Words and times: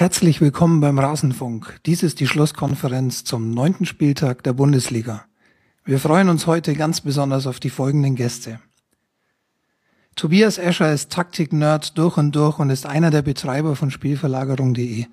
Herzlich 0.00 0.40
willkommen 0.40 0.80
beim 0.80 0.98
Rasenfunk. 0.98 1.78
Dies 1.84 2.02
ist 2.02 2.20
die 2.20 2.26
Schlusskonferenz 2.26 3.22
zum 3.22 3.50
neunten 3.50 3.84
Spieltag 3.84 4.42
der 4.42 4.54
Bundesliga. 4.54 5.26
Wir 5.84 5.98
freuen 5.98 6.30
uns 6.30 6.46
heute 6.46 6.72
ganz 6.72 7.02
besonders 7.02 7.46
auf 7.46 7.60
die 7.60 7.68
folgenden 7.68 8.14
Gäste. 8.16 8.60
Tobias 10.16 10.56
Escher 10.56 10.90
ist 10.90 11.12
Taktik-Nerd 11.12 11.98
durch 11.98 12.16
und 12.16 12.34
durch 12.34 12.58
und 12.58 12.70
ist 12.70 12.86
einer 12.86 13.10
der 13.10 13.20
Betreiber 13.20 13.76
von 13.76 13.90
Spielverlagerung.de. 13.90 15.04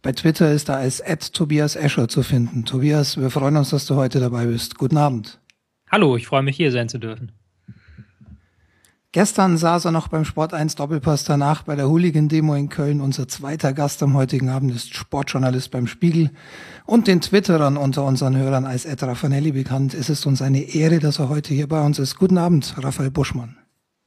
Bei 0.00 0.12
Twitter 0.12 0.50
ist 0.50 0.70
er 0.70 0.78
als 0.78 1.32
Tobias 1.32 1.76
Escher 1.76 2.08
zu 2.08 2.22
finden. 2.22 2.64
Tobias, 2.64 3.18
wir 3.18 3.28
freuen 3.28 3.58
uns, 3.58 3.68
dass 3.68 3.84
du 3.84 3.96
heute 3.96 4.20
dabei 4.20 4.46
bist. 4.46 4.78
Guten 4.78 4.96
Abend. 4.96 5.38
Hallo, 5.90 6.16
ich 6.16 6.26
freue 6.26 6.42
mich 6.42 6.56
hier 6.56 6.72
sein 6.72 6.88
zu 6.88 6.96
dürfen. 6.96 7.32
Gestern 9.12 9.56
saß 9.56 9.86
er 9.86 9.90
noch 9.90 10.06
beim 10.06 10.24
Sport 10.24 10.54
1 10.54 10.76
Doppelpass 10.76 11.24
danach 11.24 11.64
bei 11.64 11.74
der 11.74 11.88
Hooligan-Demo 11.88 12.54
in 12.54 12.68
Köln. 12.68 13.00
Unser 13.00 13.26
zweiter 13.26 13.72
Gast 13.72 14.00
am 14.04 14.14
heutigen 14.14 14.48
Abend 14.50 14.70
ist 14.70 14.94
Sportjournalist 14.94 15.72
beim 15.72 15.88
Spiegel 15.88 16.30
und 16.86 17.08
den 17.08 17.20
Twitterern 17.20 17.76
unter 17.76 18.04
unseren 18.04 18.36
Hörern 18.36 18.66
als 18.66 18.84
Ed 18.84 19.02
Raffanelli 19.02 19.50
bekannt. 19.50 19.94
Es 19.94 20.10
ist 20.10 20.26
uns 20.26 20.42
eine 20.42 20.60
Ehre, 20.60 21.00
dass 21.00 21.18
er 21.18 21.28
heute 21.28 21.52
hier 21.52 21.66
bei 21.66 21.84
uns 21.84 21.98
ist. 21.98 22.20
Guten 22.20 22.38
Abend, 22.38 22.76
Raphael 22.78 23.10
Buschmann. 23.10 23.56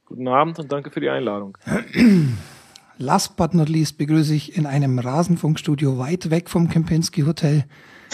Guten 0.06 0.26
Abend 0.26 0.58
und 0.58 0.72
danke 0.72 0.90
für 0.90 1.00
die 1.00 1.10
Einladung. 1.10 1.58
Last 2.96 3.36
but 3.36 3.52
not 3.52 3.68
least 3.68 3.98
begrüße 3.98 4.34
ich 4.34 4.56
in 4.56 4.64
einem 4.64 4.98
Rasenfunkstudio 4.98 5.98
weit 5.98 6.30
weg 6.30 6.48
vom 6.48 6.70
Kempinski 6.70 7.22
Hotel 7.22 7.66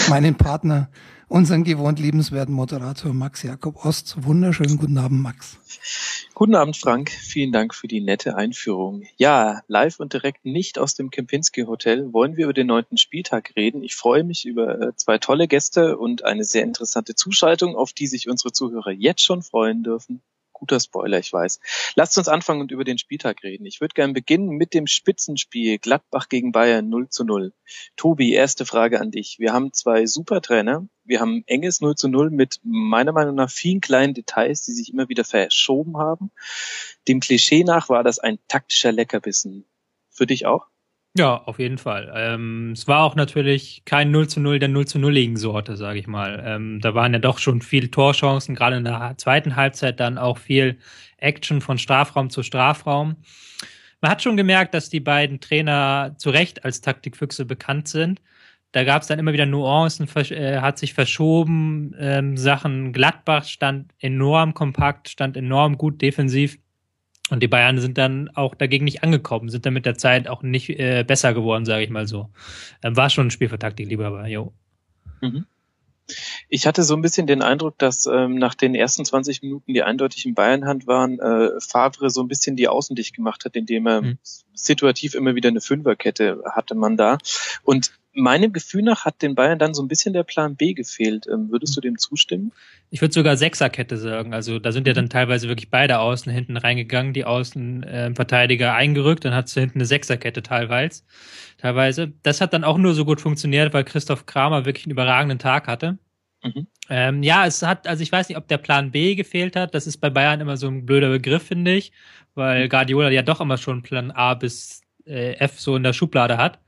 meinen 0.08 0.34
Partner, 0.34 0.88
unseren 1.30 1.62
gewohnt 1.62 2.00
liebenswerten 2.00 2.52
Moderator 2.52 3.14
Max 3.14 3.44
Jakob 3.44 3.84
Ost. 3.84 4.24
Wunderschönen 4.24 4.78
guten 4.78 4.98
Abend, 4.98 5.22
Max. 5.22 5.58
Guten 6.34 6.56
Abend, 6.56 6.76
Frank. 6.76 7.10
Vielen 7.10 7.52
Dank 7.52 7.72
für 7.72 7.86
die 7.86 8.00
nette 8.00 8.34
Einführung. 8.34 9.04
Ja, 9.16 9.62
live 9.68 10.00
und 10.00 10.12
direkt 10.12 10.44
nicht 10.44 10.78
aus 10.78 10.96
dem 10.96 11.10
Kempinski 11.10 11.62
Hotel 11.62 12.12
wollen 12.12 12.36
wir 12.36 12.44
über 12.44 12.52
den 12.52 12.66
neunten 12.66 12.98
Spieltag 12.98 13.52
reden. 13.56 13.84
Ich 13.84 13.94
freue 13.94 14.24
mich 14.24 14.44
über 14.44 14.80
äh, 14.80 14.96
zwei 14.96 15.18
tolle 15.18 15.46
Gäste 15.46 15.96
und 15.98 16.24
eine 16.24 16.44
sehr 16.44 16.64
interessante 16.64 17.14
Zuschaltung, 17.14 17.76
auf 17.76 17.92
die 17.92 18.08
sich 18.08 18.28
unsere 18.28 18.52
Zuhörer 18.52 18.90
jetzt 18.90 19.22
schon 19.22 19.42
freuen 19.42 19.84
dürfen 19.84 20.20
guter 20.60 20.78
Spoiler, 20.78 21.18
ich 21.18 21.32
weiß. 21.32 21.58
Lasst 21.96 22.16
uns 22.18 22.28
anfangen 22.28 22.60
und 22.60 22.70
über 22.70 22.84
den 22.84 22.98
Spieltag 22.98 23.42
reden. 23.42 23.66
Ich 23.66 23.80
würde 23.80 23.94
gerne 23.94 24.12
beginnen 24.12 24.50
mit 24.50 24.74
dem 24.74 24.86
Spitzenspiel 24.86 25.78
Gladbach 25.78 26.28
gegen 26.28 26.52
Bayern 26.52 26.88
0 26.88 27.08
zu 27.08 27.24
0. 27.24 27.52
Tobi, 27.96 28.32
erste 28.32 28.66
Frage 28.66 29.00
an 29.00 29.10
dich. 29.10 29.38
Wir 29.38 29.52
haben 29.52 29.72
zwei 29.72 30.06
Supertrainer. 30.06 30.86
Wir 31.04 31.20
haben 31.20 31.42
enges 31.46 31.80
0 31.80 31.96
zu 31.96 32.08
0 32.08 32.30
mit 32.30 32.60
meiner 32.62 33.12
Meinung 33.12 33.34
nach 33.34 33.50
vielen 33.50 33.80
kleinen 33.80 34.14
Details, 34.14 34.62
die 34.64 34.72
sich 34.72 34.92
immer 34.92 35.08
wieder 35.08 35.24
verschoben 35.24 35.96
haben. 35.96 36.30
Dem 37.08 37.20
Klischee 37.20 37.64
nach 37.64 37.88
war 37.88 38.04
das 38.04 38.18
ein 38.18 38.38
taktischer 38.46 38.92
Leckerbissen. 38.92 39.64
Für 40.10 40.26
dich 40.26 40.44
auch? 40.44 40.66
Ja, 41.16 41.36
auf 41.42 41.58
jeden 41.58 41.78
Fall. 41.78 42.12
Ähm, 42.14 42.70
es 42.72 42.86
war 42.86 43.02
auch 43.02 43.16
natürlich 43.16 43.82
kein 43.84 44.12
0 44.12 44.28
zu 44.28 44.38
0 44.40 44.60
der 44.60 44.68
0 44.68 44.86
zu 44.86 44.98
0 45.00 45.36
Sorte, 45.36 45.76
sage 45.76 45.98
ich 45.98 46.06
mal. 46.06 46.40
Ähm, 46.46 46.80
da 46.80 46.94
waren 46.94 47.12
ja 47.12 47.18
doch 47.18 47.38
schon 47.38 47.62
viele 47.62 47.90
Torchancen, 47.90 48.54
gerade 48.54 48.76
in 48.76 48.84
der 48.84 49.14
zweiten 49.18 49.56
Halbzeit 49.56 49.98
dann 49.98 50.18
auch 50.18 50.38
viel 50.38 50.78
Action 51.16 51.60
von 51.60 51.78
Strafraum 51.78 52.30
zu 52.30 52.44
Strafraum. 52.44 53.16
Man 54.00 54.10
hat 54.10 54.22
schon 54.22 54.36
gemerkt, 54.36 54.72
dass 54.72 54.88
die 54.88 55.00
beiden 55.00 55.40
Trainer 55.40 56.14
zu 56.16 56.30
Recht 56.30 56.64
als 56.64 56.80
Taktikfüchse 56.80 57.44
bekannt 57.44 57.88
sind. 57.88 58.20
Da 58.72 58.84
gab 58.84 59.02
es 59.02 59.08
dann 59.08 59.18
immer 59.18 59.32
wieder 59.32 59.46
Nuancen, 59.46 60.08
äh, 60.30 60.60
hat 60.60 60.78
sich 60.78 60.94
verschoben, 60.94 61.92
ähm, 61.98 62.36
Sachen. 62.36 62.92
Gladbach 62.92 63.44
stand 63.44 63.92
enorm 63.98 64.54
kompakt, 64.54 65.08
stand 65.08 65.36
enorm 65.36 65.76
gut 65.76 66.00
defensiv. 66.00 66.56
Und 67.30 67.42
die 67.42 67.48
Bayern 67.48 67.78
sind 67.78 67.98
dann 67.98 68.28
auch 68.34 68.54
dagegen 68.54 68.84
nicht 68.84 69.02
angekommen, 69.02 69.48
sind 69.48 69.64
dann 69.66 69.74
mit 69.74 69.86
der 69.86 69.96
Zeit 69.96 70.28
auch 70.28 70.42
nicht 70.42 70.68
äh, 70.70 71.04
besser 71.06 71.32
geworden, 71.34 71.64
sage 71.64 71.84
ich 71.84 71.90
mal 71.90 72.06
so. 72.06 72.28
Ähm, 72.82 72.96
war 72.96 73.10
schon 73.10 73.28
ein 73.28 73.30
Spiel 73.30 73.48
für 73.48 73.58
Taktik 73.58 73.88
lieber, 73.88 74.06
aber 74.06 74.26
jo. 74.26 74.52
Mhm. 75.20 75.46
Ich 76.48 76.66
hatte 76.66 76.82
so 76.82 76.94
ein 76.94 77.02
bisschen 77.02 77.28
den 77.28 77.40
Eindruck, 77.40 77.78
dass 77.78 78.06
ähm, 78.06 78.34
nach 78.34 78.54
den 78.54 78.74
ersten 78.74 79.04
20 79.04 79.42
Minuten, 79.42 79.72
die 79.72 79.82
eindeutig 79.82 80.26
in 80.26 80.34
Bayernhand 80.34 80.88
waren, 80.88 81.20
äh, 81.20 81.60
Favre 81.60 82.10
so 82.10 82.20
ein 82.20 82.28
bisschen 82.28 82.56
die 82.56 82.66
Außen 82.66 82.96
dicht 82.96 83.14
gemacht 83.14 83.44
hat, 83.44 83.54
indem 83.54 83.86
er 83.86 84.02
mhm. 84.02 84.18
situativ 84.52 85.14
immer 85.14 85.36
wieder 85.36 85.48
eine 85.48 85.60
Fünferkette 85.60 86.42
hatte 86.52 86.74
man 86.74 86.96
da. 86.96 87.18
Und 87.62 87.92
meinem 88.12 88.52
Gefühl 88.52 88.82
nach 88.82 89.04
hat 89.04 89.22
den 89.22 89.34
Bayern 89.34 89.58
dann 89.58 89.74
so 89.74 89.82
ein 89.82 89.88
bisschen 89.88 90.12
der 90.12 90.24
Plan 90.24 90.56
B 90.56 90.74
gefehlt. 90.74 91.26
Ähm, 91.32 91.50
würdest 91.50 91.76
du 91.76 91.80
dem 91.80 91.98
zustimmen? 91.98 92.52
Ich 92.90 93.00
würde 93.00 93.14
sogar 93.14 93.36
Sechserkette 93.36 93.96
sagen. 93.96 94.34
Also 94.34 94.58
da 94.58 94.72
sind 94.72 94.86
ja 94.86 94.92
dann 94.92 95.08
teilweise 95.08 95.48
wirklich 95.48 95.70
beide 95.70 95.98
Außen 96.00 96.30
hinten 96.32 96.56
reingegangen, 96.56 97.12
die 97.12 97.24
Außenverteidiger 97.24 98.66
äh, 98.66 98.70
eingerückt, 98.70 99.24
dann 99.24 99.34
hat 99.34 99.54
du 99.54 99.60
hinten 99.60 99.78
eine 99.78 99.86
Sechserkette 99.86 100.42
teilweise. 100.42 101.02
Teilweise. 101.58 102.12
Das 102.22 102.40
hat 102.40 102.52
dann 102.52 102.64
auch 102.64 102.78
nur 102.78 102.94
so 102.94 103.04
gut 103.04 103.20
funktioniert, 103.20 103.72
weil 103.72 103.84
Christoph 103.84 104.26
Kramer 104.26 104.64
wirklich 104.64 104.86
einen 104.86 104.92
überragenden 104.92 105.38
Tag 105.38 105.68
hatte. 105.68 105.98
Mhm. 106.42 106.66
Ähm, 106.88 107.22
ja, 107.22 107.46
es 107.46 107.62
hat, 107.62 107.86
also 107.86 108.02
ich 108.02 108.10
weiß 108.10 108.28
nicht, 108.28 108.38
ob 108.38 108.48
der 108.48 108.58
Plan 108.58 108.90
B 108.90 109.14
gefehlt 109.14 109.56
hat. 109.56 109.74
Das 109.74 109.86
ist 109.86 109.98
bei 109.98 110.10
Bayern 110.10 110.40
immer 110.40 110.56
so 110.56 110.68
ein 110.68 110.86
blöder 110.86 111.10
Begriff, 111.10 111.44
finde 111.44 111.74
ich, 111.74 111.92
weil 112.34 112.68
Guardiola 112.68 113.10
ja 113.10 113.22
doch 113.22 113.40
immer 113.40 113.58
schon 113.58 113.82
Plan 113.82 114.10
A 114.10 114.34
bis 114.34 114.82
äh, 115.06 115.34
F 115.34 115.60
so 115.60 115.76
in 115.76 115.82
der 115.82 115.92
Schublade 115.92 116.38
hat. 116.38 116.58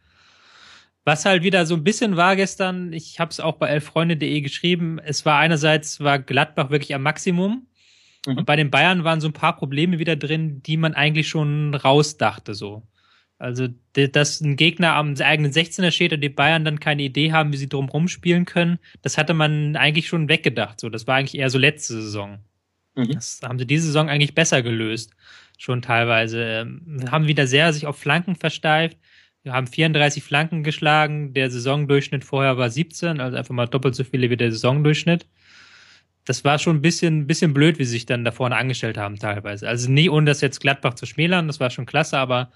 Was 1.05 1.25
halt 1.25 1.43
wieder 1.43 1.67
so 1.67 1.75
ein 1.75 1.85
bisschen 1.85 2.17
war 2.17 2.37
gestern, 2.37 2.93
ich 2.93 3.19
habe 3.19 3.31
es 3.31 3.41
auch 3.41 3.57
bei 3.57 3.69
elffreunde.de 3.69 4.41
geschrieben, 4.41 5.01
es 5.01 5.27
war 5.27 5.39
einerseits 5.39 6.01
war 6.01 6.19
Gladbach 6.19 6.71
wirklich 6.71 6.95
am 6.95 7.03
Maximum 7.03 7.67
mhm. 8.27 8.39
und 8.39 8.47
bei 8.47 8.55
den 8.55 8.71
Bayern 8.71 9.03
waren 9.03 9.21
so 9.21 9.29
ein 9.29 9.33
paar 9.33 9.57
Probleme 9.57 9.99
wieder 9.99 10.15
drin, 10.15 10.63
die 10.63 10.77
man 10.77 10.95
eigentlich 10.95 11.29
schon 11.29 11.75
rausdachte 11.75 12.55
so. 12.55 12.87
Also, 13.43 13.67
dass 13.95 14.41
ein 14.41 14.55
Gegner 14.55 14.95
am 14.95 15.17
eigenen 15.17 15.51
16er 15.51 15.91
steht 15.91 16.13
und 16.13 16.21
die 16.21 16.29
Bayern 16.29 16.65
dann 16.65 16.79
keine 16.79 17.03
Idee 17.03 17.33
haben, 17.33 17.53
wie 17.53 17.57
sie 17.57 17.69
drumherum 17.69 18.07
spielen 18.07 18.45
können, 18.45 18.79
das 19.03 19.19
hatte 19.19 19.35
man 19.35 19.75
eigentlich 19.75 20.07
schon 20.07 20.29
weggedacht. 20.29 20.79
So, 20.79 20.89
das 20.89 21.09
war 21.09 21.17
eigentlich 21.17 21.41
eher 21.41 21.51
so 21.51 21.59
letzte 21.59 21.95
Saison. 21.95 22.39
Mhm. 22.95 23.11
Das 23.15 23.41
haben 23.43 23.59
sie 23.59 23.67
diese 23.67 23.87
Saison 23.87 24.09
eigentlich 24.09 24.37
besser 24.37 24.63
gelöst. 24.63 25.11
Schon 25.59 25.83
teilweise. 25.83 26.41
Ähm, 26.45 27.05
haben 27.11 27.27
wieder 27.27 27.49
sehr 27.49 27.73
sich 27.73 27.87
auf 27.87 27.99
Flanken 27.99 28.37
versteift. 28.37 28.97
Wir 29.43 29.53
haben 29.53 29.67
34 29.67 30.23
Flanken 30.23 30.63
geschlagen. 30.63 31.33
Der 31.35 31.51
Saisondurchschnitt 31.51 32.25
vorher 32.25 32.59
war 32.59 32.71
17, 32.71 33.21
also 33.21 33.37
einfach 33.37 33.55
mal 33.55 33.67
doppelt 33.67 33.95
so 33.95 34.05
viele 34.05 34.31
wie 34.31 34.37
der 34.37 34.53
Saisondurchschnitt. 34.53 35.27
Das 36.25 36.45
war 36.45 36.59
schon 36.61 36.77
ein 36.77 36.83
bisschen, 36.83 37.27
bisschen 37.27 37.53
blöd, 37.53 37.79
wie 37.79 37.85
sie 37.85 37.93
sich 37.93 38.07
dann 38.07 38.25
da 38.25 38.31
vorne 38.31 38.57
angestellt 38.57 38.97
haben 38.97 39.19
teilweise. 39.19 39.69
Also 39.69 39.91
nie 39.91 40.09
ohne 40.09 40.27
das 40.27 40.41
jetzt 40.41 40.61
Gladbach 40.61 40.95
zu 40.95 41.07
schmälern, 41.07 41.49
das 41.49 41.59
war 41.59 41.71
schon 41.71 41.87
klasse, 41.87 42.19
aber 42.19 42.53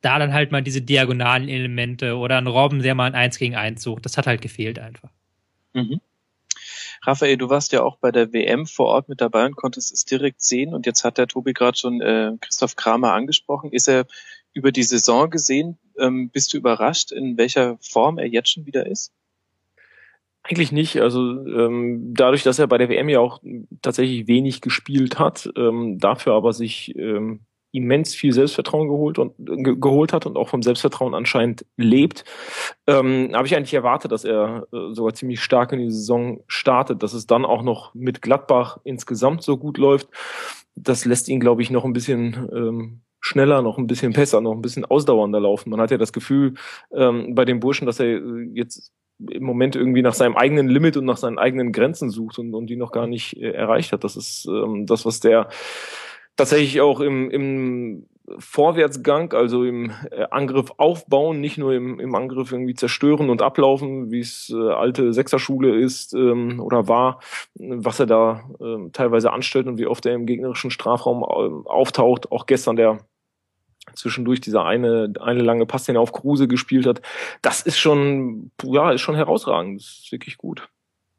da 0.00 0.18
dann 0.18 0.32
halt 0.32 0.50
mal 0.50 0.62
diese 0.62 0.82
diagonalen 0.82 1.48
Elemente 1.48 2.16
oder 2.16 2.38
ein 2.38 2.48
Robben, 2.48 2.82
der 2.82 2.96
mal 2.96 3.06
ein 3.06 3.14
1 3.14 3.38
gegen 3.38 3.54
1 3.54 3.80
sucht, 3.80 4.04
das 4.04 4.18
hat 4.18 4.26
halt 4.26 4.42
gefehlt 4.42 4.80
einfach. 4.80 5.10
Mhm. 5.72 6.00
Raphael, 7.02 7.36
du 7.36 7.48
warst 7.50 7.72
ja 7.72 7.82
auch 7.82 7.98
bei 7.98 8.10
der 8.10 8.32
WM 8.32 8.66
vor 8.66 8.86
Ort 8.86 9.08
mit 9.08 9.20
dabei 9.20 9.46
und 9.46 9.56
konntest 9.56 9.92
es 9.92 10.04
direkt 10.04 10.42
sehen. 10.42 10.74
Und 10.74 10.86
jetzt 10.86 11.04
hat 11.04 11.18
der 11.18 11.26
Tobi 11.26 11.52
gerade 11.52 11.76
schon 11.76 12.00
äh, 12.00 12.32
Christoph 12.40 12.76
Kramer 12.76 13.12
angesprochen. 13.12 13.70
Ist 13.72 13.88
er 13.88 14.06
über 14.52 14.72
die 14.72 14.82
Saison 14.82 15.30
gesehen, 15.30 15.78
ähm, 15.98 16.30
bist 16.30 16.52
du 16.52 16.56
überrascht, 16.56 17.12
in 17.12 17.36
welcher 17.36 17.78
Form 17.80 18.18
er 18.18 18.26
jetzt 18.26 18.50
schon 18.50 18.66
wieder 18.66 18.86
ist? 18.86 19.12
Eigentlich 20.42 20.72
nicht. 20.72 21.00
Also 21.00 21.20
ähm, 21.46 22.12
dadurch, 22.14 22.42
dass 22.42 22.58
er 22.58 22.66
bei 22.66 22.76
der 22.76 22.90
WM 22.90 23.08
ja 23.08 23.18
auch 23.18 23.40
tatsächlich 23.80 24.26
wenig 24.26 24.60
gespielt 24.60 25.18
hat, 25.18 25.50
ähm, 25.56 25.98
dafür 25.98 26.34
aber 26.34 26.52
sich 26.52 26.94
ähm, 26.96 27.40
immens 27.74 28.14
viel 28.14 28.32
Selbstvertrauen 28.32 28.88
geholt 28.88 29.18
und 29.18 29.34
ge 29.38 29.74
geholt 29.78 30.12
hat 30.12 30.26
und 30.26 30.36
auch 30.36 30.48
vom 30.48 30.62
Selbstvertrauen 30.62 31.14
anscheinend 31.14 31.66
lebt, 31.76 32.24
ähm, 32.86 33.30
habe 33.34 33.46
ich 33.46 33.56
eigentlich 33.56 33.74
erwartet, 33.74 34.12
dass 34.12 34.24
er 34.24 34.68
äh, 34.72 34.92
sogar 34.92 35.14
ziemlich 35.14 35.42
stark 35.42 35.72
in 35.72 35.80
die 35.80 35.90
Saison 35.90 36.44
startet, 36.46 37.02
dass 37.02 37.14
es 37.14 37.26
dann 37.26 37.44
auch 37.44 37.62
noch 37.62 37.92
mit 37.94 38.22
Gladbach 38.22 38.78
insgesamt 38.84 39.42
so 39.42 39.56
gut 39.56 39.76
läuft. 39.76 40.08
Das 40.76 41.04
lässt 41.04 41.28
ihn, 41.28 41.40
glaube 41.40 41.62
ich, 41.62 41.70
noch 41.70 41.84
ein 41.84 41.92
bisschen 41.92 42.48
ähm, 42.52 43.00
schneller, 43.24 43.62
noch 43.62 43.78
ein 43.78 43.86
bisschen 43.86 44.12
besser, 44.12 44.40
noch 44.40 44.52
ein 44.52 44.62
bisschen 44.62 44.84
ausdauernder 44.84 45.40
laufen. 45.40 45.70
Man 45.70 45.80
hat 45.80 45.90
ja 45.90 45.98
das 45.98 46.12
Gefühl 46.12 46.54
ähm, 46.92 47.34
bei 47.34 47.44
den 47.44 47.58
Burschen, 47.58 47.86
dass 47.86 47.98
er 48.00 48.06
äh, 48.06 48.48
jetzt 48.52 48.92
im 49.30 49.44
Moment 49.44 49.76
irgendwie 49.76 50.02
nach 50.02 50.14
seinem 50.14 50.36
eigenen 50.36 50.68
Limit 50.68 50.96
und 50.96 51.06
nach 51.06 51.16
seinen 51.16 51.38
eigenen 51.38 51.72
Grenzen 51.72 52.10
sucht 52.10 52.38
und, 52.38 52.54
und 52.54 52.66
die 52.66 52.76
noch 52.76 52.92
gar 52.92 53.06
nicht 53.06 53.36
äh, 53.36 53.52
erreicht 53.52 53.92
hat. 53.92 54.04
Das 54.04 54.16
ist 54.16 54.46
ähm, 54.46 54.86
das, 54.86 55.06
was 55.06 55.20
der 55.20 55.48
tatsächlich 56.36 56.80
auch 56.80 57.00
im, 57.00 57.30
im 57.30 58.06
Vorwärtsgang, 58.38 59.32
also 59.32 59.64
im 59.64 59.90
äh, 60.10 60.26
Angriff 60.30 60.72
aufbauen, 60.76 61.40
nicht 61.40 61.58
nur 61.58 61.72
im, 61.72 62.00
im 62.00 62.14
Angriff 62.14 62.52
irgendwie 62.52 62.74
zerstören 62.74 63.30
und 63.30 63.42
ablaufen, 63.42 64.10
wie 64.10 64.20
es 64.20 64.52
äh, 64.54 64.70
alte 64.70 65.12
Sechserschule 65.12 65.78
ist 65.78 66.14
ähm, 66.14 66.60
oder 66.60 66.88
war, 66.88 67.20
was 67.54 68.00
er 68.00 68.06
da 68.06 68.50
äh, 68.60 68.90
teilweise 68.92 69.32
anstellt 69.32 69.66
und 69.66 69.78
wie 69.78 69.86
oft 69.86 70.04
er 70.06 70.14
im 70.14 70.26
gegnerischen 70.26 70.70
Strafraum 70.70 71.22
äh, 71.22 71.68
auftaucht. 71.68 72.32
Auch 72.32 72.46
gestern 72.46 72.76
der 72.76 72.98
zwischendurch 73.94 74.40
dieser 74.40 74.64
eine, 74.64 75.12
eine 75.20 75.42
lange 75.42 75.66
Pass, 75.66 75.84
den 75.84 75.96
er 75.96 76.00
auf 76.00 76.12
Kruse 76.12 76.48
gespielt 76.48 76.86
hat. 76.86 77.02
Das 77.42 77.62
ist 77.62 77.78
schon, 77.78 78.50
ja, 78.62 78.92
ist 78.92 79.00
schon 79.00 79.16
herausragend. 79.16 79.80
Das 79.80 80.00
ist 80.04 80.12
wirklich 80.12 80.36
gut. 80.36 80.68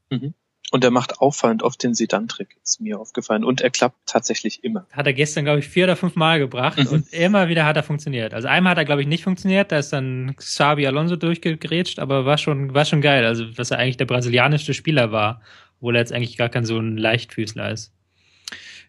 Mhm. 0.10 0.34
Und 0.72 0.84
er 0.84 0.92
macht 0.92 1.20
auffallend 1.20 1.64
oft 1.64 1.82
den 1.84 1.94
Sedan-Trick, 1.94 2.58
ist 2.64 2.82
mir 2.82 3.00
aufgefallen. 3.00 3.44
Und 3.44 3.62
er 3.62 3.70
klappt 3.70 3.98
tatsächlich 4.08 4.64
immer. 4.64 4.88
Hat 4.92 5.06
er 5.06 5.14
gestern, 5.14 5.46
glaube 5.46 5.60
ich, 5.60 5.68
vier 5.68 5.86
oder 5.86 5.96
fünf 5.96 6.16
Mal 6.16 6.40
gebracht 6.40 6.80
mhm. 6.80 6.88
und 6.88 7.14
immer 7.14 7.48
wieder 7.48 7.66
hat 7.66 7.78
er 7.78 7.84
funktioniert. 7.84 8.34
Also 8.34 8.48
einmal 8.48 8.72
hat 8.72 8.80
er, 8.80 8.86
glaube 8.86 9.02
ich, 9.02 9.08
nicht 9.08 9.24
funktioniert, 9.24 9.72
da 9.72 9.78
ist 9.78 9.94
dann 9.94 10.36
Xabi 10.36 10.88
Alonso 10.88 11.16
durchgegrätscht, 11.16 12.00
aber 12.00 12.26
war 12.26 12.38
schon, 12.38 12.74
war 12.74 12.84
schon 12.84 13.02
geil. 13.02 13.26
Also, 13.26 13.46
dass 13.46 13.72
er 13.72 13.78
eigentlich 13.78 13.98
der 13.98 14.06
brasilianischste 14.06 14.74
Spieler 14.74 15.12
war, 15.12 15.42
obwohl 15.78 15.96
er 15.96 16.00
jetzt 16.00 16.12
eigentlich 16.12 16.36
gar 16.36 16.50
kein 16.50 16.66
so 16.66 16.80
ein 16.80 16.98
Leichtfüßler 16.98 17.72
ist. 17.72 17.95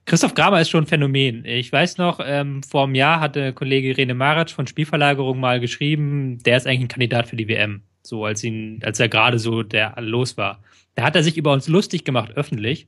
Christoph 0.07 0.35
Kramer 0.35 0.61
ist 0.61 0.71
schon 0.71 0.85
ein 0.85 0.87
Phänomen. 0.87 1.45
Ich 1.45 1.73
weiß 1.73 1.99
noch, 1.99 2.21
ähm, 2.25 2.63
vor 2.63 2.85
einem 2.85 2.95
Jahr 2.95 3.19
hatte 3.19 3.53
Kollege 3.53 3.97
Rene 3.97 4.15
Maric 4.15 4.51
von 4.51 4.69
Spielverlagerung 4.69 5.41
mal 5.41 5.59
geschrieben, 5.59 6.39
der 6.45 6.57
ist 6.57 6.67
eigentlich 6.69 6.83
ein 6.83 6.89
Kandidat 6.89 7.27
für 7.27 7.35
die 7.35 7.49
WM. 7.49 7.83
So 8.03 8.25
als 8.25 8.45
ihn, 8.45 8.81
als 8.85 9.01
er 9.01 9.09
gerade 9.09 9.41
so 9.41 9.65
der 9.65 10.01
los 10.01 10.37
war. 10.37 10.63
Da 10.95 11.03
hat 11.03 11.17
er 11.17 11.25
sich 11.25 11.37
über 11.37 11.53
uns 11.53 11.67
lustig 11.67 12.05
gemacht, 12.05 12.31
öffentlich, 12.37 12.87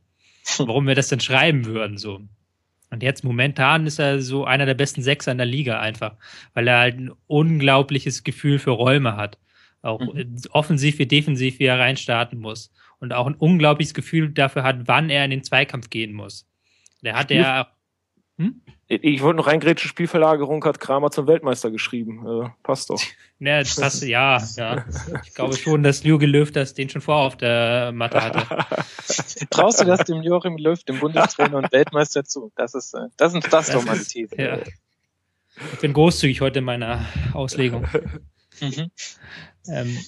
warum 0.59 0.87
wir 0.87 0.95
das 0.95 1.09
denn 1.09 1.19
schreiben 1.19 1.67
würden, 1.67 1.99
so. 1.99 2.21
Und 2.91 3.03
jetzt 3.03 3.25
momentan 3.25 3.87
ist 3.87 3.99
er 3.99 4.23
so 4.23 4.45
einer 4.45 4.65
der 4.65 4.75
besten 4.75 5.03
Sechser 5.03 5.33
in 5.33 5.39
der 5.39 5.47
Liga 5.47 5.81
einfach, 5.81 6.15
weil 6.55 6.69
er 6.69 6.79
halt 6.79 6.99
ein 6.99 7.11
unglaubliches 7.27 8.23
Gefühl 8.23 8.61
für 8.61 8.71
Räume 8.71 9.17
hat. 9.17 9.39
Auch 9.83 10.01
mhm. 10.01 10.37
offensiv 10.51 11.01
wie 11.01 11.07
defensiv, 11.07 11.59
wie 11.59 11.65
er 11.65 11.81
reinstarten 11.81 12.39
muss. 12.39 12.73
Und 13.01 13.13
auch 13.13 13.27
ein 13.27 13.35
unglaubliches 13.35 13.93
Gefühl 13.93 14.31
dafür 14.31 14.63
hat, 14.63 14.87
wann 14.87 15.11
er 15.11 15.25
in 15.25 15.31
den 15.31 15.45
Zweikampf 15.45 15.91
gehen 15.91 16.13
muss. 16.13 16.48
Der 17.03 17.17
hat 17.17 17.31
ja. 17.31 17.69
Hm? 18.39 18.63
Ich 18.91 19.21
wollte 19.21 19.37
noch 19.37 19.47
reingrätschen, 19.47 19.89
Spielverlagerung 19.89 20.65
hat 20.65 20.81
Kramer 20.81 21.11
zum 21.11 21.27
Weltmeister 21.27 21.71
geschrieben. 21.71 22.27
Äh, 22.27 22.49
passt 22.63 22.91
doch. 22.91 23.01
Ja, 23.41 23.63
passt, 23.63 24.03
ja, 24.03 24.43
ja. 24.57 24.85
Ich 25.25 25.33
glaube 25.33 25.57
schon, 25.57 25.85
dass 25.85 26.03
Jogi 26.03 26.27
Löw 26.27 26.51
das 26.51 26.75
den 26.75 26.89
schon 26.89 27.01
vor 27.01 27.19
auf 27.19 27.37
der 27.37 27.93
Matte 27.93 28.21
hatte. 28.21 28.67
Traust 29.51 29.81
du 29.81 29.85
das 29.85 30.01
dem 30.07 30.23
Joachim 30.23 30.57
Löw, 30.57 30.83
dem 30.83 30.99
Bundestrainer 30.99 31.59
und 31.59 31.71
Weltmeister 31.71 32.25
zu? 32.25 32.51
Das 32.57 32.75
ist, 32.75 32.95
äh, 32.95 33.07
das 33.17 33.35
ist, 33.35 33.53
das 33.53 33.69
ist 33.69 33.75
doch 33.77 33.85
mal 33.85 33.97
die 33.97 34.05
These. 34.05 34.35
Ja. 34.37 34.59
Ich 35.73 35.79
bin 35.79 35.93
großzügig 35.93 36.41
heute 36.41 36.59
in 36.59 36.65
meiner 36.65 37.07
Auslegung. 37.33 37.87
Mhm. 38.61 38.91
Ähm, 39.69 39.99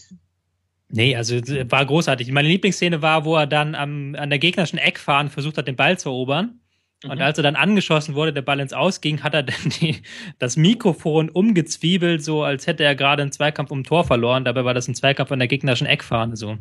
Nee, 0.93 1.15
also 1.15 1.37
war 1.37 1.87
großartig. 1.87 2.33
Meine 2.33 2.49
Lieblingsszene 2.49 3.01
war, 3.01 3.25
wo 3.25 3.37
er 3.37 3.47
dann 3.47 3.77
am, 3.77 4.17
an 4.17 4.29
der 4.29 4.41
gegnerischen 4.41 4.79
Eckfahne 4.79 5.31
versucht 5.31 5.57
hat, 5.57 5.69
den 5.69 5.77
Ball 5.77 5.99
zu 5.99 6.09
erobern. 6.09 6.59
Und 7.05 7.17
mhm. 7.17 7.23
als 7.23 7.39
er 7.39 7.43
dann 7.43 7.57
angeschossen 7.57 8.15
wurde, 8.15 8.33
der 8.33 8.43
Ball 8.43 8.61
ins 8.61 8.73
Ausging, 8.73 9.23
hat 9.23 9.35
er 9.35 9.43
dann 9.43 9.71
die, 9.81 10.03
das 10.39 10.57
Mikrofon 10.57 11.31
umgezwiebelt, 11.31 12.23
so 12.23 12.43
als 12.43 12.67
hätte 12.67 12.85
er 12.85 12.95
gerade 12.95 13.23
einen 13.23 13.33
Zweikampf 13.33 13.71
um 13.71 13.81
ein 13.81 13.85
Tor 13.85 14.05
verloren. 14.05 14.45
Dabei 14.45 14.65
war 14.65 14.75
das 14.75 14.89
ein 14.89 14.95
Zweikampf 14.95 15.33
an 15.33 15.39
der 15.39 15.49
gegnerischen 15.49 15.87
Eckfahne, 15.87 16.37
so. 16.37 16.55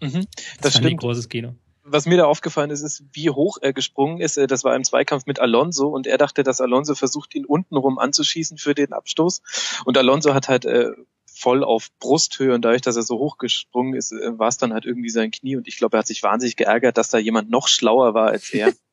Mhm. 0.00 0.26
Das, 0.56 0.60
das 0.60 0.72
stimmt. 0.74 0.92
Ein 0.92 0.96
großes 0.96 1.28
Kino. 1.28 1.54
Was 1.86 2.06
mir 2.06 2.16
da 2.16 2.24
aufgefallen 2.24 2.70
ist, 2.70 2.80
ist, 2.80 3.04
wie 3.12 3.28
hoch 3.28 3.58
er 3.60 3.74
gesprungen 3.74 4.20
ist. 4.20 4.38
Äh, 4.38 4.46
das 4.46 4.64
war 4.64 4.74
im 4.74 4.84
Zweikampf 4.84 5.26
mit 5.26 5.38
Alonso 5.38 5.88
und 5.88 6.06
er 6.06 6.18
dachte, 6.18 6.42
dass 6.42 6.60
Alonso 6.60 6.94
versucht, 6.94 7.34
ihn 7.34 7.44
untenrum 7.44 7.98
anzuschießen 7.98 8.58
für 8.58 8.74
den 8.74 8.92
Abstoß. 8.92 9.42
Und 9.84 9.98
Alonso 9.98 10.34
hat 10.34 10.48
halt 10.48 10.64
äh, 10.64 10.92
voll 11.26 11.62
auf 11.62 11.88
Brusthöhe 11.98 12.54
und 12.54 12.64
dadurch, 12.64 12.82
dass 12.82 12.96
er 12.96 13.02
so 13.02 13.18
hoch 13.18 13.38
gesprungen 13.38 13.94
ist, 13.94 14.12
äh, 14.12 14.38
war 14.38 14.48
es 14.48 14.56
dann 14.56 14.72
halt 14.72 14.86
irgendwie 14.86 15.10
sein 15.10 15.30
Knie 15.30 15.56
und 15.56 15.68
ich 15.68 15.76
glaube, 15.76 15.96
er 15.96 16.00
hat 16.00 16.06
sich 16.06 16.22
wahnsinnig 16.22 16.56
geärgert, 16.56 16.96
dass 16.96 17.10
da 17.10 17.18
jemand 17.18 17.50
noch 17.50 17.68
schlauer 17.68 18.14
war 18.14 18.28
als 18.28 18.50
er. 18.52 18.72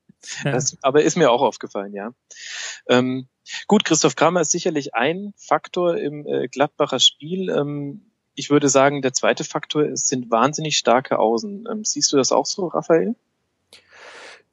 Das, 0.43 0.77
aber 0.81 1.03
ist 1.03 1.17
mir 1.17 1.31
auch 1.31 1.41
aufgefallen, 1.41 1.93
ja. 1.93 2.11
Ähm, 2.87 3.27
gut, 3.67 3.85
Christoph 3.85 4.15
Kramer 4.15 4.41
ist 4.41 4.51
sicherlich 4.51 4.93
ein 4.95 5.33
Faktor 5.35 5.97
im 5.97 6.25
äh, 6.27 6.47
Gladbacher 6.47 6.99
Spiel. 6.99 7.49
Ähm, 7.49 8.11
ich 8.35 8.49
würde 8.49 8.69
sagen, 8.69 9.01
der 9.01 9.13
zweite 9.13 9.43
Faktor 9.43 9.83
ist, 9.83 10.07
sind 10.07 10.31
wahnsinnig 10.31 10.77
starke 10.77 11.19
Außen. 11.19 11.67
Ähm, 11.69 11.83
siehst 11.83 12.11
du 12.13 12.17
das 12.17 12.31
auch 12.31 12.45
so, 12.45 12.67
Raphael? 12.67 13.15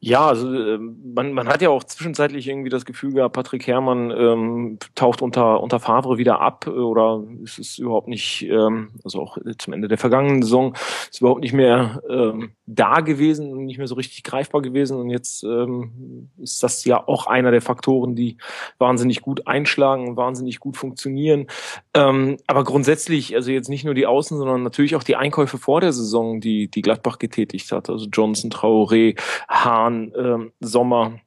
Ja, 0.01 0.29
also 0.29 0.55
ähm, 0.55 0.97
man, 1.13 1.33
man 1.33 1.49
hat 1.49 1.61
ja 1.61 1.71
auch 1.71 1.83
zwischenzeitlich 1.83 2.47
irgendwie 2.47 2.69
das 2.69 2.85
Gefühl 2.85 3.15
gehabt, 3.15 3.35
Patrick 3.35 3.67
Herrmann 3.67 4.13
ähm, 4.13 4.79
taucht 4.95 5.23
unter 5.23 5.61
unter 5.61 5.81
Favre 5.81 6.19
wieder 6.19 6.41
ab 6.41 6.67
äh, 6.69 6.71
oder 6.71 7.25
ist 7.43 7.59
es 7.59 7.79
überhaupt 7.79 8.07
nicht, 8.07 8.47
ähm, 8.49 8.91
also 9.03 9.21
auch 9.21 9.39
zum 9.59 9.73
Ende 9.73 9.89
der 9.89 9.99
vergangenen 9.99 10.43
Saison 10.43 10.75
ist 11.11 11.21
überhaupt 11.21 11.41
nicht 11.41 11.53
mehr 11.53 12.01
ähm, 12.09 12.53
da 12.67 13.01
gewesen 13.01 13.51
und 13.51 13.65
nicht 13.65 13.79
mehr 13.79 13.89
so 13.89 13.97
richtig 13.97 14.23
greifbar 14.23 14.63
gewesen 14.63 15.01
und 15.01 15.11
jetzt 15.11 15.43
ähm, 15.43 16.31
ist 16.39 16.63
das 16.63 16.85
ja 16.85 17.03
auch 17.09 17.27
einer 17.27 17.51
der 17.51 17.63
Faktoren, 17.63 18.15
die 18.15 18.37
wahnsinnig 18.79 19.21
gut 19.21 19.49
einschlagen 19.49 20.17
wahnsinnig 20.17 20.61
gut 20.61 20.77
funktionieren. 20.77 21.49
Ähm, 21.95 22.37
aber 22.47 22.63
grundsätzlich, 22.63 23.35
also 23.35 23.51
jetzt 23.51 23.69
nicht 23.69 23.85
nur 23.85 23.95
die 23.95 24.07
Außen, 24.07 24.39
sondern 24.39 24.63
natürlich 24.63 24.95
auch 24.95 25.03
die 25.03 25.17
Einkäufe 25.17 25.59
vor 25.59 25.81
der 25.81 25.93
Saison, 25.93 26.41
die 26.41 26.69
die 26.69 26.83
Gladbach 26.83 27.19
getätigt 27.19 27.73
hat, 27.73 27.91
also 27.91 28.07
Johnson, 28.13 28.51
Traoré, 28.53 29.19
Hahn 29.49 29.88
Hahn, 29.89 30.13
ähm, 30.17 30.53
Sommer, 30.61 31.19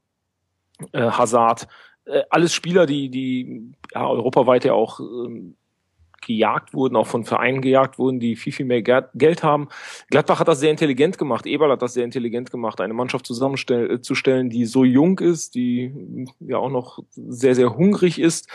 äh, 0.91 1.01
Hazard, 1.01 1.67
äh, 2.05 2.23
alles 2.29 2.53
Spieler, 2.53 2.85
die, 2.85 3.09
die 3.09 3.73
ja, 3.93 4.07
europaweit 4.07 4.65
ja 4.65 4.73
auch 4.73 4.99
ähm, 4.99 5.55
gejagt 6.21 6.73
wurden, 6.73 6.95
auch 6.95 7.07
von 7.07 7.25
Vereinen 7.25 7.61
gejagt 7.61 7.97
wurden, 7.97 8.19
die 8.19 8.35
viel, 8.35 8.53
viel 8.53 8.65
mehr 8.65 8.81
Geld 8.81 9.43
haben. 9.43 9.69
Gladbach 10.09 10.39
hat 10.39 10.47
das 10.47 10.59
sehr 10.59 10.71
intelligent 10.71 11.17
gemacht, 11.17 11.45
Eberl 11.45 11.71
hat 11.71 11.81
das 11.81 11.93
sehr 11.93 12.03
intelligent 12.03 12.51
gemacht, 12.51 12.81
eine 12.81 12.93
Mannschaft 12.93 13.25
zusammenzustellen, 13.25 14.49
die 14.49 14.65
so 14.65 14.83
jung 14.83 15.19
ist, 15.19 15.55
die 15.55 16.27
ja 16.39 16.57
auch 16.57 16.69
noch 16.69 16.99
sehr, 17.15 17.55
sehr 17.55 17.75
hungrig 17.75 18.19
ist 18.19 18.47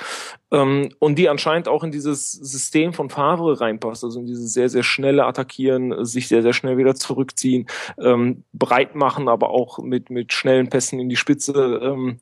ähm, 0.50 0.90
und 0.98 1.18
die 1.18 1.28
anscheinend 1.28 1.68
auch 1.68 1.82
in 1.82 1.90
dieses 1.90 2.32
System 2.32 2.92
von 2.92 3.10
Favre 3.10 3.60
reinpasst, 3.60 4.04
also 4.04 4.20
in 4.20 4.26
dieses 4.26 4.52
sehr, 4.52 4.68
sehr 4.68 4.82
schnelle 4.82 5.24
Attackieren, 5.24 6.04
sich 6.04 6.28
sehr, 6.28 6.42
sehr 6.42 6.52
schnell 6.52 6.78
wieder 6.78 6.94
zurückziehen, 6.94 7.66
ähm, 7.98 8.44
breit 8.52 8.94
machen, 8.94 9.28
aber 9.28 9.50
auch 9.50 9.78
mit, 9.78 10.10
mit 10.10 10.32
schnellen 10.32 10.68
Pässen 10.68 11.00
in 11.00 11.08
die 11.08 11.16
Spitze. 11.16 11.80
Ähm, 11.82 12.18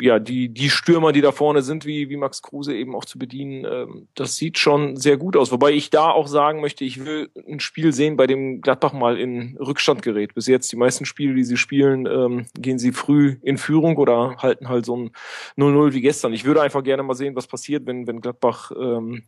ja, 0.00 0.18
die, 0.18 0.48
die 0.48 0.70
Stürmer, 0.70 1.12
die 1.12 1.20
da 1.20 1.32
vorne 1.32 1.62
sind, 1.62 1.84
wie, 1.86 2.08
wie 2.08 2.16
Max 2.16 2.42
Kruse 2.42 2.74
eben 2.74 2.94
auch 2.94 3.04
zu 3.04 3.18
bedienen, 3.18 3.64
ähm, 3.64 4.08
das 4.14 4.36
sieht 4.36 4.58
schon 4.58 4.96
sehr 4.96 5.16
gut 5.16 5.36
aus. 5.36 5.52
Wobei 5.52 5.72
ich 5.72 5.90
da 5.90 6.10
auch 6.10 6.26
sagen 6.26 6.60
möchte, 6.60 6.84
ich 6.84 7.04
will 7.04 7.30
ein 7.48 7.60
Spiel 7.60 7.92
sehen, 7.92 8.16
bei 8.16 8.26
dem 8.26 8.60
Gladbach 8.60 8.92
mal 8.92 9.18
in 9.18 9.56
Rückstand 9.58 10.02
gerät. 10.02 10.34
Bis 10.34 10.46
jetzt 10.46 10.72
die 10.72 10.76
meisten 10.76 11.04
Spiele, 11.04 11.34
die 11.34 11.44
sie 11.44 11.56
spielen, 11.56 12.06
ähm, 12.06 12.46
gehen 12.54 12.78
sie 12.78 12.92
früh 12.92 13.36
in 13.42 13.58
Führung 13.58 13.96
oder 13.96 14.36
halten 14.38 14.68
halt 14.68 14.86
so 14.86 14.96
ein 14.96 15.10
0-0 15.56 15.92
wie 15.92 16.00
gestern. 16.00 16.32
Ich 16.32 16.44
würde 16.44 16.62
einfach 16.62 16.82
gerne 16.82 17.02
mal 17.02 17.14
sehen, 17.14 17.36
was 17.36 17.46
passiert, 17.46 17.86
wenn, 17.86 18.06
wenn 18.06 18.20
Gladbach 18.20 18.72
ähm, 18.78 19.24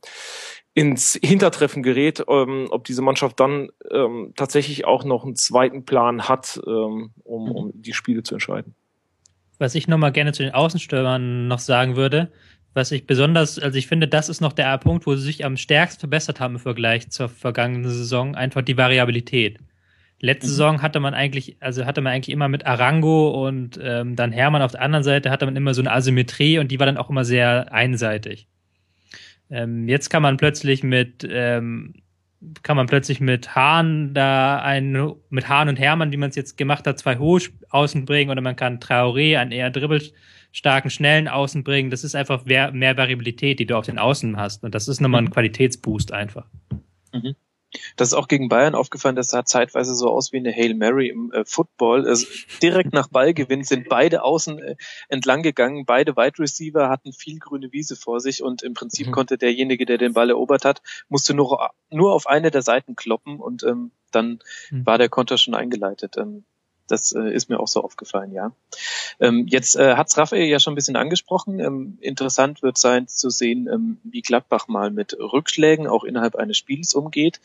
ins 0.75 1.19
Hintertreffen 1.23 1.83
gerät, 1.83 2.25
ähm, 2.29 2.67
ob 2.71 2.85
diese 2.85 3.03
Mannschaft 3.03 3.39
dann 3.39 3.69
ähm, 3.91 4.33
tatsächlich 4.37 4.85
auch 4.85 5.05
noch 5.05 5.25
einen 5.25 5.37
zweiten 5.37 5.85
Plan 5.85 6.29
hat, 6.29 6.61
ähm, 6.67 7.13
um, 7.23 7.51
um 7.53 7.71
die 7.75 7.93
Spiele 7.93 8.23
zu 8.23 8.35
entscheiden 8.35 8.75
was 9.59 9.75
ich 9.75 9.89
nochmal 9.89 10.13
gerne 10.13 10.33
zu 10.33 10.43
den 10.43 10.55
Außenstürmern 10.55 11.49
noch 11.49 11.59
sagen 11.59 11.97
würde, 11.97 12.31
was 12.75 12.91
ich 12.91 13.07
besonders, 13.07 13.59
also 13.59 13.79
ich 13.79 13.87
finde, 13.87 14.09
das 14.09 14.29
ist 14.29 14.41
noch 14.41 14.53
der 14.53 14.77
Punkt, 14.79 15.07
wo 15.07 15.15
sie 15.15 15.23
sich 15.23 15.45
am 15.45 15.57
stärksten 15.57 16.01
verbessert 16.01 16.41
haben 16.41 16.55
im 16.55 16.61
Vergleich 16.61 17.09
zur 17.11 17.29
vergangenen 17.29 17.89
Saison, 17.89 18.35
einfach 18.35 18.63
die 18.63 18.77
Variabilität. 18.77 19.59
Letzte 20.21 20.47
mhm. 20.47 20.51
Saison 20.51 20.83
hatte 20.83 21.01
man 21.01 21.15
eigentlich, 21.15 21.57
also 21.61 21.87
hatte 21.87 22.01
man 22.01 22.13
eigentlich 22.13 22.33
immer 22.33 22.49
mit 22.49 22.67
Arango 22.67 23.47
und 23.47 23.79
ähm, 23.83 24.17
dann 24.17 24.33
Hermann 24.33 24.63
auf 24.63 24.73
der 24.73 24.83
anderen 24.83 25.05
Seite 25.05 25.31
hatte 25.31 25.45
man 25.45 25.57
immer 25.57 25.75
so 25.75 25.83
eine 25.83 25.93
Asymmetrie 25.93 26.59
und 26.59 26.71
die 26.71 26.79
war 26.79 26.87
dann 26.87 26.97
auch 26.97 27.11
immer 27.11 27.25
sehr 27.25 27.73
einseitig. 27.73 28.49
Ähm, 29.51 29.89
jetzt 29.89 30.09
kann 30.11 30.23
man 30.23 30.37
plötzlich 30.37 30.83
mit 30.83 31.27
ähm, 31.29 31.95
kann 32.63 32.77
man 32.77 32.87
plötzlich 32.87 33.21
mit 33.21 33.55
Hahn 33.55 34.15
da 34.15 34.59
ein, 34.59 35.15
mit 35.31 35.49
Hahn 35.49 35.69
und 35.69 35.79
Hermann, 35.79 36.13
wie 36.13 36.17
man 36.17 36.31
es 36.31 36.37
jetzt 36.37 36.57
gemacht 36.57 36.87
hat, 36.87 36.99
zwei 36.99 37.19
hohe 37.19 37.41
Außen 37.71 38.05
bringen 38.05 38.31
oder 38.31 38.41
man 38.41 38.57
kann 38.57 38.79
Traoré, 38.79 39.39
einen 39.39 39.53
eher 39.53 39.71
dribbelstarken, 39.71 40.91
schnellen 40.91 41.29
Außen 41.29 41.65
bringen. 41.65 41.91
Das 41.91 42.05
ist 42.05 42.15
einfach 42.15 42.45
mehr, 42.45 42.73
mehr 42.73 42.97
Variabilität, 42.97 43.59
die 43.59 43.67
du 43.67 43.77
auf 43.77 43.87
den 43.87 43.99
Außen 43.99 44.37
hast. 44.37 44.65
Und 44.65 44.75
das 44.75 44.89
ist 44.89 45.01
nochmal 45.01 45.23
ein 45.23 45.27
mhm. 45.27 45.31
Qualitätsboost 45.31 46.13
einfach. 46.13 46.47
Mhm. 47.13 47.35
Das 47.97 48.09
ist 48.09 48.15
auch 48.15 48.29
gegen 48.29 48.49
Bayern 48.49 48.75
aufgefallen, 48.75 49.17
das 49.17 49.29
sah 49.29 49.45
zeitweise 49.45 49.95
so 49.95 50.11
aus 50.11 50.33
wie 50.33 50.39
eine 50.39 50.53
Hail 50.53 50.75
Mary 50.75 51.09
im 51.09 51.33
äh, 51.33 51.45
Football. 51.45 52.07
Also 52.07 52.27
direkt 52.63 52.93
nach 52.93 53.09
Ballgewinn 53.09 53.65
sind 53.65 53.89
beide 53.89 54.23
außen 54.23 54.59
äh, 54.59 54.77
entlang 55.09 55.43
gegangen, 55.43 55.85
beide 55.85 56.17
Wide 56.17 56.39
Receiver 56.39 56.89
hatten 56.89 57.13
viel 57.13 57.39
grüne 57.39 57.73
Wiese 57.73 57.97
vor 57.97 58.21
sich 58.21 58.43
und 58.43 58.63
im 58.63 58.75
Prinzip 58.75 59.09
mhm. 59.09 59.13
konnte 59.13 59.39
derjenige, 59.39 59.87
der 59.87 59.99
den 59.99 60.13
Ball 60.13 60.31
erobert 60.31 60.65
hat, 60.65 60.83
musste 61.09 61.35
nur, 61.35 61.71
nur 61.91 62.13
auf 62.13 62.27
eine 62.27 62.51
der 62.51 62.63
Seiten 62.63 62.97
kloppen 62.97 63.39
und 63.41 63.63
ähm, 63.65 63.91
dann 64.11 64.39
mhm. 64.71 64.87
war 64.87 64.99
der 64.99 65.09
Konter 65.09 65.39
schon 65.39 65.55
eingeleitet. 65.55 66.17
Ähm, 66.17 66.45
das 66.87 67.13
äh, 67.13 67.33
ist 67.33 67.49
mir 67.49 67.61
auch 67.61 67.69
so 67.69 67.83
aufgefallen, 67.83 68.33
ja. 68.33 68.53
Ähm, 69.21 69.47
jetzt 69.49 69.77
äh, 69.77 69.95
hat 69.95 70.17
Raphael 70.17 70.47
ja 70.47 70.61
schon 70.61 70.73
ein 70.73 70.77
bisschen 70.77 70.97
angesprochen. 70.97 71.61
Ähm, 71.61 71.99
interessant 72.01 72.63
wird 72.63 72.79
sein 72.79 73.09
zu 73.09 73.31
sehen, 73.31 73.69
ähm, 73.73 73.99
wie 74.05 74.23
Gladbach 74.23 74.69
mal 74.69 74.91
mit 74.91 75.17
Rückschlägen 75.19 75.87
auch 75.87 76.05
innerhalb 76.05 76.37
eines 76.37 76.57
Spiels 76.57 76.95
umgeht. 76.95 77.41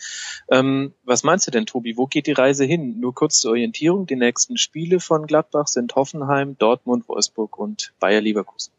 Ähm, 0.49 0.93
was 1.03 1.23
meinst 1.23 1.47
du 1.47 1.51
denn, 1.51 1.65
Tobi? 1.65 1.97
Wo 1.97 2.07
geht 2.07 2.27
die 2.27 2.33
Reise 2.33 2.65
hin? 2.65 2.99
Nur 2.99 3.13
kurz 3.13 3.39
zur 3.39 3.51
Orientierung. 3.51 4.07
Die 4.07 4.15
nächsten 4.15 4.57
Spiele 4.57 4.99
von 4.99 5.25
Gladbach 5.27 5.67
sind 5.67 5.95
Hoffenheim, 5.95 6.57
Dortmund, 6.57 7.07
Wolfsburg 7.07 7.57
und 7.57 7.93
Bayer 7.99 8.21
Leverkusen. 8.21 8.73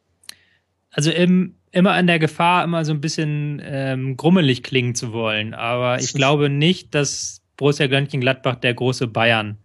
Also 0.91 1.11
im, 1.11 1.55
immer 1.71 1.93
an 1.93 2.07
der 2.07 2.19
Gefahr, 2.19 2.65
immer 2.65 2.85
so 2.85 2.93
ein 2.93 3.01
bisschen 3.01 3.63
ähm, 3.65 4.17
grummelig 4.17 4.63
klingen 4.63 4.95
zu 4.95 5.13
wollen. 5.13 5.55
Aber 5.55 6.01
ich 6.01 6.13
glaube 6.13 6.49
nicht, 6.49 6.95
dass 6.95 7.43
Borussia 7.57 7.87
Gladbach 7.87 8.57
der 8.57 8.75
große 8.75 9.07
Bayern 9.07 9.59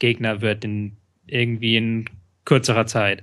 Gegner 0.00 0.40
wird 0.40 0.64
in 0.64 0.96
irgendwie 1.26 1.76
in 1.76 2.06
kürzerer 2.44 2.86
Zeit. 2.86 3.22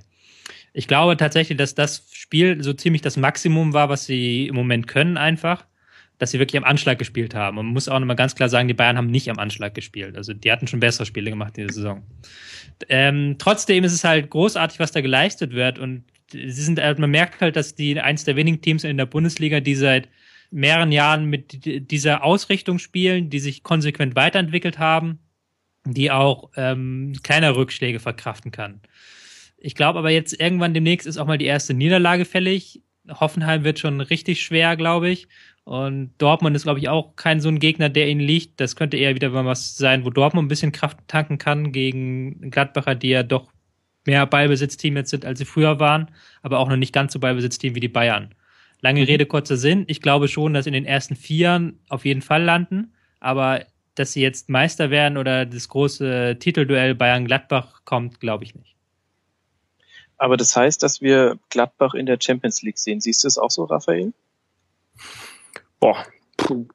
Ich 0.72 0.88
glaube 0.88 1.16
tatsächlich, 1.16 1.58
dass 1.58 1.74
das 1.74 2.08
Spiel 2.12 2.62
so 2.62 2.72
ziemlich 2.72 3.02
das 3.02 3.16
Maximum 3.18 3.74
war, 3.74 3.90
was 3.90 4.06
sie 4.06 4.46
im 4.46 4.54
Moment 4.54 4.86
können, 4.86 5.18
einfach, 5.18 5.66
dass 6.18 6.30
sie 6.30 6.38
wirklich 6.38 6.56
am 6.56 6.68
Anschlag 6.68 6.98
gespielt 6.98 7.34
haben. 7.34 7.56
Man 7.56 7.66
muss 7.66 7.88
auch 7.88 7.98
nochmal 7.98 8.16
ganz 8.16 8.34
klar 8.34 8.48
sagen, 8.48 8.68
die 8.68 8.74
Bayern 8.74 8.96
haben 8.96 9.10
nicht 9.10 9.30
am 9.30 9.38
Anschlag 9.38 9.74
gespielt. 9.74 10.16
Also 10.16 10.32
die 10.32 10.50
hatten 10.50 10.66
schon 10.66 10.80
bessere 10.80 11.06
Spiele 11.06 11.30
gemacht 11.30 11.56
der 11.56 11.70
Saison. 11.70 12.02
Ähm, 12.88 13.36
trotzdem 13.38 13.84
ist 13.84 13.92
es 13.92 14.04
halt 14.04 14.30
großartig, 14.30 14.78
was 14.78 14.92
da 14.92 15.00
geleistet 15.00 15.52
wird. 15.52 15.78
Und 15.78 16.04
sie 16.30 16.50
sind, 16.50 16.80
halt, 16.80 16.98
man 16.98 17.10
merkt 17.10 17.40
halt, 17.40 17.56
dass 17.56 17.74
die 17.74 18.00
eins 18.00 18.24
der 18.24 18.36
wenigen 18.36 18.60
Teams 18.60 18.84
in 18.84 18.96
der 18.96 19.06
Bundesliga, 19.06 19.60
die 19.60 19.74
seit 19.74 20.08
mehreren 20.50 20.92
Jahren 20.92 21.26
mit 21.26 21.90
dieser 21.90 22.24
Ausrichtung 22.24 22.78
spielen, 22.78 23.30
die 23.30 23.38
sich 23.38 23.62
konsequent 23.62 24.16
weiterentwickelt 24.16 24.78
haben, 24.78 25.18
die 25.94 26.10
auch 26.10 26.50
ähm, 26.56 27.14
kleine 27.22 27.56
Rückschläge 27.56 28.00
verkraften 28.00 28.50
kann. 28.50 28.80
Ich 29.56 29.74
glaube 29.74 29.98
aber 29.98 30.10
jetzt 30.10 30.38
irgendwann 30.40 30.74
demnächst 30.74 31.06
ist 31.06 31.18
auch 31.18 31.26
mal 31.26 31.38
die 31.38 31.46
erste 31.46 31.74
Niederlage 31.74 32.24
fällig. 32.24 32.82
Hoffenheim 33.08 33.64
wird 33.64 33.78
schon 33.78 34.00
richtig 34.00 34.42
schwer, 34.42 34.76
glaube 34.76 35.08
ich. 35.08 35.28
Und 35.64 36.12
Dortmund 36.18 36.56
ist, 36.56 36.62
glaube 36.62 36.78
ich, 36.78 36.88
auch 36.88 37.14
kein 37.16 37.40
so 37.40 37.48
ein 37.48 37.58
Gegner, 37.58 37.88
der 37.88 38.08
ihnen 38.08 38.20
liegt. 38.20 38.60
Das 38.60 38.76
könnte 38.76 38.96
eher 38.96 39.14
wieder 39.14 39.28
mal 39.30 39.44
was 39.44 39.76
sein, 39.76 40.04
wo 40.04 40.10
Dortmund 40.10 40.46
ein 40.46 40.48
bisschen 40.48 40.72
Kraft 40.72 40.96
tanken 41.08 41.36
kann 41.36 41.72
gegen 41.72 42.50
Gladbacher, 42.50 42.94
die 42.94 43.10
ja 43.10 43.22
doch 43.22 43.52
mehr 44.06 44.26
Ballbesitzteam 44.26 44.96
jetzt 44.96 45.10
sind, 45.10 45.26
als 45.26 45.38
sie 45.38 45.44
früher 45.44 45.78
waren, 45.78 46.10
aber 46.42 46.58
auch 46.58 46.68
noch 46.68 46.76
nicht 46.76 46.94
ganz 46.94 47.12
so 47.12 47.18
Ballbesitzteam 47.18 47.74
wie 47.74 47.80
die 47.80 47.88
Bayern. 47.88 48.34
Lange 48.80 49.00
mhm. 49.00 49.06
Rede, 49.06 49.26
kurzer 49.26 49.56
Sinn. 49.56 49.84
Ich 49.86 50.00
glaube 50.00 50.28
schon, 50.28 50.54
dass 50.54 50.66
in 50.66 50.72
den 50.72 50.86
ersten 50.86 51.16
Vieren 51.16 51.80
auf 51.88 52.04
jeden 52.04 52.22
Fall 52.22 52.42
landen, 52.42 52.94
aber 53.20 53.66
dass 53.98 54.12
sie 54.12 54.22
jetzt 54.22 54.48
Meister 54.48 54.90
werden 54.90 55.18
oder 55.18 55.46
das 55.46 55.68
große 55.68 56.36
Titelduell 56.38 56.94
Bayern-Gladbach 56.94 57.82
kommt, 57.84 58.20
glaube 58.20 58.44
ich 58.44 58.54
nicht. 58.54 58.76
Aber 60.16 60.36
das 60.36 60.56
heißt, 60.56 60.82
dass 60.82 61.00
wir 61.00 61.38
Gladbach 61.48 61.94
in 61.94 62.06
der 62.06 62.18
Champions 62.20 62.62
League 62.62 62.78
sehen. 62.78 63.00
Siehst 63.00 63.22
du 63.24 63.28
es 63.28 63.38
auch 63.38 63.50
so, 63.50 63.64
Raphael? 63.64 64.12
Boah, 65.78 66.04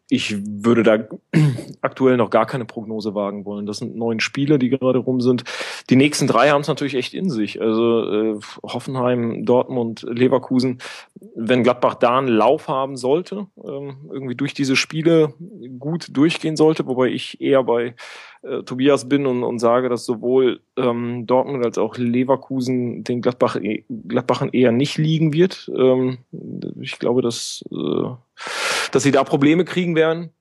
ich 0.10 0.36
würde 0.46 0.84
da 0.84 0.98
aktuell 1.82 2.18
noch 2.18 2.30
gar 2.30 2.46
keine 2.46 2.66
Prognose 2.66 3.16
wagen 3.16 3.46
wollen. 3.46 3.66
Das 3.66 3.78
sind 3.78 3.96
neun 3.96 4.20
Spiele, 4.20 4.60
die 4.60 4.70
gerade 4.70 5.00
rum 5.00 5.22
sind. 5.22 5.44
Die 5.90 5.96
nächsten 5.96 6.28
drei 6.28 6.50
haben 6.50 6.62
es 6.62 6.68
natürlich 6.68 6.96
echt 6.96 7.14
in 7.14 7.30
sich. 7.30 7.62
Also 7.62 8.12
äh, 8.12 8.40
Hoffenheim, 8.64 9.46
Dortmund, 9.46 10.06
Leverkusen. 10.08 10.80
Wenn 11.36 11.64
Gladbach 11.64 11.96
da 11.96 12.20
einen 12.20 12.28
Lauf 12.28 12.68
haben 12.68 12.98
sollte, 12.98 13.48
ähm, 13.64 14.10
irgendwie 14.12 14.36
durch 14.36 14.54
diese 14.54 14.76
Spiele 14.76 15.34
gut 15.80 16.16
durchgehen 16.16 16.56
sollte, 16.56 16.86
wobei 16.86 17.08
ich 17.08 17.42
eher 17.42 17.64
bei 17.64 17.96
äh, 18.44 18.64
Tobias 18.64 19.08
bin 19.08 19.26
und, 19.26 19.44
und 19.44 19.60
sage, 19.60 19.90
dass 19.90 20.06
sowohl 20.06 20.60
ähm, 20.76 21.26
Dortmund 21.26 21.66
als 21.66 21.78
auch 21.78 21.98
Leverkusen 21.98 23.04
den 23.04 23.22
Gladbach, 23.22 23.56
e, 23.56 23.86
Gladbachern 24.08 24.50
eher 24.50 24.72
nicht 24.72 24.98
liegen 24.98 25.34
wird. 25.34 25.72
Ähm, 25.76 26.18
ich 26.82 27.00
glaube, 27.00 27.22
dass, 27.22 27.64
äh, 27.72 28.10
dass 28.92 29.04
sie 29.04 29.12
da 29.12 29.24
Probleme 29.24 29.66
kriegen 29.66 29.96
werden. 29.96 30.32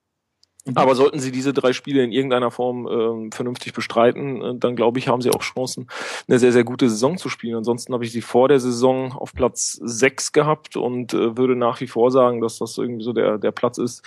Mhm. 0.65 0.77
Aber 0.77 0.95
sollten 0.95 1.19
sie 1.19 1.33
diese 1.33 1.53
drei 1.53 1.73
Spiele 1.73 2.05
in 2.05 2.13
irgendeiner 2.13 2.51
Form 2.51 2.87
äh, 2.87 3.35
vernünftig 3.35 3.73
bestreiten, 3.73 4.43
äh, 4.43 4.55
dann 4.57 4.77
glaube 4.77 4.99
ich, 4.99 5.09
haben 5.09 5.21
sie 5.21 5.31
auch 5.31 5.43
Chancen, 5.43 5.89
eine 6.29 6.39
sehr, 6.39 6.53
sehr 6.53 6.65
gute 6.65 6.89
Saison 6.89 7.19
zu 7.19 7.29
spielen. 7.29 7.57
Ansonsten 7.57 7.93
habe 7.93 8.05
ich 8.05 8.13
sie 8.13 8.21
vor 8.21 8.49
der 8.49 8.61
Saison 8.61 9.13
auf 9.13 9.33
Platz 9.33 9.81
sechs 9.83 10.33
gehabt 10.33 10.77
und 10.77 11.15
äh, 11.15 11.37
würde 11.37 11.57
nach 11.57 11.81
wie 11.81 11.89
vor 11.89 12.11
sagen, 12.11 12.41
dass 12.41 12.59
das 12.59 12.79
irgendwie 12.79 13.05
so 13.05 13.13
der, 13.13 13.39
der 13.39 13.51
Platz 13.51 13.79
ist, 13.79 14.05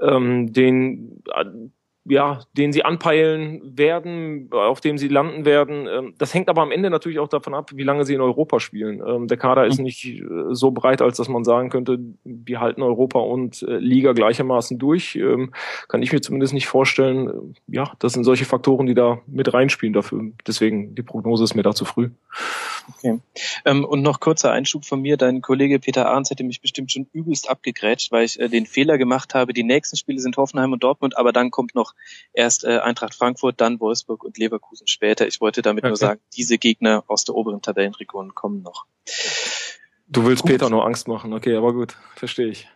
ähm, 0.00 0.52
den 0.52 1.22
ja, 2.08 2.40
den 2.56 2.72
sie 2.72 2.84
anpeilen 2.84 3.60
werden, 3.76 4.48
auf 4.52 4.80
dem 4.80 4.96
sie 4.96 5.08
landen 5.08 5.44
werden. 5.44 5.88
Ähm, 5.88 6.14
das 6.18 6.34
hängt 6.34 6.48
aber 6.48 6.62
am 6.62 6.70
Ende 6.70 6.90
natürlich 6.90 7.18
auch 7.18 7.28
davon 7.28 7.54
ab, 7.54 7.70
wie 7.74 7.82
lange 7.82 8.04
sie 8.04 8.14
in 8.14 8.20
Europa 8.20 8.60
spielen. 8.60 9.02
Ähm, 9.06 9.26
der 9.26 9.36
Kader 9.36 9.66
ist 9.66 9.78
nicht 9.78 10.04
äh, 10.04 10.24
so 10.50 10.70
breit, 10.70 11.02
als 11.02 11.16
dass 11.16 11.28
man 11.28 11.44
sagen 11.44 11.70
könnte, 11.70 11.98
wir 12.24 12.60
halten 12.60 12.82
Europa 12.82 13.18
und 13.18 13.62
äh, 13.62 13.78
Liga 13.78 14.12
gleichermaßen 14.12 14.78
durch. 14.78 15.16
Ähm, 15.16 15.52
kann 15.88 16.02
ich 16.02 16.12
mir 16.12 16.20
zumindest 16.20 16.54
nicht 16.54 16.66
vorstellen. 16.66 17.56
Ja, 17.66 17.92
das 17.98 18.12
sind 18.12 18.24
solche 18.24 18.44
Faktoren, 18.44 18.86
die 18.86 18.94
da 18.94 19.18
mit 19.26 19.52
reinspielen 19.52 19.92
dafür. 19.92 20.22
Deswegen, 20.46 20.94
die 20.94 21.02
Prognose 21.02 21.44
ist 21.44 21.54
mir 21.54 21.62
da 21.62 21.74
zu 21.74 21.84
früh. 21.84 22.10
Okay. 22.98 23.18
und 23.64 24.02
noch 24.02 24.20
kurzer 24.20 24.52
Einschub 24.52 24.84
von 24.84 25.02
mir. 25.02 25.16
Dein 25.16 25.42
Kollege 25.42 25.80
Peter 25.80 26.06
Ahrens 26.06 26.30
hätte 26.30 26.44
mich 26.44 26.60
bestimmt 26.60 26.92
schon 26.92 27.08
übelst 27.12 27.50
abgegrätscht, 27.50 28.12
weil 28.12 28.24
ich 28.24 28.38
äh, 28.38 28.48
den 28.48 28.64
Fehler 28.66 28.96
gemacht 28.96 29.34
habe. 29.34 29.52
Die 29.52 29.64
nächsten 29.64 29.96
Spiele 29.96 30.20
sind 30.20 30.36
Hoffenheim 30.36 30.72
und 30.72 30.84
Dortmund, 30.84 31.18
aber 31.18 31.32
dann 31.32 31.50
kommt 31.50 31.74
noch 31.74 31.95
erst 32.32 32.64
äh, 32.64 32.78
Eintracht 32.78 33.14
Frankfurt, 33.14 33.60
dann 33.60 33.80
Wolfsburg 33.80 34.24
und 34.24 34.38
Leverkusen 34.38 34.86
später. 34.86 35.26
Ich 35.26 35.40
wollte 35.40 35.62
damit 35.62 35.84
okay. 35.84 35.90
nur 35.90 35.96
sagen, 35.96 36.20
diese 36.36 36.58
Gegner 36.58 37.04
aus 37.08 37.24
der 37.24 37.34
oberen 37.34 37.62
Tabellenregion 37.62 38.34
kommen 38.34 38.62
noch. 38.62 38.86
Du 40.08 40.24
willst 40.24 40.42
gut. 40.42 40.52
Peter 40.52 40.70
nur 40.70 40.84
Angst 40.84 41.08
machen, 41.08 41.32
okay, 41.32 41.56
aber 41.56 41.72
gut, 41.72 41.96
verstehe 42.14 42.48
ich. 42.48 42.68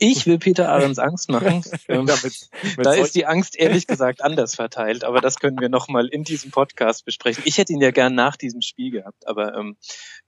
Ich 0.00 0.26
will 0.26 0.38
Peter 0.38 0.70
Ahrens 0.70 0.98
Angst 0.98 1.30
machen. 1.30 1.62
Ja, 1.88 2.02
mit, 2.02 2.48
mit 2.76 2.86
da 2.86 2.94
ist 2.94 3.14
die 3.14 3.26
Angst 3.26 3.56
ehrlich 3.56 3.86
gesagt 3.86 4.22
anders 4.22 4.54
verteilt, 4.54 5.04
aber 5.04 5.20
das 5.20 5.38
können 5.38 5.60
wir 5.60 5.68
nochmal 5.68 6.08
in 6.08 6.24
diesem 6.24 6.50
Podcast 6.50 7.04
besprechen. 7.04 7.42
Ich 7.46 7.58
hätte 7.58 7.72
ihn 7.72 7.80
ja 7.80 7.90
gern 7.90 8.14
nach 8.14 8.36
diesem 8.36 8.62
Spiel 8.62 8.90
gehabt, 8.90 9.26
aber 9.28 9.54
ähm, 9.54 9.76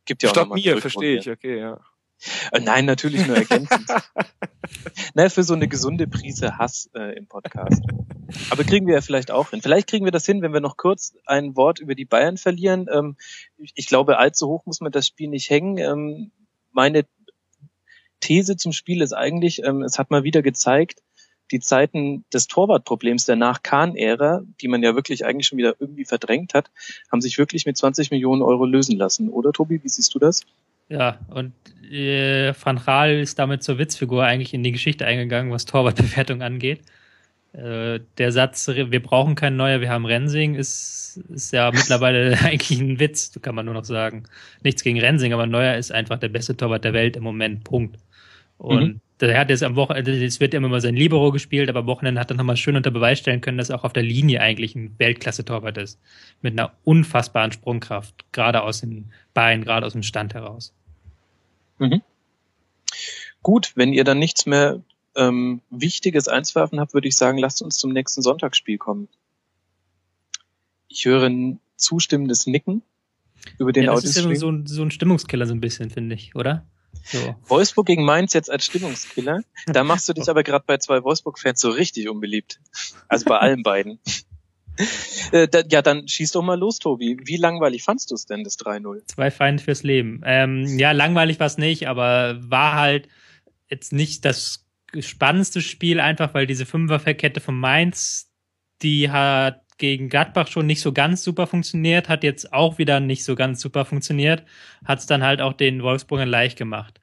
gibt 0.05 0.23
ja 0.23 0.29
auch 0.29 0.35
Stopp 0.35 0.55
mir, 0.55 0.81
verstehe 0.81 1.19
ich, 1.19 1.31
okay, 1.31 1.59
ja. 1.59 1.81
Äh, 2.53 2.61
nein, 2.61 2.85
natürlich 2.85 3.27
nur 3.27 3.37
ergänzend. 3.37 3.87
Na, 5.15 5.29
für 5.29 5.43
so 5.43 5.55
eine 5.55 5.69
gesunde 5.69 6.07
Prise 6.07 6.59
Hass 6.59 6.91
äh, 6.95 7.17
im 7.17 7.27
Podcast. 7.27 7.83
Aber 8.51 8.65
kriegen 8.65 8.87
wir 8.87 8.95
ja 8.95 9.01
vielleicht 9.01 9.31
auch 9.31 9.51
hin. 9.51 9.63
Vielleicht 9.63 9.89
kriegen 9.89 10.05
wir 10.05 10.13
das 10.13 10.27
hin, 10.27 10.43
wenn 10.43 10.53
wir 10.53 10.61
noch 10.61 10.77
kurz 10.77 11.15
ein 11.27 11.57
Wort 11.57 11.79
über 11.79 11.95
die 11.95 12.05
Bayern 12.05 12.37
verlieren. 12.37 12.89
Ähm, 12.93 13.17
ich, 13.59 13.73
ich, 13.75 13.87
glaube, 13.87 14.19
allzu 14.19 14.49
hoch 14.49 14.67
muss 14.67 14.81
man 14.81 14.93
das 14.93 15.07
Spiel 15.07 15.29
nicht 15.29 15.51
hängen. 15.51 15.79
Ähm, 15.79 16.31
meine 16.73 17.05
These 18.21 18.57
zum 18.57 18.73
Spiel 18.73 19.03
ist 19.03 19.13
eigentlich, 19.13 19.63
ähm, 19.63 19.83
es 19.83 19.99
hat 19.99 20.11
mal 20.11 20.25
wieder 20.25 20.43
gezeigt, 20.43 21.03
die 21.53 21.61
Zeiten 21.61 22.25
des 22.33 22.49
Torwartproblems 22.49 23.25
der 23.25 23.37
Nach-Kahn-Ära, 23.37 24.43
die 24.61 24.69
man 24.69 24.83
ja 24.83 24.95
wirklich 24.97 25.25
eigentlich 25.25 25.47
schon 25.47 25.59
wieder 25.59 25.77
irgendwie 25.79 26.05
verdrängt 26.05 26.55
hat, 26.55 26.71
haben 27.13 27.21
sich 27.21 27.39
wirklich 27.39 27.67
mit 27.67 27.77
20 27.77 28.11
Millionen 28.11 28.43
Euro 28.43 28.65
lösen 28.65 28.97
lassen. 28.97 29.29
Oder 29.29 29.53
Tobi, 29.53 29.83
wie 29.83 29.89
siehst 29.89 30.15
du 30.15 30.19
das? 30.19 30.43
Ja, 30.89 31.19
und 31.29 31.53
äh, 31.91 32.53
Van 32.55 32.79
Raal 32.79 33.19
ist 33.19 33.39
damit 33.39 33.63
zur 33.63 33.79
Witzfigur 33.79 34.25
eigentlich 34.25 34.55
in 34.55 34.63
die 34.63 34.73
Geschichte 34.73 35.07
eingegangen, 35.07 35.53
was 35.53 35.65
Torwartbewertung 35.65 36.43
angeht. 36.43 36.83
Äh, 37.53 38.01
der 38.19 38.33
Satz, 38.33 38.69
wir 38.69 39.03
brauchen 39.03 39.35
keinen 39.35 39.57
Neuer, 39.57 39.81
wir 39.81 39.89
haben 39.89 40.05
Rensing, 40.05 40.55
ist, 40.55 41.23
ist 41.31 41.53
ja 41.53 41.71
mittlerweile 41.73 42.39
eigentlich 42.43 42.79
ein 42.81 43.01
Witz, 43.01 43.33
kann 43.41 43.55
man 43.55 43.65
nur 43.65 43.75
noch 43.75 43.85
sagen. 43.85 44.25
Nichts 44.63 44.83
gegen 44.83 45.01
Rensing, 45.01 45.33
aber 45.33 45.47
Neuer 45.47 45.77
ist 45.77 45.91
einfach 45.91 46.19
der 46.19 46.29
beste 46.29 46.57
Torwart 46.57 46.85
der 46.85 46.93
Welt 46.93 47.17
im 47.17 47.23
Moment, 47.23 47.65
Punkt. 47.65 47.99
Und 48.59 48.85
mhm. 48.85 49.01
der 49.21 49.39
hat 49.39 49.51
jetzt 49.51 49.63
am 49.63 49.75
Wochenende, 49.75 50.25
es 50.25 50.39
wird 50.39 50.53
ja 50.53 50.59
immer 50.59 50.69
mal 50.69 50.81
sein 50.83 50.97
Libero 50.97 51.33
gespielt, 51.33 51.69
aber 51.71 51.81
am 51.81 51.87
Wochenende 51.87 52.21
hat 52.21 52.31
er 52.31 52.37
nochmal 52.37 52.57
schön 52.57 52.77
unter 52.77 52.91
Beweis 52.91 53.19
stellen 53.19 53.41
können, 53.41 53.59
dass 53.59 53.71
er 53.71 53.79
auch 53.79 53.85
auf 53.85 53.93
der 53.93 54.03
Linie 54.03 54.41
eigentlich 54.41 54.75
ein 54.75 54.95
Weltklasse-Torwart 54.99 55.79
ist. 55.79 55.99
Mit 56.43 56.53
einer 56.53 56.73
unfassbaren 56.85 57.53
Sprungkraft, 57.53 58.15
gerade 58.33 58.63
aus 58.63 58.81
den 58.81 59.11
Beinen, 59.33 59.65
gerade 59.65 59.87
aus 59.87 59.95
dem 59.95 60.03
Stand 60.03 60.35
heraus. 60.35 60.75
Mhm. 61.79 62.03
Gut, 63.43 63.73
wenn 63.75 63.93
ihr 63.93 64.05
dann 64.05 64.19
nichts 64.19 64.47
mehr 64.47 64.83
ähm, 65.15 65.61
Wichtiges 65.71 66.29
einzuwerfen 66.29 66.81
habt, 66.81 66.95
würde 66.95 67.09
ich 67.09 67.17
sagen, 67.17 67.39
lasst 67.39 67.63
uns 67.63 67.77
zum 67.79 67.93
nächsten 67.93 68.23
Sonntagsspiel 68.23 68.79
kommen. 68.79 69.09
Ich 70.89 71.05
höre 71.05 71.25
ein 71.25 71.61
zustimmendes 71.77 72.47
Nicken 72.47 72.83
über 73.59 73.73
den 73.73 73.85
ja, 73.85 73.95
Das 73.95 74.05
ist 74.05 74.17
ja 74.17 74.35
so, 74.35 74.63
so 74.65 74.83
ein 74.83 74.91
Stimmungskiller 74.91 75.47
so 75.47 75.55
ein 75.55 75.61
bisschen, 75.61 75.91
finde 75.91 76.15
ich, 76.15 76.35
oder? 76.35 76.67
So. 77.05 77.37
Wolfsburg 77.45 77.87
gegen 77.87 78.05
Mainz 78.05 78.33
jetzt 78.33 78.51
als 78.51 78.65
Stimmungskiller. 78.65 79.43
Da 79.67 79.85
machst 79.85 80.09
du 80.09 80.13
dich 80.15 80.29
aber 80.29 80.43
gerade 80.43 80.65
bei 80.67 80.79
zwei 80.79 81.03
Wolfsburg-Fans 81.05 81.61
so 81.61 81.71
richtig 81.71 82.09
unbeliebt. 82.09 82.61
Also 83.09 83.27
bei 83.27 83.39
allen 83.39 83.63
beiden. 83.63 84.01
Äh, 85.33 85.49
ja, 85.71 85.83
dann 85.83 86.07
schieß 86.07 86.33
doch 86.33 86.43
mal 86.43 86.59
los, 86.59 86.79
Tobi. 86.79 87.17
Wie 87.25 87.37
langweilig 87.37 87.83
fandst 87.83 88.11
du 88.11 88.15
es 88.15 88.27
denn, 88.27 88.45
das 88.45 88.59
3-0? 88.59 89.07
Zwei 89.07 89.31
Feinde 89.31 89.63
fürs 89.63 89.83
Leben. 89.83 90.21
Ähm, 90.25 90.79
ja, 90.79 90.93
langweilig 90.93 91.41
war 91.41 91.47
es 91.47 91.59
nicht, 91.59 91.89
aber 91.89 92.39
war 92.41 92.75
halt 92.75 93.09
jetzt 93.69 93.93
nicht 93.93 94.25
das 94.25 94.67
spannendste 95.01 95.61
Spiel, 95.61 96.01
einfach 96.01 96.35
weil 96.35 96.47
diese 96.47 96.67
Fünferkette 96.67 97.41
von 97.41 97.59
Mainz, 97.59 98.31
die 98.83 99.11
hat 99.11 99.63
gegen 99.79 100.09
Gladbach 100.09 100.49
schon 100.49 100.67
nicht 100.67 100.81
so 100.81 100.93
ganz 100.93 101.23
super 101.23 101.47
funktioniert, 101.47 102.09
hat 102.09 102.25
jetzt 102.25 102.53
auch 102.53 102.79
wieder 102.79 103.01
nicht 103.01 103.25
so 103.25 103.35
ganz 103.35 103.61
super 103.61 103.85
funktioniert, 103.85 104.45
hat 104.85 105.01
es 105.01 105.07
dann 105.07 105.23
halt 105.23 105.41
auch 105.41 105.53
den 105.53 105.83
Wolfsburgern 105.83 106.29
leicht 106.29 106.57
gemacht. 106.57 107.01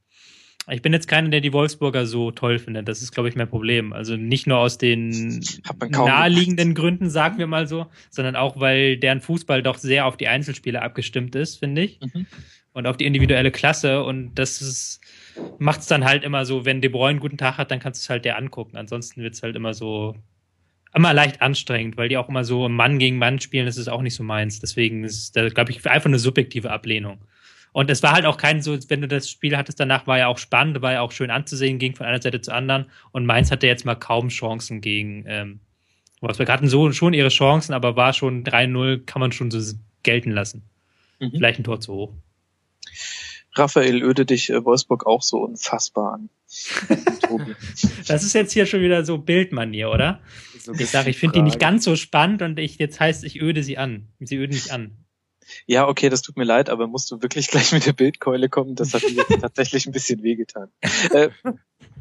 Ich 0.69 0.81
bin 0.81 0.93
jetzt 0.93 1.07
keiner, 1.07 1.29
der 1.29 1.41
die 1.41 1.51
Wolfsburger 1.51 2.05
so 2.05 2.31
toll 2.31 2.57
findet. 2.57 2.87
Das 2.87 3.01
ist, 3.01 3.11
glaube 3.11 3.27
ich, 3.29 3.35
mein 3.35 3.49
Problem. 3.49 3.91
Also 3.91 4.15
nicht 4.15 4.47
nur 4.47 4.59
aus 4.59 4.77
den 4.77 5.43
naheliegenden 5.89 6.73
Gründen, 6.73 7.09
sagen 7.09 7.37
wir 7.37 7.47
mal 7.47 7.67
so, 7.67 7.87
sondern 8.09 8.35
auch, 8.35 8.59
weil 8.59 8.97
deren 8.97 9.19
Fußball 9.19 9.61
doch 9.61 9.77
sehr 9.77 10.05
auf 10.05 10.15
die 10.15 10.27
Einzelspiele 10.27 10.81
abgestimmt 10.81 11.35
ist, 11.35 11.57
finde 11.57 11.83
ich. 11.83 11.99
Mhm. 11.99 12.25
Und 12.71 12.87
auf 12.87 12.97
die 12.97 13.05
individuelle 13.05 13.51
Klasse. 13.51 14.03
Und 14.03 14.35
das 14.35 14.99
macht 15.59 15.81
es 15.81 15.87
dann 15.87 16.05
halt 16.05 16.23
immer 16.23 16.45
so, 16.45 16.65
wenn 16.65 16.81
De 16.81 16.89
Bruyne 16.89 17.11
einen 17.11 17.19
guten 17.19 17.37
Tag 17.37 17.57
hat, 17.57 17.69
dann 17.69 17.79
kannst 17.79 18.01
du 18.01 18.05
es 18.05 18.09
halt 18.09 18.25
dir 18.25 18.37
angucken. 18.37 18.77
Ansonsten 18.77 19.21
wird 19.21 19.33
es 19.33 19.43
halt 19.43 19.55
immer 19.55 19.73
so 19.73 20.15
immer 20.95 21.13
leicht 21.13 21.41
anstrengend, 21.41 21.97
weil 21.97 22.09
die 22.09 22.17
auch 22.17 22.29
immer 22.29 22.43
so 22.43 22.69
Mann 22.69 22.99
gegen 22.99 23.17
Mann 23.17 23.39
spielen, 23.39 23.65
das 23.65 23.77
ist 23.77 23.87
auch 23.87 24.01
nicht 24.01 24.15
so 24.15 24.23
meins. 24.23 24.59
Deswegen 24.59 25.03
ist 25.03 25.35
da, 25.35 25.49
glaube 25.49 25.71
ich, 25.71 25.85
einfach 25.87 26.05
eine 26.07 26.19
subjektive 26.19 26.69
Ablehnung. 26.69 27.19
Und 27.73 27.89
es 27.89 28.03
war 28.03 28.13
halt 28.13 28.25
auch 28.25 28.37
kein 28.37 28.61
so, 28.61 28.77
wenn 28.87 29.01
du 29.01 29.07
das 29.07 29.29
Spiel 29.29 29.57
hattest, 29.57 29.79
danach 29.79 30.07
war 30.07 30.19
ja 30.19 30.27
auch 30.27 30.37
spannend, 30.37 30.81
war 30.81 30.93
ja 30.93 31.01
auch 31.01 31.11
schön 31.11 31.31
anzusehen, 31.31 31.79
ging 31.79 31.95
von 31.95 32.05
einer 32.05 32.21
Seite 32.21 32.39
zur 32.39 32.53
anderen. 32.53 32.85
Und 33.11 33.25
Mainz 33.25 33.51
hatte 33.51 33.67
jetzt 33.67 33.83
mal 33.83 33.95
kaum 33.95 34.29
Chancen 34.29 34.79
gegen 34.79 35.25
ähm, 35.27 35.59
Wolfsburg. 36.21 36.49
Hatten 36.49 36.69
so 36.69 36.91
schon 36.91 37.13
ihre 37.13 37.29
Chancen, 37.29 37.73
aber 37.73 37.95
war 37.95 38.13
schon 38.13 38.43
3-0, 38.43 39.05
kann 39.05 39.19
man 39.19 39.31
schon 39.31 39.49
so 39.51 39.75
gelten 40.03 40.31
lassen. 40.31 40.63
Mhm. 41.19 41.31
Vielleicht 41.31 41.59
ein 41.59 41.63
Tor 41.63 41.79
zu 41.79 41.93
hoch. 41.93 42.13
Raphael 43.55 44.03
öde 44.03 44.25
dich 44.25 44.49
äh, 44.49 44.63
Wolfsburg 44.63 45.05
auch 45.05 45.23
so 45.23 45.39
unfassbar 45.39 46.13
an. 46.13 46.29
das 48.07 48.23
ist 48.23 48.33
jetzt 48.33 48.51
hier 48.53 48.65
schon 48.65 48.81
wieder 48.81 49.03
so 49.05 49.17
Bildmanier, 49.17 49.89
oder? 49.89 50.19
So 50.59 50.73
ich 50.73 50.89
sage, 50.89 51.09
ich 51.09 51.17
finde 51.17 51.35
die 51.35 51.41
nicht 51.41 51.59
ganz 51.59 51.83
so 51.83 51.95
spannend 51.95 52.41
und 52.41 52.59
ich 52.59 52.77
jetzt 52.77 52.99
heißt, 52.99 53.23
ich 53.23 53.41
öde 53.41 53.63
sie 53.63 53.77
an. 53.77 54.07
Sie 54.19 54.37
öden 54.37 54.53
mich 54.53 54.71
an. 54.71 54.91
Ja, 55.65 55.87
okay, 55.87 56.09
das 56.09 56.21
tut 56.21 56.37
mir 56.37 56.43
leid, 56.43 56.69
aber 56.69 56.87
musst 56.87 57.11
du 57.11 57.21
wirklich 57.21 57.47
gleich 57.51 57.71
mit 57.71 57.85
der 57.85 57.93
Bildkeule 57.93 58.49
kommen? 58.49 58.75
Das 58.75 58.93
hat 58.93 59.03
mir 59.03 59.11
jetzt 59.11 59.41
tatsächlich 59.41 59.85
ein 59.85 59.91
bisschen 59.91 60.23
wehgetan. 60.23 60.69
Äh, 61.11 61.29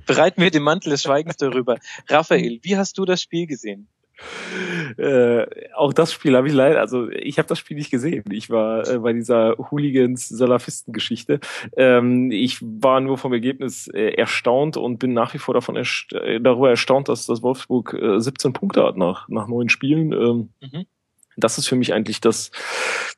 bereiten 0.06 0.40
wir 0.40 0.50
den 0.50 0.62
Mantel 0.62 0.90
des 0.90 1.02
Schweigens 1.02 1.36
darüber. 1.36 1.78
Raphael, 2.08 2.60
wie 2.62 2.76
hast 2.76 2.98
du 2.98 3.04
das 3.04 3.22
Spiel 3.22 3.46
gesehen? 3.46 3.88
Äh, 4.98 5.46
auch 5.74 5.92
das 5.92 6.12
Spiel 6.12 6.36
habe 6.36 6.46
ich 6.46 6.54
leider, 6.54 6.80
also 6.80 7.08
ich 7.08 7.38
habe 7.38 7.48
das 7.48 7.58
Spiel 7.58 7.76
nicht 7.76 7.90
gesehen. 7.90 8.24
Ich 8.30 8.50
war 8.50 8.86
äh, 8.86 8.98
bei 8.98 9.12
dieser 9.12 9.56
Hooligans-Salafisten-Geschichte. 9.70 11.40
Ähm, 11.76 12.30
ich 12.30 12.60
war 12.60 13.00
nur 13.00 13.18
vom 13.18 13.32
Ergebnis 13.32 13.88
äh, 13.88 14.14
erstaunt 14.14 14.76
und 14.76 14.98
bin 14.98 15.12
nach 15.12 15.34
wie 15.34 15.38
vor 15.38 15.54
davon 15.54 15.76
erst 15.76 16.12
äh, 16.12 16.40
darüber 16.40 16.70
erstaunt, 16.70 17.08
dass 17.08 17.26
das 17.26 17.42
Wolfsburg 17.42 17.96
17 18.18 18.50
äh, 18.50 18.52
Punkte 18.52 18.84
hat 18.84 18.96
nach, 18.96 19.28
nach 19.28 19.48
neun 19.48 19.68
Spielen. 19.68 20.12
Ähm, 20.12 20.50
mhm 20.60 20.86
das 21.36 21.58
ist 21.58 21.68
für 21.68 21.76
mich 21.76 21.92
eigentlich 21.92 22.20
das, 22.20 22.50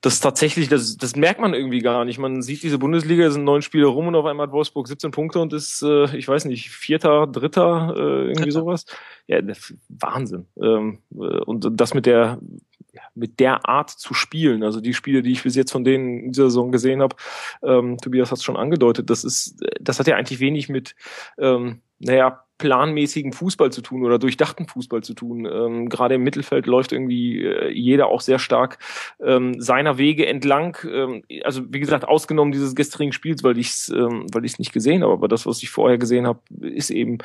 das 0.01 0.21
tatsächlich, 0.21 0.69
das, 0.69 0.97
das 0.97 1.17
merkt 1.17 1.41
man 1.41 1.55
irgendwie 1.55 1.81
gar 1.81 2.05
nicht. 2.05 2.19
Man 2.19 2.43
sieht 2.43 2.63
diese 2.63 2.79
Bundesliga, 2.79 3.27
es 3.27 3.35
sind 3.35 3.45
neun 3.45 3.63
Spiele 3.63 3.87
rum 3.87 4.09
und 4.09 4.15
auf 4.15 4.27
einmal 4.27 4.47
hat 4.47 4.53
Wolfsburg 4.53 4.89
17 4.89 5.11
Punkte 5.11 5.41
und 5.41 5.53
ist, 5.53 5.83
äh, 5.83 6.17
ich 6.17 6.29
weiß 6.29 6.45
nicht, 6.47 6.71
Vierter, 6.71 7.27
Dritter, 7.27 7.95
äh, 7.97 8.29
irgendwie 8.29 8.51
sowas. 8.51 8.85
Ja, 9.27 9.41
Wahnsinn. 9.89 10.47
Ähm, 10.61 10.99
äh, 11.13 11.17
und 11.17 11.69
das 11.73 11.95
mit 11.95 12.07
der, 12.07 12.39
mit 13.15 13.41
der 13.41 13.69
Art 13.69 13.91
zu 13.91 14.15
spielen, 14.15 14.63
also 14.63 14.81
die 14.81 14.95
Spiele, 14.95 15.23
die 15.23 15.33
ich 15.33 15.43
bis 15.43 15.57
jetzt 15.57 15.73
von 15.73 15.85
denen 15.85 16.25
in 16.25 16.33
dieser 16.33 16.45
Saison 16.45 16.73
gesehen 16.73 17.03
habe, 17.03 17.17
ähm, 17.63 17.99
Tobias 17.99 18.31
hat 18.31 18.39
es 18.39 18.45
schon 18.45 18.57
angedeutet, 18.57 19.11
das 19.11 19.25
ist, 19.25 19.61
das 19.81 19.99
hat 19.99 20.07
ja 20.07 20.17
eigentlich 20.17 20.41
wenig 20.41 20.69
mit, 20.69 20.95
ähm, 21.39 21.81
naja, 22.05 22.45
planmäßigen 22.59 23.33
Fußball 23.33 23.73
zu 23.73 23.83
tun 23.83 24.05
oder 24.05 24.19
durchdachten 24.19 24.67
Fußball 24.69 25.03
zu 25.03 25.15
tun. 25.15 25.45
Ähm, 25.45 25.89
Gerade 25.89 26.15
im 26.15 26.23
Mittelfeld 26.23 26.67
läuft 26.67 26.93
irgendwie 26.93 27.45
äh, 27.45 27.69
jeder 27.71 28.07
auch 28.07 28.21
sehr 28.21 28.39
stark 28.39 28.79
ähm, 29.21 29.61
seiner 29.61 29.99
Wege 29.99 30.27
entlang. 30.27 30.79
Ähm, 30.89 31.25
also 31.43 31.63
wie 31.69 31.81
gesagt, 31.81 32.07
ausgenommen 32.07 32.53
dieses 32.53 32.77
gestrigen 32.77 33.13
Spiels, 33.13 33.43
weil 33.43 33.59
ich 33.59 33.71
es 33.71 33.89
ähm, 33.89 34.27
weil 34.33 34.45
ich 34.45 34.53
es 34.53 34.59
nicht 34.59 34.73
gesehen 34.73 35.03
habe. 35.03 35.13
Aber 35.13 35.27
das, 35.27 35.47
was 35.47 35.63
ich 35.63 35.71
vorher 35.71 35.99
gesehen 35.99 36.29
habe, 36.29 36.41
ist 36.61 36.91
eben 36.91 37.19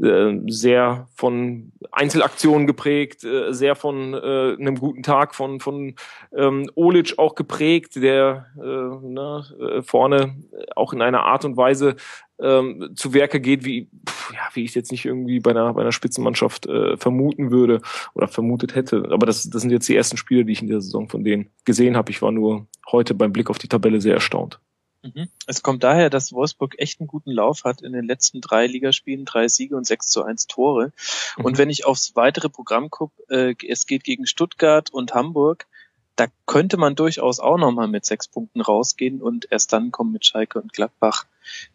äh, 0.00 0.34
sehr 0.46 1.08
von 1.16 1.72
Einzelaktionen 1.90 2.68
geprägt, 2.68 3.24
äh, 3.24 3.52
sehr 3.52 3.74
von 3.74 4.14
äh, 4.14 4.56
einem 4.58 4.78
guten 4.78 5.02
Tag 5.02 5.34
von 5.34 5.58
von 5.58 5.96
ähm, 6.32 6.70
Olic 6.76 7.18
auch 7.18 7.34
geprägt, 7.34 7.96
der 7.96 8.46
äh, 8.56 8.60
ne, 8.62 9.44
äh, 9.60 9.82
vorne 9.82 10.36
auch 10.76 10.92
in 10.92 11.02
einer 11.02 11.24
Art 11.24 11.44
und 11.44 11.56
Weise 11.56 11.96
ähm, 12.40 12.92
zu 12.94 13.14
Werke 13.14 13.40
geht, 13.40 13.64
wie, 13.64 13.88
pff, 14.08 14.32
ja, 14.34 14.48
wie 14.54 14.64
ich 14.64 14.74
jetzt 14.74 14.90
nicht 14.90 15.04
irgendwie 15.04 15.40
bei 15.40 15.50
einer, 15.50 15.72
bei 15.74 15.82
einer 15.82 15.92
Spitzenmannschaft 15.92 16.66
äh, 16.66 16.96
vermuten 16.96 17.50
würde 17.50 17.80
oder 18.14 18.28
vermutet 18.28 18.74
hätte. 18.74 19.08
Aber 19.10 19.26
das, 19.26 19.48
das 19.48 19.62
sind 19.62 19.70
jetzt 19.70 19.88
die 19.88 19.96
ersten 19.96 20.16
Spiele, 20.16 20.44
die 20.44 20.52
ich 20.52 20.62
in 20.62 20.68
der 20.68 20.80
Saison 20.80 21.08
von 21.08 21.24
denen 21.24 21.50
gesehen 21.64 21.96
habe. 21.96 22.10
Ich 22.10 22.22
war 22.22 22.32
nur 22.32 22.66
heute 22.90 23.14
beim 23.14 23.32
Blick 23.32 23.50
auf 23.50 23.58
die 23.58 23.68
Tabelle 23.68 24.00
sehr 24.00 24.14
erstaunt. 24.14 24.60
Mhm. 25.02 25.28
Es 25.46 25.62
kommt 25.62 25.84
daher, 25.84 26.10
dass 26.10 26.32
Wolfsburg 26.32 26.74
echt 26.78 27.00
einen 27.00 27.06
guten 27.06 27.30
Lauf 27.30 27.64
hat 27.64 27.82
in 27.82 27.92
den 27.92 28.04
letzten 28.04 28.40
drei 28.40 28.66
Ligaspielen, 28.66 29.24
drei 29.24 29.48
Siege 29.48 29.76
und 29.76 29.86
sechs 29.86 30.08
zu 30.08 30.22
eins 30.22 30.46
Tore. 30.46 30.92
Mhm. 31.38 31.44
Und 31.44 31.58
wenn 31.58 31.70
ich 31.70 31.86
aufs 31.86 32.16
weitere 32.16 32.48
Programm 32.48 32.90
gucke, 32.90 33.22
äh, 33.28 33.54
es 33.66 33.86
geht 33.86 34.04
gegen 34.04 34.26
Stuttgart 34.26 34.90
und 34.90 35.14
Hamburg, 35.14 35.66
da 36.16 36.26
könnte 36.46 36.78
man 36.78 36.96
durchaus 36.96 37.40
auch 37.40 37.58
nochmal 37.58 37.88
mit 37.88 38.06
sechs 38.06 38.26
Punkten 38.26 38.62
rausgehen 38.62 39.20
und 39.20 39.46
erst 39.50 39.72
dann 39.72 39.90
kommen 39.90 40.12
mit 40.12 40.24
Schalke 40.24 40.60
und 40.60 40.72
Gladbach 40.72 41.26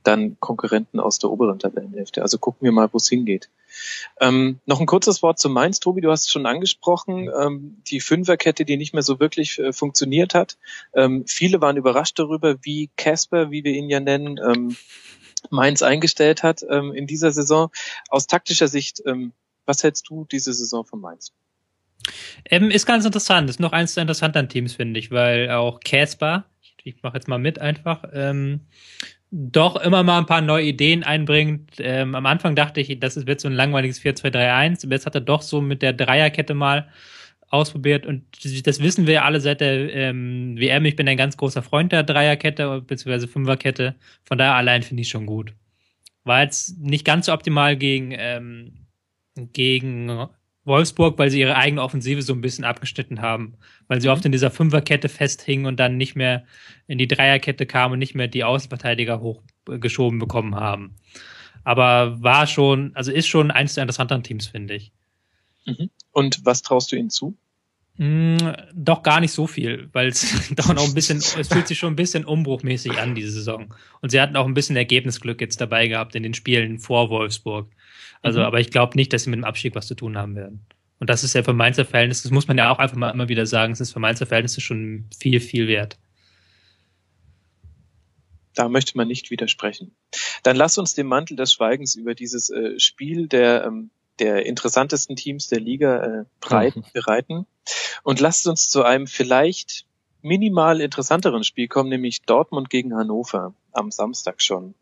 dann 0.03 0.37
Konkurrenten 0.39 0.99
aus 0.99 1.19
der 1.19 1.29
oberen 1.29 1.59
Tabellenhälfte. 1.59 2.21
Also 2.21 2.37
gucken 2.37 2.65
wir 2.65 2.71
mal, 2.71 2.89
wo 2.91 2.97
es 2.97 3.09
hingeht. 3.09 3.49
Ähm, 4.19 4.59
noch 4.65 4.79
ein 4.79 4.85
kurzes 4.85 5.23
Wort 5.23 5.39
zu 5.39 5.49
Mainz, 5.49 5.79
Tobi, 5.79 6.01
du 6.01 6.11
hast 6.11 6.25
es 6.25 6.29
schon 6.29 6.45
angesprochen, 6.45 7.29
ähm, 7.39 7.81
die 7.87 8.01
Fünferkette, 8.01 8.65
die 8.65 8.77
nicht 8.77 8.93
mehr 8.93 9.03
so 9.03 9.19
wirklich 9.19 9.59
äh, 9.59 9.73
funktioniert 9.73 10.33
hat. 10.33 10.57
Ähm, 10.93 11.25
viele 11.27 11.61
waren 11.61 11.77
überrascht 11.77 12.19
darüber, 12.19 12.55
wie 12.63 12.89
Casper, 12.97 13.51
wie 13.51 13.63
wir 13.63 13.73
ihn 13.73 13.89
ja 13.89 13.99
nennen, 13.99 14.39
ähm, 14.43 14.75
Mainz 15.49 15.81
eingestellt 15.81 16.43
hat 16.43 16.63
ähm, 16.69 16.93
in 16.93 17.07
dieser 17.07 17.31
Saison. 17.31 17.71
Aus 18.09 18.27
taktischer 18.27 18.67
Sicht, 18.67 19.01
ähm, 19.05 19.33
was 19.65 19.83
hältst 19.83 20.09
du 20.09 20.25
diese 20.25 20.53
Saison 20.53 20.85
von 20.85 21.01
Mainz? 21.01 21.31
Ähm, 22.45 22.71
ist 22.71 22.85
ganz 22.85 23.05
interessant. 23.05 23.49
Ist 23.49 23.59
noch 23.59 23.71
eins 23.71 23.93
der 23.93 24.01
interessanten 24.01 24.49
Teams, 24.49 24.73
finde 24.73 24.99
ich, 24.99 25.11
weil 25.11 25.49
auch 25.51 25.79
Casper, 25.79 26.45
ich, 26.61 26.75
ich 26.83 27.03
mache 27.03 27.17
jetzt 27.17 27.27
mal 27.27 27.39
mit 27.39 27.59
einfach, 27.59 28.03
ähm, 28.13 28.61
doch 29.31 29.77
immer 29.77 30.03
mal 30.03 30.19
ein 30.19 30.25
paar 30.25 30.41
neue 30.41 30.65
Ideen 30.65 31.03
einbringt. 31.03 31.71
Ähm, 31.79 32.15
am 32.15 32.25
Anfang 32.25 32.55
dachte 32.55 32.81
ich, 32.81 32.99
das 32.99 33.25
wird 33.25 33.39
so 33.39 33.47
ein 33.47 33.53
langweiliges 33.53 34.01
4-2-3-1, 34.01 34.85
aber 34.85 34.93
jetzt 34.93 35.05
hat 35.05 35.15
er 35.15 35.21
doch 35.21 35.41
so 35.41 35.61
mit 35.61 35.81
der 35.81 35.93
Dreierkette 35.93 36.53
mal 36.53 36.89
ausprobiert 37.47 38.05
und 38.05 38.23
das 38.65 38.79
wissen 38.79 39.07
wir 39.07 39.15
ja 39.15 39.21
alle 39.23 39.41
seit 39.41 39.61
der 39.61 39.93
ähm, 39.93 40.57
WM. 40.57 40.85
Ich 40.85 40.95
bin 40.95 41.07
ein 41.07 41.17
ganz 41.17 41.35
großer 41.37 41.61
Freund 41.61 41.91
der 41.91 42.03
Dreierkette 42.03 42.81
bzw. 42.81 43.27
Fünferkette. 43.27 43.95
Von 44.23 44.37
daher 44.37 44.55
allein 44.55 44.83
finde 44.83 45.01
ich 45.01 45.09
schon 45.09 45.25
gut. 45.25 45.53
War 46.23 46.43
jetzt 46.43 46.79
nicht 46.79 47.03
ganz 47.03 47.25
so 47.25 47.33
optimal 47.33 47.75
gegen, 47.75 48.13
ähm, 48.15 48.87
gegen 49.35 50.27
Wolfsburg, 50.63 51.17
weil 51.17 51.29
sie 51.29 51.39
ihre 51.39 51.55
eigene 51.55 51.81
Offensive 51.81 52.21
so 52.21 52.33
ein 52.33 52.41
bisschen 52.41 52.65
abgeschnitten 52.65 53.21
haben, 53.21 53.55
weil 53.87 53.99
sie 53.99 54.09
oft 54.09 54.25
in 54.25 54.31
dieser 54.31 54.51
Fünferkette 54.51 55.09
festhingen 55.09 55.65
und 55.65 55.79
dann 55.79 55.97
nicht 55.97 56.15
mehr 56.15 56.45
in 56.87 56.97
die 56.97 57.07
Dreierkette 57.07 57.65
kamen 57.65 57.93
und 57.93 57.99
nicht 57.99 58.15
mehr 58.15 58.27
die 58.27 58.43
Außenverteidiger 58.43 59.21
hochgeschoben 59.21 60.19
bekommen 60.19 60.55
haben. 60.55 60.95
Aber 61.63 62.21
war 62.21 62.47
schon, 62.47 62.95
also 62.95 63.11
ist 63.11 63.27
schon 63.27 63.51
eines 63.51 63.75
der 63.75 63.83
interessanteren 63.83 64.23
Teams, 64.23 64.47
finde 64.47 64.75
ich. 64.75 64.91
Mhm. 65.65 65.89
Und 66.11 66.45
was 66.45 66.61
traust 66.61 66.91
du 66.91 66.95
ihnen 66.95 67.09
zu? 67.09 67.37
Mm, 67.97 68.37
doch 68.73 69.03
gar 69.03 69.19
nicht 69.19 69.31
so 69.31 69.47
viel, 69.47 69.89
weil 69.91 70.07
es 70.07 70.49
doch 70.55 70.73
noch 70.73 70.85
ein 70.85 70.93
bisschen, 70.93 71.17
es 71.17 71.47
fühlt 71.47 71.67
sich 71.67 71.77
schon 71.77 71.93
ein 71.93 71.97
bisschen 71.97 72.25
umbruchmäßig 72.25 72.97
an, 72.97 73.15
diese 73.15 73.31
Saison. 73.31 73.73
Und 74.01 74.09
sie 74.09 74.21
hatten 74.21 74.35
auch 74.35 74.45
ein 74.45 74.53
bisschen 74.53 74.75
Ergebnisglück 74.75 75.41
jetzt 75.41 75.61
dabei 75.61 75.87
gehabt 75.87 76.15
in 76.15 76.23
den 76.23 76.33
Spielen 76.33 76.79
vor 76.79 77.09
Wolfsburg. 77.09 77.69
Also, 78.21 78.39
mhm. 78.39 78.45
aber 78.45 78.59
ich 78.59 78.71
glaube 78.71 78.95
nicht, 78.95 79.13
dass 79.13 79.23
sie 79.23 79.29
mit 79.29 79.37
dem 79.37 79.45
Abstieg 79.45 79.75
was 79.75 79.87
zu 79.87 79.95
tun 79.95 80.17
haben 80.17 80.35
werden. 80.35 80.65
Und 80.99 81.09
das 81.09 81.23
ist 81.23 81.33
ja 81.33 81.43
für 81.43 81.53
Mainzer 81.53 81.83
Verhältnisse, 81.83 82.23
das 82.23 82.31
muss 82.31 82.47
man 82.47 82.57
ja 82.57 82.71
auch 82.71 82.77
einfach 82.77 82.95
mal 82.95 83.09
immer 83.09 83.27
wieder 83.27 83.47
sagen, 83.47 83.73
es 83.73 83.81
ist 83.81 83.91
für 83.91 83.99
Mainzer 83.99 84.27
Verhältnisse 84.27 84.61
schon 84.61 85.05
viel, 85.17 85.39
viel 85.39 85.67
wert. 85.67 85.97
Da 88.53 88.69
möchte 88.69 88.97
man 88.97 89.07
nicht 89.07 89.31
widersprechen. 89.31 89.95
Dann 90.43 90.55
lass 90.55 90.77
uns 90.77 90.93
den 90.93 91.07
Mantel 91.07 91.37
des 91.37 91.53
Schweigens 91.53 91.95
über 91.95 92.13
dieses 92.13 92.49
äh, 92.49 92.79
Spiel 92.79 93.27
der, 93.27 93.65
ähm, 93.65 93.89
der 94.21 94.45
interessantesten 94.45 95.15
Teams 95.15 95.47
der 95.47 95.59
Liga 95.59 96.03
äh, 96.21 96.25
breit, 96.39 96.75
mhm. 96.75 96.83
bereiten 96.93 97.45
und 98.03 98.19
lasst 98.19 98.47
uns 98.47 98.69
zu 98.69 98.83
einem 98.83 99.07
vielleicht 99.07 99.85
minimal 100.21 100.81
interessanteren 100.81 101.43
Spiel 101.43 101.67
kommen, 101.67 101.89
nämlich 101.89 102.21
Dortmund 102.21 102.69
gegen 102.69 102.95
Hannover 102.95 103.53
am 103.71 103.91
Samstag 103.91 104.41
schon. 104.41 104.75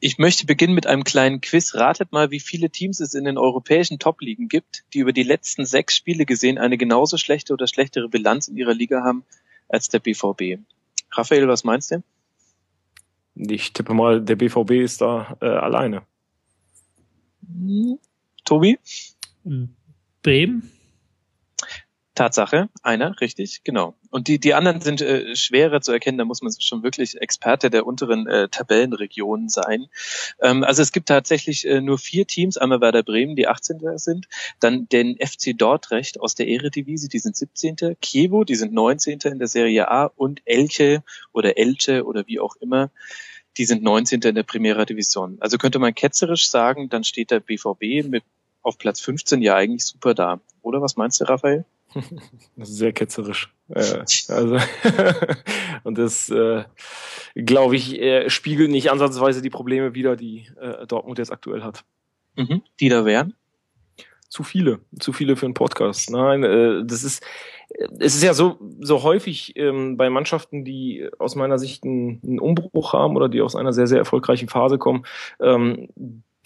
Ich 0.00 0.18
möchte 0.18 0.46
beginnen 0.46 0.74
mit 0.74 0.88
einem 0.88 1.04
kleinen 1.04 1.40
Quiz. 1.40 1.76
Ratet 1.76 2.10
mal, 2.10 2.32
wie 2.32 2.40
viele 2.40 2.70
Teams 2.70 2.98
es 2.98 3.14
in 3.14 3.22
den 3.22 3.38
europäischen 3.38 4.00
Top-Ligen 4.00 4.48
gibt, 4.48 4.82
die 4.92 4.98
über 4.98 5.12
die 5.12 5.22
letzten 5.22 5.64
sechs 5.64 5.94
Spiele 5.94 6.26
gesehen 6.26 6.58
eine 6.58 6.76
genauso 6.76 7.18
schlechte 7.18 7.52
oder 7.52 7.68
schlechtere 7.68 8.08
Bilanz 8.08 8.48
in 8.48 8.56
ihrer 8.56 8.74
Liga 8.74 9.04
haben 9.04 9.24
als 9.68 9.88
der 9.88 10.00
BVB. 10.00 10.60
Raphael, 11.12 11.46
was 11.46 11.62
meinst 11.62 11.92
du? 11.92 12.02
Ich 13.36 13.72
tippe 13.72 13.94
mal, 13.94 14.20
der 14.20 14.34
BVB 14.34 14.72
ist 14.72 15.00
da 15.00 15.36
äh, 15.40 15.46
alleine. 15.46 16.02
Tobi? 18.52 18.78
Bremen? 20.20 20.70
Tatsache, 22.14 22.68
einer, 22.82 23.18
richtig, 23.22 23.64
genau. 23.64 23.96
Und 24.10 24.28
die, 24.28 24.38
die 24.38 24.52
anderen 24.52 24.82
sind 24.82 25.00
äh, 25.00 25.34
schwerer 25.34 25.80
zu 25.80 25.90
erkennen, 25.90 26.18
da 26.18 26.26
muss 26.26 26.42
man 26.42 26.52
schon 26.58 26.82
wirklich 26.82 27.18
Experte 27.18 27.70
der 27.70 27.86
unteren 27.86 28.26
äh, 28.26 28.50
Tabellenregionen 28.50 29.48
sein. 29.48 29.86
Ähm, 30.42 30.64
also 30.64 30.82
es 30.82 30.92
gibt 30.92 31.08
tatsächlich 31.08 31.66
äh, 31.66 31.80
nur 31.80 31.96
vier 31.96 32.26
Teams, 32.26 32.58
einmal 32.58 32.82
Werder 32.82 33.02
Bremen, 33.02 33.36
die 33.36 33.48
18. 33.48 33.80
sind, 33.96 34.28
dann 34.60 34.86
den 34.90 35.16
FC 35.16 35.56
Dordrecht 35.56 36.20
aus 36.20 36.34
der 36.34 36.48
Eredivisie, 36.48 37.08
die 37.08 37.20
sind 37.20 37.34
17. 37.34 37.96
Kiewo, 38.02 38.44
die 38.44 38.56
sind 38.56 38.74
19. 38.74 39.20
in 39.24 39.38
der 39.38 39.48
Serie 39.48 39.90
A 39.90 40.12
und 40.14 40.42
Elche 40.44 41.02
oder 41.32 41.56
Elche 41.56 42.04
oder 42.04 42.26
wie 42.26 42.38
auch 42.38 42.56
immer, 42.56 42.90
die 43.56 43.64
sind 43.64 43.82
19. 43.82 44.20
in 44.22 44.34
der 44.34 44.42
Primera 44.42 44.84
Division. 44.84 45.38
Also 45.40 45.58
könnte 45.58 45.78
man 45.78 45.94
ketzerisch 45.94 46.50
sagen, 46.50 46.88
dann 46.88 47.04
steht 47.04 47.30
der 47.30 47.40
BVB 47.40 48.06
mit 48.08 48.24
auf 48.62 48.78
Platz 48.78 49.00
15 49.00 49.42
ja 49.42 49.56
eigentlich 49.56 49.84
super 49.84 50.14
da. 50.14 50.40
Oder 50.62 50.80
was 50.80 50.96
meinst 50.96 51.20
du, 51.20 51.24
Raphael? 51.24 51.64
Das 52.56 52.70
ist 52.70 52.76
sehr 52.76 52.92
ketzerisch. 52.92 53.52
Äh, 53.68 54.04
also 54.28 54.58
und 55.84 55.98
das, 55.98 56.28
äh, 56.30 56.64
glaube 57.34 57.76
ich, 57.76 58.00
äh, 58.00 58.30
spiegelt 58.30 58.70
nicht 58.70 58.90
ansatzweise 58.90 59.42
die 59.42 59.50
Probleme 59.50 59.94
wider, 59.94 60.16
die 60.16 60.48
äh, 60.60 60.86
Dortmund 60.86 61.18
jetzt 61.18 61.32
aktuell 61.32 61.62
hat. 61.62 61.84
Mhm. 62.36 62.62
Die 62.80 62.88
da 62.88 63.04
wären? 63.04 63.34
Zu 64.28 64.44
viele, 64.44 64.80
zu 64.98 65.12
viele 65.12 65.36
für 65.36 65.44
einen 65.44 65.54
Podcast. 65.54 66.10
Nein, 66.10 66.42
äh, 66.42 66.82
das 66.86 67.04
ist, 67.04 67.22
es 67.98 68.14
ist 68.14 68.22
ja 68.22 68.32
so, 68.32 68.58
so 68.80 69.02
häufig 69.02 69.54
ähm, 69.56 69.98
bei 69.98 70.08
Mannschaften, 70.08 70.64
die 70.64 71.06
aus 71.18 71.34
meiner 71.34 71.58
Sicht 71.58 71.84
einen, 71.84 72.20
einen 72.24 72.38
Umbruch 72.38 72.94
haben 72.94 73.16
oder 73.16 73.28
die 73.28 73.42
aus 73.42 73.54
einer 73.54 73.74
sehr, 73.74 73.86
sehr 73.86 73.98
erfolgreichen 73.98 74.48
Phase 74.48 74.78
kommen, 74.78 75.04
ähm, 75.40 75.88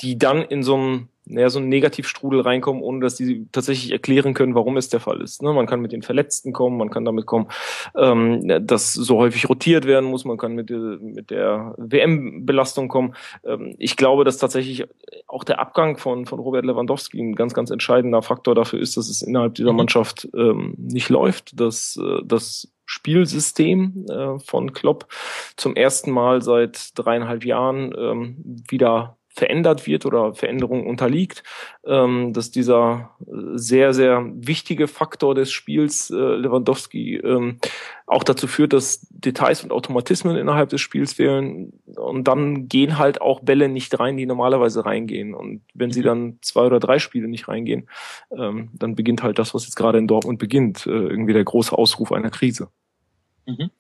die 0.01 0.19
dann 0.19 0.43
in 0.43 0.63
so 0.63 0.75
einem 0.75 1.09
naja, 1.29 1.51
so 1.51 1.59
einen 1.59 1.69
Negativstrudel 1.69 2.41
reinkommen, 2.41 2.83
ohne 2.83 3.01
dass 3.01 3.17
die 3.17 3.47
tatsächlich 3.51 3.91
erklären 3.91 4.33
können, 4.33 4.55
warum 4.55 4.77
es 4.77 4.89
der 4.89 5.01
Fall 5.01 5.21
ist. 5.21 5.43
Ne? 5.43 5.53
Man 5.53 5.67
kann 5.67 5.81
mit 5.81 5.91
den 5.91 6.03
Verletzten 6.03 6.53
kommen, 6.53 6.77
man 6.77 6.89
kann 6.89 7.05
damit 7.05 7.27
kommen, 7.27 7.49
ähm, 7.97 8.65
dass 8.65 8.93
so 8.93 9.19
häufig 9.19 9.49
rotiert 9.49 9.87
werden 9.87 10.09
muss, 10.09 10.25
man 10.25 10.39
kann 10.39 10.55
mit, 10.55 10.71
der, 10.71 10.79
mit 10.79 11.31
der 11.31 11.75
WM-Belastung 11.79 12.87
kommen. 12.87 13.15
Ähm, 13.45 13.75
ich 13.79 13.97
glaube, 13.97 14.25
dass 14.25 14.39
tatsächlich 14.39 14.85
auch 15.27 15.43
der 15.43 15.59
Abgang 15.59 15.99
von, 15.99 16.27
von 16.27 16.39
Robert 16.39 16.65
Lewandowski 16.65 17.21
ein 17.21 17.35
ganz, 17.35 17.55
ganz 17.55 17.71
entscheidender 17.71 18.23
Faktor 18.23 18.55
dafür 18.55 18.79
ist, 18.79 18.97
dass 18.97 19.09
es 19.09 19.21
innerhalb 19.21 19.57
dieser 19.57 19.73
mhm. 19.73 19.79
Mannschaft 19.79 20.29
ähm, 20.37 20.75
nicht 20.79 21.09
läuft, 21.09 21.59
dass 21.59 21.99
äh, 22.01 22.21
das 22.25 22.73
Spielsystem 22.85 24.07
äh, 24.09 24.39
von 24.39 24.73
Klopp 24.73 25.09
zum 25.57 25.75
ersten 25.75 26.13
Mal 26.13 26.41
seit 26.41 26.97
dreieinhalb 26.97 27.45
Jahren 27.45 27.93
ähm, 27.99 28.63
wieder 28.69 29.17
verändert 29.37 29.87
wird 29.87 30.07
oder 30.07 30.33
Veränderungen 30.33 30.87
unterliegt, 30.87 31.42
ähm, 31.85 32.33
dass 32.33 32.51
dieser 32.51 33.11
sehr, 33.55 33.92
sehr 33.92 34.25
wichtige 34.35 34.88
Faktor 34.88 35.35
des 35.35 35.53
Spiels, 35.53 36.09
äh, 36.11 36.14
Lewandowski, 36.14 37.16
ähm, 37.16 37.59
auch 38.07 38.25
dazu 38.25 38.46
führt, 38.46 38.72
dass 38.72 39.07
Details 39.11 39.62
und 39.62 39.72
Automatismen 39.72 40.37
innerhalb 40.37 40.70
des 40.70 40.81
Spiels 40.81 41.12
fehlen 41.12 41.75
und 41.96 42.27
dann 42.27 42.68
gehen 42.68 42.96
halt 42.96 43.20
auch 43.20 43.40
Bälle 43.40 43.68
nicht 43.68 43.99
rein, 44.01 44.16
die 44.16 44.25
normalerweise 44.25 44.87
reingehen 44.87 45.35
und 45.35 45.61
wenn 45.75 45.90
sie 45.90 46.01
mhm. 46.01 46.07
dann 46.07 46.38
zwei 46.40 46.62
oder 46.62 46.81
drei 46.81 46.99
Spiele 46.99 47.29
nicht 47.29 47.46
reingehen, 47.46 47.90
ähm, 48.31 48.70
dann 48.72 48.94
beginnt 48.94 49.22
halt 49.22 49.38
das, 49.38 49.53
was 49.53 49.64
jetzt 49.64 49.77
gerade 49.77 49.99
in 49.99 50.09
Dortmund 50.09 50.38
beginnt, 50.38 50.87
äh, 50.87 50.90
irgendwie 50.90 51.35
der 51.35 51.44
große 51.44 51.77
Ausruf 51.77 52.11
einer 52.11 52.31
Krise. 52.31 52.68
Mhm. 53.44 53.70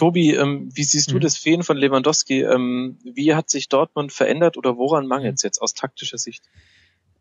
Tobi, 0.00 0.34
ähm, 0.34 0.70
wie 0.72 0.82
siehst 0.82 1.10
du 1.10 1.16
mhm. 1.16 1.20
das 1.20 1.36
Fehlen 1.36 1.62
von 1.62 1.76
Lewandowski? 1.76 2.40
Ähm, 2.40 2.96
wie 3.04 3.34
hat 3.34 3.50
sich 3.50 3.68
Dortmund 3.68 4.12
verändert 4.12 4.56
oder 4.56 4.78
woran 4.78 5.06
mangelt 5.06 5.34
es 5.36 5.42
jetzt 5.42 5.60
aus 5.60 5.74
taktischer 5.74 6.16
Sicht? 6.16 6.42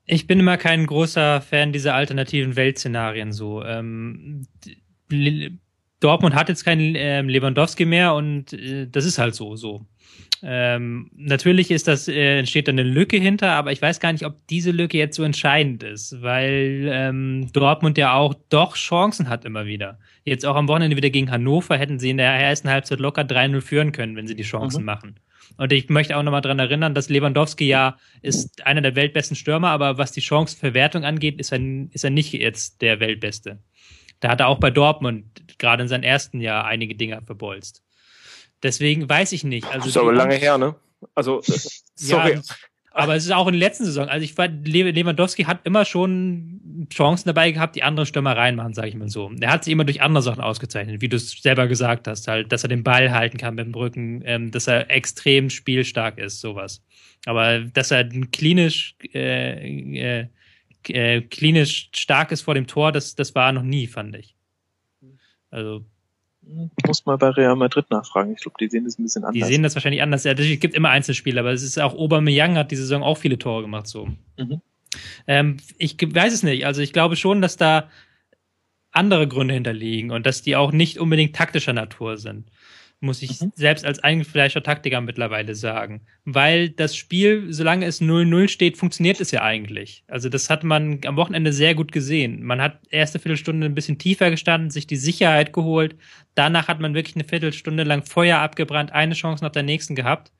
Ich 0.05 0.27
bin 0.27 0.39
immer 0.39 0.55
kein 0.55 0.85
großer 0.85 1.41
Fan 1.41 1.73
dieser 1.73 1.93
alternativen 1.93 2.55
Weltszenarien 2.55 3.33
so. 3.33 3.61
Ähm, 3.65 4.47
Dortmund 5.99 6.35
hat 6.35 6.47
jetzt 6.47 6.63
keinen 6.63 6.95
ähm, 6.95 7.27
Lewandowski 7.27 7.83
mehr 7.83 8.13
und 8.13 8.53
äh, 8.53 8.87
das 8.89 9.03
ist 9.03 9.17
halt 9.17 9.35
so, 9.35 9.57
so. 9.57 9.85
Ähm, 10.41 11.11
natürlich 11.15 11.71
ist 11.71 11.87
das, 11.87 12.07
äh, 12.07 12.39
entsteht 12.39 12.67
da 12.67 12.71
eine 12.71 12.83
Lücke 12.83 13.17
hinter, 13.17 13.51
aber 13.51 13.71
ich 13.71 13.81
weiß 13.81 13.99
gar 13.99 14.11
nicht, 14.13 14.25
ob 14.25 14.35
diese 14.47 14.71
Lücke 14.71 14.97
jetzt 14.97 15.15
so 15.15 15.23
entscheidend 15.23 15.83
ist, 15.83 16.21
weil 16.21 16.89
ähm, 16.91 17.49
Dortmund 17.51 17.97
ja 17.97 18.13
auch 18.13 18.33
doch 18.49 18.75
Chancen 18.75 19.29
hat 19.29 19.45
immer 19.45 19.65
wieder. 19.65 19.99
Jetzt 20.23 20.45
auch 20.45 20.55
am 20.55 20.67
Wochenende 20.67 20.95
wieder 20.95 21.09
gegen 21.09 21.31
Hannover 21.31 21.77
hätten 21.77 21.99
sie 21.99 22.11
in 22.11 22.17
der 22.17 22.31
ersten 22.31 22.69
Halbzeit 22.69 22.99
locker 22.99 23.23
3-0 23.23 23.61
führen 23.61 23.91
können, 23.91 24.15
wenn 24.15 24.27
sie 24.27 24.35
die 24.35 24.43
Chancen 24.43 24.81
mhm. 24.81 24.85
machen. 24.85 25.19
Und 25.57 25.73
ich 25.73 25.89
möchte 25.89 26.15
auch 26.15 26.23
nochmal 26.23 26.41
dran 26.41 26.59
erinnern, 26.59 26.93
dass 26.93 27.09
Lewandowski 27.09 27.67
ja 27.67 27.97
ist 28.21 28.65
einer 28.65 28.81
der 28.81 28.95
weltbesten 28.95 29.35
Stürmer, 29.35 29.69
aber 29.69 29.97
was 29.97 30.11
die 30.11 30.21
Chancenverwertung 30.21 31.03
angeht, 31.03 31.39
ist 31.39 31.51
er, 31.51 31.59
ist 31.91 32.03
er 32.03 32.11
nicht 32.11 32.31
jetzt 32.33 32.81
der 32.81 32.99
Weltbeste. 32.99 33.59
Da 34.21 34.29
hat 34.29 34.39
er 34.39 34.47
auch 34.47 34.59
bei 34.59 34.71
Dortmund 34.71 35.25
gerade 35.57 35.83
in 35.83 35.89
seinem 35.89 36.03
ersten 36.03 36.39
Jahr 36.39 36.65
einige 36.65 36.95
Dinge 36.95 37.21
verbolzt. 37.25 37.83
Deswegen 38.63 39.07
weiß 39.07 39.31
ich 39.31 39.43
nicht. 39.43 39.65
Also 39.65 39.79
das 39.79 39.87
ist 39.87 39.97
aber 39.97 40.13
lange 40.13 40.35
her, 40.35 40.57
ne? 40.57 40.75
Also, 41.15 41.41
sorry. 41.95 42.35
Ja, 42.35 42.41
aber 42.91 43.15
es 43.15 43.25
ist 43.25 43.31
auch 43.31 43.47
in 43.47 43.53
der 43.53 43.59
letzten 43.59 43.85
Saison. 43.85 44.09
Also 44.09 44.23
ich 44.23 44.37
war, 44.37 44.47
Lewandowski 44.47 45.43
hat 45.43 45.61
immer 45.63 45.85
schon 45.85 46.87
Chancen 46.91 47.29
dabei 47.29 47.51
gehabt, 47.51 47.75
die 47.75 47.83
andere 47.83 48.05
Stürmer 48.05 48.35
reinmachen, 48.35 48.73
sage 48.73 48.89
ich 48.89 48.95
mal 48.95 49.09
so. 49.09 49.31
Er 49.39 49.51
hat 49.51 49.63
sich 49.63 49.71
immer 49.71 49.85
durch 49.85 50.01
andere 50.01 50.23
Sachen 50.23 50.41
ausgezeichnet, 50.41 51.01
wie 51.01 51.07
du 51.07 51.15
es 51.15 51.31
selber 51.31 51.67
gesagt 51.67 52.07
hast, 52.07 52.27
halt, 52.27 52.51
dass 52.51 52.63
er 52.63 52.69
den 52.69 52.83
Ball 52.83 53.11
halten 53.11 53.37
kann 53.37 53.55
mit 53.55 53.65
dem 53.65 53.73
Rücken, 53.73 54.21
ähm, 54.25 54.51
dass 54.51 54.67
er 54.67 54.89
extrem 54.89 55.49
spielstark 55.49 56.17
ist, 56.17 56.41
sowas. 56.41 56.83
Aber 57.25 57.59
dass 57.59 57.91
er 57.91 58.05
klinisch, 58.05 58.95
äh, 59.13 60.21
äh, 60.21 60.27
äh, 60.87 61.21
klinisch 61.21 61.89
stark 61.93 62.31
ist 62.31 62.41
vor 62.41 62.55
dem 62.55 62.67
Tor, 62.67 62.91
das, 62.91 63.15
das 63.15 63.35
war 63.35 63.51
noch 63.51 63.63
nie, 63.63 63.87
fand 63.87 64.15
ich. 64.15 64.35
Also 65.51 65.85
muss 66.85 67.05
mal 67.05 67.17
bei 67.17 67.29
Real 67.29 67.55
Madrid 67.55 67.89
nachfragen. 67.89 68.33
Ich 68.33 68.41
glaube, 68.41 68.57
die 68.59 68.69
sehen 68.69 68.85
das 68.85 68.97
ein 68.97 69.03
bisschen 69.03 69.23
anders. 69.23 69.47
Die 69.47 69.53
sehen 69.53 69.63
das 69.63 69.75
wahrscheinlich 69.75 70.01
anders. 70.01 70.23
Ja, 70.23 70.33
es 70.33 70.59
gibt 70.59 70.73
immer 70.73 70.89
Einzelspiele, 70.89 71.39
aber 71.39 71.51
es 71.51 71.63
ist 71.63 71.79
auch 71.79 71.93
Aubameyang 71.93 72.57
hat 72.57 72.71
die 72.71 72.75
Saison 72.75 73.03
auch 73.03 73.17
viele 73.17 73.37
Tore 73.37 73.61
gemacht 73.61 73.87
so. 73.87 74.07
Mhm. 74.37 74.61
Ähm, 75.27 75.57
ich 75.77 75.97
weiß 76.01 76.33
es 76.33 76.43
nicht. 76.43 76.65
Also 76.65 76.81
ich 76.81 76.93
glaube 76.93 77.15
schon, 77.15 77.41
dass 77.41 77.57
da 77.57 77.89
andere 78.91 79.27
Gründe 79.27 79.53
hinterliegen 79.53 80.11
und 80.11 80.25
dass 80.25 80.41
die 80.41 80.55
auch 80.55 80.71
nicht 80.71 80.97
unbedingt 80.97 81.35
taktischer 81.35 81.73
Natur 81.73 82.17
sind 82.17 82.49
muss 83.01 83.21
ich 83.21 83.39
mhm. 83.39 83.51
selbst 83.55 83.85
als 83.85 83.99
eingefleischter 83.99 84.61
Taktiker 84.61 84.99
mittlerweile 85.01 85.55
sagen. 85.55 86.01
Weil 86.25 86.69
das 86.69 86.95
Spiel, 86.95 87.51
solange 87.53 87.85
es 87.85 88.01
0-0 88.01 88.49
steht, 88.49 88.77
funktioniert 88.77 89.21
es 89.21 89.31
ja 89.31 89.41
eigentlich. 89.41 90.03
Also 90.07 90.27
das 90.27 90.49
hat 90.49 90.63
man 90.63 90.99
am 91.05 91.15
Wochenende 91.15 91.53
sehr 91.53 91.75
gut 91.75 91.91
gesehen. 91.91 92.43
Man 92.43 92.61
hat 92.61 92.79
erste 92.89 93.19
Viertelstunde 93.19 93.65
ein 93.65 93.75
bisschen 93.75 93.97
tiefer 93.97 94.29
gestanden, 94.29 94.69
sich 94.69 94.85
die 94.85 94.97
Sicherheit 94.97 95.53
geholt. 95.53 95.95
Danach 96.35 96.67
hat 96.67 96.79
man 96.81 96.93
wirklich 96.93 97.15
eine 97.15 97.23
Viertelstunde 97.23 97.83
lang 97.83 98.03
Feuer 98.03 98.39
abgebrannt, 98.39 98.91
eine 98.91 99.13
Chance 99.13 99.43
nach 99.43 99.51
der 99.51 99.63
nächsten 99.63 99.95
gehabt. 99.95 100.31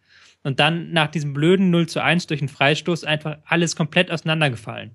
Und 0.44 0.60
dann 0.60 0.92
nach 0.92 1.08
diesem 1.08 1.34
blöden 1.34 1.70
0 1.70 1.88
zu 1.88 2.02
1 2.02 2.28
durch 2.28 2.42
einen 2.42 2.50
Freistoß 2.50 3.04
einfach 3.04 3.38
alles 3.46 3.76
komplett 3.76 4.12
auseinandergefallen. 4.12 4.92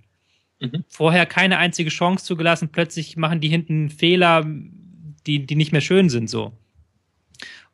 Mhm. 0.61 0.85
Vorher 0.88 1.27
keine 1.27 1.59
einzige 1.59 1.90
Chance 1.90 2.24
zugelassen, 2.24 2.70
plötzlich 2.70 3.16
machen 3.16 3.40
die 3.40 3.48
hinten 3.48 3.90
Fehler, 3.90 4.44
die, 5.27 5.46
die 5.46 5.57
nicht 5.57 5.72
mehr 5.72 5.81
schön 5.81 6.09
sind 6.09 6.29
so. 6.29 6.53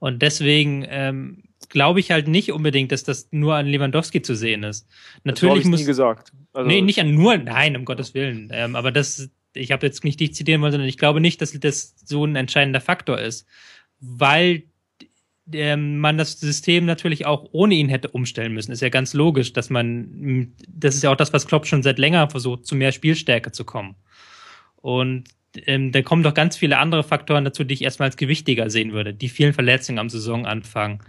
Und 0.00 0.22
deswegen 0.22 0.84
ähm, 0.88 1.42
glaube 1.68 2.00
ich 2.00 2.10
halt 2.10 2.26
nicht 2.26 2.50
unbedingt, 2.50 2.90
dass 2.90 3.04
das 3.04 3.28
nur 3.30 3.54
an 3.54 3.66
Lewandowski 3.66 4.22
zu 4.22 4.34
sehen 4.34 4.64
ist. 4.64 4.88
Natürlich 5.24 5.62
das 5.62 5.70
muss. 5.70 5.80
Nie 5.80 5.86
gesagt. 5.86 6.32
Also 6.52 6.68
nee, 6.68 6.80
nicht 6.80 7.00
an 7.00 7.14
nur, 7.14 7.36
nein, 7.36 7.76
um 7.76 7.84
Gottes 7.84 8.14
Willen. 8.14 8.48
Ähm, 8.50 8.74
aber 8.74 8.90
das, 8.90 9.30
ich 9.54 9.70
habe 9.70 9.86
jetzt 9.86 10.02
nicht 10.02 10.18
dich 10.18 10.34
zitieren 10.34 10.62
wollen, 10.62 10.72
sondern 10.72 10.88
ich 10.88 10.98
glaube 10.98 11.20
nicht, 11.20 11.40
dass 11.40 11.52
das 11.52 11.94
so 12.04 12.24
ein 12.24 12.34
entscheidender 12.34 12.80
Faktor 12.80 13.20
ist, 13.20 13.46
weil 14.00 14.64
ähm, 15.52 15.98
man 15.98 16.16
das 16.16 16.40
System 16.40 16.86
natürlich 16.86 17.26
auch 17.26 17.48
ohne 17.52 17.74
ihn 17.74 17.88
hätte 17.88 18.08
umstellen 18.08 18.54
müssen. 18.54 18.72
Ist 18.72 18.82
ja 18.82 18.88
ganz 18.88 19.12
logisch, 19.12 19.52
dass 19.52 19.68
man, 19.68 20.54
das 20.66 20.94
ist 20.94 21.02
ja 21.02 21.12
auch 21.12 21.16
das, 21.16 21.32
was 21.32 21.46
Klopp 21.46 21.66
schon 21.66 21.82
seit 21.82 21.98
länger 21.98 22.30
versucht, 22.30 22.66
zu 22.66 22.74
mehr 22.74 22.92
Spielstärke 22.92 23.52
zu 23.52 23.64
kommen. 23.64 23.96
Und 24.76 25.28
ähm, 25.66 25.92
da 25.92 26.02
kommen 26.02 26.22
doch 26.22 26.34
ganz 26.34 26.56
viele 26.56 26.78
andere 26.78 27.02
Faktoren 27.02 27.44
dazu, 27.44 27.64
die 27.64 27.74
ich 27.74 27.82
erstmal 27.82 28.08
als 28.08 28.16
gewichtiger 28.16 28.70
sehen 28.70 28.92
würde. 28.92 29.14
Die 29.14 29.28
vielen 29.28 29.52
Verletzungen 29.52 29.98
am 29.98 30.08
Saisonanfang, 30.08 31.02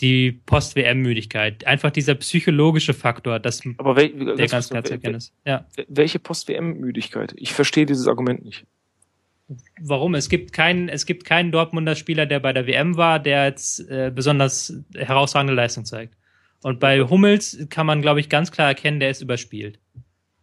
die 0.00 0.32
Post-WM-Müdigkeit, 0.32 1.66
einfach 1.66 1.90
dieser 1.90 2.14
psychologische 2.16 2.94
Faktor, 2.94 3.38
das 3.38 3.62
Aber 3.78 3.96
wel, 3.96 4.36
der 4.36 4.48
ganz 4.48 4.68
klar 4.68 4.84
zu 4.84 4.94
erkennen 4.94 5.16
ist. 5.16 5.32
Ja. 5.44 5.66
Welche 5.88 6.18
Post-WM-Müdigkeit? 6.18 7.34
Ich 7.36 7.52
verstehe 7.52 7.86
dieses 7.86 8.08
Argument 8.08 8.44
nicht. 8.44 8.66
Warum? 9.80 10.14
Es 10.14 10.28
gibt 10.28 10.52
keinen, 10.52 10.88
es 10.88 11.06
gibt 11.06 11.24
keinen 11.24 11.52
Dortmunder 11.52 11.94
Spieler, 11.94 12.26
der 12.26 12.40
bei 12.40 12.52
der 12.52 12.66
WM 12.66 12.96
war, 12.96 13.20
der 13.20 13.44
jetzt 13.44 13.88
äh, 13.90 14.10
besonders 14.12 14.72
herausragende 14.94 15.54
Leistung 15.54 15.84
zeigt. 15.84 16.16
Und 16.62 16.80
bei 16.80 17.02
Hummels 17.02 17.66
kann 17.68 17.86
man, 17.86 18.00
glaube 18.00 18.20
ich, 18.20 18.30
ganz 18.30 18.50
klar 18.50 18.68
erkennen, 18.68 18.98
der 18.98 19.10
ist 19.10 19.20
überspielt. 19.20 19.78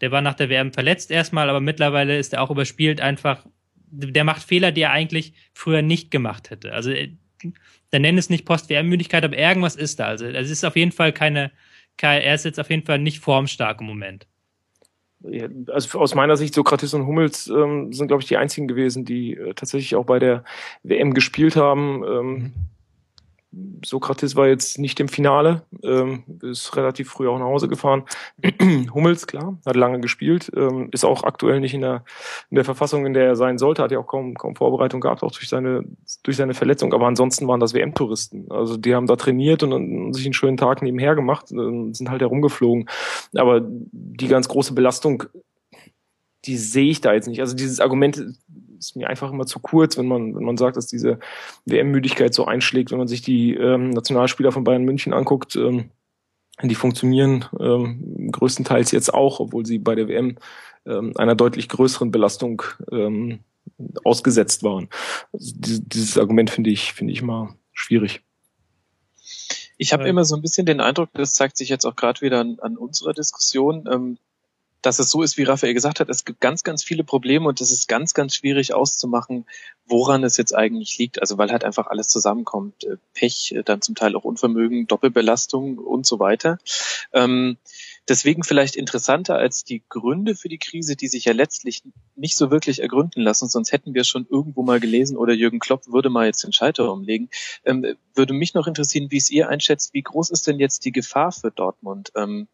Der 0.02 0.12
war 0.12 0.22
nach 0.22 0.34
der 0.34 0.50
WM 0.50 0.74
verletzt 0.74 1.12
erstmal, 1.12 1.50
aber 1.50 1.62
mittlerweile 1.62 2.18
ist 2.18 2.34
er 2.34 2.42
auch 2.42 2.52
überspielt 2.52 3.02
einfach. 3.02 3.46
Der 3.92 4.24
macht 4.24 4.44
Fehler, 4.44 4.72
die 4.72 4.82
er 4.82 4.92
eigentlich 4.92 5.34
früher 5.54 5.82
nicht 5.82 6.12
gemacht 6.12 6.50
hätte. 6.50 6.74
Also, 6.74 6.92
äh, 6.92 7.12
der 7.92 8.00
nennt 8.00 8.20
es 8.20 8.30
nicht 8.30 8.46
Post-WM-Müdigkeit, 8.46 9.24
aber 9.24 9.38
irgendwas 9.38 9.76
ist 9.76 10.00
da. 10.00 10.06
Also, 10.06 10.26
es 10.26 10.50
ist 10.50 10.64
auf 10.64 10.76
jeden 10.76 10.92
Fall 10.92 11.12
keine, 11.12 11.52
keine, 11.98 12.24
er 12.24 12.36
ist 12.36 12.46
jetzt 12.46 12.60
auf 12.60 12.70
jeden 12.70 12.86
Fall 12.86 13.00
nicht 13.00 13.20
formstark 13.20 13.82
im 13.82 13.88
Moment. 13.88 14.28
Also 15.68 16.00
aus 16.00 16.16
meiner 16.16 16.36
Sicht, 16.36 16.56
Sokrates 16.56 16.96
und 16.96 17.06
Hummels 17.06 17.48
ähm, 17.48 17.94
sind, 17.94 18.08
glaube 18.08 18.24
ich, 18.24 18.28
die 18.28 18.38
einzigen 18.38 18.68
gewesen, 18.68 19.06
die 19.06 19.36
äh, 19.36 19.54
tatsächlich 19.54 19.96
auch 19.96 20.06
bei 20.06 20.18
der 20.18 20.44
WM 20.82 21.14
gespielt 21.14 21.56
haben. 21.56 22.04
Ähm, 22.04 22.34
mhm 22.34 22.71
Sokrates 23.86 24.36
war 24.36 24.48
jetzt 24.48 24.80
nicht 24.80 25.00
im 25.02 25.10
Finale, 25.10 25.64
ähm, 25.84 26.24
ist 26.42 26.76
relativ 26.78 27.10
früh 27.10 27.28
auch 27.28 27.38
nach 27.38 27.46
Hause 27.46 27.68
gefahren. 27.68 28.04
Hummels, 28.94 29.28
klar, 29.28 29.58
hat 29.66 29.76
lange 29.76 30.00
gespielt, 30.00 30.50
ähm, 30.56 30.88
ist 30.92 31.04
auch 31.04 31.24
aktuell 31.24 31.60
nicht 31.60 31.74
in 31.74 31.82
der, 31.82 32.06
in 32.50 32.56
der 32.56 32.64
Verfassung, 32.64 33.06
in 33.06 33.14
der 33.14 33.26
er 33.26 33.36
sein 33.36 33.58
sollte, 33.58 33.84
hat 33.84 33.92
ja 33.92 34.00
auch 34.00 34.08
kaum, 34.08 34.36
kaum 34.36 34.56
Vorbereitung 34.56 35.02
gehabt, 35.02 35.22
auch 35.22 35.32
durch 35.32 35.50
seine, 35.50 35.84
durch 36.24 36.38
seine 36.38 36.54
Verletzung. 36.54 36.94
Aber 36.94 37.08
ansonsten 37.08 37.48
waren 37.48 37.60
das 37.60 37.74
WM-Touristen. 37.74 38.50
Also 38.50 38.78
die 38.78 38.96
haben 38.96 39.08
da 39.08 39.18
trainiert 39.18 39.64
und, 39.64 39.74
und 39.74 40.14
sich 40.14 40.26
einen 40.26 40.34
schönen 40.34 40.58
Tag 40.58 40.82
nebenher 40.82 41.16
gemacht, 41.16 41.52
und 41.52 41.96
sind 41.96 42.10
halt 42.10 42.22
herumgeflogen. 42.22 42.88
Aber 43.36 43.62
die 43.64 44.28
ganz 44.28 44.48
große 44.48 44.74
Belastung, 44.74 45.24
die 46.46 46.58
sehe 46.58 46.90
ich 46.90 47.02
da 47.02 47.14
jetzt 47.14 47.28
nicht. 47.28 47.42
Also 47.42 47.56
dieses 47.56 47.82
Argument 47.82 48.24
ist 48.82 48.96
mir 48.96 49.08
einfach 49.08 49.32
immer 49.32 49.46
zu 49.46 49.60
kurz, 49.60 49.98
wenn 49.98 50.08
man, 50.08 50.36
wenn 50.36 50.44
man 50.44 50.58
sagt, 50.58 50.76
dass 50.76 50.88
diese 50.88 51.20
WM-Müdigkeit 51.66 52.34
so 52.34 52.46
einschlägt, 52.46 52.92
wenn 52.92 52.98
man 52.98 53.08
sich 53.08 53.22
die 53.22 53.54
ähm, 53.54 53.92
Nationalspieler 53.92 54.52
von 54.52 54.64
Bayern 54.64 54.84
München 54.84 55.14
anguckt, 55.14 55.56
ähm, 55.56 55.92
die 56.64 56.76
funktionieren 56.76 57.46
ähm, 57.60 58.30
größtenteils 58.32 58.92
jetzt 58.92 59.14
auch, 59.14 59.40
obwohl 59.40 59.66
sie 59.66 59.80
bei 59.80 59.96
der 59.96 60.08
WM 60.08 60.38
ähm, 60.86 61.14
einer 61.16 61.36
deutlich 61.36 61.70
größeren 61.70 62.12
Belastung 62.12 62.64
ähm, 62.92 63.40
ausgesetzt 64.04 64.64
waren. 64.64 64.90
Also 65.32 65.54
dieses, 65.56 65.82
dieses 65.88 66.18
Argument 66.18 66.50
finde 66.50 66.70
ich, 66.70 66.94
finde 66.94 67.14
ich 67.14 67.22
mal 67.22 67.56
schwierig. 67.72 68.22
Ich 69.78 69.94
habe 69.94 70.08
immer 70.08 70.26
so 70.26 70.36
ein 70.36 70.44
bisschen 70.44 70.68
den 70.68 70.80
Eindruck, 70.80 71.10
das 71.14 71.34
zeigt 71.34 71.58
sich 71.58 71.70
jetzt 71.70 71.86
auch 71.86 71.96
gerade 71.96 72.22
wieder 72.22 72.40
an, 72.40 72.60
an 72.62 72.78
unserer 72.78 73.14
Diskussion, 73.14 73.88
ähm, 73.92 74.18
dass 74.82 75.00
es 75.00 75.10
so 75.10 75.22
ist, 75.22 75.38
wie 75.38 75.44
Raphael 75.44 75.74
gesagt 75.74 76.00
hat, 76.00 76.10
es 76.10 76.26
gibt 76.26 76.42
ganz, 76.42 76.64
ganz 76.64 76.84
viele 76.84 77.04
Probleme 77.04 77.48
und 77.48 77.62
es 77.62 77.72
ist 77.72 77.88
ganz, 77.88 78.14
ganz 78.14 78.36
schwierig 78.36 78.74
auszumachen, 78.74 79.46
woran 79.86 80.24
es 80.24 80.38
jetzt 80.38 80.56
eigentlich 80.56 80.98
liegt. 80.98 81.22
Also 81.22 81.38
weil 81.38 81.52
halt 81.52 81.64
einfach 81.64 81.88
alles 81.88 82.08
zusammenkommt. 82.08 82.84
Äh, 82.86 82.98
Pech, 83.14 83.54
äh, 83.56 83.64
dann 83.64 83.82
zum 83.82 83.96
Teil 83.96 84.16
auch 84.16 84.24
Unvermögen, 84.24 84.88
Doppelbelastung 84.88 85.78
und 85.78 86.06
so 86.06 86.20
weiter. 86.20 86.58
Ähm, 87.14 87.58
deswegen 88.08 88.44
vielleicht 88.44 88.76
interessanter 88.76 89.36
als 89.36 89.64
die 89.64 89.84
Gründe 89.88 90.36
für 90.36 90.50
die 90.50 90.58
Krise, 90.58 90.96
die 90.96 91.08
sich 91.08 91.26
ja 91.26 91.34
letztlich 91.34 91.84
nicht 92.16 92.36
so 92.36 92.50
wirklich 92.50 92.82
ergründen 92.82 93.22
lassen, 93.22 93.50
sonst 93.50 93.72
hätten 93.72 93.94
wir 93.94 94.04
schon 94.04 94.26
irgendwo 94.30 94.64
mal 94.64 94.80
gelesen 94.80 95.16
oder 95.18 95.34
Jürgen 95.34 95.60
Klopp 95.60 95.88
würde 95.88 96.10
mal 96.10 96.26
jetzt 96.26 96.44
den 96.44 96.54
Schalter 96.54 96.92
umlegen. 96.92 97.30
Ähm, 97.66 97.96
würde 98.16 98.34
mich 98.34 98.54
noch 98.54 98.68
interessieren, 98.68 99.12
wie 99.12 99.18
es 99.18 99.30
ihr 99.30 99.50
einschätzt, 99.50 99.94
wie 99.94 100.02
groß 100.02 100.32
ist 100.32 100.48
denn 100.48 100.60
jetzt 100.60 100.86
die 100.86 100.92
Gefahr 100.92 101.32
für 101.32 101.52
Dortmund? 101.52 102.12
Ähm, 102.16 102.48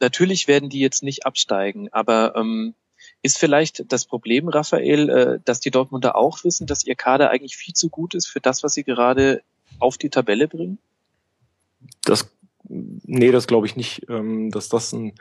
natürlich 0.00 0.48
werden 0.48 0.68
die 0.68 0.80
jetzt 0.80 1.02
nicht 1.02 1.26
absteigen, 1.26 1.88
aber 1.92 2.34
ähm, 2.36 2.74
ist 3.22 3.38
vielleicht 3.38 3.92
das 3.92 4.04
Problem, 4.04 4.48
Raphael, 4.48 5.08
äh, 5.08 5.40
dass 5.44 5.60
die 5.60 5.70
Dortmunder 5.70 6.16
auch 6.16 6.44
wissen, 6.44 6.66
dass 6.66 6.84
ihr 6.84 6.94
Kader 6.94 7.30
eigentlich 7.30 7.56
viel 7.56 7.74
zu 7.74 7.88
gut 7.88 8.14
ist 8.14 8.26
für 8.26 8.40
das, 8.40 8.62
was 8.62 8.74
sie 8.74 8.84
gerade 8.84 9.42
auf 9.78 9.98
die 9.98 10.10
Tabelle 10.10 10.48
bringen? 10.48 10.78
Das 12.02 12.30
Nee, 12.70 13.30
das 13.30 13.46
glaube 13.46 13.66
ich 13.66 13.76
nicht, 13.76 14.06
ähm, 14.10 14.50
dass 14.50 14.68
das 14.68 14.92
ein, 14.92 15.14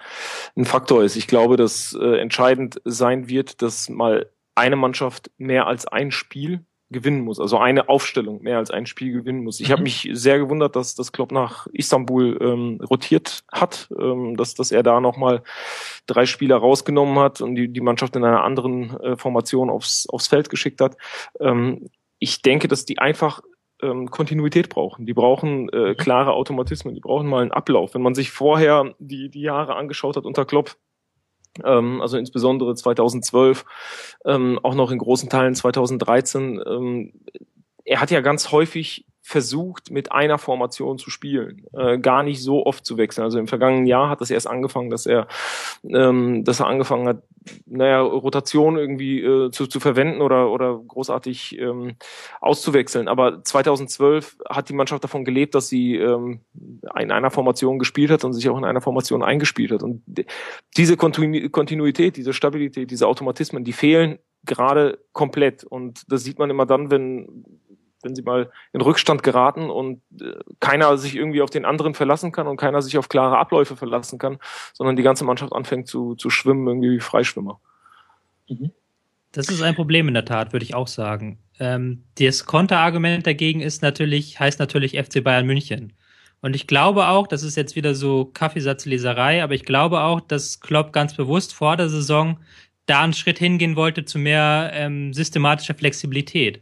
ein 0.57 0.65
Faktor 0.65 1.03
ist. 1.03 1.15
Ich 1.15 1.27
glaube, 1.27 1.55
dass 1.55 1.97
äh, 1.97 2.19
entscheidend 2.19 2.81
sein 2.83 3.29
wird, 3.29 3.61
dass 3.61 3.87
mal 3.87 4.29
eine 4.53 4.75
Mannschaft 4.75 5.31
mehr 5.37 5.65
als 5.67 5.85
ein 5.85 6.11
Spiel 6.11 6.65
gewinnen 6.89 7.21
muss, 7.21 7.39
also 7.39 7.58
eine 7.58 7.89
Aufstellung 7.89 8.41
mehr 8.41 8.58
als 8.58 8.71
ein 8.71 8.86
Spiel 8.86 9.12
gewinnen 9.12 9.43
muss. 9.43 9.60
Ich 9.60 9.67
mhm. 9.67 9.71
habe 9.73 9.84
mich 9.84 10.10
sehr 10.13 10.39
gewundert, 10.39 10.76
dass 10.76 10.95
das 10.95 11.12
Klopp 11.12 11.32
nach 11.32 11.67
Istanbul 11.73 12.38
ähm, 12.41 12.80
rotiert 12.89 13.43
hat, 13.52 13.89
ähm, 14.00 14.38
dass, 14.38 14.54
dass 14.54 14.71
er 14.71 14.84
da 14.84 15.02
nochmal 15.02 15.43
drei 16.06 16.26
Spieler 16.26 16.58
rausgenommen 16.58 17.19
hat 17.19 17.41
und 17.41 17.56
die, 17.56 17.67
die 17.67 17.82
Mannschaft 17.82 18.15
in 18.15 18.23
einer 18.23 18.43
anderen 18.43 18.97
äh, 19.02 19.17
Formation 19.17 19.69
aufs, 19.69 20.08
aufs 20.10 20.28
Feld 20.28 20.50
geschickt 20.50 20.80
hat. 20.80 20.95
Ähm, 21.39 21.89
ich 22.19 22.41
denke, 22.41 22.67
dass 22.67 22.86
die 22.86 23.00
einfach 23.00 23.41
ähm, 23.82 24.10
Kontinuität 24.10 24.69
brauchen. 24.69 25.06
Die 25.06 25.13
brauchen 25.13 25.69
äh, 25.69 25.89
mhm. 25.89 25.97
klare 25.97 26.34
Automatismen, 26.34 26.95
die 26.95 27.02
brauchen 27.02 27.28
mal 27.28 27.41
einen 27.41 27.52
Ablauf. 27.52 27.93
Wenn 27.93 28.02
man 28.02 28.15
sich 28.15 28.32
vorher 28.32 28.95
die, 29.00 29.30
die 29.30 29.41
Jahre 29.41 29.76
angeschaut 29.76 30.15
hat 30.15 30.26
unter 30.26 30.45
Klopp, 30.45 30.78
ähm, 31.63 32.02
also 32.02 32.17
insbesondere 32.17 32.76
2012, 32.76 33.65
ähm, 34.26 34.60
auch 34.63 34.76
noch 34.76 34.91
in 34.91 34.98
großen 34.98 35.30
Teilen 35.30 35.56
2013. 35.56 36.62
Ähm, 36.65 37.13
er 37.86 38.02
hat 38.02 38.12
ja 38.12 38.22
ganz 38.22 38.52
häufig 38.52 39.06
versucht, 39.22 39.91
mit 39.91 40.13
einer 40.13 40.38
Formation 40.38 40.98
zu 40.98 41.10
spielen, 41.10 41.65
äh, 41.74 41.98
gar 42.00 42.24
nicht 42.24 42.41
so 42.41 42.65
oft 42.65 42.86
zu 42.86 42.98
wechseln. 42.98 43.26
Also 43.26 43.39
im 43.39 43.48
vergangenen 43.48 43.86
Jahr 43.86 44.10
hat 44.10 44.22
das 44.22 44.32
erst 44.32 44.48
angefangen, 44.48 44.89
dass 44.89 45.06
er, 45.06 45.28
ähm, 45.84 46.46
dass 46.46 46.62
er 46.62 46.67
angefangen 46.67 47.10
hat, 47.10 47.24
naja, 47.65 48.01
Rotation 48.01 48.77
irgendwie 48.77 49.21
äh, 49.21 49.51
zu, 49.51 49.67
zu 49.67 49.79
verwenden 49.79 50.21
oder, 50.21 50.51
oder 50.51 50.79
großartig 50.88 51.57
ähm, 51.60 51.95
auszuwechseln. 52.41 53.07
Aber 53.07 53.43
2012 53.43 54.38
hat 54.49 54.69
die 54.69 54.73
Mannschaft 54.73 55.03
davon 55.03 55.25
gelebt, 55.25 55.55
dass 55.55 55.69
sie 55.69 55.95
ähm, 55.95 56.41
in 56.99 57.12
einer 57.12 57.31
Formation 57.31 57.79
gespielt 57.79 58.12
hat 58.12 58.23
und 58.23 58.33
sich 58.33 58.49
auch 58.49 58.57
in 58.57 58.65
einer 58.65 58.81
Formation 58.81 59.23
eingespielt 59.23 59.71
hat. 59.71 59.83
Und 59.83 60.03
diese 60.75 60.97
Kontinuität, 60.97 62.17
diese 62.17 62.33
Stabilität, 62.33 62.91
diese 62.91 63.07
Automatismen, 63.07 63.63
die 63.63 63.73
fehlen 63.73 64.19
gerade 64.45 64.99
komplett. 65.13 65.63
Und 65.63 66.12
das 66.12 66.23
sieht 66.23 66.39
man 66.39 66.49
immer 66.49 66.65
dann, 66.65 66.91
wenn 66.91 67.45
wenn 68.03 68.15
sie 68.15 68.21
mal 68.21 68.51
in 68.73 68.81
Rückstand 68.81 69.23
geraten 69.23 69.69
und 69.69 70.01
äh, 70.21 70.33
keiner 70.60 70.97
sich 70.97 71.15
irgendwie 71.15 71.41
auf 71.41 71.49
den 71.49 71.65
anderen 71.65 71.93
verlassen 71.93 72.31
kann 72.31 72.47
und 72.47 72.57
keiner 72.57 72.81
sich 72.81 72.97
auf 72.97 73.10
klare 73.10 73.38
Abläufe 73.38 73.75
verlassen 73.75 74.19
kann, 74.19 74.38
sondern 74.73 74.95
die 74.95 75.03
ganze 75.03 75.25
Mannschaft 75.25 75.53
anfängt 75.53 75.88
zu, 75.88 76.15
zu 76.15 76.29
schwimmen, 76.29 76.67
irgendwie 76.67 76.91
wie 76.91 76.99
Freischwimmer. 76.99 77.60
Mhm. 78.47 78.71
Das 79.31 79.49
ist 79.49 79.62
ein 79.62 79.75
Problem 79.75 80.07
in 80.07 80.13
der 80.13 80.25
Tat, 80.25 80.53
würde 80.53 80.63
ich 80.63 80.73
auch 80.73 80.88
sagen. 80.88 81.39
Ähm, 81.60 82.03
das 82.19 82.45
Konterargument 82.45 83.27
dagegen 83.27 83.62
ist 83.62 83.81
natürlich, 83.81 84.39
heißt 84.39 84.60
natürlich 84.60 84.97
FC 84.97 85.23
Bayern 85.23 85.45
München. 85.45 85.93
Und 86.41 86.55
ich 86.55 86.67
glaube 86.67 87.07
auch, 87.07 87.27
das 87.27 87.43
ist 87.43 87.57
jetzt 87.57 87.75
wieder 87.75 87.95
so 87.95 88.25
Kaffeesatzleserei, 88.25 89.43
aber 89.43 89.53
ich 89.55 89.65
glaube 89.65 90.01
auch, 90.01 90.21
dass 90.21 90.60
Klopp 90.60 90.93
ganz 90.93 91.15
bewusst 91.15 91.53
vor 91.53 91.77
der 91.77 91.89
Saison 91.89 92.39
da 92.86 93.03
einen 93.03 93.13
Schritt 93.13 93.39
hingehen 93.39 93.75
wollte 93.75 94.05
zu 94.05 94.17
mehr 94.17 94.71
ähm, 94.73 95.13
systematischer 95.13 95.73
Flexibilität 95.73 96.62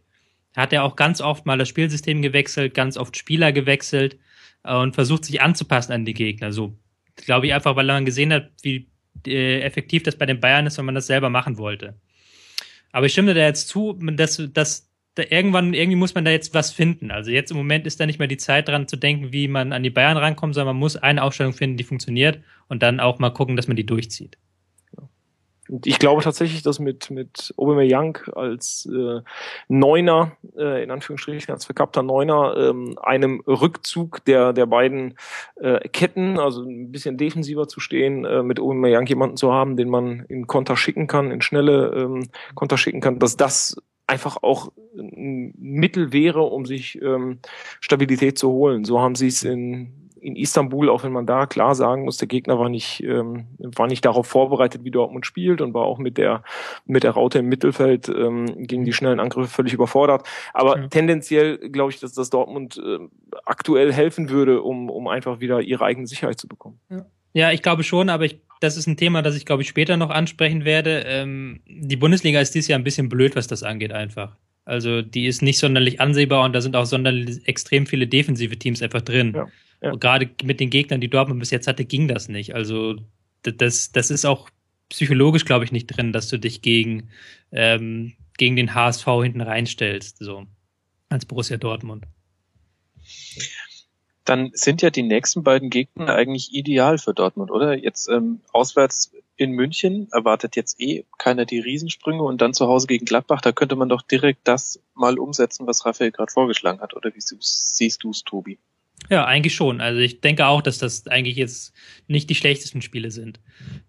hat 0.56 0.74
er 0.74 0.84
auch 0.84 0.96
ganz 0.96 1.22
oft 1.22 1.46
mal 1.46 1.58
das 1.58 1.70
Spielsystem 1.70 2.22
gewechselt, 2.22 2.74
ganz 2.74 2.98
oft 2.98 3.18
Spieler 3.18 3.52
gewechselt 3.52 4.18
äh, 4.64 4.76
und 4.76 4.96
versucht 4.96 5.26
sich 5.26 5.42
anzupassen 5.42 5.94
an 5.94 6.06
die 6.06 6.14
Gegner. 6.14 6.52
So 6.52 6.78
glaube 7.16 7.48
ich 7.48 7.54
einfach, 7.54 7.76
weil 7.76 7.86
man 7.86 8.06
gesehen 8.06 8.34
hat, 8.34 8.52
wie 8.62 8.90
äh, 9.26 9.62
effektiv 9.62 10.04
das 10.04 10.18
bei 10.18 10.26
den 10.26 10.40
Bayern 10.40 10.66
ist, 10.66 10.78
wenn 10.78 10.86
man 10.86 10.96
das 10.96 11.08
selber 11.08 11.30
machen 11.30 11.58
wollte. 11.58 11.96
Aber 12.92 13.06
ich 13.06 13.12
stimme 13.12 13.34
da 13.34 13.42
jetzt 13.42 13.68
zu, 13.68 13.94
dass, 13.94 14.42
dass 14.54 14.90
da 15.16 15.24
irgendwann, 15.30 15.74
irgendwie 15.74 15.98
muss 15.98 16.14
man 16.14 16.26
da 16.26 16.32
jetzt 16.32 16.54
was 16.54 16.72
finden. 16.72 17.12
Also 17.12 17.32
jetzt 17.32 17.52
im 17.52 17.58
Moment 17.58 17.88
ist 17.88 18.00
da 18.00 18.06
nicht 18.06 18.20
mehr 18.20 18.28
die 18.28 18.38
Zeit 18.38 18.68
dran 18.68 18.88
zu 18.88 18.98
denken, 18.98 19.32
wie 19.32 19.48
man 19.48 19.72
an 19.74 19.84
die 19.84 19.90
Bayern 19.90 20.18
rankommt, 20.18 20.56
sondern 20.56 20.76
man 20.76 20.80
muss 20.80 20.98
eine 20.98 21.24
Aufstellung 21.24 21.54
finden, 21.54 21.78
die 21.78 21.84
funktioniert 21.84 22.40
und 22.68 22.84
dann 22.84 23.00
auch 23.00 23.20
mal 23.20 23.32
gucken, 23.32 23.56
dass 23.56 23.68
man 23.68 23.78
die 23.78 23.86
durchzieht. 23.86 24.38
Und 25.70 25.88
ich 25.88 26.00
glaube 26.00 26.22
tatsächlich, 26.22 26.62
dass 26.62 26.80
mit, 26.80 27.10
mit 27.10 27.54
Aubameyang 27.58 28.18
als 28.36 28.88
äh, 28.92 29.22
Neuner, 29.68 30.34
äh, 30.58 30.84
in 30.84 30.92
Anführungsstrichen 30.92 31.54
als 31.54 31.66
verkappter 31.66 32.04
Neuner, 32.04 32.56
ähm, 32.58 32.98
einem 33.02 33.42
Rückzug 33.48 34.24
der, 34.26 34.54
der 34.54 34.66
beiden 34.68 35.16
äh, 35.56 35.88
Ketten, 35.90 36.40
also 36.40 36.62
ein 36.64 36.92
bisschen 36.92 37.18
defensiver 37.18 37.68
zu 37.68 37.80
stehen, 37.80 38.26
äh, 38.26 38.44
mit 38.44 38.60
Aubameyang 38.60 39.08
jemanden 39.08 39.38
zu 39.38 39.52
haben, 39.52 39.76
den 39.78 39.90
man 39.90 40.26
in 40.30 40.48
Konter 40.48 40.78
schicken 40.78 41.08
kann, 41.08 41.32
in 41.32 41.42
schnelle 41.42 41.94
ähm, 41.96 42.30
Konter 42.54 42.78
schicken 42.78 43.02
kann, 43.02 43.20
dass 43.20 43.38
das 43.38 43.78
einfach 44.08 44.38
auch 44.44 44.72
ein 44.98 45.54
Mittel 45.58 46.14
wäre, 46.14 46.42
um 46.42 46.66
sich 46.66 47.02
ähm, 47.02 47.40
Stabilität 47.80 48.38
zu 48.38 48.50
holen. 48.50 48.86
So 48.86 49.00
haben 49.00 49.16
sie 49.16 49.28
es 49.28 49.44
in 49.44 50.05
in 50.26 50.36
Istanbul, 50.36 50.90
auch 50.90 51.04
wenn 51.04 51.12
man 51.12 51.28
da 51.28 51.46
klar 51.46 51.76
sagen 51.76 52.04
muss, 52.04 52.18
der 52.18 52.28
Gegner 52.28 52.58
war 52.58 52.68
nicht, 52.68 53.04
ähm, 53.04 53.46
war 53.60 53.86
nicht 53.86 54.04
darauf 54.06 54.26
vorbereitet, 54.26 54.84
wie 54.84 54.90
Dortmund 54.90 55.26
spielt 55.26 55.62
und 55.62 55.76
war 55.76 55.84
auch 55.84 56.00
mit 56.00 56.18
der, 56.18 56.44
mit 56.86 57.04
der 57.04 57.12
Raute 57.12 57.40
im 57.40 57.46
Mittelfeld 57.46 58.10
ähm, 58.10 58.66
gegen 58.66 58.86
die 58.86 58.94
schnellen 58.94 59.20
Angriffe 59.20 59.50
völlig 59.50 59.74
überfordert. 59.74 60.28
Aber 60.54 60.80
ja. 60.80 60.88
tendenziell 60.88 61.58
glaube 61.70 61.92
ich, 61.92 62.00
dass 62.00 62.14
das 62.14 62.32
Dortmund 62.32 62.82
äh, 62.84 62.98
aktuell 63.46 63.94
helfen 63.94 64.30
würde, 64.30 64.64
um, 64.64 64.90
um 64.90 65.08
einfach 65.08 65.42
wieder 65.42 65.62
ihre 65.62 65.86
eigene 65.86 66.08
Sicherheit 66.08 66.40
zu 66.40 66.48
bekommen. 66.48 66.80
Ja. 66.90 67.06
Ja, 67.34 67.52
ich 67.52 67.62
glaube 67.62 67.84
schon, 67.84 68.08
aber 68.08 68.24
ich, 68.24 68.40
das 68.62 68.78
ist 68.78 68.88
ein 68.88 68.96
Thema, 68.96 69.22
das 69.22 69.36
ich 69.36 69.46
glaube 69.46 69.62
ich 69.62 69.68
später 69.68 69.98
noch 69.98 70.10
ansprechen 70.10 70.64
werde. 70.64 71.04
Ähm, 71.06 71.60
die 71.68 71.98
Bundesliga 71.98 72.40
ist 72.40 72.56
dieses 72.56 72.70
Jahr 72.70 72.80
ein 72.80 72.86
bisschen 72.86 73.10
blöd, 73.10 73.36
was 73.36 73.48
das 73.48 73.62
angeht 73.62 73.92
einfach. 73.92 74.38
Also 74.66 75.02
die 75.02 75.28
ist 75.28 75.42
nicht 75.42 75.60
sonderlich 75.60 76.02
ansehbar 76.02 76.44
und 76.44 76.54
da 76.54 76.62
sind 76.62 76.76
auch 76.76 76.86
sonderlich 76.86 77.48
extrem 77.48 77.86
viele 77.86 78.08
defensive 78.08 78.58
Teams 78.58 78.82
einfach 78.82 79.02
drin. 79.02 79.34
Ja. 79.36 79.48
Ja. 79.82 79.92
Und 79.92 80.02
gerade 80.02 80.30
mit 80.44 80.60
den 80.60 80.70
Gegnern, 80.70 81.02
die 81.02 81.10
Dortmund 81.10 81.40
bis 81.40 81.52
jetzt 81.52 81.68
hatte, 81.68 81.86
ging 81.86 82.08
das 82.08 82.28
nicht. 82.28 82.56
Also 82.56 82.96
das, 83.44 83.92
das 83.92 84.10
ist 84.10 84.26
auch 84.26 84.50
psychologisch, 84.90 85.46
glaube 85.46 85.66
ich, 85.66 85.72
nicht 85.72 85.88
drin, 85.88 86.12
dass 86.12 86.30
du 86.30 86.40
dich 86.40 86.62
gegen, 86.62 87.10
ähm, 87.52 88.14
gegen 88.38 88.56
den 88.56 88.74
HSV 88.74 89.06
hinten 89.22 89.42
reinstellst, 89.42 90.18
so 90.20 90.46
als 91.10 91.26
Borussia 91.26 91.58
Dortmund. 91.58 92.06
Dann 94.24 94.50
sind 94.54 94.82
ja 94.82 94.90
die 94.90 95.04
nächsten 95.04 95.44
beiden 95.44 95.70
Gegner 95.70 96.16
eigentlich 96.16 96.54
ideal 96.54 96.98
für 96.98 97.14
Dortmund, 97.14 97.52
oder? 97.52 97.78
Jetzt 97.78 98.10
ähm, 98.10 98.42
auswärts 98.52 99.12
in 99.38 99.52
München 99.52 100.08
erwartet 100.12 100.56
jetzt 100.56 100.80
eh 100.80 101.06
keiner 101.18 101.46
die 101.46 101.60
Riesensprünge 101.60 102.24
und 102.24 102.42
dann 102.42 102.54
zu 102.54 102.68
Hause 102.68 102.88
gegen 102.88 103.06
Gladbach, 103.06 103.42
da 103.42 103.52
könnte 103.52 103.76
man 103.76 103.90
doch 103.90 104.02
direkt 104.02 104.48
das 104.48 104.82
mal 104.94 105.20
umsetzen, 105.20 105.68
was 105.68 105.86
Raphael 105.86 106.12
gerade 106.12 106.32
vorgeschlagen 106.32 106.80
hat. 106.80 106.96
Oder 106.96 107.14
wie 107.14 107.22
siehst 107.22 108.04
du 108.04 108.12
es, 108.12 108.24
Tobi? 108.24 108.58
Ja, 109.10 109.26
eigentlich 109.26 109.54
schon. 109.54 109.82
Also 109.82 110.00
ich 110.00 110.22
denke 110.22 110.48
auch, 110.48 110.62
dass 110.62 110.78
das 110.78 111.06
eigentlich 111.08 111.36
jetzt 111.36 111.74
nicht 112.08 112.30
die 112.30 112.36
schlechtesten 112.36 112.82
Spiele 112.82 113.12
sind. 113.12 113.40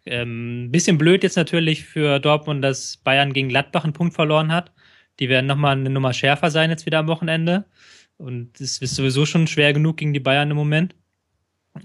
Ähm, 0.05 0.69
bisschen 0.71 0.99
blöd 0.99 1.23
jetzt 1.23 1.37
natürlich 1.37 1.85
für 1.85 2.19
Dortmund, 2.19 2.63
dass 2.63 2.99
Bayern 2.99 3.33
gegen 3.33 3.49
Gladbach 3.49 3.85
einen 3.85 3.93
Punkt 3.93 4.15
verloren 4.15 4.53
hat. 4.53 4.73
Die 5.21 5.29
werden 5.29 5.47
nochmal 5.47 5.77
eine 5.77 5.91
Nummer 5.91 6.13
schärfer 6.13 6.51
sein 6.51 6.71
jetzt 6.71 6.87
wieder 6.87 6.99
am 6.99 7.07
Wochenende. 7.07 7.65
Und 8.19 8.61
es 8.61 8.79
ist 8.79 8.95
sowieso 8.95 9.27
schon 9.27 9.47
schwer 9.47 9.73
genug 9.73 9.99
gegen 9.99 10.13
die 10.13 10.21
Bayern 10.21 10.51
im 10.51 10.57
Moment. 10.57 10.95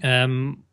Ähm, 0.02 0.64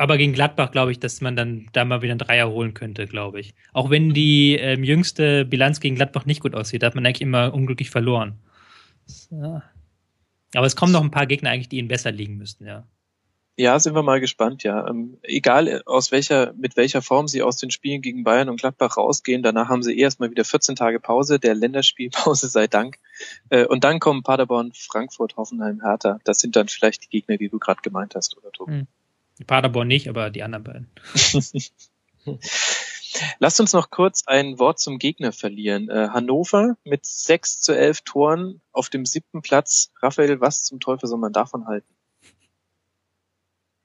aber 0.00 0.16
gegen 0.16 0.32
Gladbach 0.32 0.70
glaube 0.70 0.92
ich, 0.92 0.98
dass 0.98 1.20
man 1.20 1.36
dann 1.36 1.68
da 1.74 1.84
mal 1.84 2.00
wieder 2.00 2.12
einen 2.12 2.18
Dreier 2.18 2.48
holen 2.48 2.72
könnte, 2.72 3.06
glaube 3.06 3.38
ich. 3.38 3.54
Auch 3.74 3.90
wenn 3.90 4.14
die 4.14 4.54
ähm, 4.54 4.82
jüngste 4.82 5.44
Bilanz 5.44 5.78
gegen 5.78 5.94
Gladbach 5.94 6.24
nicht 6.24 6.40
gut 6.40 6.54
aussieht, 6.54 6.82
da 6.82 6.86
hat 6.86 6.94
man 6.94 7.04
eigentlich 7.04 7.20
immer 7.20 7.52
unglücklich 7.52 7.90
verloren. 7.90 8.38
Ja. 9.30 9.62
Aber 10.54 10.66
es 10.66 10.74
kommen 10.74 10.92
noch 10.92 11.02
ein 11.02 11.10
paar 11.10 11.26
Gegner 11.26 11.50
eigentlich, 11.50 11.68
die 11.68 11.76
ihnen 11.76 11.88
besser 11.88 12.12
liegen 12.12 12.38
müssten, 12.38 12.66
ja. 12.66 12.86
Ja, 13.56 13.78
sind 13.78 13.94
wir 13.94 14.02
mal 14.02 14.20
gespannt, 14.20 14.62
ja. 14.62 14.88
Ähm, 14.88 15.18
egal 15.22 15.68
äh, 15.68 15.80
aus 15.84 16.12
welcher, 16.12 16.54
mit 16.54 16.78
welcher 16.78 17.02
Form 17.02 17.28
sie 17.28 17.42
aus 17.42 17.58
den 17.58 17.70
Spielen 17.70 18.00
gegen 18.00 18.24
Bayern 18.24 18.48
und 18.48 18.58
Gladbach 18.58 18.96
rausgehen, 18.96 19.42
danach 19.42 19.68
haben 19.68 19.82
sie 19.82 19.98
erstmal 19.98 20.30
wieder 20.30 20.46
14 20.46 20.76
Tage 20.76 20.98
Pause, 20.98 21.38
der 21.38 21.54
Länderspielpause 21.54 22.48
sei 22.48 22.68
Dank. 22.68 22.96
Äh, 23.50 23.66
und 23.66 23.84
dann 23.84 24.00
kommen 24.00 24.22
Paderborn, 24.22 24.72
Frankfurt, 24.72 25.36
Hoffenheim, 25.36 25.82
Hertha. 25.82 26.20
Das 26.24 26.38
sind 26.38 26.56
dann 26.56 26.68
vielleicht 26.68 27.04
die 27.04 27.08
Gegner, 27.10 27.36
die 27.36 27.50
du 27.50 27.58
gerade 27.58 27.82
gemeint 27.82 28.14
hast, 28.14 28.38
oder 28.38 28.50
Tobi? 28.50 28.72
Hm. 28.72 28.86
Die 29.40 29.44
Paderborn 29.44 29.88
nicht, 29.88 30.08
aber 30.08 30.28
die 30.28 30.42
anderen 30.42 30.64
beiden. 30.64 30.90
Lasst 33.38 33.58
uns 33.58 33.72
noch 33.72 33.90
kurz 33.90 34.24
ein 34.26 34.58
Wort 34.58 34.78
zum 34.78 34.98
Gegner 34.98 35.32
verlieren. 35.32 35.88
Äh, 35.88 36.08
Hannover 36.10 36.76
mit 36.84 37.06
6 37.06 37.62
zu 37.62 37.72
11 37.72 38.02
Toren 38.02 38.60
auf 38.70 38.90
dem 38.90 39.06
siebten 39.06 39.40
Platz. 39.40 39.92
Raphael, 40.02 40.42
was 40.42 40.62
zum 40.62 40.78
Teufel 40.78 41.08
soll 41.08 41.18
man 41.18 41.32
davon 41.32 41.66
halten? 41.66 41.88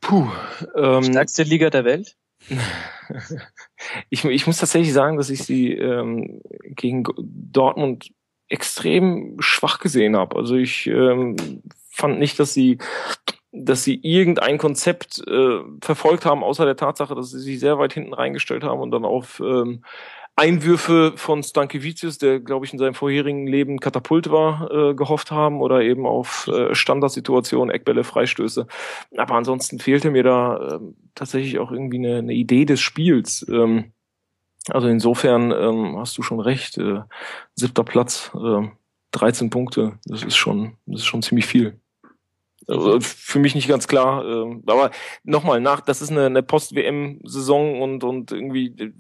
Puh. 0.01 0.29
Ähm, 0.75 1.03
Stärkste 1.05 1.43
Liga 1.43 1.69
der 1.69 1.85
Welt? 1.85 2.17
ich, 4.09 4.25
ich 4.25 4.47
muss 4.47 4.57
tatsächlich 4.57 4.91
sagen, 4.91 5.15
dass 5.15 5.29
ich 5.29 5.41
sie 5.43 5.71
ähm, 5.71 6.41
gegen 6.65 7.05
Dortmund 7.17 8.11
extrem 8.49 9.37
schwach 9.39 9.79
gesehen 9.79 10.17
habe. 10.17 10.35
Also 10.35 10.55
ich 10.55 10.85
ähm, 10.87 11.63
fand 11.89 12.19
nicht, 12.19 12.37
dass 12.39 12.53
sie 12.53 12.77
dass 13.55 13.83
sie 13.83 13.99
irgendein 14.03 14.57
Konzept 14.57 15.23
äh, 15.27 15.59
verfolgt 15.81 16.25
haben, 16.25 16.43
außer 16.43 16.65
der 16.65 16.75
Tatsache, 16.75 17.15
dass 17.15 17.31
sie 17.31 17.39
sich 17.39 17.59
sehr 17.59 17.79
weit 17.79 17.93
hinten 17.93 18.13
reingestellt 18.13 18.63
haben 18.63 18.81
und 18.81 18.91
dann 18.91 19.05
auf 19.05 19.39
ähm, 19.39 19.83
Einwürfe 20.37 21.13
von 21.15 21.43
Stankevicius, 21.43 22.17
der, 22.17 22.41
glaube 22.41 22.65
ich, 22.65 22.73
in 22.73 22.79
seinem 22.79 22.93
vorherigen 22.93 23.47
Leben 23.47 23.79
Katapult 23.79 24.29
war, 24.29 24.69
äh, 24.69 24.93
gehofft 24.93 25.31
haben 25.31 25.61
oder 25.61 25.81
eben 25.81 26.05
auf 26.05 26.49
äh, 26.49 26.75
Standardsituationen, 26.75 27.73
Eckbälle, 27.73 28.03
Freistöße. 28.03 28.67
Aber 29.15 29.35
ansonsten 29.35 29.79
fehlte 29.79 30.11
mir 30.11 30.23
da 30.23 30.57
äh, 30.57 30.79
tatsächlich 31.15 31.59
auch 31.59 31.71
irgendwie 31.71 31.99
eine, 31.99 32.17
eine 32.17 32.33
Idee 32.33 32.65
des 32.65 32.81
Spiels. 32.81 33.45
Ähm, 33.49 33.93
also 34.67 34.87
insofern 34.89 35.51
ähm, 35.51 35.97
hast 35.97 36.17
du 36.17 36.21
schon 36.21 36.41
recht. 36.41 36.77
Äh, 36.77 37.01
siebter 37.53 37.85
Platz, 37.85 38.31
äh, 38.35 38.67
13 39.11 39.49
Punkte, 39.49 39.97
das 40.05 40.23
ist 40.23 40.35
schon, 40.35 40.75
das 40.85 41.01
ist 41.01 41.05
schon 41.05 41.21
ziemlich 41.21 41.45
viel. 41.45 41.79
Also 42.67 42.99
für 42.99 43.39
mich 43.39 43.55
nicht 43.55 43.67
ganz 43.67 43.87
klar. 43.87 44.25
Äh, 44.25 44.57
aber 44.65 44.91
nochmal 45.23 45.61
nach, 45.61 45.81
das 45.81 46.01
ist 46.01 46.11
eine, 46.11 46.25
eine 46.25 46.43
Post-WM-Saison 46.43 47.81
und, 47.81 48.03
und 48.03 48.31
irgendwie 48.31 48.93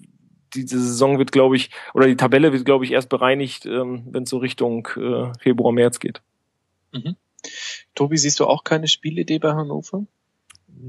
diese 0.53 0.79
Saison 0.79 1.17
wird, 1.19 1.31
glaube 1.31 1.55
ich, 1.55 1.69
oder 1.93 2.07
die 2.07 2.15
Tabelle 2.15 2.53
wird, 2.53 2.65
glaube 2.65 2.85
ich, 2.85 2.91
erst 2.91 3.09
bereinigt, 3.09 3.65
ähm, 3.65 4.03
wenn 4.09 4.23
es 4.23 4.29
so 4.29 4.37
Richtung 4.37 4.87
äh, 4.95 5.31
Februar, 5.39 5.73
März 5.73 5.99
geht. 5.99 6.21
Mhm. 6.93 7.15
Tobi, 7.93 8.17
siehst 8.17 8.39
du 8.39 8.45
auch 8.45 8.63
keine 8.63 8.87
Spielidee 8.87 9.39
bei 9.39 9.51
Hannover? 9.53 10.05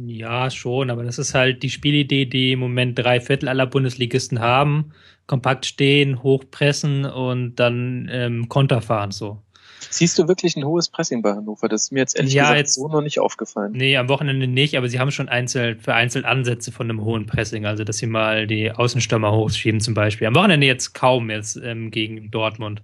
Ja, 0.05 0.51
schon, 0.51 0.91
aber 0.91 1.05
das 1.05 1.19
ist 1.19 1.35
halt 1.35 1.63
die 1.63 1.71
Spielidee, 1.71 2.27
die 2.27 2.53
im 2.53 2.59
Moment 2.59 2.99
drei 2.99 3.21
Viertel 3.21 3.49
aller 3.49 3.67
Bundesligisten 3.67 4.41
haben. 4.41 4.93
Kompakt 5.27 5.67
stehen, 5.67 6.23
hochpressen 6.23 7.05
und 7.05 7.57
dann 7.57 8.09
ähm, 8.11 8.49
Konter 8.49 8.81
fahren 8.81 9.11
so. 9.11 9.43
Siehst 9.91 10.19
du 10.19 10.29
wirklich 10.29 10.57
ein 10.57 10.65
hohes 10.65 10.89
Pressing 10.89 11.23
bei 11.23 11.33
Hannover? 11.33 11.69
Das 11.69 11.85
ist 11.85 11.93
mir 11.93 12.01
jetzt 12.01 12.17
ehrlich 12.17 12.35
ja, 12.35 12.45
gesagt 12.45 12.59
jetzt, 12.59 12.75
so 12.75 12.89
noch 12.89 13.01
nicht 13.01 13.19
aufgefallen. 13.19 13.73
Nee, 13.73 13.97
am 13.97 14.09
Wochenende 14.09 14.47
nicht, 14.47 14.77
aber 14.77 14.89
sie 14.89 14.99
haben 14.99 15.11
schon 15.11 15.29
einzeln, 15.29 15.79
vereinzelt 15.81 16.25
Ansätze 16.25 16.73
von 16.73 16.91
einem 16.91 17.03
hohen 17.03 17.27
Pressing, 17.27 17.67
also 17.67 17.85
dass 17.85 17.99
sie 17.99 18.07
mal 18.07 18.47
die 18.47 18.71
Außenstürmer 18.71 19.33
hochschieben 19.33 19.81
zum 19.81 19.95
Beispiel. 19.95 20.27
Am 20.27 20.35
Wochenende 20.35 20.67
jetzt 20.67 20.93
kaum 20.95 21.31
jetzt 21.31 21.57
ähm, 21.57 21.91
gegen 21.91 22.31
Dortmund. 22.31 22.83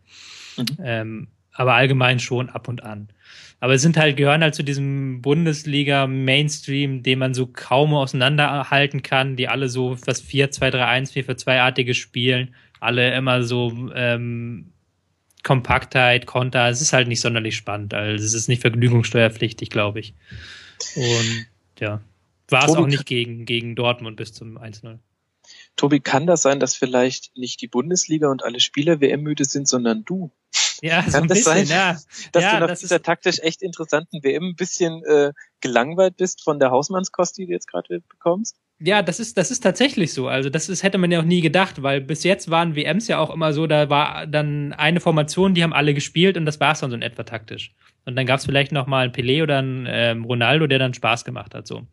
Mhm. 0.56 0.66
Ähm, 0.82 1.28
aber 1.52 1.74
allgemein 1.74 2.18
schon 2.18 2.48
ab 2.48 2.68
und 2.68 2.82
an. 2.82 3.08
Aber 3.60 3.74
es 3.74 3.82
sind 3.82 3.96
halt, 3.96 4.16
gehören 4.16 4.42
halt 4.42 4.56
zu 4.56 4.64
diesem 4.64 5.22
Bundesliga-Mainstream, 5.22 7.02
den 7.02 7.18
man 7.18 7.32
so 7.32 7.46
kaum 7.46 7.94
auseinanderhalten 7.94 9.02
kann, 9.02 9.36
die 9.36 9.48
alle 9.48 9.68
so 9.68 9.96
was 10.04 10.24
4-2-3-1, 10.24 11.12
4-4-2-artige 11.12 11.94
spielen, 11.94 12.54
alle 12.80 13.14
immer 13.14 13.44
so 13.44 13.90
ähm, 13.94 14.72
Kompaktheit, 15.42 16.26
Konter, 16.26 16.68
es 16.68 16.80
ist 16.80 16.92
halt 16.92 17.08
nicht 17.08 17.20
sonderlich 17.20 17.56
spannend. 17.56 17.94
Also 17.94 18.24
es 18.24 18.34
ist 18.34 18.48
nicht 18.48 18.60
vergnügungssteuerpflichtig, 18.60 19.70
glaube 19.70 20.00
ich. 20.00 20.14
Und 20.96 21.46
ja, 21.78 22.00
war 22.48 22.68
es 22.68 22.76
auch 22.76 22.86
nicht 22.86 23.06
gegen, 23.06 23.44
gegen 23.44 23.74
Dortmund 23.74 24.16
bis 24.16 24.32
zum 24.32 24.58
1-0. 24.58 24.98
Tobi, 25.76 26.00
kann 26.00 26.26
das 26.26 26.42
sein, 26.42 26.60
dass 26.60 26.76
vielleicht 26.76 27.36
nicht 27.36 27.60
die 27.60 27.68
Bundesliga 27.68 28.28
und 28.30 28.44
alle 28.44 28.60
Spieler 28.60 29.00
WM-müde 29.00 29.44
sind, 29.44 29.66
sondern 29.66 30.04
du? 30.04 30.30
Ja, 30.82 31.02
so 31.08 31.18
ein 31.18 31.28
bisschen, 31.28 31.44
sein, 31.44 31.66
ja. 31.66 31.98
Dass 32.32 32.42
ja, 32.42 32.60
du 32.60 32.66
nach 32.66 32.78
dieser 32.78 33.02
taktisch 33.02 33.38
echt 33.40 33.62
interessanten 33.62 34.22
WM 34.22 34.50
ein 34.50 34.56
bisschen 34.56 35.02
äh, 35.04 35.32
gelangweilt 35.60 36.16
bist 36.16 36.42
von 36.42 36.58
der 36.58 36.70
Hausmannskost, 36.70 37.38
die 37.38 37.46
du 37.46 37.52
jetzt 37.52 37.66
gerade 37.66 38.00
bekommst? 38.00 38.56
Ja, 38.84 39.02
das 39.02 39.20
ist, 39.20 39.38
das 39.38 39.50
ist 39.50 39.60
tatsächlich 39.60 40.12
so. 40.12 40.28
Also, 40.28 40.50
das 40.50 40.68
ist, 40.68 40.82
hätte 40.82 40.98
man 40.98 41.10
ja 41.10 41.20
auch 41.20 41.24
nie 41.24 41.40
gedacht, 41.40 41.82
weil 41.82 42.00
bis 42.00 42.24
jetzt 42.24 42.50
waren 42.50 42.74
WMs 42.74 43.06
ja 43.06 43.18
auch 43.18 43.30
immer 43.30 43.52
so, 43.52 43.66
da 43.66 43.88
war 43.90 44.26
dann 44.26 44.72
eine 44.72 45.00
Formation, 45.00 45.54
die 45.54 45.62
haben 45.62 45.72
alle 45.72 45.94
gespielt 45.94 46.36
und 46.36 46.46
das 46.46 46.58
war 46.58 46.72
es 46.72 46.80
dann 46.80 46.90
so 46.90 46.96
in 46.96 47.02
etwa 47.02 47.22
taktisch. 47.22 47.74
Und 48.04 48.16
dann 48.16 48.26
gab 48.26 48.40
es 48.40 48.46
vielleicht 48.46 48.72
noch 48.72 48.86
mal 48.86 49.04
einen 49.04 49.12
Pelé 49.12 49.42
oder 49.42 49.58
einen 49.58 49.86
ähm, 49.88 50.24
Ronaldo, 50.24 50.66
der 50.66 50.78
dann 50.78 50.94
Spaß 50.94 51.24
gemacht 51.24 51.54
hat. 51.54 51.66
So. 51.66 51.86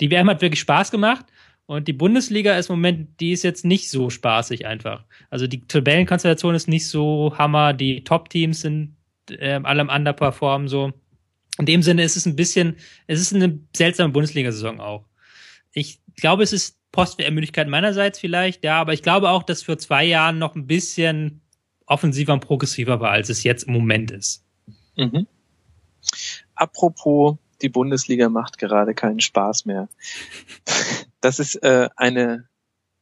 Die 0.00 0.10
WM 0.10 0.28
hat 0.28 0.42
wirklich 0.42 0.60
Spaß 0.60 0.90
gemacht 0.90 1.26
und 1.66 1.86
die 1.86 1.92
Bundesliga 1.92 2.56
ist 2.56 2.68
im 2.68 2.76
Moment, 2.76 3.20
die 3.20 3.32
ist 3.32 3.44
jetzt 3.44 3.64
nicht 3.64 3.88
so 3.88 4.10
spaßig 4.10 4.66
einfach. 4.66 5.04
Also 5.30 5.46
die 5.46 5.66
Tabellenkonstellation 5.66 6.54
ist 6.54 6.68
nicht 6.68 6.88
so 6.88 7.32
Hammer, 7.38 7.72
die 7.72 8.02
Top-Teams 8.04 8.60
sind 8.60 8.96
ähm, 9.38 9.64
alle 9.64 9.80
am 9.80 9.88
Underperformen 9.88 10.68
so. 10.68 10.92
In 11.58 11.66
dem 11.66 11.82
Sinne 11.82 12.02
ist 12.02 12.16
es 12.16 12.26
ein 12.26 12.34
bisschen, 12.36 12.76
es 13.06 13.20
ist 13.20 13.34
eine 13.34 13.60
seltsame 13.76 14.12
Bundesliga-Saison 14.12 14.80
auch. 14.80 15.06
Ich 15.72 16.01
glaube, 16.22 16.42
es 16.42 16.54
ist 16.54 16.78
Post-WM-Müdigkeit 16.92 17.68
meinerseits 17.68 18.18
vielleicht, 18.18 18.64
ja, 18.64 18.80
aber 18.80 18.94
ich 18.94 19.02
glaube 19.02 19.28
auch, 19.28 19.42
dass 19.42 19.62
für 19.62 19.76
zwei 19.76 20.04
Jahren 20.04 20.38
noch 20.38 20.54
ein 20.54 20.66
bisschen 20.66 21.42
offensiver 21.86 22.32
und 22.32 22.40
progressiver 22.40 23.00
war, 23.00 23.10
als 23.10 23.28
es 23.28 23.42
jetzt 23.42 23.64
im 23.64 23.74
Moment 23.74 24.10
ist. 24.10 24.44
Mhm. 24.96 25.26
Apropos, 26.54 27.36
die 27.60 27.68
Bundesliga 27.68 28.28
macht 28.28 28.58
gerade 28.58 28.94
keinen 28.94 29.20
Spaß 29.20 29.66
mehr. 29.66 29.88
Das 31.20 31.38
ist 31.38 31.56
äh, 31.56 31.88
eine, 31.96 32.48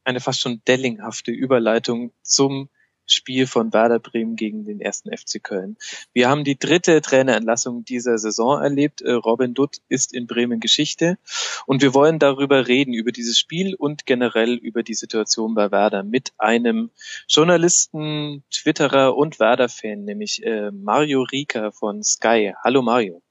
eine 0.04 0.20
fast 0.20 0.40
schon 0.40 0.62
dellinghafte 0.66 1.30
Überleitung 1.30 2.12
zum 2.22 2.68
Spiel 3.12 3.46
von 3.46 3.72
Werder 3.72 3.98
Bremen 3.98 4.36
gegen 4.36 4.64
den 4.64 4.80
ersten 4.80 5.10
FC 5.16 5.42
Köln. 5.42 5.76
Wir 6.12 6.28
haben 6.28 6.44
die 6.44 6.58
dritte 6.58 7.00
Trainerentlassung 7.00 7.84
dieser 7.84 8.18
Saison 8.18 8.60
erlebt. 8.62 9.02
Äh, 9.02 9.12
Robin 9.12 9.54
Dutt 9.54 9.78
ist 9.88 10.12
in 10.12 10.26
Bremen 10.26 10.60
Geschichte 10.60 11.18
und 11.66 11.82
wir 11.82 11.94
wollen 11.94 12.18
darüber 12.18 12.68
reden, 12.68 12.94
über 12.94 13.12
dieses 13.12 13.38
Spiel 13.38 13.74
und 13.74 14.06
generell 14.06 14.54
über 14.54 14.82
die 14.82 14.94
Situation 14.94 15.54
bei 15.54 15.70
Werder 15.70 16.02
mit 16.02 16.32
einem 16.38 16.90
Journalisten, 17.28 18.44
Twitterer 18.50 19.16
und 19.16 19.40
Werder-Fan, 19.40 20.04
nämlich 20.04 20.44
äh, 20.44 20.70
Mario 20.70 21.22
Rieker 21.22 21.72
von 21.72 22.02
Sky. 22.02 22.54
Hallo 22.62 22.82
Mario. 22.82 23.22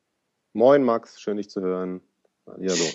Moin 0.53 0.83
Max, 0.83 1.21
schön 1.21 1.37
dich 1.37 1.49
zu 1.49 1.61
hören. 1.61 2.01
Hallo. 2.47 2.89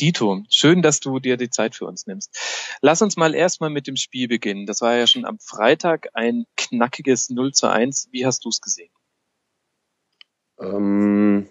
Dito, 0.00 0.42
schön, 0.48 0.82
dass 0.82 1.00
du 1.00 1.18
dir 1.18 1.36
die 1.36 1.50
Zeit 1.50 1.74
für 1.74 1.84
uns 1.84 2.06
nimmst. 2.06 2.36
Lass 2.80 3.02
uns 3.02 3.16
mal 3.16 3.34
erstmal 3.34 3.70
mit 3.70 3.86
dem 3.86 3.96
Spiel 3.96 4.28
beginnen. 4.28 4.66
Das 4.66 4.80
war 4.80 4.96
ja 4.96 5.06
schon 5.06 5.24
am 5.24 5.38
Freitag 5.38 6.08
ein 6.14 6.46
knackiges 6.56 7.28
0 7.30 7.52
zu 7.52 7.68
1. 7.68 8.08
Wie 8.10 8.24
hast 8.24 8.44
du 8.44 8.48
es 8.48 8.60
gesehen? 8.60 8.90
Ähm, 10.58 11.48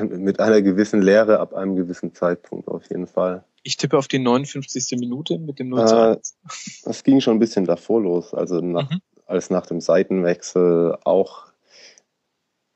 mit 0.00 0.40
einer 0.40 0.62
gewissen 0.62 1.02
Lehre 1.02 1.38
ab 1.38 1.54
einem 1.54 1.76
gewissen 1.76 2.14
Zeitpunkt 2.14 2.68
auf 2.68 2.88
jeden 2.90 3.06
Fall. 3.06 3.44
Ich 3.62 3.76
tippe 3.76 3.96
auf 3.96 4.08
die 4.08 4.18
59. 4.18 4.98
Minute 4.98 5.38
mit 5.38 5.58
dem 5.58 5.68
0 5.68 5.86
zu 5.86 5.96
1. 5.96 6.32
Äh, 6.32 6.80
das 6.84 7.04
ging 7.04 7.20
schon 7.20 7.36
ein 7.36 7.40
bisschen 7.40 7.64
davor 7.64 8.00
los. 8.00 8.34
Also 8.34 8.60
nach, 8.60 8.90
mhm. 8.90 9.00
als 9.26 9.50
nach 9.50 9.66
dem 9.66 9.80
Seitenwechsel 9.80 10.96
auch 11.04 11.46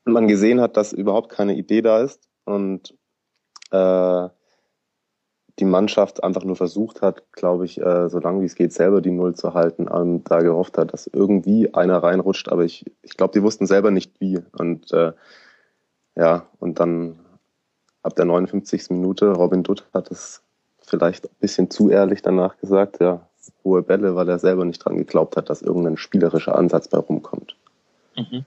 man 0.05 0.27
gesehen 0.27 0.61
hat, 0.61 0.77
dass 0.77 0.93
überhaupt 0.93 1.29
keine 1.29 1.55
Idee 1.55 1.81
da 1.81 2.01
ist 2.01 2.29
und 2.45 2.95
äh, 3.71 4.29
die 5.59 5.65
Mannschaft 5.65 6.23
einfach 6.23 6.43
nur 6.43 6.55
versucht 6.55 7.01
hat, 7.01 7.31
glaube 7.31 7.65
ich, 7.65 7.79
äh, 7.79 8.09
so 8.09 8.19
lange 8.19 8.41
wie 8.41 8.45
es 8.45 8.55
geht, 8.55 8.73
selber 8.73 9.01
die 9.01 9.11
Null 9.11 9.35
zu 9.35 9.53
halten, 9.53 9.87
ähm, 9.93 10.23
da 10.23 10.39
gehofft 10.39 10.77
hat, 10.77 10.93
dass 10.93 11.07
irgendwie 11.07 11.73
einer 11.73 12.03
reinrutscht, 12.03 12.49
aber 12.49 12.65
ich, 12.65 12.85
ich 13.01 13.15
glaube, 13.15 13.33
die 13.33 13.43
wussten 13.43 13.65
selber 13.65 13.91
nicht 13.91 14.19
wie. 14.19 14.39
Und 14.57 14.91
äh, 14.91 15.13
ja, 16.15 16.45
und 16.59 16.79
dann 16.79 17.19
ab 18.03 18.15
der 18.15 18.25
59. 18.25 18.89
Minute, 18.89 19.31
Robin 19.31 19.63
Dutt 19.63 19.87
hat 19.93 20.11
es 20.11 20.43
vielleicht 20.81 21.25
ein 21.25 21.35
bisschen 21.39 21.69
zu 21.69 21.89
ehrlich 21.89 22.21
danach 22.21 22.57
gesagt, 22.57 22.99
ja, 23.01 23.27
hohe 23.63 23.81
Bälle, 23.81 24.15
weil 24.15 24.27
er 24.29 24.39
selber 24.39 24.65
nicht 24.65 24.79
dran 24.79 24.97
geglaubt 24.97 25.37
hat, 25.37 25.49
dass 25.49 25.61
irgendein 25.61 25.97
spielerischer 25.97 26.55
Ansatz 26.55 26.87
bei 26.87 26.97
rumkommt. 26.97 27.55
Mhm. 28.15 28.45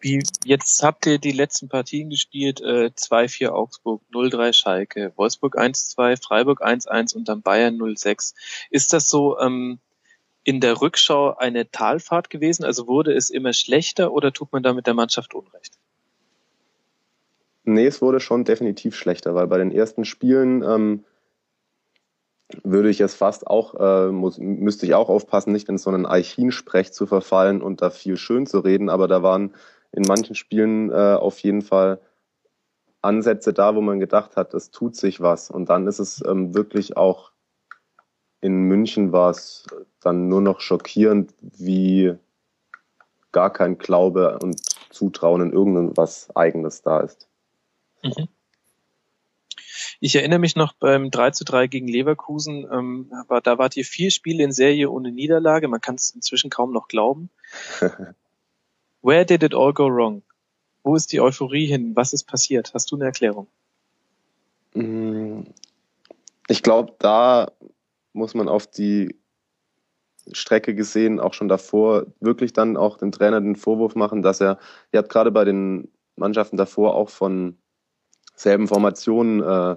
Wie, 0.00 0.22
jetzt 0.44 0.82
habt 0.82 1.04
ihr 1.04 1.18
die 1.18 1.32
letzten 1.32 1.68
Partien 1.68 2.08
gespielt, 2.08 2.62
äh, 2.62 2.90
2-4 2.94 3.50
Augsburg, 3.50 4.00
0-3 4.12 4.54
Schalke, 4.54 5.12
Wolfsburg 5.16 5.58
1-2, 5.58 6.20
Freiburg 6.22 6.62
1-1 6.62 7.14
und 7.14 7.28
dann 7.28 7.42
Bayern 7.42 7.76
0-6. 7.76 8.34
Ist 8.70 8.94
das 8.94 9.08
so 9.08 9.38
ähm, 9.38 9.78
in 10.42 10.60
der 10.60 10.80
Rückschau 10.80 11.36
eine 11.36 11.70
Talfahrt 11.70 12.30
gewesen? 12.30 12.64
Also 12.64 12.86
wurde 12.86 13.12
es 13.12 13.28
immer 13.28 13.52
schlechter 13.52 14.12
oder 14.12 14.32
tut 14.32 14.52
man 14.52 14.62
da 14.62 14.72
mit 14.72 14.86
der 14.86 14.94
Mannschaft 14.94 15.34
Unrecht? 15.34 15.74
Nee, 17.64 17.86
es 17.86 18.00
wurde 18.00 18.20
schon 18.20 18.44
definitiv 18.44 18.96
schlechter, 18.96 19.34
weil 19.34 19.48
bei 19.48 19.58
den 19.58 19.70
ersten 19.70 20.06
Spielen 20.06 20.62
ähm, 20.62 21.04
würde 22.64 22.88
ich 22.88 23.00
es 23.00 23.14
fast 23.14 23.46
auch, 23.46 23.74
äh, 23.74 24.10
muss, 24.10 24.38
müsste 24.38 24.86
ich 24.86 24.94
auch 24.94 25.10
aufpassen, 25.10 25.52
nicht 25.52 25.68
in 25.68 25.76
so 25.76 25.90
einen 25.90 26.06
Eichinsprech 26.06 26.92
zu 26.92 27.06
verfallen 27.06 27.60
und 27.60 27.82
da 27.82 27.90
viel 27.90 28.16
schön 28.16 28.46
zu 28.46 28.60
reden, 28.60 28.88
aber 28.88 29.08
da 29.08 29.22
waren 29.22 29.54
in 29.92 30.02
manchen 30.02 30.34
Spielen 30.34 30.90
äh, 30.90 31.14
auf 31.14 31.38
jeden 31.40 31.62
Fall 31.62 32.00
Ansätze 33.02 33.52
da, 33.52 33.74
wo 33.74 33.80
man 33.80 33.98
gedacht 33.98 34.36
hat, 34.36 34.54
es 34.54 34.70
tut 34.70 34.94
sich 34.94 35.20
was. 35.20 35.50
Und 35.50 35.70
dann 35.70 35.86
ist 35.86 35.98
es 35.98 36.22
ähm, 36.26 36.54
wirklich 36.54 36.96
auch 36.96 37.32
in 38.40 38.62
München 38.62 39.12
war 39.12 39.30
es 39.30 39.66
dann 40.00 40.28
nur 40.28 40.40
noch 40.40 40.60
schockierend, 40.60 41.34
wie 41.40 42.14
gar 43.32 43.52
kein 43.52 43.78
Glaube 43.78 44.38
und 44.38 44.60
Zutrauen 44.90 45.42
in 45.42 45.52
irgendwas 45.52 46.34
Eigenes 46.34 46.82
da 46.82 47.00
ist. 47.00 47.28
Mhm. 48.02 48.28
Ich 50.00 50.16
erinnere 50.16 50.38
mich 50.38 50.56
noch 50.56 50.72
beim 50.72 51.10
3 51.10 51.30
zu 51.32 51.44
3 51.44 51.66
gegen 51.66 51.86
Leverkusen, 51.86 52.66
ähm, 52.72 53.12
war, 53.28 53.42
da 53.42 53.58
wart 53.58 53.76
ihr 53.76 53.84
vier 53.84 54.10
Spiele 54.10 54.42
in 54.42 54.52
Serie 54.52 54.90
ohne 54.90 55.12
Niederlage. 55.12 55.68
Man 55.68 55.80
kann 55.80 55.96
es 55.96 56.10
inzwischen 56.10 56.50
kaum 56.50 56.72
noch 56.72 56.88
glauben. 56.88 57.30
Where 59.02 59.24
did 59.24 59.42
it 59.42 59.54
all 59.54 59.72
go 59.72 59.88
wrong? 59.88 60.22
Wo 60.82 60.94
ist 60.94 61.12
die 61.12 61.20
Euphorie 61.20 61.66
hin? 61.66 61.94
Was 61.96 62.12
ist 62.12 62.24
passiert? 62.24 62.72
Hast 62.74 62.90
du 62.90 62.96
eine 62.96 63.06
Erklärung? 63.06 63.46
Mm, 64.74 65.42
ich 66.48 66.62
glaube, 66.62 66.94
da 66.98 67.50
muss 68.12 68.34
man 68.34 68.48
auf 68.48 68.66
die 68.66 69.16
Strecke 70.32 70.74
gesehen, 70.74 71.20
auch 71.20 71.34
schon 71.34 71.48
davor, 71.48 72.06
wirklich 72.20 72.52
dann 72.52 72.76
auch 72.76 72.98
dem 72.98 73.12
Trainer 73.12 73.40
den 73.40 73.56
Vorwurf 73.56 73.94
machen, 73.94 74.22
dass 74.22 74.40
er, 74.40 74.58
ihr 74.92 74.98
habt 74.98 75.08
gerade 75.08 75.30
bei 75.30 75.44
den 75.44 75.90
Mannschaften 76.16 76.56
davor 76.56 76.94
auch 76.94 77.08
von 77.08 77.58
selben 78.34 78.68
Formationen 78.68 79.42
äh, 79.42 79.76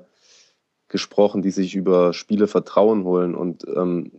gesprochen, 0.87 1.41
die 1.41 1.51
sich 1.51 1.75
über 1.75 2.13
Spiele 2.13 2.47
Vertrauen 2.47 3.03
holen. 3.03 3.35
Und 3.35 3.65
ähm, 3.67 4.11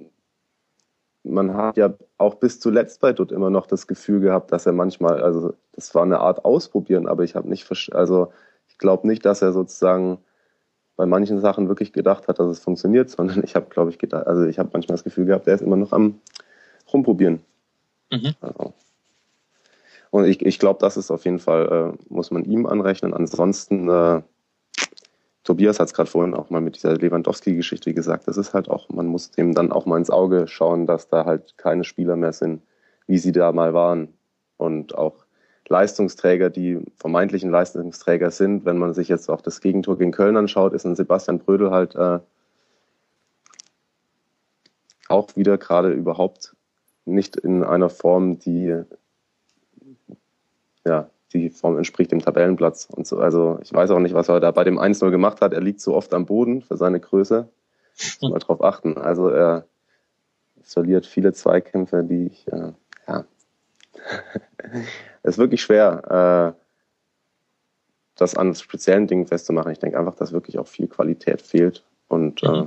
man 1.24 1.54
hat 1.54 1.76
ja 1.76 1.94
auch 2.18 2.36
bis 2.36 2.60
zuletzt 2.60 3.00
bei 3.00 3.12
Dutt 3.12 3.32
immer 3.32 3.50
noch 3.50 3.66
das 3.66 3.86
Gefühl 3.86 4.20
gehabt, 4.20 4.52
dass 4.52 4.66
er 4.66 4.72
manchmal, 4.72 5.22
also 5.22 5.54
das 5.72 5.94
war 5.94 6.02
eine 6.02 6.20
Art 6.20 6.44
Ausprobieren, 6.44 7.08
aber 7.08 7.24
ich 7.24 7.34
habe 7.34 7.48
nicht, 7.48 7.66
also 7.92 8.32
ich 8.68 8.78
glaube 8.78 9.06
nicht, 9.06 9.24
dass 9.24 9.42
er 9.42 9.52
sozusagen 9.52 10.18
bei 10.96 11.06
manchen 11.06 11.40
Sachen 11.40 11.68
wirklich 11.68 11.92
gedacht 11.92 12.28
hat, 12.28 12.38
dass 12.38 12.48
es 12.48 12.60
funktioniert, 12.60 13.10
sondern 13.10 13.42
ich 13.42 13.56
habe, 13.56 13.66
glaube 13.68 13.90
ich, 13.90 13.98
gedacht, 13.98 14.26
also 14.26 14.44
ich 14.44 14.58
habe 14.58 14.70
manchmal 14.72 14.94
das 14.94 15.04
Gefühl 15.04 15.24
gehabt, 15.24 15.46
er 15.46 15.54
ist 15.54 15.62
immer 15.62 15.76
noch 15.76 15.92
am 15.92 16.20
rumprobieren. 16.92 17.40
Mhm. 18.12 18.34
Also. 18.40 18.72
Und 20.10 20.26
ich, 20.26 20.44
ich 20.46 20.58
glaube, 20.60 20.78
das 20.80 20.96
ist 20.96 21.10
auf 21.10 21.24
jeden 21.24 21.40
Fall, 21.40 21.96
äh, 21.98 22.12
muss 22.12 22.30
man 22.30 22.44
ihm 22.44 22.66
anrechnen. 22.66 23.12
Ansonsten 23.12 23.88
äh, 23.88 24.22
Tobias 25.44 25.78
hat 25.78 25.88
es 25.88 25.94
gerade 25.94 26.10
vorhin 26.10 26.34
auch 26.34 26.48
mal 26.48 26.62
mit 26.62 26.76
dieser 26.76 26.96
Lewandowski-Geschichte 26.96 27.92
gesagt. 27.92 28.26
Das 28.26 28.38
ist 28.38 28.54
halt 28.54 28.68
auch, 28.68 28.88
man 28.88 29.06
muss 29.06 29.30
dem 29.30 29.54
dann 29.54 29.72
auch 29.72 29.84
mal 29.84 29.98
ins 29.98 30.10
Auge 30.10 30.48
schauen, 30.48 30.86
dass 30.86 31.08
da 31.08 31.26
halt 31.26 31.58
keine 31.58 31.84
Spieler 31.84 32.16
mehr 32.16 32.32
sind, 32.32 32.62
wie 33.06 33.18
sie 33.18 33.32
da 33.32 33.52
mal 33.52 33.74
waren. 33.74 34.08
Und 34.56 34.96
auch 34.96 35.26
Leistungsträger, 35.68 36.48
die 36.50 36.80
vermeintlichen 36.96 37.50
Leistungsträger 37.50 38.30
sind. 38.30 38.64
Wenn 38.64 38.78
man 38.78 38.94
sich 38.94 39.08
jetzt 39.08 39.28
auch 39.28 39.42
das 39.42 39.60
Gegentor 39.60 39.98
gegen 39.98 40.12
Köln 40.12 40.36
anschaut, 40.36 40.72
ist 40.72 40.84
ein 40.84 40.96
Sebastian 40.96 41.38
Brödel 41.38 41.70
halt 41.70 41.94
äh, 41.94 42.20
auch 45.08 45.36
wieder 45.36 45.58
gerade 45.58 45.90
überhaupt 45.92 46.56
nicht 47.04 47.36
in 47.36 47.62
einer 47.62 47.90
Form, 47.90 48.38
die 48.38 48.82
ja, 50.86 51.10
die 51.34 51.50
Form 51.50 51.76
entspricht 51.76 52.12
dem 52.12 52.20
Tabellenplatz 52.20 52.88
und 52.90 53.06
so. 53.06 53.18
Also 53.18 53.58
ich 53.62 53.72
weiß 53.72 53.90
auch 53.90 53.98
nicht, 53.98 54.14
was 54.14 54.28
er 54.28 54.40
da 54.40 54.52
bei 54.52 54.64
dem 54.64 54.78
1-0 54.78 55.10
gemacht 55.10 55.40
hat. 55.40 55.52
Er 55.52 55.60
liegt 55.60 55.80
so 55.80 55.94
oft 55.94 56.14
am 56.14 56.26
Boden 56.26 56.62
für 56.62 56.76
seine 56.76 57.00
Größe. 57.00 57.48
Muss 58.20 58.30
mal 58.30 58.38
drauf 58.38 58.62
achten. 58.62 58.96
Also 58.96 59.28
er 59.28 59.66
verliert 60.62 61.06
viele 61.06 61.32
Zweikämpfe, 61.32 62.04
die 62.04 62.26
ich, 62.26 62.48
äh, 62.48 62.72
ja. 63.08 63.24
es 65.22 65.32
ist 65.32 65.38
wirklich 65.38 65.62
schwer, 65.62 66.54
äh, 66.54 66.60
das 68.16 68.36
an 68.36 68.54
speziellen 68.54 69.08
Dingen 69.08 69.26
festzumachen. 69.26 69.72
Ich 69.72 69.80
denke 69.80 69.98
einfach, 69.98 70.14
dass 70.14 70.32
wirklich 70.32 70.58
auch 70.58 70.68
viel 70.68 70.86
Qualität 70.86 71.42
fehlt 71.42 71.84
und 72.08 72.42
äh, 72.44 72.48
mhm. 72.48 72.54
äh, 72.54 72.66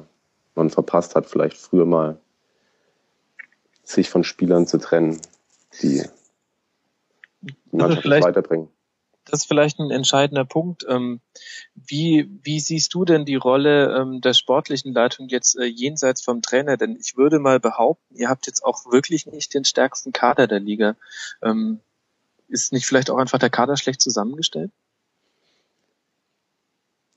man 0.56 0.70
verpasst 0.70 1.16
hat, 1.16 1.26
vielleicht 1.26 1.58
früher 1.58 1.86
mal 1.86 2.20
sich 3.84 4.10
von 4.10 4.26
Spielern 4.26 4.68
zu 4.68 4.78
trennen, 4.78 5.22
die 5.82 6.04
Mannschaft 7.72 8.06
also 8.06 8.26
weiterbringen. 8.26 8.70
Das 9.30 9.42
ist 9.42 9.48
vielleicht 9.48 9.80
ein 9.80 9.92
entscheidender 9.92 10.46
Punkt. 10.46 10.86
Ähm, 10.88 11.20
wie, 11.76 12.30
wie 12.44 12.60
siehst 12.60 12.94
du 12.94 13.04
denn 13.04 13.26
die 13.26 13.36
Rolle 13.36 13.96
ähm, 13.98 14.22
der 14.22 14.34
sportlichen 14.34 14.94
Leitung 14.94 15.28
jetzt 15.28 15.58
äh, 15.58 15.66
jenseits 15.66 16.24
vom 16.24 16.42
Trainer? 16.42 16.78
Denn 16.78 16.96
ich 16.96 17.18
würde 17.18 17.40
mal 17.40 17.60
behaupten, 17.60 18.16
ihr 18.16 18.30
habt 18.30 18.48
jetzt 18.48 18.64
auch 18.64 18.86
wirklich 18.90 19.26
nicht 19.26 19.54
den 19.54 19.66
stärksten 19.66 20.14
Kader 20.14 20.48
der 20.48 20.62
Liga. 20.62 20.96
Ähm, 21.42 21.82
ist 22.48 22.72
nicht 22.72 22.86
vielleicht 22.86 23.10
auch 23.10 23.18
einfach 23.18 23.40
der 23.40 23.50
Kader 23.50 23.76
schlecht 23.76 24.00
zusammengestellt? 24.00 24.72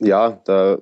Ja, 0.01 0.41
da 0.45 0.79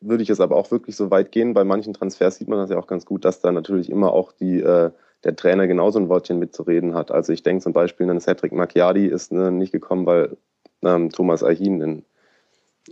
würde 0.00 0.22
ich 0.22 0.30
es 0.30 0.40
aber 0.40 0.56
auch 0.56 0.70
wirklich 0.70 0.94
so 0.94 1.10
weit 1.10 1.32
gehen. 1.32 1.54
Bei 1.54 1.64
manchen 1.64 1.94
Transfers 1.94 2.36
sieht 2.36 2.48
man 2.48 2.58
das 2.58 2.70
ja 2.70 2.78
auch 2.78 2.86
ganz 2.86 3.06
gut, 3.06 3.24
dass 3.24 3.40
da 3.40 3.50
natürlich 3.50 3.90
immer 3.90 4.12
auch 4.12 4.30
die 4.30 4.60
äh, 4.60 4.92
der 5.24 5.36
Trainer 5.36 5.66
genauso 5.66 5.98
ein 5.98 6.08
Wortchen 6.08 6.38
mitzureden 6.38 6.94
hat. 6.94 7.10
Also 7.10 7.32
ich 7.32 7.42
denke 7.42 7.62
zum 7.62 7.72
Beispiel 7.72 8.08
an 8.10 8.20
Cedric 8.20 8.52
Macchiadi 8.52 9.06
ist 9.06 9.32
ne, 9.32 9.50
nicht 9.50 9.72
gekommen, 9.72 10.06
weil 10.06 10.36
ähm, 10.82 11.10
Thomas 11.10 11.42
Ahin 11.42 11.80
ihn 11.80 12.04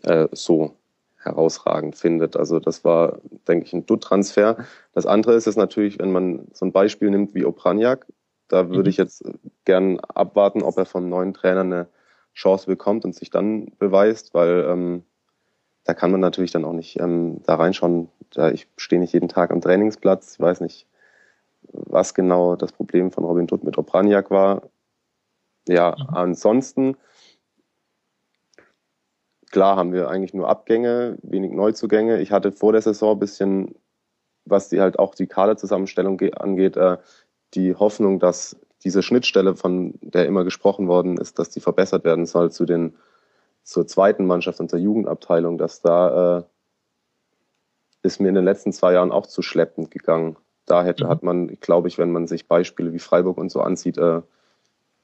äh, 0.02 0.28
so 0.32 0.76
herausragend 1.16 1.96
findet. 1.96 2.36
Also 2.36 2.60
das 2.60 2.84
war, 2.84 3.18
denke 3.48 3.66
ich, 3.66 3.72
ein 3.72 3.86
Dutt-Transfer. 3.86 4.58
Das 4.92 5.06
andere 5.06 5.34
ist 5.34 5.46
es 5.46 5.56
natürlich, 5.56 5.98
wenn 5.98 6.12
man 6.12 6.48
so 6.52 6.66
ein 6.66 6.72
Beispiel 6.72 7.10
nimmt 7.10 7.34
wie 7.34 7.44
Opranjak, 7.44 8.06
da 8.48 8.68
würde 8.68 8.80
mhm. 8.80 8.88
ich 8.88 8.96
jetzt 8.98 9.24
gern 9.64 10.00
abwarten, 10.00 10.62
ob 10.62 10.76
er 10.76 10.84
vom 10.84 11.08
neuen 11.08 11.32
Trainer 11.32 11.60
eine 11.60 11.88
Chance 12.34 12.66
bekommt 12.66 13.04
und 13.04 13.14
sich 13.14 13.30
dann 13.30 13.72
beweist, 13.78 14.34
weil 14.34 14.66
ähm, 14.68 15.04
da 15.84 15.94
kann 15.94 16.10
man 16.10 16.20
natürlich 16.20 16.50
dann 16.50 16.64
auch 16.64 16.72
nicht 16.72 16.98
ähm, 17.00 17.40
da 17.46 17.54
reinschauen. 17.54 18.08
Da 18.32 18.50
ich 18.50 18.68
stehe 18.76 19.00
nicht 19.00 19.12
jeden 19.12 19.28
Tag 19.28 19.50
am 19.50 19.60
Trainingsplatz, 19.60 20.34
ich 20.34 20.40
weiß 20.40 20.60
nicht, 20.60 20.86
was 21.72 22.14
genau 22.14 22.56
das 22.56 22.72
Problem 22.72 23.10
von 23.10 23.24
Robin 23.24 23.46
Hood 23.50 23.64
mit 23.64 23.78
Opranjak 23.78 24.30
war. 24.30 24.62
Ja, 25.68 25.96
mhm. 25.98 26.14
ansonsten, 26.14 26.96
klar 29.50 29.76
haben 29.76 29.92
wir 29.92 30.08
eigentlich 30.08 30.34
nur 30.34 30.48
Abgänge, 30.48 31.18
wenig 31.22 31.52
Neuzugänge. 31.52 32.20
Ich 32.20 32.32
hatte 32.32 32.52
vor 32.52 32.72
der 32.72 32.82
Saison 32.82 33.16
ein 33.16 33.20
bisschen, 33.20 33.74
was 34.44 34.68
die 34.68 34.80
halt 34.80 34.98
auch 34.98 35.14
die 35.14 35.26
Kaderzusammenstellung 35.26 36.20
angeht, 36.36 36.76
äh, 36.76 36.98
die 37.54 37.74
Hoffnung, 37.74 38.18
dass 38.18 38.56
diese 38.82 39.02
Schnittstelle, 39.02 39.56
von 39.56 39.94
der 40.02 40.26
immer 40.26 40.44
gesprochen 40.44 40.88
worden 40.88 41.16
ist, 41.16 41.38
dass 41.38 41.50
die 41.50 41.60
verbessert 41.60 42.04
werden 42.04 42.26
soll 42.26 42.50
zu 42.50 42.66
den 42.66 42.96
zur 43.62 43.86
zweiten 43.86 44.26
Mannschaft 44.26 44.60
und 44.60 44.68
zur 44.68 44.78
Jugendabteilung, 44.78 45.56
dass 45.56 45.80
da 45.80 46.38
äh, 46.38 46.42
ist 48.02 48.20
mir 48.20 48.28
in 48.28 48.34
den 48.34 48.44
letzten 48.44 48.72
zwei 48.72 48.92
Jahren 48.92 49.10
auch 49.10 49.26
zu 49.26 49.40
schleppend 49.40 49.90
gegangen 49.90 50.36
da 50.66 50.84
hätte, 50.84 51.04
mhm. 51.04 51.08
hat 51.08 51.22
man, 51.22 51.48
glaube 51.60 51.88
ich, 51.88 51.98
wenn 51.98 52.12
man 52.12 52.26
sich 52.26 52.46
Beispiele 52.46 52.92
wie 52.92 52.98
Freiburg 52.98 53.38
und 53.38 53.50
so 53.50 53.60
ansieht, 53.60 53.98
äh, 53.98 54.22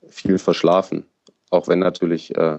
viel 0.08 0.38
verschlafen. 0.38 1.06
Auch 1.50 1.68
wenn 1.68 1.80
natürlich 1.80 2.34
äh, 2.36 2.58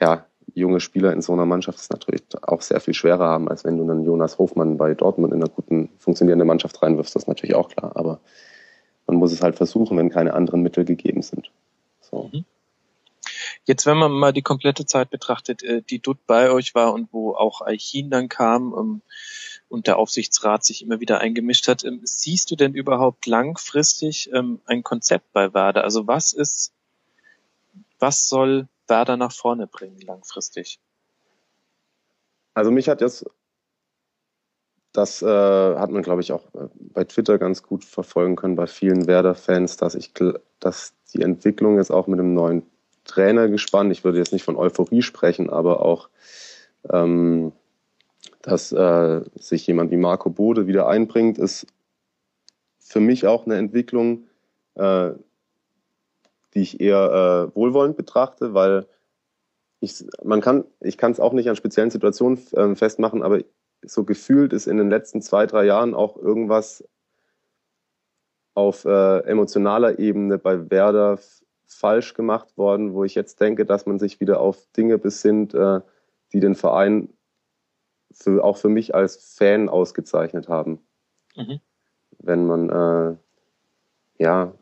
ja, 0.00 0.26
junge 0.54 0.80
Spieler 0.80 1.12
in 1.12 1.22
so 1.22 1.32
einer 1.32 1.46
Mannschaft 1.46 1.78
es 1.78 1.90
natürlich 1.90 2.22
auch 2.42 2.62
sehr 2.62 2.80
viel 2.80 2.94
schwerer 2.94 3.26
haben, 3.26 3.48
als 3.48 3.64
wenn 3.64 3.76
du 3.76 3.84
einen 3.84 4.04
Jonas 4.04 4.38
Hofmann 4.38 4.76
bei 4.76 4.94
Dortmund 4.94 5.32
in 5.32 5.42
einer 5.42 5.50
guten, 5.50 5.90
funktionierenden 5.98 6.46
Mannschaft 6.46 6.82
reinwirfst, 6.82 7.14
das 7.14 7.24
ist 7.24 7.28
natürlich 7.28 7.54
auch 7.54 7.68
klar. 7.68 7.92
Aber 7.94 8.20
man 9.06 9.16
muss 9.16 9.32
es 9.32 9.42
halt 9.42 9.56
versuchen, 9.56 9.96
wenn 9.98 10.10
keine 10.10 10.34
anderen 10.34 10.62
Mittel 10.62 10.84
gegeben 10.84 11.22
sind. 11.22 11.50
So. 12.00 12.30
Mhm. 12.32 12.44
Jetzt, 13.64 13.86
wenn 13.86 13.96
man 13.96 14.10
mal 14.10 14.32
die 14.32 14.42
komplette 14.42 14.86
Zeit 14.86 15.10
betrachtet, 15.10 15.62
äh, 15.62 15.82
die 15.82 16.00
Dutt 16.00 16.18
bei 16.26 16.50
euch 16.50 16.74
war 16.74 16.92
und 16.92 17.12
wo 17.12 17.32
auch 17.34 17.60
Aichin 17.60 18.10
dann 18.10 18.28
kam 18.28 18.74
ähm, 18.76 19.02
und 19.72 19.86
der 19.86 19.96
Aufsichtsrat 19.96 20.64
sich 20.64 20.82
immer 20.82 21.00
wieder 21.00 21.20
eingemischt 21.20 21.66
hat, 21.66 21.82
ähm, 21.82 22.02
siehst 22.04 22.50
du 22.50 22.56
denn 22.56 22.74
überhaupt 22.74 23.26
langfristig 23.26 24.30
ähm, 24.32 24.60
ein 24.66 24.82
Konzept 24.82 25.32
bei 25.32 25.54
Werder? 25.54 25.82
Also 25.82 26.06
was 26.06 26.34
ist, 26.34 26.72
was 27.98 28.28
soll 28.28 28.68
Werder 28.86 29.16
nach 29.16 29.32
vorne 29.32 29.66
bringen 29.66 29.98
langfristig? 30.02 30.78
Also 32.52 32.70
mich 32.70 32.90
hat 32.90 33.00
jetzt, 33.00 33.24
das 34.92 35.22
äh, 35.22 35.26
hat 35.26 35.90
man 35.90 36.02
glaube 36.02 36.20
ich 36.20 36.32
auch 36.32 36.44
äh, 36.54 36.68
bei 36.76 37.04
Twitter 37.04 37.38
ganz 37.38 37.62
gut 37.62 37.82
verfolgen 37.82 38.36
können 38.36 38.56
bei 38.56 38.66
vielen 38.66 39.06
Werder-Fans, 39.06 39.78
dass 39.78 39.94
ich, 39.94 40.12
dass 40.60 40.92
die 41.14 41.22
Entwicklung 41.22 41.78
jetzt 41.78 41.90
auch 41.90 42.06
mit 42.06 42.18
dem 42.18 42.34
neuen 42.34 42.66
Trainer 43.04 43.48
gespannt. 43.48 43.90
Ich 43.90 44.04
würde 44.04 44.18
jetzt 44.18 44.34
nicht 44.34 44.44
von 44.44 44.56
Euphorie 44.56 45.00
sprechen, 45.00 45.48
aber 45.48 45.80
auch, 45.80 46.10
ähm, 46.90 47.52
dass 48.42 48.72
äh, 48.72 49.22
sich 49.36 49.66
jemand 49.66 49.90
wie 49.90 49.96
Marco 49.96 50.30
Bode 50.30 50.66
wieder 50.66 50.88
einbringt, 50.88 51.38
ist 51.38 51.66
für 52.78 53.00
mich 53.00 53.26
auch 53.26 53.46
eine 53.46 53.56
Entwicklung, 53.56 54.24
äh, 54.74 55.12
die 56.54 56.60
ich 56.60 56.80
eher 56.80 57.50
äh, 57.52 57.56
wohlwollend 57.56 57.96
betrachte, 57.96 58.52
weil 58.52 58.86
ich, 59.80 60.04
man 60.22 60.40
kann, 60.40 60.64
ich 60.80 60.98
kann 60.98 61.12
es 61.12 61.20
auch 61.20 61.32
nicht 61.32 61.48
an 61.48 61.56
speziellen 61.56 61.90
Situationen 61.90 62.38
äh, 62.52 62.74
festmachen, 62.74 63.22
aber 63.22 63.40
so 63.84 64.04
gefühlt 64.04 64.52
ist 64.52 64.66
in 64.66 64.76
den 64.76 64.90
letzten 64.90 65.22
zwei, 65.22 65.46
drei 65.46 65.64
Jahren 65.64 65.94
auch 65.94 66.16
irgendwas 66.16 66.84
auf 68.54 68.84
äh, 68.84 69.18
emotionaler 69.20 69.98
Ebene 69.98 70.38
bei 70.38 70.70
Werder 70.70 71.18
falsch 71.66 72.14
gemacht 72.14 72.56
worden, 72.56 72.92
wo 72.92 73.02
ich 73.04 73.14
jetzt 73.14 73.40
denke, 73.40 73.64
dass 73.64 73.86
man 73.86 73.98
sich 73.98 74.20
wieder 74.20 74.40
auf 74.40 74.66
Dinge 74.76 74.98
besinnt, 74.98 75.54
äh, 75.54 75.80
die 76.32 76.40
den 76.40 76.54
Verein 76.54 77.08
für, 78.12 78.44
auch 78.44 78.56
für 78.56 78.68
mich 78.68 78.94
als 78.94 79.34
Fan 79.36 79.68
ausgezeichnet 79.68 80.48
haben. 80.48 80.80
Mhm. 81.36 81.60
Wenn 82.18 82.46
man, 82.46 82.70
äh, 82.70 83.16
ja, 84.22 84.52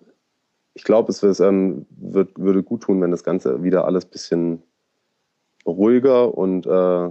ich 0.74 0.84
glaube, 0.84 1.10
es 1.10 1.40
ähm, 1.40 1.86
wird, 1.90 2.38
würde 2.38 2.62
gut 2.62 2.82
tun, 2.82 3.00
wenn 3.02 3.10
das 3.10 3.24
Ganze 3.24 3.62
wieder 3.62 3.84
alles 3.84 4.06
bisschen 4.06 4.62
ruhiger 5.66 6.36
und 6.36 6.66
äh, 6.66 7.10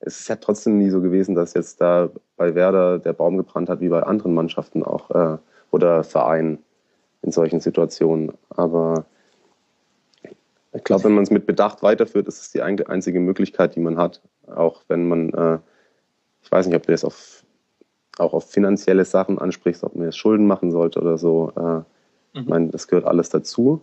es 0.00 0.20
ist 0.20 0.28
ja 0.28 0.36
trotzdem 0.36 0.78
nie 0.78 0.90
so 0.90 1.00
gewesen, 1.00 1.34
dass 1.34 1.54
jetzt 1.54 1.80
da 1.80 2.10
bei 2.36 2.54
Werder 2.54 2.98
der 2.98 3.12
Baum 3.12 3.36
gebrannt 3.36 3.68
hat, 3.68 3.80
wie 3.80 3.88
bei 3.88 4.02
anderen 4.02 4.34
Mannschaften 4.34 4.82
auch 4.82 5.10
äh, 5.10 5.38
oder 5.70 6.04
Vereinen 6.04 6.58
in 7.22 7.32
solchen 7.32 7.60
Situationen. 7.60 8.32
Aber 8.48 9.04
ich 10.72 10.84
glaube, 10.84 11.04
wenn 11.04 11.14
man 11.14 11.24
es 11.24 11.30
mit 11.30 11.46
Bedacht 11.46 11.82
weiterführt, 11.82 12.28
ist 12.28 12.40
es 12.40 12.50
die 12.52 12.62
einzige 12.62 13.20
Möglichkeit, 13.20 13.74
die 13.74 13.80
man 13.80 13.98
hat. 13.98 14.20
Auch 14.46 14.82
wenn 14.88 15.08
man, 15.08 15.32
äh, 15.34 15.58
ich 16.42 16.50
weiß 16.50 16.66
nicht, 16.66 16.76
ob 16.76 16.86
du 16.86 16.92
jetzt 16.92 17.04
auf, 17.04 17.44
auch 18.18 18.32
auf 18.32 18.50
finanzielle 18.50 19.04
Sachen 19.04 19.38
ansprichst, 19.38 19.82
ob 19.82 19.96
man 19.96 20.06
jetzt 20.06 20.18
Schulden 20.18 20.46
machen 20.46 20.70
sollte 20.70 21.00
oder 21.00 21.18
so. 21.18 21.52
Äh, 21.56 21.60
mhm. 21.60 21.84
Ich 22.34 22.46
meine, 22.46 22.68
das 22.68 22.86
gehört 22.86 23.06
alles 23.06 23.30
dazu. 23.30 23.80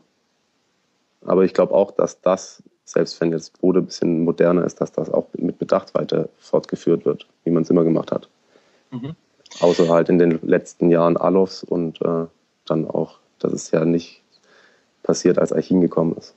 Aber 1.26 1.44
ich 1.44 1.54
glaube 1.54 1.74
auch, 1.74 1.92
dass 1.92 2.22
das, 2.22 2.64
selbst 2.86 3.20
wenn 3.20 3.32
jetzt 3.32 3.60
Bode 3.60 3.80
ein 3.80 3.86
bisschen 3.86 4.24
moderner 4.24 4.64
ist, 4.64 4.80
dass 4.80 4.92
das 4.94 5.10
auch 5.10 5.28
mit 5.38 5.60
Bedacht 5.60 5.94
weiter 5.94 6.30
fortgeführt 6.38 7.06
wird, 7.06 7.28
wie 7.44 7.52
man 7.52 7.64
es 7.64 7.70
immer 7.70 7.84
gemacht 7.84 8.12
hat. 8.12 8.30
Mhm. 8.92 9.16
Außer 9.60 9.90
halt 9.90 10.08
in 10.08 10.20
den 10.20 10.40
letzten 10.42 10.90
Jahren 10.90 11.18
Alofs 11.18 11.64
und 11.64 12.02
äh, 12.02 12.26
dann 12.66 12.88
auch 12.88 13.20
das 13.40 13.54
ist 13.54 13.72
ja 13.72 13.86
nicht 13.86 14.24
passiert, 15.04 15.38
als 15.38 15.54
Archin 15.54 15.82
gekommen 15.82 16.16
ist. 16.18 16.36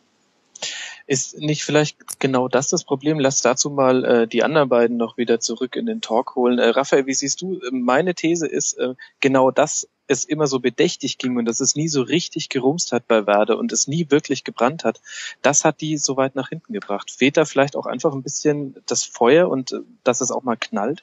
Ist 1.11 1.41
nicht 1.41 1.65
vielleicht 1.65 2.21
genau 2.21 2.47
das 2.47 2.69
das 2.69 2.85
Problem? 2.85 3.19
Lass 3.19 3.43
dazu 3.43 3.69
mal 3.69 4.05
äh, 4.05 4.29
die 4.29 4.45
anderen 4.45 4.69
beiden 4.69 4.97
noch 4.97 5.17
wieder 5.17 5.41
zurück 5.41 5.75
in 5.75 5.87
den 5.87 6.01
Talk 6.01 6.37
holen. 6.37 6.61
Äh, 6.61 6.69
Raphael, 6.69 7.07
wie 7.07 7.15
siehst 7.15 7.43
du? 7.43 7.61
Meine 7.73 8.15
These 8.15 8.47
ist 8.47 8.75
äh, 8.75 8.95
genau, 9.19 9.51
dass 9.51 9.89
es 10.07 10.25
immer 10.25 10.47
so 10.47 10.61
bedächtig 10.61 11.19
ging 11.19 11.37
und 11.37 11.47
dass 11.47 11.59
es 11.59 11.75
nie 11.75 11.89
so 11.89 12.03
richtig 12.03 12.49
gerumst 12.49 12.93
hat 12.93 13.09
bei 13.09 13.27
Werder 13.27 13.59
und 13.59 13.73
es 13.73 13.89
nie 13.89 14.07
wirklich 14.11 14.45
gebrannt 14.45 14.85
hat. 14.85 15.01
Das 15.43 15.65
hat 15.65 15.81
die 15.81 15.99
so 15.99 16.17
weit 16.17 16.37
nach 16.37 16.51
hinten 16.51 16.73
gebracht. 16.73 17.11
Fehlt 17.11 17.37
da 17.37 17.45
vielleicht 17.45 17.75
auch 17.75 17.87
einfach 17.87 18.13
ein 18.13 18.23
bisschen 18.23 18.77
das 18.87 19.03
Feuer 19.03 19.49
und 19.49 19.73
äh, 19.73 19.81
dass 20.05 20.21
es 20.21 20.31
auch 20.31 20.45
mal 20.45 20.57
knallt? 20.57 21.03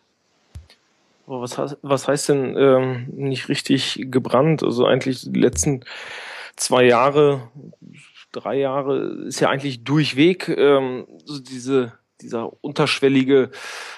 was, 1.25 1.57
heißt, 1.57 1.79
was 1.81 2.07
heißt 2.07 2.29
denn 2.29 2.55
ähm, 2.57 3.07
nicht 3.13 3.49
richtig 3.49 4.05
gebrannt? 4.09 4.63
Also 4.63 4.85
eigentlich 4.85 5.29
die 5.29 5.37
letzten 5.37 5.83
zwei 6.55 6.85
Jahre, 6.85 7.49
drei 8.31 8.57
Jahre 8.57 9.25
ist 9.27 9.39
ja 9.39 9.49
eigentlich 9.49 9.83
durchweg 9.83 10.49
ähm, 10.49 11.07
so 11.25 11.39
diese 11.39 11.93
dieser 12.21 12.51
unterschwellige 12.63 13.51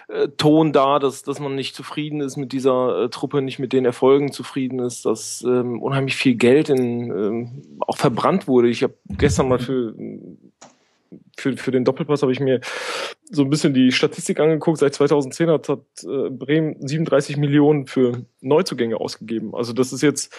äh, 0.10 0.28
Ton 0.28 0.74
da, 0.74 1.00
dass, 1.00 1.24
dass 1.24 1.40
man 1.40 1.56
nicht 1.56 1.74
zufrieden 1.74 2.20
ist 2.20 2.36
mit 2.36 2.52
dieser 2.52 3.04
äh, 3.04 3.10
Truppe, 3.10 3.42
nicht 3.42 3.60
mit 3.60 3.72
den 3.72 3.86
Erfolgen 3.86 4.34
zufrieden 4.34 4.80
ist, 4.80 5.06
dass 5.06 5.42
ähm, 5.48 5.82
unheimlich 5.82 6.18
viel 6.18 6.36
Geld 6.36 6.68
in, 6.68 7.10
ähm, 7.12 7.78
auch 7.80 7.98
verbrannt 7.98 8.46
wurde. 8.46 8.68
Ich 8.68 8.84
habe 8.84 8.96
gestern 9.18 9.48
mal 9.48 9.60
für 9.60 9.96
für, 11.38 11.58
für 11.58 11.72
den 11.72 11.86
Doppelpass 11.86 12.22
habe 12.22 12.32
ich 12.32 12.40
mir 12.40 12.60
so 13.32 13.44
ein 13.44 13.50
bisschen 13.50 13.74
die 13.74 13.92
Statistik 13.92 14.40
angeguckt. 14.40 14.80
Seit 14.80 14.94
2010 14.94 15.50
hat, 15.50 15.70
hat 15.70 15.80
äh, 16.04 16.30
Bremen 16.30 16.76
37 16.86 17.38
Millionen 17.38 17.88
für 17.88 18.26
Neuzugänge 18.42 18.98
ausgegeben. 18.98 19.56
Also 19.56 19.74
das 19.74 19.94
ist 19.94 20.02
jetzt, 20.02 20.36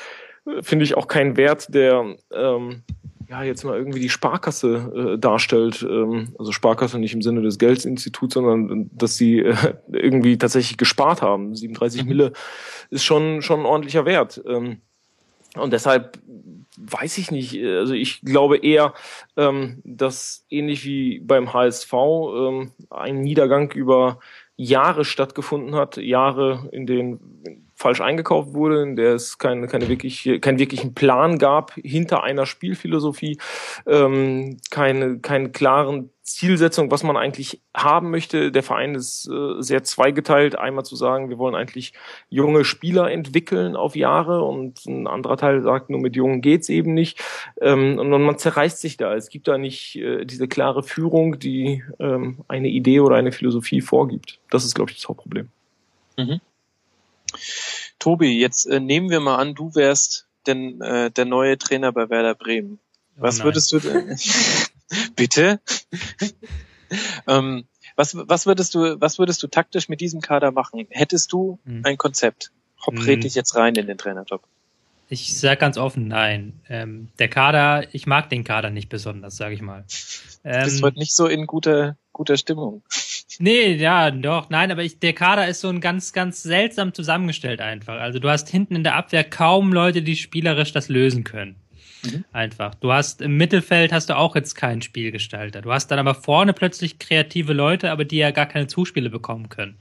äh, 0.46 0.62
finde 0.62 0.84
ich, 0.84 0.96
auch 0.96 1.08
kein 1.08 1.36
Wert, 1.36 1.74
der 1.74 2.16
ähm, 2.32 2.82
ja 3.30 3.44
jetzt 3.44 3.64
mal 3.64 3.76
irgendwie 3.78 4.00
die 4.00 4.08
Sparkasse 4.08 5.14
äh, 5.14 5.18
darstellt. 5.18 5.86
Ähm, 5.88 6.34
also 6.38 6.50
Sparkasse 6.52 6.98
nicht 6.98 7.14
im 7.14 7.22
Sinne 7.22 7.42
des 7.42 7.58
Geldinstituts, 7.58 8.34
sondern 8.34 8.70
äh, 8.70 8.86
dass 8.92 9.16
sie 9.16 9.38
äh, 9.38 9.74
irgendwie 9.92 10.36
tatsächlich 10.36 10.76
gespart 10.76 11.22
haben. 11.22 11.54
37 11.54 12.02
mhm. 12.02 12.08
Mille 12.08 12.32
ist 12.90 13.04
schon, 13.04 13.40
schon 13.40 13.60
ein 13.60 13.66
ordentlicher 13.66 14.04
Wert. 14.04 14.42
Ähm, 14.46 14.80
und 15.56 15.72
deshalb 15.72 16.18
weiß 16.76 17.18
ich 17.18 17.30
nicht. 17.30 17.62
Also 17.62 17.94
ich 17.94 18.20
glaube 18.22 18.58
eher, 18.58 18.94
ähm, 19.36 19.80
dass 19.84 20.44
ähnlich 20.50 20.84
wie 20.84 21.20
beim 21.20 21.52
HSV 21.52 21.92
ähm, 21.92 22.72
ein 22.90 23.20
Niedergang 23.20 23.70
über 23.72 24.18
Jahre 24.56 25.04
stattgefunden 25.04 25.74
hat, 25.74 25.96
Jahre, 25.96 26.68
in 26.72 26.86
denen 26.86 27.69
falsch 27.80 28.02
eingekauft 28.02 28.52
wurde, 28.52 28.82
in 28.82 28.94
der 28.94 29.14
es 29.14 29.38
keine, 29.38 29.66
keine 29.66 29.88
wirklich, 29.88 30.28
keinen 30.42 30.58
wirklichen 30.58 30.94
Plan 30.94 31.38
gab 31.38 31.72
hinter 31.74 32.22
einer 32.22 32.44
Spielphilosophie, 32.44 33.38
ähm, 33.86 34.58
keine, 34.70 35.18
keinen 35.20 35.52
klaren 35.52 36.10
Zielsetzung, 36.22 36.90
was 36.90 37.02
man 37.02 37.16
eigentlich 37.16 37.62
haben 37.74 38.10
möchte. 38.10 38.52
Der 38.52 38.62
Verein 38.62 38.94
ist 38.94 39.28
äh, 39.28 39.62
sehr 39.62 39.82
zweigeteilt. 39.82 40.56
Einmal 40.56 40.84
zu 40.84 40.94
sagen, 40.94 41.30
wir 41.30 41.38
wollen 41.38 41.54
eigentlich 41.54 41.94
junge 42.28 42.66
Spieler 42.66 43.10
entwickeln 43.10 43.76
auf 43.76 43.96
Jahre 43.96 44.42
und 44.42 44.84
ein 44.84 45.06
anderer 45.06 45.38
Teil 45.38 45.62
sagt, 45.62 45.88
nur 45.88 46.00
mit 46.00 46.14
Jungen 46.14 46.42
geht's 46.42 46.68
eben 46.68 46.92
nicht. 46.92 47.18
Ähm, 47.62 47.98
und 47.98 48.10
man 48.10 48.38
zerreißt 48.38 48.78
sich 48.78 48.98
da. 48.98 49.14
Es 49.14 49.30
gibt 49.30 49.48
da 49.48 49.56
nicht 49.56 49.96
äh, 49.96 50.26
diese 50.26 50.48
klare 50.48 50.82
Führung, 50.82 51.38
die 51.38 51.82
ähm, 51.98 52.44
eine 52.46 52.68
Idee 52.68 53.00
oder 53.00 53.16
eine 53.16 53.32
Philosophie 53.32 53.80
vorgibt. 53.80 54.38
Das 54.50 54.66
ist, 54.66 54.74
glaube 54.74 54.90
ich, 54.90 54.98
das 54.98 55.08
Hauptproblem. 55.08 55.48
Mhm. 56.18 56.40
Tobi, 57.98 58.38
jetzt 58.38 58.66
äh, 58.66 58.80
nehmen 58.80 59.10
wir 59.10 59.20
mal 59.20 59.36
an, 59.36 59.54
du 59.54 59.74
wärst 59.74 60.26
denn 60.46 60.80
äh, 60.80 61.10
der 61.10 61.24
neue 61.24 61.58
Trainer 61.58 61.92
bei 61.92 62.08
Werder 62.08 62.34
Bremen. 62.34 62.78
Oh 63.16 63.22
was 63.22 63.42
würdest 63.42 63.72
du 63.72 63.78
denn? 63.78 64.18
Bitte? 65.16 65.60
ähm, 67.26 67.64
was, 67.96 68.16
was 68.16 68.46
würdest 68.46 68.74
du, 68.74 69.00
was 69.00 69.18
würdest 69.18 69.42
du 69.42 69.46
taktisch 69.46 69.88
mit 69.88 70.00
diesem 70.00 70.20
Kader 70.20 70.52
machen? 70.52 70.86
Hättest 70.90 71.32
du 71.32 71.58
hm. 71.64 71.82
ein 71.84 71.98
Konzept? 71.98 72.50
Hopp, 72.86 72.98
red 72.98 73.16
hm. 73.16 73.20
dich 73.20 73.34
jetzt 73.34 73.54
rein 73.56 73.74
in 73.74 73.86
den 73.86 73.98
Trainerjob. 73.98 74.42
Ich 75.12 75.36
sag 75.36 75.58
ganz 75.58 75.76
offen, 75.76 76.06
nein. 76.06 76.60
Ähm, 76.68 77.08
der 77.18 77.28
Kader, 77.28 77.92
ich 77.92 78.06
mag 78.06 78.30
den 78.30 78.44
Kader 78.44 78.70
nicht 78.70 78.88
besonders, 78.88 79.36
sage 79.36 79.54
ich 79.54 79.60
mal. 79.60 79.84
Ähm, 80.44 80.64
Bist 80.64 80.82
heute 80.82 80.98
nicht 80.98 81.12
so 81.12 81.26
in 81.26 81.46
guter, 81.46 81.96
guter 82.12 82.36
Stimmung. 82.36 82.82
Nee, 83.38 83.74
ja, 83.74 84.10
doch, 84.10 84.50
nein, 84.50 84.70
aber 84.70 84.82
ich, 84.82 84.98
der 84.98 85.12
Kader 85.12 85.48
ist 85.48 85.60
so 85.60 85.68
ein 85.68 85.80
ganz, 85.80 86.12
ganz 86.12 86.42
seltsam 86.42 86.92
zusammengestellt 86.92 87.60
einfach. 87.60 88.00
Also 88.00 88.18
du 88.18 88.28
hast 88.28 88.48
hinten 88.48 88.76
in 88.76 88.84
der 88.84 88.96
Abwehr 88.96 89.24
kaum 89.24 89.72
Leute, 89.72 90.02
die 90.02 90.16
spielerisch 90.16 90.72
das 90.72 90.88
lösen 90.88 91.24
können. 91.24 91.56
Mhm. 92.02 92.24
Einfach. 92.32 92.74
Du 92.74 92.92
hast 92.92 93.20
im 93.20 93.36
Mittelfeld 93.36 93.92
hast 93.92 94.10
du 94.10 94.16
auch 94.16 94.34
jetzt 94.34 94.54
keinen 94.54 94.82
Spielgestalter. 94.82 95.62
Du 95.62 95.72
hast 95.72 95.88
dann 95.88 95.98
aber 95.98 96.14
vorne 96.14 96.52
plötzlich 96.52 96.98
kreative 96.98 97.52
Leute, 97.52 97.90
aber 97.90 98.04
die 98.04 98.16
ja 98.16 98.30
gar 98.30 98.46
keine 98.46 98.66
Zuspiele 98.66 99.10
bekommen 99.10 99.48
können. 99.48 99.76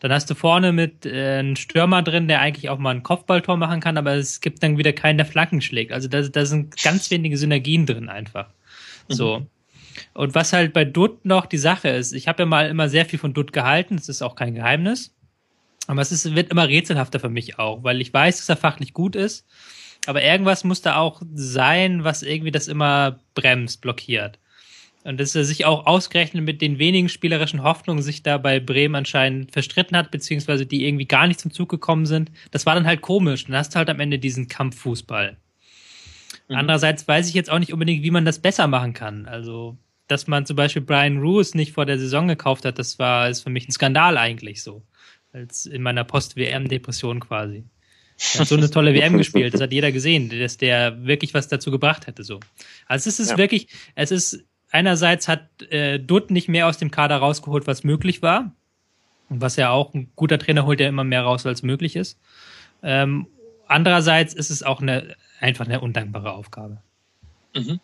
Dann 0.00 0.12
hast 0.12 0.28
du 0.28 0.34
vorne 0.34 0.72
mit 0.72 1.06
äh, 1.06 1.38
einem 1.38 1.56
Stürmer 1.56 2.02
drin, 2.02 2.28
der 2.28 2.40
eigentlich 2.40 2.68
auch 2.68 2.78
mal 2.78 2.90
ein 2.90 3.02
Kopfballtor 3.02 3.56
machen 3.56 3.80
kann, 3.80 3.96
aber 3.96 4.14
es 4.14 4.40
gibt 4.40 4.62
dann 4.62 4.76
wieder 4.76 4.92
keinen, 4.92 5.16
der 5.16 5.26
Flanken 5.26 5.60
schlägt. 5.60 5.92
Also 5.92 6.08
da, 6.08 6.20
da 6.20 6.44
sind 6.44 6.82
ganz 6.82 7.10
wenige 7.10 7.38
Synergien 7.38 7.86
drin 7.86 8.08
einfach. 8.08 8.48
Mhm. 9.38 9.46
Und 10.12 10.34
was 10.34 10.52
halt 10.52 10.72
bei 10.72 10.84
Dutt 10.84 11.24
noch 11.24 11.46
die 11.46 11.58
Sache 11.58 11.88
ist, 11.88 12.12
ich 12.12 12.28
habe 12.28 12.42
ja 12.42 12.46
mal 12.46 12.68
immer 12.68 12.88
sehr 12.88 13.06
viel 13.06 13.18
von 13.18 13.34
Dutt 13.34 13.52
gehalten, 13.52 13.96
das 13.96 14.08
ist 14.08 14.22
auch 14.22 14.36
kein 14.36 14.54
Geheimnis. 14.54 15.14
Aber 15.86 16.00
es 16.00 16.12
ist, 16.12 16.34
wird 16.34 16.50
immer 16.50 16.68
rätselhafter 16.68 17.20
für 17.20 17.28
mich 17.28 17.58
auch, 17.58 17.82
weil 17.84 18.00
ich 18.00 18.12
weiß, 18.12 18.38
dass 18.38 18.48
er 18.48 18.56
fachlich 18.56 18.92
gut 18.94 19.16
ist. 19.16 19.46
Aber 20.06 20.22
irgendwas 20.22 20.64
muss 20.64 20.82
da 20.82 20.96
auch 20.96 21.22
sein, 21.34 22.04
was 22.04 22.22
irgendwie 22.22 22.50
das 22.50 22.68
immer 22.68 23.20
bremst, 23.34 23.80
blockiert. 23.80 24.38
Und 25.02 25.20
dass 25.20 25.34
er 25.34 25.44
sich 25.44 25.66
auch 25.66 25.86
ausgerechnet 25.86 26.44
mit 26.44 26.62
den 26.62 26.78
wenigen 26.78 27.10
spielerischen 27.10 27.62
Hoffnungen 27.62 28.02
sich 28.02 28.22
da 28.22 28.38
bei 28.38 28.58
Bremen 28.58 28.94
anscheinend 28.94 29.52
verstritten 29.52 29.96
hat, 29.96 30.10
beziehungsweise 30.10 30.64
die 30.64 30.86
irgendwie 30.86 31.06
gar 31.06 31.26
nicht 31.26 31.40
zum 31.40 31.52
Zug 31.52 31.68
gekommen 31.68 32.06
sind. 32.06 32.30
Das 32.52 32.64
war 32.64 32.74
dann 32.74 32.86
halt 32.86 33.02
komisch. 33.02 33.44
Dann 33.44 33.56
hast 33.56 33.74
du 33.74 33.76
halt 33.76 33.90
am 33.90 34.00
Ende 34.00 34.18
diesen 34.18 34.48
Kampffußball. 34.48 35.36
Mhm. 36.48 36.56
Andererseits 36.56 37.06
weiß 37.06 37.28
ich 37.28 37.34
jetzt 37.34 37.50
auch 37.50 37.58
nicht 37.58 37.72
unbedingt, 37.72 38.02
wie 38.02 38.10
man 38.10 38.24
das 38.24 38.38
besser 38.38 38.66
machen 38.66 38.94
kann. 38.94 39.26
Also, 39.26 39.76
dass 40.06 40.26
man 40.26 40.46
zum 40.46 40.56
Beispiel 40.56 40.82
Brian 40.82 41.18
Roos 41.18 41.54
nicht 41.54 41.72
vor 41.72 41.86
der 41.86 41.98
Saison 41.98 42.28
gekauft 42.28 42.64
hat, 42.64 42.78
das 42.78 42.98
war 42.98 43.28
ist 43.28 43.42
für 43.42 43.50
mich 43.50 43.68
ein 43.68 43.72
Skandal 43.72 44.18
eigentlich 44.18 44.62
so. 44.62 44.82
Als 45.32 45.66
in 45.66 45.82
meiner 45.82 46.04
Post-WM-Depression 46.04 47.20
quasi. 47.20 47.64
Er 48.34 48.40
hat 48.40 48.48
so 48.48 48.56
eine 48.56 48.70
tolle 48.70 48.94
WM 48.94 49.18
gespielt, 49.18 49.52
das 49.52 49.60
hat 49.60 49.72
jeder 49.72 49.90
gesehen, 49.90 50.30
dass 50.30 50.56
der 50.56 51.04
wirklich 51.04 51.34
was 51.34 51.48
dazu 51.48 51.72
gebracht 51.72 52.06
hätte. 52.06 52.22
So. 52.22 52.38
Also 52.86 53.08
es 53.08 53.18
ist 53.18 53.32
ja. 53.32 53.38
wirklich, 53.38 53.68
es 53.96 54.12
ist 54.12 54.44
einerseits 54.70 55.26
hat 55.26 55.62
äh, 55.70 55.98
Dutt 55.98 56.30
nicht 56.30 56.48
mehr 56.48 56.68
aus 56.68 56.78
dem 56.78 56.90
Kader 56.90 57.16
rausgeholt, 57.16 57.66
was 57.66 57.82
möglich 57.82 58.22
war. 58.22 58.52
Was 59.28 59.56
ja 59.56 59.70
auch 59.70 59.94
ein 59.94 60.12
guter 60.14 60.38
Trainer 60.38 60.66
holt 60.66 60.80
ja 60.80 60.88
immer 60.88 61.02
mehr 61.02 61.22
raus, 61.22 61.46
als 61.46 61.62
möglich 61.62 61.96
ist. 61.96 62.20
Ähm, 62.82 63.26
andererseits 63.66 64.34
ist 64.34 64.50
es 64.50 64.62
auch 64.62 64.80
eine 64.80 65.16
einfach 65.40 65.66
eine 65.66 65.80
undankbare 65.80 66.32
Aufgabe. 66.32 66.82
Mhm. 67.54 67.80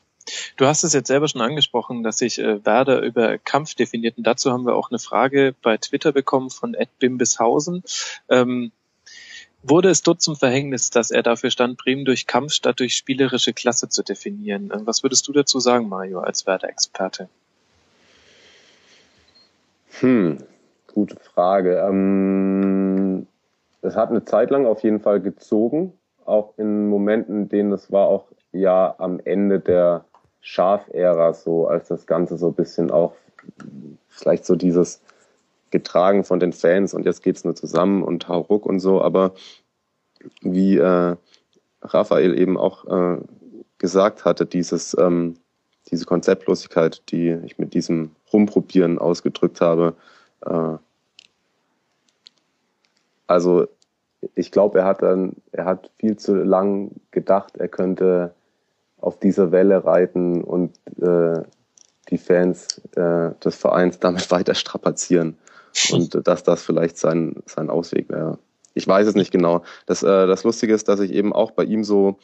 Du 0.57 0.67
hast 0.67 0.85
es 0.85 0.93
jetzt 0.93 1.09
selber 1.09 1.29
schon 1.29 1.41
angesprochen, 1.41 2.03
dass 2.03 2.19
sich 2.19 2.39
äh, 2.39 2.65
Werder 2.65 3.01
über 3.03 3.39
Kampf 3.39 3.75
definiert. 3.75 4.19
Und 4.19 4.27
dazu 4.27 4.53
haben 4.53 4.67
wir 4.67 4.75
auch 4.75 4.91
eine 4.91 4.99
Frage 4.99 5.55
bei 5.63 5.77
Twitter 5.77 6.13
bekommen 6.13 6.51
von 6.51 6.75
Ed 6.75 6.89
Bimbishausen. 6.99 7.83
Ähm, 8.29 8.73
wurde 9.63 9.91
es 9.91 10.03
dort 10.03 10.23
zum 10.23 10.37
Verhängnis, 10.37 10.91
dass 10.91 11.11
er 11.11 11.23
dafür 11.23 11.51
stand, 11.51 11.79
Bremen 11.79 12.05
durch 12.05 12.27
Kampf 12.27 12.53
statt 12.53 12.81
durch 12.81 12.95
spielerische 12.95 13.53
Klasse 13.53 13.89
zu 13.89 14.03
definieren? 14.03 14.73
Ähm, 14.75 14.87
was 14.87 15.03
würdest 15.03 15.27
du 15.29 15.33
dazu 15.33 15.61
sagen, 15.61 15.89
Mario, 15.89 16.21
als 16.21 16.47
Werder-Experte? 16.47 17.29
Hm, 20.01 20.39
gute 20.87 21.17
Frage. 21.17 21.79
Ähm, 21.87 23.27
es 23.83 23.97
hat 23.97 24.11
eine 24.11 24.25
Zeit 24.25 24.51
lang 24.51 24.67
auf 24.67 24.83
jeden 24.83 25.01
Fall 25.01 25.21
gezogen 25.21 25.93
auch 26.31 26.55
in 26.57 26.89
Momenten, 26.89 27.43
in 27.43 27.49
denen 27.49 27.73
es 27.73 27.91
war 27.93 28.07
auch 28.07 28.27
ja 28.53 28.95
am 28.99 29.21
Ende 29.25 29.61
der 29.61 30.05
Schaf-Ära 30.41 31.35
so, 31.35 31.67
als 31.67 31.89
das 31.89 32.07
Ganze 32.07 32.39
so 32.39 32.49
ein 32.49 32.55
bisschen 32.55 32.91
auch 32.91 33.15
vielleicht 34.09 34.45
so 34.45 34.57
dieses 34.57 35.01
getragen 35.71 36.25
von 36.25 36.41
den 36.41 36.53
Fans 36.53 36.95
und 36.95 37.05
jetzt 37.05 37.23
geht's 37.23 37.45
nur 37.45 37.55
zusammen 37.55 38.03
und 38.03 38.29
Hauruck 38.29 38.67
und 38.67 38.81
so, 38.81 39.01
aber 39.01 39.35
wie 40.43 40.77
äh, 40.77 41.17
Raphael 41.83 42.39
eben 42.39 42.59
auch 42.59 42.85
äh, 42.87 43.19
gesagt 43.79 44.25
hatte, 44.25 44.47
dieses, 44.47 44.97
ähm, 44.99 45.37
diese 45.91 46.05
Konzeptlosigkeit, 46.05 47.03
die 47.11 47.39
ich 47.45 47.59
mit 47.59 47.73
diesem 47.75 48.11
Rumprobieren 48.33 48.99
ausgedrückt 48.99 49.61
habe, 49.61 49.95
äh, 50.45 50.77
also 53.27 53.69
ich 54.35 54.51
glaube, 54.51 54.81
er 54.81 54.85
hat 54.85 55.03
dann, 55.03 55.37
er 55.53 55.65
hat 55.65 55.91
viel 55.99 56.17
zu 56.17 56.35
lang 56.35 56.91
gedacht, 57.11 57.57
er 57.57 57.69
könnte 57.69 58.35
auf 59.01 59.19
dieser 59.19 59.53
Welle 59.53 59.85
reiten 59.85 60.43
und 60.43 60.77
äh, 61.01 61.43
die 62.11 62.19
Fans 62.19 62.81
äh, 62.97 63.31
des 63.45 63.57
Vereins 63.57 63.99
damit 63.99 64.31
weiter 64.31 64.55
strapazieren 64.55 65.37
und 65.93 66.27
dass 66.27 66.43
das 66.43 66.63
vielleicht 66.63 66.99
sein, 66.99 67.37
sein 67.47 67.71
Ausweg 67.71 68.09
wäre. 68.09 68.39
Ich 68.75 68.87
weiß 68.87 69.07
es 69.07 69.15
nicht 69.15 69.31
genau. 69.31 69.63
Das, 69.87 70.03
äh, 70.03 70.27
das 70.27 70.45
Lustige 70.45 70.75
ist, 70.75 70.89
dass 70.89 71.01
ich 71.01 71.13
eben 71.13 71.33
auch 71.33 71.53
bei 71.53 71.65
ihm 71.65 71.85
so 71.85 72.19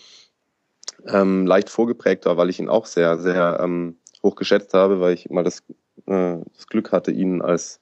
ähm, 1.07 1.47
leicht 1.47 1.71
vorgeprägt 1.71 2.25
war, 2.27 2.37
weil 2.37 2.51
ich 2.51 2.59
ihn 2.59 2.69
auch 2.69 2.87
sehr, 2.87 3.19
sehr 3.19 3.59
ähm, 3.63 3.97
hoch 4.23 4.37
geschätzt 4.37 4.75
habe, 4.75 5.01
weil 5.01 5.15
ich 5.15 5.31
mal 5.31 5.45
das, 5.45 5.61
äh, 6.07 6.37
das 6.55 6.67
Glück 6.69 6.93
hatte, 6.93 7.11
ihn 7.11 7.43
als 7.43 7.81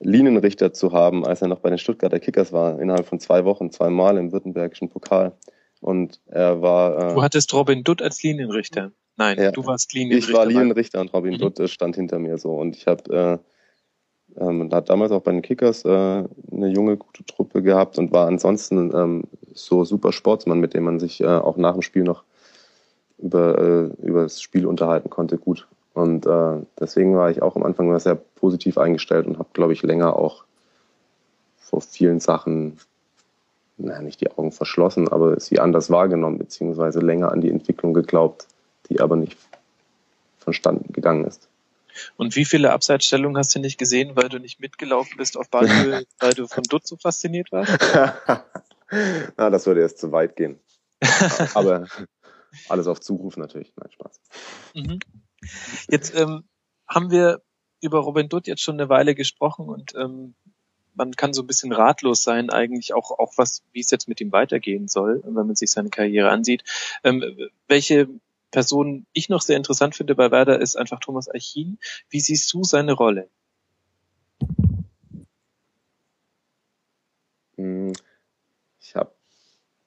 Linienrichter 0.00 0.72
zu 0.72 0.92
haben, 0.92 1.24
als 1.24 1.42
er 1.42 1.48
noch 1.48 1.60
bei 1.60 1.70
den 1.70 1.78
Stuttgarter 1.78 2.20
Kickers 2.20 2.52
war, 2.52 2.78
innerhalb 2.80 3.06
von 3.06 3.20
zwei 3.20 3.44
Wochen, 3.44 3.70
zweimal 3.70 4.18
im 4.18 4.32
württembergischen 4.32 4.88
Pokal. 4.88 5.32
Und 5.80 6.20
er 6.26 6.62
war. 6.62 7.10
Äh, 7.10 7.14
du 7.14 7.22
hattest 7.22 7.52
Robin 7.54 7.84
Dutt 7.84 8.02
als 8.02 8.22
Linienrichter. 8.22 8.92
Nein, 9.16 9.38
ja, 9.38 9.50
du 9.50 9.64
warst 9.66 9.92
Linienrichter. 9.94 10.30
Ich 10.30 10.36
war 10.36 10.46
Linienrichter 10.46 11.00
und 11.00 11.12
Robin 11.12 11.34
mhm. 11.34 11.38
Dutt 11.38 11.70
stand 11.70 11.96
hinter 11.96 12.18
mir 12.18 12.38
so. 12.38 12.52
Und 12.52 12.76
ich 12.76 12.86
habe 12.86 13.14
äh, 13.14 13.38
ähm, 14.38 14.68
hat 14.72 14.90
damals 14.90 15.12
auch 15.12 15.22
bei 15.22 15.32
den 15.32 15.42
Kickers 15.42 15.84
äh, 15.84 15.88
eine 15.88 16.68
junge, 16.68 16.96
gute 16.96 17.24
Truppe 17.24 17.62
gehabt 17.62 17.98
und 17.98 18.12
war 18.12 18.26
ansonsten 18.26 18.92
ähm, 18.94 19.24
so 19.54 19.84
super 19.84 20.12
Sportsmann, 20.12 20.60
mit 20.60 20.74
dem 20.74 20.84
man 20.84 21.00
sich 21.00 21.20
äh, 21.20 21.26
auch 21.26 21.56
nach 21.56 21.72
dem 21.72 21.82
Spiel 21.82 22.02
noch 22.02 22.24
über, 23.18 23.58
äh, 23.58 24.06
über 24.06 24.22
das 24.22 24.42
Spiel 24.42 24.66
unterhalten 24.66 25.10
konnte, 25.10 25.38
gut. 25.38 25.66
Und 25.94 26.26
äh, 26.26 26.60
deswegen 26.78 27.16
war 27.16 27.30
ich 27.30 27.40
auch 27.40 27.56
am 27.56 27.62
Anfang 27.62 27.88
immer 27.88 28.00
sehr 28.00 28.16
positiv 28.16 28.76
eingestellt 28.76 29.26
und 29.26 29.38
habe, 29.38 29.48
glaube 29.54 29.72
ich, 29.72 29.82
länger 29.82 30.16
auch 30.16 30.44
vor 31.56 31.80
vielen 31.80 32.20
Sachen, 32.20 32.76
naja, 33.78 34.00
nicht 34.00 34.20
die 34.20 34.30
Augen 34.30 34.52
verschlossen, 34.52 35.08
aber 35.08 35.38
sie 35.38 35.58
anders 35.58 35.90
wahrgenommen, 35.90 36.38
beziehungsweise 36.38 37.00
länger 37.00 37.32
an 37.32 37.40
die 37.40 37.50
Entwicklung 37.50 37.94
geglaubt, 37.94 38.46
die 38.88 39.00
aber 39.00 39.16
nicht 39.16 39.36
vonstanden 40.38 40.92
gegangen 40.92 41.24
ist. 41.24 41.48
Und 42.16 42.36
wie 42.36 42.44
viele 42.44 42.72
Abseitsstellungen 42.72 43.36
hast 43.36 43.54
du 43.54 43.58
nicht 43.58 43.78
gesehen, 43.78 44.16
weil 44.16 44.28
du 44.28 44.38
nicht 44.38 44.60
mitgelaufen 44.60 45.16
bist 45.16 45.36
auf 45.36 45.48
Ballhöhe, 45.50 46.06
weil 46.20 46.32
du 46.32 46.46
von 46.46 46.62
Dutt 46.64 46.86
so 46.86 46.96
fasziniert 46.96 47.52
warst? 47.52 47.72
Na, 49.36 49.50
das 49.50 49.66
würde 49.66 49.80
erst 49.80 49.98
zu 49.98 50.12
weit 50.12 50.36
gehen. 50.36 50.60
aber 51.54 51.86
alles 52.68 52.86
auf 52.86 53.00
Zuruf 53.00 53.36
natürlich. 53.36 53.72
Nein, 53.76 53.90
Spaß. 53.90 54.20
Mhm. 54.74 54.98
Jetzt 55.88 56.14
ähm, 56.14 56.44
haben 56.88 57.10
wir 57.10 57.42
über 57.82 57.98
Robin 57.98 58.28
Dutt 58.28 58.46
jetzt 58.46 58.62
schon 58.62 58.80
eine 58.80 58.88
Weile 58.88 59.14
gesprochen 59.14 59.68
und 59.68 59.94
ähm, 59.96 60.34
man 60.96 61.12
kann 61.12 61.32
so 61.32 61.42
ein 61.42 61.46
bisschen 61.46 61.72
ratlos 61.72 62.22
sein, 62.22 62.50
eigentlich 62.50 62.94
auch, 62.94 63.10
auch 63.10 63.34
was, 63.36 63.62
wie 63.72 63.80
es 63.80 63.90
jetzt 63.90 64.08
mit 64.08 64.20
ihm 64.20 64.32
weitergehen 64.32 64.88
soll, 64.88 65.22
wenn 65.24 65.46
man 65.46 65.54
sich 65.54 65.70
seine 65.70 65.90
Karriere 65.90 66.30
ansieht. 66.30 66.64
Ähm, 67.04 67.22
welche 67.68 68.08
Person 68.50 69.06
ich 69.12 69.28
noch 69.28 69.42
sehr 69.42 69.56
interessant 69.56 69.94
finde 69.94 70.14
bei 70.14 70.30
Werder 70.30 70.60
ist 70.60 70.76
einfach 70.76 71.00
Thomas 71.00 71.28
Archin. 71.28 71.78
Wie 72.08 72.20
siehst 72.20 72.52
du 72.52 72.64
seine 72.64 72.92
Rolle? 72.92 73.28
Hm, 77.56 77.92
ich 78.80 78.96
habe 78.96 79.12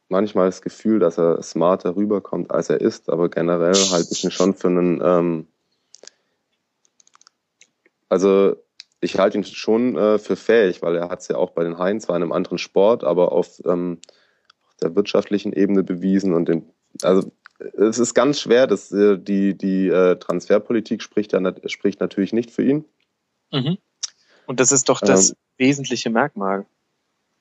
manchmal 0.08 0.48
das 0.48 0.62
Gefühl, 0.62 1.00
dass 1.00 1.18
er 1.18 1.42
smarter 1.42 1.96
rüberkommt, 1.96 2.52
als 2.52 2.70
er 2.70 2.82
ist, 2.82 3.10
aber 3.10 3.30
generell 3.30 3.74
halte 3.74 4.10
ich 4.12 4.24
ihn 4.24 4.32
schon 4.32 4.54
für 4.54 4.68
einen, 4.68 5.02
ähm, 5.04 5.48
also 8.10 8.56
ich 9.02 9.18
halte 9.18 9.38
ihn 9.38 9.44
schon 9.44 9.96
äh, 9.98 10.20
für 10.20 10.36
fähig, 10.36 10.82
weil 10.82 10.96
er 10.96 11.10
hat 11.10 11.22
es 11.22 11.28
ja 11.28 11.38
auch 11.38 11.52
bei 11.52 11.64
den 11.64 11.78
Haien 11.78 12.00
zwar 12.00 12.16
in 12.16 12.24
einem 12.24 12.32
anderen 12.32 12.58
Sport, 12.58 13.04
aber 13.04 13.32
auf 13.32 13.62
ähm, 13.66 14.00
der 14.82 14.96
wirtschaftlichen 14.96 15.54
Ebene 15.54 15.84
bewiesen 15.84 16.34
und 16.34 16.48
den, 16.48 16.70
also 17.02 17.32
es 17.60 18.00
ist 18.00 18.14
ganz 18.14 18.40
schwer, 18.40 18.68
dass 18.68 18.92
äh, 18.92 19.18
die 19.18 19.58
die 19.58 19.88
äh, 19.88 20.16
Transferpolitik 20.18 21.02
spricht 21.02 21.34
ja 21.34 21.54
spricht 21.66 22.00
natürlich 22.00 22.34
nicht 22.34 22.52
für 22.52 22.64
ihn. 22.64 22.86
Mhm. 23.52 23.78
Und 24.46 24.60
das 24.60 24.72
ist 24.72 24.90
doch 24.90 25.02
das 25.02 25.32
ähm, 25.32 25.36
wesentliche 25.58 26.10
Merkmal 26.10 26.66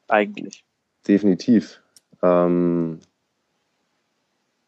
eigentlich. 0.08 0.64
Definitiv. 1.06 1.80
Ähm, 2.22 3.00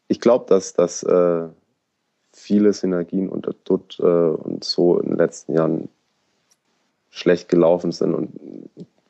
ich 0.07 0.19
glaube, 0.19 0.45
dass, 0.47 0.73
dass 0.73 1.03
äh, 1.03 1.47
viele 2.33 2.73
Synergien 2.73 3.29
unter 3.29 3.53
Dutt 3.53 3.97
äh, 3.99 4.03
und 4.03 4.63
so 4.63 4.99
in 4.99 5.09
den 5.09 5.17
letzten 5.17 5.53
Jahren 5.53 5.89
schlecht 7.11 7.49
gelaufen 7.49 7.91
sind 7.91 8.15
und 8.15 8.31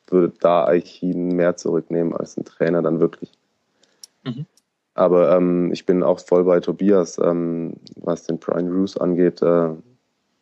würde 0.08 0.34
da 0.40 0.66
Aichin 0.66 1.28
mehr 1.28 1.56
zurücknehmen 1.56 2.14
als 2.14 2.36
ein 2.36 2.44
Trainer 2.44 2.82
dann 2.82 3.00
wirklich. 3.00 3.32
Mhm. 4.24 4.46
Aber 4.94 5.34
ähm, 5.34 5.72
ich 5.72 5.86
bin 5.86 6.02
auch 6.02 6.20
voll 6.20 6.44
bei 6.44 6.60
Tobias, 6.60 7.18
ähm, 7.18 7.74
was 7.96 8.24
den 8.24 8.38
Brian 8.38 8.68
Roos 8.68 8.98
angeht. 8.98 9.40
Äh, 9.40 9.70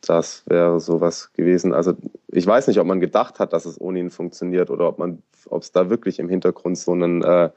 das 0.01 0.43
wäre 0.47 0.81
sowas 0.81 1.33
gewesen. 1.35 1.73
Also 1.73 1.93
ich 2.29 2.47
weiß 2.47 2.67
nicht, 2.67 2.81
ob 2.81 2.87
man 2.87 3.01
gedacht 3.01 3.39
hat, 3.39 3.53
dass 3.53 3.67
es 3.67 3.81
ohne 3.81 4.01
ihn 4.01 4.11
funktioniert 4.11 4.71
oder 4.71 4.89
ob 4.89 4.99
man, 4.99 5.23
ob 5.49 5.63
es 5.63 5.73
da 5.73 5.91
wirklich 5.91 6.19
im 6.19 6.29
Hintergrund 6.29 6.79
so 6.79 6.93
einen 6.93 7.23
äh, 7.23 7.51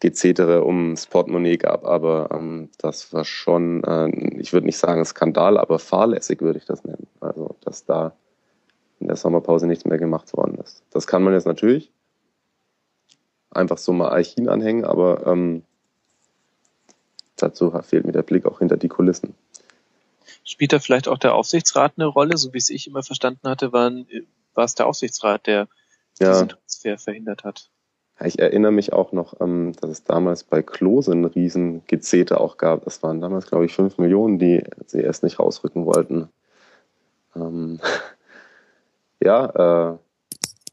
Gezetere 0.00 0.64
ums 0.64 1.06
Portemonnaie 1.06 1.58
gab. 1.58 1.84
Aber 1.84 2.28
ähm, 2.32 2.70
das 2.78 3.12
war 3.12 3.24
schon, 3.24 3.84
äh, 3.84 4.08
ich 4.38 4.52
würde 4.52 4.66
nicht 4.66 4.78
sagen 4.78 5.04
Skandal, 5.04 5.58
aber 5.58 5.78
fahrlässig 5.78 6.40
würde 6.40 6.60
ich 6.60 6.64
das 6.64 6.84
nennen. 6.84 7.08
Also 7.20 7.56
dass 7.64 7.84
da 7.84 8.14
in 9.02 9.08
der 9.08 9.16
Sommerpause 9.16 9.66
nichts 9.66 9.84
mehr 9.84 9.98
gemacht 9.98 10.34
worden 10.36 10.58
ist. 10.62 10.82
Das 10.90 11.06
kann 11.06 11.22
man 11.22 11.34
jetzt 11.34 11.46
natürlich 11.46 11.92
einfach 13.50 13.78
so 13.78 13.92
mal 13.92 14.08
Archin 14.08 14.48
anhängen, 14.48 14.84
aber 14.84 15.26
ähm, 15.26 15.62
dazu 17.36 17.70
fehlt 17.82 18.06
mir 18.06 18.12
der 18.12 18.22
Blick 18.22 18.46
auch 18.46 18.60
hinter 18.60 18.76
die 18.76 18.88
Kulissen. 18.88 19.34
Spielt 20.44 20.72
da 20.72 20.78
vielleicht 20.78 21.08
auch 21.08 21.18
der 21.18 21.34
Aufsichtsrat 21.34 21.94
eine 21.96 22.06
Rolle? 22.06 22.36
So 22.36 22.52
wie 22.52 22.58
es 22.58 22.70
ich 22.70 22.86
immer 22.86 23.02
verstanden 23.02 23.48
hatte, 23.48 23.72
waren, 23.72 24.06
war 24.54 24.64
es 24.64 24.74
der 24.74 24.86
Aufsichtsrat, 24.86 25.46
der 25.46 25.68
ja. 26.18 26.32
diesen 26.32 26.48
Transfer 26.48 26.98
verhindert 26.98 27.44
hat. 27.44 27.70
Ich 28.24 28.38
erinnere 28.38 28.72
mich 28.72 28.92
auch 28.92 29.12
noch, 29.12 29.40
ähm, 29.40 29.72
dass 29.80 29.90
es 29.90 30.04
damals 30.04 30.44
bei 30.44 30.62
Klose 30.62 31.12
einen 31.12 31.24
riesen 31.24 31.82
Gezete 31.86 32.40
auch 32.40 32.56
gab. 32.56 32.84
Das 32.84 33.02
waren 33.02 33.20
damals, 33.20 33.46
glaube 33.46 33.64
ich, 33.64 33.74
fünf 33.74 33.98
Millionen, 33.98 34.38
die 34.38 34.62
sie 34.86 35.00
erst 35.00 35.22
nicht 35.22 35.38
rausrücken 35.38 35.86
wollten. 35.86 36.28
Ähm, 37.34 37.80
ja, 39.24 39.92
äh, 39.92 39.96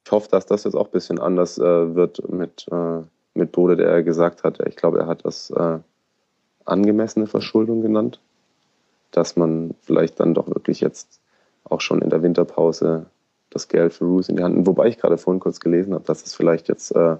ich 0.05 0.11
hoffe, 0.11 0.29
dass 0.29 0.45
das 0.45 0.63
jetzt 0.63 0.75
auch 0.75 0.87
ein 0.87 0.91
bisschen 0.91 1.19
anders 1.19 1.57
äh, 1.59 1.95
wird 1.95 2.27
mit, 2.29 2.65
äh, 2.71 3.01
mit 3.35 3.51
Bode, 3.51 3.75
der 3.75 3.89
er 3.89 4.03
gesagt 4.03 4.43
hat. 4.43 4.59
Ich 4.67 4.75
glaube, 4.75 4.99
er 4.99 5.07
hat 5.07 5.23
das 5.23 5.51
äh, 5.51 5.77
angemessene 6.65 7.27
Verschuldung 7.27 7.81
genannt, 7.81 8.19
dass 9.11 9.35
man 9.35 9.75
vielleicht 9.81 10.19
dann 10.19 10.33
doch 10.33 10.47
wirklich 10.47 10.81
jetzt 10.81 11.19
auch 11.63 11.81
schon 11.81 12.01
in 12.01 12.09
der 12.09 12.23
Winterpause 12.23 13.05
das 13.49 13.67
Geld 13.67 13.93
für 13.93 14.05
Roos 14.05 14.29
in 14.29 14.37
die 14.37 14.43
Hand 14.43 14.55
nimmt. 14.55 14.67
Wobei 14.67 14.87
ich 14.87 14.97
gerade 14.97 15.17
vorhin 15.17 15.39
kurz 15.39 15.59
gelesen 15.59 15.93
habe, 15.93 16.05
dass 16.05 16.23
es 16.23 16.35
vielleicht 16.35 16.69
jetzt 16.69 16.91
äh, 16.95 17.17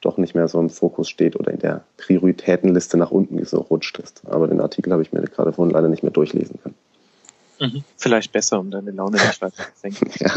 doch 0.00 0.16
nicht 0.16 0.34
mehr 0.34 0.48
so 0.48 0.58
im 0.58 0.70
Fokus 0.70 1.08
steht 1.08 1.36
oder 1.36 1.52
in 1.52 1.58
der 1.58 1.84
Prioritätenliste 1.98 2.96
nach 2.96 3.10
unten 3.10 3.36
gerutscht 3.36 3.98
ist. 3.98 4.22
Aber 4.26 4.46
den 4.46 4.60
Artikel 4.60 4.92
habe 4.92 5.02
ich 5.02 5.12
mir 5.12 5.22
gerade 5.22 5.52
vorhin 5.52 5.72
leider 5.72 5.88
nicht 5.88 6.02
mehr 6.02 6.12
durchlesen 6.12 6.58
können. 6.62 6.74
Mhm. 7.60 7.84
Vielleicht 7.96 8.32
besser, 8.32 8.58
um 8.58 8.70
deine 8.70 8.90
Laune 8.90 9.18
nicht 9.18 9.40
weiter 9.40 9.56
zu 9.56 9.80
senken. 9.80 10.10
ja. 10.18 10.34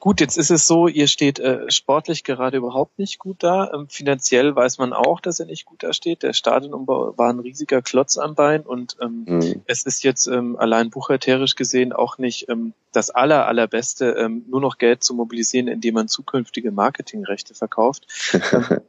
Gut, 0.00 0.22
jetzt 0.22 0.38
ist 0.38 0.50
es 0.50 0.66
so, 0.66 0.88
ihr 0.88 1.08
steht 1.08 1.38
äh, 1.40 1.70
sportlich 1.70 2.24
gerade 2.24 2.56
überhaupt 2.56 2.98
nicht 2.98 3.18
gut 3.18 3.42
da. 3.42 3.70
Ähm, 3.74 3.86
finanziell 3.90 4.56
weiß 4.56 4.78
man 4.78 4.94
auch, 4.94 5.20
dass 5.20 5.40
er 5.40 5.46
nicht 5.46 5.66
gut 5.66 5.82
da 5.82 5.92
steht. 5.92 6.22
Der 6.22 6.32
Stadionumbau 6.32 7.18
war 7.18 7.28
ein 7.28 7.38
riesiger 7.38 7.82
Klotz 7.82 8.16
am 8.16 8.34
Bein 8.34 8.62
und 8.62 8.96
ähm, 9.02 9.24
mhm. 9.26 9.62
es 9.66 9.84
ist 9.84 10.02
jetzt 10.02 10.26
ähm, 10.26 10.56
allein 10.56 10.88
buchhalterisch 10.88 11.54
gesehen 11.54 11.92
auch 11.92 12.16
nicht 12.16 12.48
ähm, 12.48 12.72
das 12.92 13.10
aller, 13.10 13.46
allerbeste, 13.46 14.12
ähm, 14.12 14.46
nur 14.48 14.62
noch 14.62 14.78
Geld 14.78 15.04
zu 15.04 15.12
mobilisieren, 15.12 15.68
indem 15.68 15.94
man 15.94 16.08
zukünftige 16.08 16.72
Marketingrechte 16.72 17.54
verkauft. 17.54 18.06
Ähm, 18.52 18.80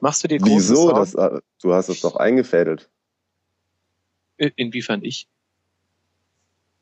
machst 0.00 0.22
du 0.22 0.28
dir 0.28 0.38
große 0.38 0.72
Wieso? 0.72 0.92
Das, 0.92 1.14
äh, 1.14 1.40
du 1.62 1.72
hast 1.72 1.88
es 1.88 2.02
doch 2.02 2.16
eingefädelt. 2.16 2.88
Inwiefern 4.38 5.02
ich? 5.02 5.28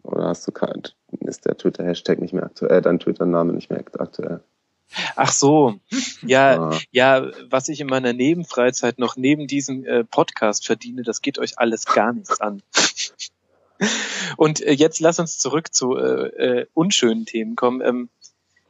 Oder 0.02 0.28
hast 0.28 0.46
du 0.46 0.52
kein, 0.52 0.82
ist 1.20 1.46
der 1.46 1.56
Twitter-Hashtag 1.56 2.20
nicht 2.20 2.32
mehr 2.32 2.44
aktuell, 2.44 2.80
dein 2.80 3.00
Twitter-Name 3.00 3.52
nicht 3.52 3.70
mehr 3.70 3.84
aktuell? 3.98 4.40
Ach 5.16 5.32
so, 5.32 5.80
ja, 6.22 6.70
ja, 6.92 7.28
was 7.50 7.68
ich 7.68 7.80
in 7.80 7.88
meiner 7.88 8.12
Nebenfreizeit 8.12 9.00
noch 9.00 9.16
neben 9.16 9.48
diesem 9.48 9.84
äh, 9.84 10.04
Podcast 10.04 10.64
verdiene, 10.64 11.02
das 11.02 11.22
geht 11.22 11.40
euch 11.40 11.58
alles 11.58 11.86
gar 11.86 12.12
nichts 12.12 12.40
an. 12.40 12.62
Und 14.36 14.60
äh, 14.60 14.72
jetzt 14.72 15.00
lass 15.00 15.18
uns 15.18 15.38
zurück 15.38 15.74
zu 15.74 15.96
äh, 15.96 16.60
äh, 16.60 16.66
unschönen 16.72 17.26
Themen 17.26 17.56
kommen. 17.56 17.80
Ähm, 17.80 18.08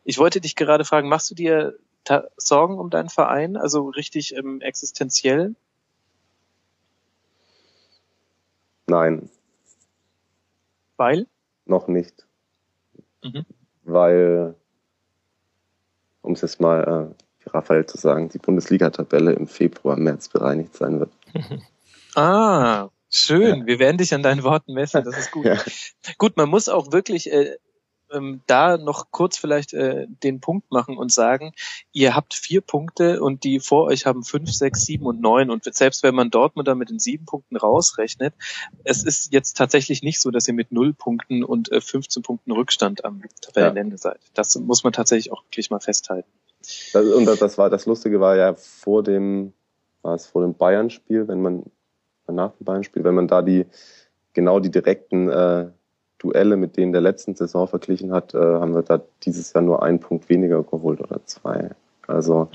ich 0.05 0.19
wollte 0.19 0.41
dich 0.41 0.57
gerade 0.57 0.85
fragen, 0.85 1.09
machst 1.09 1.31
du 1.31 1.35
dir 1.35 1.79
Sorgen 2.37 2.79
um 2.79 2.89
deinen 2.89 3.09
Verein, 3.09 3.57
also 3.57 3.89
richtig 3.89 4.35
ähm, 4.37 4.61
existenziell? 4.61 5.55
Nein. 8.87 9.29
Weil? 10.97 11.27
Noch 11.65 11.89
nicht. 11.89 12.27
Mhm. 13.23 13.45
Weil, 13.83 14.55
um 16.23 16.33
es 16.33 16.41
jetzt 16.43 16.61
mal 16.61 17.13
äh, 17.13 17.45
wie 17.45 17.51
Raphael 17.51 17.87
zu 17.87 17.99
sagen, 17.99 18.29
die 18.29 18.39
Bundesliga-Tabelle 18.39 19.33
im 19.33 19.47
Februar, 19.47 19.97
März 19.97 20.29
bereinigt 20.29 20.75
sein 20.75 21.01
wird. 21.01 21.13
ah, 22.15 22.89
schön. 23.11 23.61
Ja. 23.61 23.67
Wir 23.67 23.79
werden 23.79 23.99
dich 23.99 24.15
an 24.15 24.23
deinen 24.23 24.43
Worten 24.43 24.75
messen. 24.75 25.05
Das 25.05 25.19
ist 25.19 25.31
gut. 25.31 25.45
ja. 25.45 25.57
Gut, 26.19 26.37
man 26.37 26.49
muss 26.49 26.69
auch 26.69 26.93
wirklich 26.93 27.33
äh, 27.33 27.57
ähm, 28.13 28.41
da 28.47 28.77
noch 28.77 29.11
kurz 29.11 29.39
vielleicht 29.39 29.73
äh, 29.73 30.07
den 30.09 30.41
Punkt 30.41 30.71
machen 30.71 30.97
und 30.97 31.13
sagen, 31.13 31.53
ihr 31.93 32.15
habt 32.15 32.35
vier 32.35 32.61
Punkte 32.61 33.23
und 33.23 33.45
die 33.45 33.61
vor 33.61 33.85
euch 33.85 34.07
haben 34.07 34.23
fünf, 34.23 34.53
sechs, 34.53 34.83
sieben 34.83 35.07
und 35.07 35.21
neun. 35.21 35.51
Und 35.51 35.65
selbst 35.75 36.03
wenn 36.03 36.15
man 36.15 36.31
Dortmund 36.31 36.69
dann 36.69 36.79
mit 36.79 36.91
den 36.91 36.99
sieben 36.99 37.25
Punkten 37.27 37.57
rausrechnet, 37.57 38.35
es 38.85 39.05
ist 39.05 39.33
jetzt 39.33 39.57
tatsächlich 39.57 40.03
nicht 40.03 40.21
so, 40.21 40.31
dass 40.31 40.49
ihr 40.49 40.55
mit 40.55 40.73
null 40.73 40.93
Punkten 40.93 41.45
und 41.45 41.71
äh, 41.73 41.81
15 41.81 42.23
Punkten 42.23 42.53
Rückstand 42.53 43.05
am 43.05 43.23
Tabellenende 43.41 43.97
ja. 43.97 43.99
seid. 43.99 44.21
Das 44.35 44.55
muss 44.57 44.85
man 44.85 44.93
tatsächlich 44.93 45.33
auch 45.33 45.45
wirklich 45.45 45.71
mal 45.71 45.81
festhalten. 45.81 46.29
Das, 46.93 47.07
und 47.07 47.27
das 47.27 47.59
war 47.59 47.71
das 47.71 47.87
Lustige 47.87 48.21
war 48.21 48.37
ja 48.37 48.55
vor 48.55 49.03
dem, 49.03 49.53
war 50.03 50.15
es 50.15 50.27
vor 50.27 50.43
dem 50.43 50.55
Bayern-Spiel, 50.55 51.29
wenn 51.29 51.41
man 51.41 51.65
nach 52.27 52.53
dem 52.57 52.65
Bayern-Spiel, 52.65 53.05
wenn 53.05 53.15
man 53.15 53.29
da 53.29 53.43
die 53.43 53.67
genau 54.33 54.61
die 54.61 54.71
direkten 54.71 55.29
äh, 55.29 55.71
Duelle 56.19 56.57
mit 56.57 56.77
denen 56.77 56.93
der 56.93 57.03
letzten 57.03 57.35
Saison 57.35 57.69
verglichen 57.69 58.13
hat, 58.13 58.35
äh, 58.35 58.39
haben 58.39 58.75
wir 58.75 58.83
da 58.83 59.03
dieses 59.23 59.53
Jahr 59.53 59.63
nur 59.63 59.83
einen 59.83 60.01
Punkt 60.01 60.29
weniger 60.29 60.63
geholt 60.63 61.01
oder 61.01 61.25
zwei. 61.27 61.71
Also, 62.07 62.49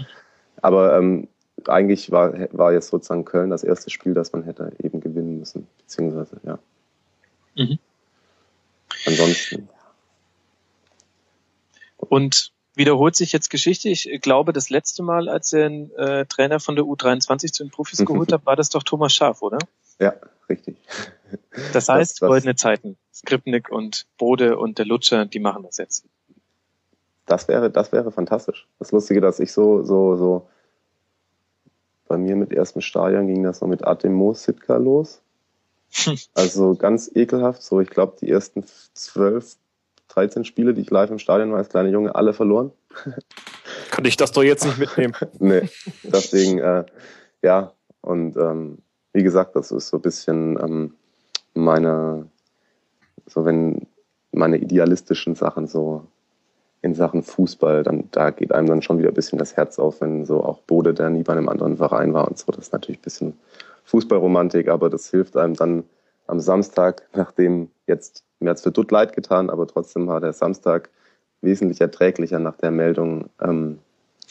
aber 0.62 0.98
ähm, 0.98 1.28
eigentlich 1.68 2.12
war, 2.12 2.34
war 2.52 2.74
jetzt 2.74 2.90
sozusagen 2.90 3.26
Köln 3.26 3.50
das 3.50 3.64
erste 3.64 3.90
Spiel, 3.90 4.14
das 4.14 4.34
man 4.34 4.44
hätte 4.44 4.74
eben 4.82 5.00
gewinnen 5.00 5.40
müssen, 5.40 5.68
beziehungsweise, 5.78 6.40
ja. 6.44 6.60
Mhm. 7.56 7.80
Ansonsten. 9.06 9.70
Und 11.98 12.52
wiederholt 12.76 13.16
sich 13.16 13.32
jetzt 13.32 13.50
Geschichte. 13.50 13.90
Ich 13.90 14.10
glaube, 14.22 14.54
das 14.54 14.70
letzte 14.70 15.04
Mal, 15.04 15.30
als 15.30 15.54
er 15.54 15.66
einen 15.68 15.92
äh, 15.92 16.26
Trainer 16.26 16.60
von 16.60 16.76
der 16.76 16.86
U23 16.86 17.52
zu 17.52 17.64
den 17.64 17.72
Profis 17.72 18.00
geholt 18.06 18.32
hat, 18.32 18.46
war 18.46 18.56
das 18.56 18.70
doch 18.70 18.84
Thomas 18.84 19.14
Schaf, 19.14 19.42
oder? 19.42 19.60
Ja, 20.00 20.14
richtig. 20.50 20.78
Das 21.74 21.90
heißt, 21.90 22.14
das, 22.14 22.20
das, 22.20 22.28
goldene 22.30 22.56
Zeiten. 22.56 22.98
Skripnik 23.14 23.70
und 23.70 24.06
Bode 24.18 24.58
und 24.58 24.78
der 24.78 24.86
Lutscher, 24.86 25.26
die 25.26 25.40
machen 25.40 25.64
das 25.64 25.78
jetzt. 25.78 26.06
Das 27.26 27.48
wäre, 27.48 27.70
das 27.70 27.92
wäre 27.92 28.12
fantastisch. 28.12 28.68
Das 28.80 28.92
Lustige, 28.92 29.22
dass 29.22 29.40
ich 29.40 29.52
so, 29.52 29.84
so, 29.84 30.16
so, 30.16 30.48
bei 32.08 32.18
mir 32.18 32.36
mit 32.36 32.52
ersten 32.52 32.82
Stadion 32.82 33.28
ging 33.28 33.44
das 33.44 33.62
noch 33.62 33.70
mit 33.70 33.86
Artem 33.86 34.34
Sitka 34.34 34.78
los. 34.78 35.22
Also 36.34 36.76
ganz 36.76 37.12
ekelhaft. 37.14 37.62
So, 37.62 37.82
ich 37.82 37.90
glaube, 37.90 38.18
die 38.20 38.30
ersten 38.30 38.66
zwölf, 38.94 39.56
13 40.10 40.44
Spiele, 40.46 40.74
die 40.74 40.82
ich 40.82 40.90
live 40.90 41.10
im 41.10 41.20
Stadion 41.20 41.52
war 41.52 41.60
als 41.60 41.70
kleiner 41.70 41.90
Junge, 41.90 42.16
alle 42.16 42.34
verloren. 42.34 42.72
Kann 43.92 44.06
ich 44.06 44.18
das 44.18 44.32
doch 44.32 44.44
jetzt 44.44 44.66
nicht 44.66 44.78
mitnehmen? 44.78 45.14
nee, 45.40 45.70
deswegen, 46.04 46.60
äh, 46.60 46.86
ja, 47.42 47.74
und 48.02 48.36
ähm, 48.36 48.80
wie 49.14 49.24
gesagt, 49.24 49.56
das 49.56 49.72
ist 49.72 49.90
so 49.90 49.98
ein 49.98 50.02
bisschen 50.02 50.58
ähm, 50.62 50.96
meine, 51.54 52.28
so 53.26 53.46
wenn 53.46 53.88
meine 54.32 54.58
idealistischen 54.58 55.36
Sachen 55.36 55.68
so 55.68 56.06
in 56.82 56.96
Sachen 56.96 57.22
Fußball, 57.22 57.84
dann 57.84 58.10
da 58.12 58.32
geht 58.32 58.52
einem 58.52 58.68
dann 58.68 58.82
schon 58.82 58.98
wieder 58.98 59.10
ein 59.10 59.14
bisschen 59.14 59.38
das 59.38 59.56
Herz 59.56 59.78
auf, 59.78 60.02
wenn 60.02 60.26
so 60.26 60.44
auch 60.44 60.60
Bode, 60.62 60.94
der 60.94 61.10
nie 61.10 61.24
bei 61.24 61.34
einem 61.34 61.50
anderen 61.50 61.78
Verein 61.78 62.14
war 62.14 62.28
und 62.28 62.38
so, 62.38 62.52
das 62.52 62.66
ist 62.66 62.74
natürlich 62.74 63.00
ein 63.00 63.04
bisschen 63.04 63.34
Fußballromantik, 63.86 64.68
aber 64.68 64.90
das 64.90 65.10
hilft 65.10 65.38
einem 65.38 65.54
dann 65.54 65.84
am 66.28 66.40
Samstag, 66.40 67.04
nachdem 67.14 67.70
jetzt, 67.88 68.24
mir 68.40 68.50
hat's 68.50 68.62
für 68.62 68.72
Dutt 68.72 68.92
leid 68.92 69.14
getan, 69.14 69.50
aber 69.50 69.68
trotzdem 69.68 70.08
war 70.08 70.22
der 70.22 70.34
Samstag 70.34 70.90
wesentlich 71.42 71.82
erträglicher 71.82 72.40
nach 72.40 72.56
der 72.58 72.72
Meldung 72.72 73.30
ähm, 73.42 73.80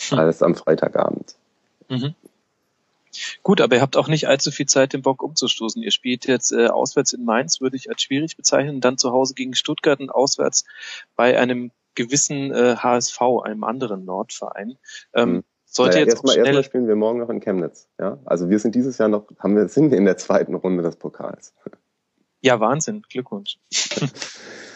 hm. 0.08 0.18
als 0.18 0.42
am 0.42 0.54
Freitagabend. 0.54 1.36
Mhm. 1.88 2.14
Gut, 3.42 3.60
aber 3.60 3.76
ihr 3.76 3.82
habt 3.82 3.96
auch 3.96 4.08
nicht 4.08 4.28
allzu 4.28 4.50
viel 4.50 4.66
Zeit, 4.66 4.92
den 4.92 5.02
Bock 5.02 5.22
umzustoßen. 5.22 5.82
Ihr 5.82 5.90
spielt 5.90 6.26
jetzt 6.26 6.52
äh, 6.52 6.66
auswärts 6.66 7.12
in 7.12 7.24
Mainz, 7.24 7.60
würde 7.60 7.76
ich 7.76 7.90
als 7.90 8.02
schwierig 8.02 8.36
bezeichnen, 8.36 8.80
dann 8.80 8.98
zu 8.98 9.12
Hause 9.12 9.34
gegen 9.34 9.54
Stuttgart 9.54 10.00
und 10.00 10.10
auswärts 10.10 10.64
bei 11.16 11.38
einem 11.38 11.70
gewissen 11.94 12.52
äh, 12.52 12.76
HSV, 12.76 13.20
einem 13.44 13.64
anderen 13.64 14.04
Nordverein. 14.04 14.78
Ähm, 15.14 15.28
hm. 15.28 15.44
Sollte 15.64 15.94
naja, 15.94 16.06
jetzt 16.06 16.14
erstmal, 16.14 16.34
schnell... 16.34 16.46
erstmal 16.46 16.64
spielen 16.64 16.88
wir 16.88 16.96
morgen 16.96 17.20
noch 17.20 17.30
in 17.30 17.40
Chemnitz. 17.40 17.88
Ja, 17.98 18.18
also 18.24 18.50
wir 18.50 18.58
sind 18.58 18.74
dieses 18.74 18.98
Jahr 18.98 19.08
noch, 19.08 19.26
haben 19.38 19.54
wir 19.54 19.68
sind 19.68 19.92
wir 19.92 19.98
in 19.98 20.04
der 20.04 20.16
zweiten 20.16 20.54
Runde 20.54 20.82
des 20.82 20.96
Pokals. 20.96 21.54
Ja, 22.40 22.58
Wahnsinn, 22.58 23.02
Glückwunsch. 23.08 23.58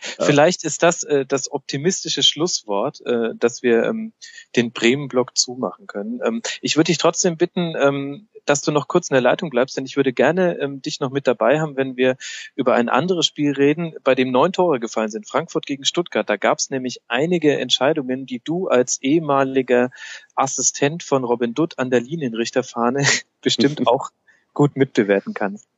Vielleicht 0.00 0.64
ist 0.64 0.82
das 0.82 1.02
äh, 1.02 1.26
das 1.26 1.50
optimistische 1.50 2.22
Schlusswort, 2.22 3.00
äh, 3.04 3.34
dass 3.34 3.62
wir 3.62 3.84
ähm, 3.84 4.12
den 4.56 4.72
Bremen-Block 4.72 5.36
zumachen 5.36 5.86
können. 5.86 6.20
Ähm, 6.24 6.42
ich 6.60 6.76
würde 6.76 6.88
dich 6.88 6.98
trotzdem 6.98 7.36
bitten, 7.36 7.74
ähm, 7.78 8.28
dass 8.46 8.62
du 8.62 8.72
noch 8.72 8.88
kurz 8.88 9.10
in 9.10 9.14
der 9.14 9.20
Leitung 9.20 9.50
bleibst, 9.50 9.76
denn 9.76 9.84
ich 9.84 9.96
würde 9.96 10.12
gerne 10.12 10.58
ähm, 10.58 10.82
dich 10.82 11.00
noch 11.00 11.10
mit 11.10 11.26
dabei 11.26 11.60
haben, 11.60 11.76
wenn 11.76 11.96
wir 11.96 12.16
über 12.54 12.74
ein 12.74 12.88
anderes 12.88 13.26
Spiel 13.26 13.52
reden, 13.52 13.94
bei 14.02 14.14
dem 14.14 14.30
neun 14.30 14.52
Tore 14.52 14.80
gefallen 14.80 15.10
sind. 15.10 15.28
Frankfurt 15.28 15.66
gegen 15.66 15.84
Stuttgart. 15.84 16.28
Da 16.28 16.36
gab 16.36 16.58
es 16.58 16.70
nämlich 16.70 17.00
einige 17.08 17.58
Entscheidungen, 17.58 18.26
die 18.26 18.40
du 18.40 18.68
als 18.68 19.00
ehemaliger 19.02 19.90
Assistent 20.34 21.02
von 21.02 21.24
Robin 21.24 21.54
Dutt 21.54 21.78
an 21.78 21.90
der 21.90 22.00
Linienrichterfahne 22.00 23.06
bestimmt 23.40 23.86
auch 23.86 24.10
gut 24.52 24.76
mitbewerten 24.76 25.34
kannst. 25.34 25.68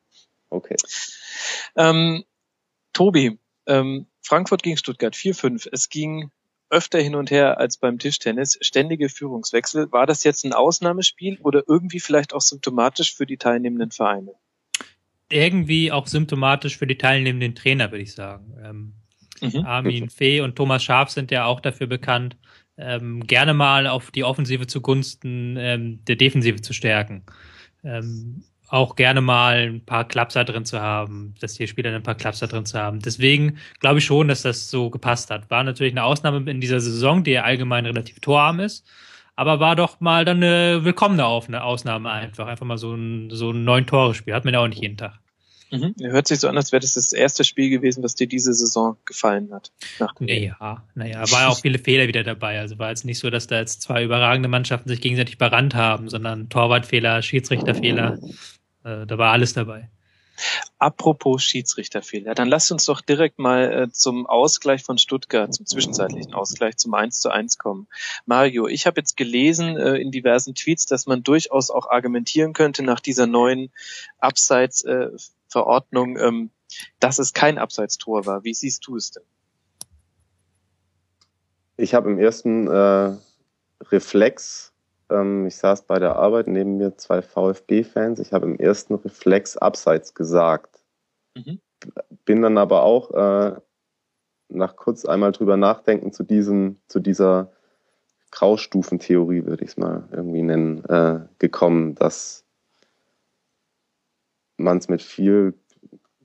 Okay. 0.50 0.76
Ähm, 1.76 2.24
Tobi, 2.92 3.38
ähm, 3.66 4.06
Frankfurt 4.22 4.62
gegen 4.62 4.76
Stuttgart 4.76 5.14
4-5. 5.14 5.68
Es 5.72 5.88
ging 5.88 6.30
öfter 6.70 7.00
hin 7.00 7.14
und 7.14 7.30
her 7.30 7.58
als 7.58 7.76
beim 7.76 7.98
Tischtennis. 7.98 8.58
Ständige 8.62 9.08
Führungswechsel. 9.08 9.92
War 9.92 10.06
das 10.06 10.24
jetzt 10.24 10.44
ein 10.44 10.54
Ausnahmespiel 10.54 11.38
oder 11.42 11.62
irgendwie 11.68 12.00
vielleicht 12.00 12.32
auch 12.32 12.40
symptomatisch 12.40 13.14
für 13.14 13.26
die 13.26 13.36
teilnehmenden 13.36 13.90
Vereine? 13.90 14.32
Irgendwie 15.28 15.92
auch 15.92 16.06
symptomatisch 16.06 16.78
für 16.78 16.86
die 16.86 16.98
teilnehmenden 16.98 17.54
Trainer, 17.54 17.90
würde 17.90 18.02
ich 18.02 18.14
sagen. 18.14 18.54
Ähm, 18.62 18.94
mhm. 19.40 19.66
Armin 19.66 20.10
Fee 20.10 20.40
und 20.40 20.56
Thomas 20.56 20.82
Schaf 20.82 21.10
sind 21.10 21.30
ja 21.30 21.44
auch 21.44 21.60
dafür 21.60 21.86
bekannt, 21.86 22.36
ähm, 22.78 23.26
gerne 23.26 23.52
mal 23.52 23.86
auf 23.86 24.10
die 24.10 24.24
Offensive 24.24 24.66
zugunsten 24.66 25.56
ähm, 25.58 26.04
der 26.06 26.16
Defensive 26.16 26.62
zu 26.62 26.72
stärken. 26.72 27.24
Ähm, 27.84 28.44
auch 28.72 28.96
gerne 28.96 29.20
mal 29.20 29.68
ein 29.68 29.84
paar 29.84 30.08
Klapser 30.08 30.44
drin 30.44 30.64
zu 30.64 30.80
haben, 30.80 31.34
dass 31.40 31.54
die 31.54 31.66
Spieler 31.66 31.94
ein 31.94 32.02
paar 32.02 32.14
Klapser 32.14 32.46
drin 32.46 32.64
zu 32.64 32.78
haben. 32.78 33.00
Deswegen 33.00 33.58
glaube 33.80 33.98
ich 33.98 34.06
schon, 34.06 34.28
dass 34.28 34.42
das 34.42 34.70
so 34.70 34.88
gepasst 34.88 35.30
hat. 35.30 35.50
War 35.50 35.62
natürlich 35.62 35.92
eine 35.92 36.04
Ausnahme 36.04 36.50
in 36.50 36.60
dieser 36.60 36.80
Saison, 36.80 37.22
die 37.22 37.32
ja 37.32 37.42
allgemein 37.42 37.84
relativ 37.84 38.20
torarm 38.20 38.60
ist, 38.60 38.86
aber 39.36 39.60
war 39.60 39.76
doch 39.76 40.00
mal 40.00 40.24
dann 40.24 40.38
eine 40.38 40.84
willkommene 40.84 41.26
Ausnahme 41.26 42.10
einfach. 42.10 42.46
Einfach 42.46 42.64
mal 42.64 42.78
so 42.78 42.94
ein, 42.94 43.28
so 43.30 43.50
ein 43.50 43.62
neun 43.64 43.86
Tore-Spiel. 43.86 44.32
Hat 44.32 44.46
man 44.46 44.54
ja 44.54 44.60
auch 44.60 44.68
nicht 44.68 44.80
jeden 44.80 44.96
Tag. 44.96 45.18
Mhm. 45.70 45.94
Hört 46.00 46.26
sich 46.26 46.40
so 46.40 46.48
an, 46.48 46.56
als 46.56 46.72
wäre 46.72 46.80
das 46.80 46.94
das 46.94 47.12
erste 47.12 47.44
Spiel 47.44 47.68
gewesen, 47.68 48.02
was 48.02 48.14
dir 48.14 48.26
diese 48.26 48.54
Saison 48.54 48.96
gefallen 49.04 49.52
hat. 49.52 49.70
Naja, 50.18 50.82
naja, 50.94 51.30
war 51.30 51.42
ja 51.42 51.48
auch 51.48 51.60
viele 51.60 51.78
Fehler 51.78 52.08
wieder 52.08 52.24
dabei. 52.24 52.58
Also 52.58 52.78
war 52.78 52.88
jetzt 52.88 53.04
nicht 53.04 53.18
so, 53.18 53.28
dass 53.28 53.46
da 53.46 53.58
jetzt 53.58 53.82
zwei 53.82 54.04
überragende 54.04 54.48
Mannschaften 54.48 54.88
sich 54.88 55.00
gegenseitig 55.00 55.34
überrannt 55.34 55.74
haben, 55.74 56.08
sondern 56.08 56.48
Torwartfehler, 56.48 57.20
Schiedsrichterfehler. 57.20 58.18
Äh, 58.84 59.06
da 59.06 59.18
war 59.18 59.32
alles 59.32 59.52
dabei. 59.52 59.88
Apropos 60.78 61.44
Schiedsrichterfehler, 61.44 62.34
dann 62.34 62.48
lasst 62.48 62.72
uns 62.72 62.86
doch 62.86 63.00
direkt 63.00 63.38
mal 63.38 63.72
äh, 63.72 63.90
zum 63.90 64.26
Ausgleich 64.26 64.82
von 64.82 64.98
Stuttgart, 64.98 65.54
zum 65.54 65.66
zwischenzeitlichen 65.66 66.34
Ausgleich, 66.34 66.76
zum 66.76 66.94
1 66.94 67.20
zu 67.20 67.30
1 67.30 67.58
kommen. 67.58 67.86
Mario, 68.26 68.66
ich 68.66 68.86
habe 68.86 68.98
jetzt 69.00 69.16
gelesen 69.16 69.76
äh, 69.76 69.96
in 69.96 70.10
diversen 70.10 70.54
Tweets, 70.54 70.86
dass 70.86 71.06
man 71.06 71.22
durchaus 71.22 71.70
auch 71.70 71.88
argumentieren 71.90 72.54
könnte 72.54 72.82
nach 72.82 73.00
dieser 73.00 73.26
neuen 73.26 73.70
Abseitsverordnung, 74.18 76.16
äh, 76.16 76.26
ähm, 76.26 76.50
dass 76.98 77.18
es 77.18 77.32
kein 77.32 77.58
Abseitstor 77.58 78.26
war. 78.26 78.42
Wie 78.42 78.54
siehst 78.54 78.86
du 78.86 78.96
es 78.96 79.12
denn? 79.12 79.24
Ich 81.76 81.94
habe 81.94 82.10
im 82.10 82.18
ersten 82.18 82.66
äh, 82.66 83.16
Reflex 83.90 84.71
ähm, 85.12 85.46
ich 85.46 85.56
saß 85.56 85.82
bei 85.82 85.98
der 85.98 86.16
Arbeit 86.16 86.46
neben 86.46 86.76
mir 86.76 86.96
zwei 86.96 87.22
VfB-Fans. 87.22 88.18
Ich 88.20 88.32
habe 88.32 88.46
im 88.46 88.58
ersten 88.58 88.94
Reflex 88.94 89.56
abseits 89.56 90.14
gesagt. 90.14 90.82
Mhm. 91.36 91.60
Bin 92.24 92.42
dann 92.42 92.58
aber 92.58 92.82
auch 92.82 93.10
äh, 93.12 93.60
nach 94.48 94.76
kurz 94.76 95.04
einmal 95.04 95.32
drüber 95.32 95.56
nachdenken 95.56 96.12
zu 96.12 96.22
diesem, 96.22 96.80
zu 96.88 97.00
dieser 97.00 97.52
Graustufentheorie, 98.30 99.44
würde 99.44 99.64
ich 99.64 99.70
es 99.70 99.76
mal 99.76 100.08
irgendwie 100.10 100.42
nennen, 100.42 100.84
äh, 100.86 101.20
gekommen, 101.38 101.94
dass 101.94 102.44
man 104.56 104.78
es 104.78 104.88
mit 104.88 105.02
viel 105.02 105.54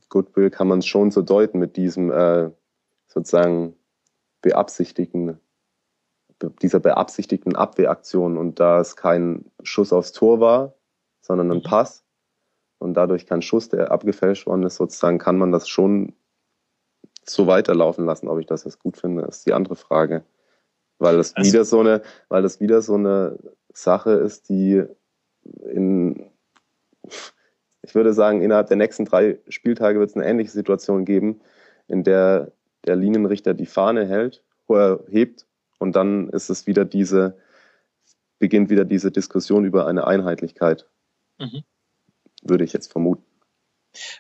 Goodwill 0.10 0.50
kann 0.50 0.68
man 0.68 0.80
es 0.80 0.86
schon 0.86 1.12
so 1.12 1.22
deuten 1.22 1.60
mit 1.60 1.76
diesem 1.76 2.12
äh, 2.12 2.50
sozusagen 3.08 3.76
beabsichtigten 4.42 5.40
dieser 6.62 6.80
beabsichtigten 6.80 7.56
Abwehraktion 7.56 8.38
und 8.38 8.60
da 8.60 8.80
es 8.80 8.96
kein 8.96 9.46
Schuss 9.64 9.92
aufs 9.92 10.12
Tor 10.12 10.40
war, 10.40 10.76
sondern 11.22 11.52
ein 11.52 11.58
mhm. 11.58 11.64
Pass 11.64 12.04
und 12.80 12.94
dadurch 12.94 13.26
kein 13.26 13.42
Schuss, 13.42 13.70
der 13.70 13.92
abgefälscht 13.92 14.46
worden 14.46 14.64
ist, 14.64 14.76
sozusagen 14.76 15.18
kann 15.18 15.38
man 15.38 15.52
das 15.52 15.68
schon 15.68 16.14
so 17.24 17.48
weiterlaufen 17.48 18.06
lassen. 18.06 18.28
Ob 18.28 18.40
ich 18.40 18.46
das 18.46 18.64
jetzt 18.64 18.80
gut 18.80 18.98
finde, 18.98 19.24
ist 19.24 19.46
die 19.46 19.54
andere 19.54 19.76
Frage. 19.76 20.24
Weil 21.00 21.18
das 21.18 21.36
also, 21.36 21.52
wieder 21.52 21.66
so 21.66 21.80
eine, 21.80 22.02
weil 22.30 22.42
das 22.42 22.60
wieder 22.60 22.82
so 22.82 22.96
eine 22.96 23.38
Sache 23.74 24.12
ist, 24.12 24.50
die 24.50 24.84
in, 25.64 26.32
ich 27.82 27.96
würde 27.96 28.14
sagen, 28.14 28.42
innerhalb 28.42 28.68
der 28.68 28.78
nächsten 28.78 29.06
drei 29.06 29.40
Spieltage 29.48 30.00
wird 30.00 30.10
es 30.10 30.16
eine 30.16 30.26
ähnliche 30.26 30.52
Situation 30.52 31.06
geben, 31.06 31.42
in 31.88 32.04
der 32.04 32.52
der 32.88 32.96
Linienrichter 32.96 33.54
die 33.54 33.66
Fahne 33.66 34.08
hält, 34.08 34.44
hebt 35.10 35.47
und 35.80 35.96
dann 35.96 36.30
ist 36.30 36.50
es 36.50 36.68
wieder 36.68 36.86
diese, 36.86 37.38
beginnt 38.40 38.70
wieder 38.70 38.86
diese 38.86 39.12
Diskussion 39.12 39.66
über 39.66 39.88
eine 39.88 40.08
Einheitlichkeit. 40.08 40.90
Mhm. 41.40 41.64
Würde 42.42 42.64
ich 42.64 42.74
jetzt 42.74 42.92
vermuten. 42.92 43.27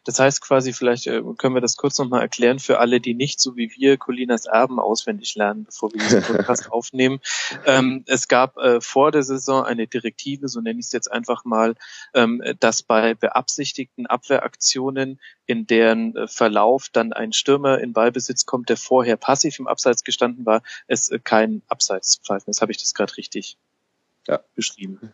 Das 0.03 0.19
heißt 0.19 0.41
quasi, 0.41 0.73
vielleicht 0.73 1.07
äh, 1.07 1.21
können 1.37 1.55
wir 1.55 1.61
das 1.61 1.77
kurz 1.77 1.97
nochmal 1.99 2.21
erklären 2.21 2.59
für 2.59 2.79
alle, 2.79 2.99
die 2.99 3.13
nicht 3.13 3.39
so 3.39 3.55
wie 3.55 3.71
wir 3.75 3.97
Colinas 3.97 4.45
Erben 4.45 4.79
auswendig 4.79 5.35
lernen, 5.35 5.65
bevor 5.65 5.93
wir 5.93 5.99
diesen 5.99 6.23
Podcast 6.23 6.71
aufnehmen. 6.71 7.19
Ähm, 7.65 8.03
es 8.07 8.27
gab 8.27 8.57
äh, 8.57 8.81
vor 8.81 9.11
der 9.11 9.23
Saison 9.23 9.63
eine 9.63 9.87
Direktive, 9.87 10.47
so 10.47 10.61
nenne 10.61 10.79
ich 10.79 10.87
es 10.87 10.91
jetzt 10.91 11.11
einfach 11.11 11.45
mal, 11.45 11.75
ähm, 12.13 12.41
dass 12.59 12.83
bei 12.83 13.13
beabsichtigten 13.13 14.05
Abwehraktionen, 14.05 15.19
in 15.45 15.65
deren 15.65 16.15
äh, 16.15 16.27
Verlauf 16.27 16.89
dann 16.89 17.13
ein 17.13 17.33
Stürmer 17.33 17.79
in 17.79 17.93
Ballbesitz 17.93 18.45
kommt, 18.45 18.69
der 18.69 18.77
vorher 18.77 19.17
passiv 19.17 19.59
im 19.59 19.67
Abseits 19.67 20.03
gestanden 20.03 20.45
war, 20.45 20.61
es 20.87 21.09
äh, 21.09 21.19
kein 21.23 21.61
Abseits 21.67 22.19
pfeifen 22.23 22.51
ist. 22.51 22.61
Habe 22.61 22.71
ich 22.71 22.77
das 22.77 22.93
gerade 22.93 23.15
richtig 23.17 23.57
ja. 24.27 24.41
beschrieben? 24.55 25.13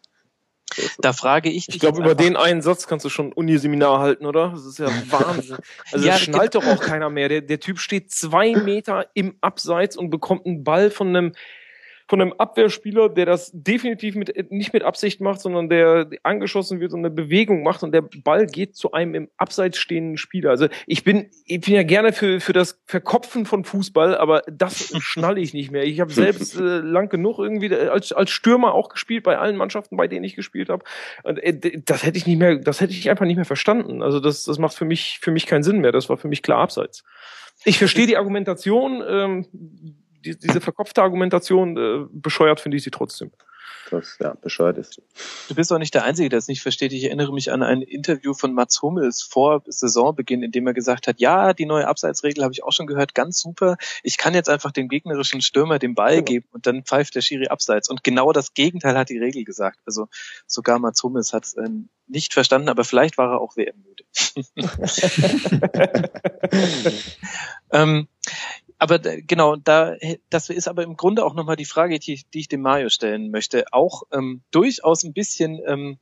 Da 1.00 1.14
frage 1.14 1.50
ich 1.50 1.66
dich. 1.66 1.76
Ich 1.76 1.82
glaube, 1.82 2.00
über 2.00 2.16
den 2.16 2.36
einen 2.36 2.62
Satz 2.62 2.88
kannst 2.88 3.06
du 3.06 3.10
schon 3.10 3.34
Uniseminar 3.34 4.00
halten, 4.00 4.26
oder? 4.26 4.50
Das 4.50 4.66
ist 4.66 4.80
ja 4.80 4.88
Wahnsinn. 5.10 5.58
Also 5.92 6.06
ja, 6.06 6.18
schnallt 6.18 6.56
doch 6.56 6.66
auch 6.66 6.80
keiner 6.80 7.10
mehr. 7.10 7.30
Der, 7.30 7.42
der 7.42 7.60
Typ 7.60 7.80
steht 7.80 8.12
zwei 8.12 8.56
Meter 8.56 9.08
im 9.14 9.36
Abseits 9.42 9.98
und 9.98 10.10
bekommt 10.10 10.46
einen 10.46 10.64
Ball 10.64 10.90
von 10.92 11.10
einem 11.10 11.34
von 12.08 12.22
einem 12.22 12.34
Abwehrspieler, 12.34 13.10
der 13.10 13.26
das 13.26 13.52
definitiv 13.54 14.16
mit, 14.16 14.52
nicht 14.52 14.74
mit 14.74 14.84
Absicht 14.84 15.22
macht, 15.22 15.42
sondern 15.42 15.70
der 15.70 16.10
angeschossen 16.24 16.80
wird 16.80 16.94
und 16.94 17.00
eine 17.00 17.10
Bewegung 17.10 17.64
macht 17.64 17.84
und 17.84 17.94
der 17.94 18.02
Ball 18.02 18.46
geht 18.46 18.76
zu 18.76 18.92
einem 18.92 19.16
im 19.16 19.30
Abseits 19.38 19.78
stehenden 19.78 20.18
Spieler. 20.18 20.52
Also 20.52 20.68
ich 20.86 21.04
bin, 21.04 21.30
ich 21.46 21.62
bin 21.62 21.74
ja 21.76 21.84
gerne 21.84 22.14
für, 22.14 22.40
für 22.40 22.54
das 22.54 22.82
Verkopfen 22.86 23.46
von 23.46 23.64
Fußball, 23.64 24.18
aber 24.18 24.42
das 24.52 24.94
schnalle 25.00 25.40
ich 25.40 25.54
nicht 25.54 25.72
mehr. 25.72 25.84
Ich 25.84 26.00
habe 26.00 26.12
selbst 26.12 26.56
äh, 26.60 26.80
lang 26.80 27.10
genug 27.10 27.40
irgendwie 27.40 27.74
als, 27.74 28.12
als 28.12 28.32
Stürmer 28.32 28.74
auch 28.74 28.90
gespielt 28.90 29.24
bei 29.24 29.38
allen 29.38 29.56
Mannschaften, 29.56 29.98
bei 29.98 30.08
denen 30.08 30.24
ich 30.24 30.36
gespielt 30.36 30.70
habe. 30.70 30.84
Und 31.24 31.40
äh, 31.40 31.82
das 31.86 32.04
hätte 32.04 32.18
ich 32.18 32.28
nicht 32.28 32.40
mehr, 32.40 32.58
das 32.58 32.82
hätte 32.82 32.94
ich 32.94 33.10
einfach 33.10 33.26
nicht 33.26 33.38
mehr 33.38 33.46
verstanden. 33.46 34.02
Also 34.02 34.20
das, 34.20 34.44
das 34.44 34.60
macht 34.60 34.76
für 34.76 34.86
mich, 34.86 35.20
für 35.22 35.32
mich 35.32 35.46
keinen 35.46 35.64
Sinn 35.64 35.80
mehr. 35.80 35.92
Das 35.92 36.10
war 36.10 36.18
für 36.18 36.28
mich 36.28 36.42
klar 36.42 36.60
Abseits. 36.60 37.04
Ich 37.66 37.78
verstehe 37.78 38.08
die 38.08 38.18
Argumentation, 38.18 39.04
ähm, 39.08 39.46
die, 40.24 40.38
diese 40.38 40.62
verkopfte 40.62 41.02
Argumentation, 41.02 41.78
äh, 41.78 42.06
bescheuert 42.12 42.60
finde 42.60 42.78
ich 42.78 42.84
sie 42.84 42.92
trotzdem. 42.92 43.32
Das, 43.90 44.18
ja, 44.20 44.34
bescheuert 44.34 44.78
ist. 44.78 45.02
Du 45.50 45.56
bist 45.56 45.72
auch 45.72 45.78
nicht 45.78 45.94
der 45.94 46.04
Einzige, 46.04 46.30
der 46.30 46.40
es 46.40 46.48
nicht 46.48 46.62
versteht. 46.62 46.94
Ich 46.94 47.04
erinnere 47.04 47.34
mich 47.34 47.52
an 47.52 47.64
ein 47.64 47.82
Interview 47.82 48.34
von 48.34 48.54
Mats 48.54 48.82
Hummels 48.82 49.22
vor 49.22 49.62
Saisonbeginn, 49.68 50.42
in 50.42 50.52
dem 50.52 50.66
er 50.66 50.74
gesagt 50.74 51.08
hat, 51.08 51.20
ja, 51.20 51.54
die 51.54 51.66
neue 51.66 51.88
Abseitsregel 51.88 52.44
habe 52.44 52.54
ich 52.54 52.64
auch 52.64 52.72
schon 52.72 52.88
gehört, 52.88 53.14
ganz 53.14 53.40
super. 53.40 53.78
Ich 54.02 54.18
kann 54.18 54.34
jetzt 54.34 54.50
einfach 54.50 54.72
dem 54.72 54.88
gegnerischen 54.88 55.42
Stürmer 55.42 55.80
den 55.80 55.96
Ball 55.96 56.16
genau. 56.16 56.26
geben 56.26 56.48
und 56.52 56.66
dann 56.66 56.84
pfeift 56.84 57.16
der 57.16 57.22
Schiri 57.22 57.48
Abseits. 57.48 57.90
Und 57.90 58.04
genau 58.04 58.32
das 58.32 58.54
Gegenteil 58.54 58.98
hat 58.98 59.10
die 59.10 59.20
Regel 59.20 59.44
gesagt. 59.44 59.80
Also 59.86 60.08
sogar 60.48 60.80
Mats 60.80 61.04
Hummels 61.04 61.34
hat 61.34 61.46
es 61.46 61.54
äh, 61.54 61.70
nicht 62.08 62.34
verstanden, 62.34 62.70
aber 62.70 62.86
vielleicht 62.86 63.18
war 63.18 63.34
er 63.34 63.42
auch 63.42 63.58
WM-müde. 63.58 64.04
ähm, 67.72 68.08
aber 68.84 69.00
genau, 69.00 69.56
da 69.56 69.96
das 70.30 70.50
ist 70.50 70.68
aber 70.68 70.84
im 70.84 70.98
Grunde 70.98 71.24
auch 71.24 71.36
nochmal 71.36 71.56
die 71.56 71.64
Frage, 71.64 72.00
die, 72.00 72.22
die 72.34 72.42
ich 72.42 72.50
dem 72.50 72.62
Mario 72.62 72.90
stellen 72.90 73.32
möchte. 73.32 73.64
Auch 73.72 74.04
ähm, 74.12 74.42
durchaus 74.52 75.06
ein 75.06 75.14
bisschen 75.14 75.62
ähm, 75.66 76.00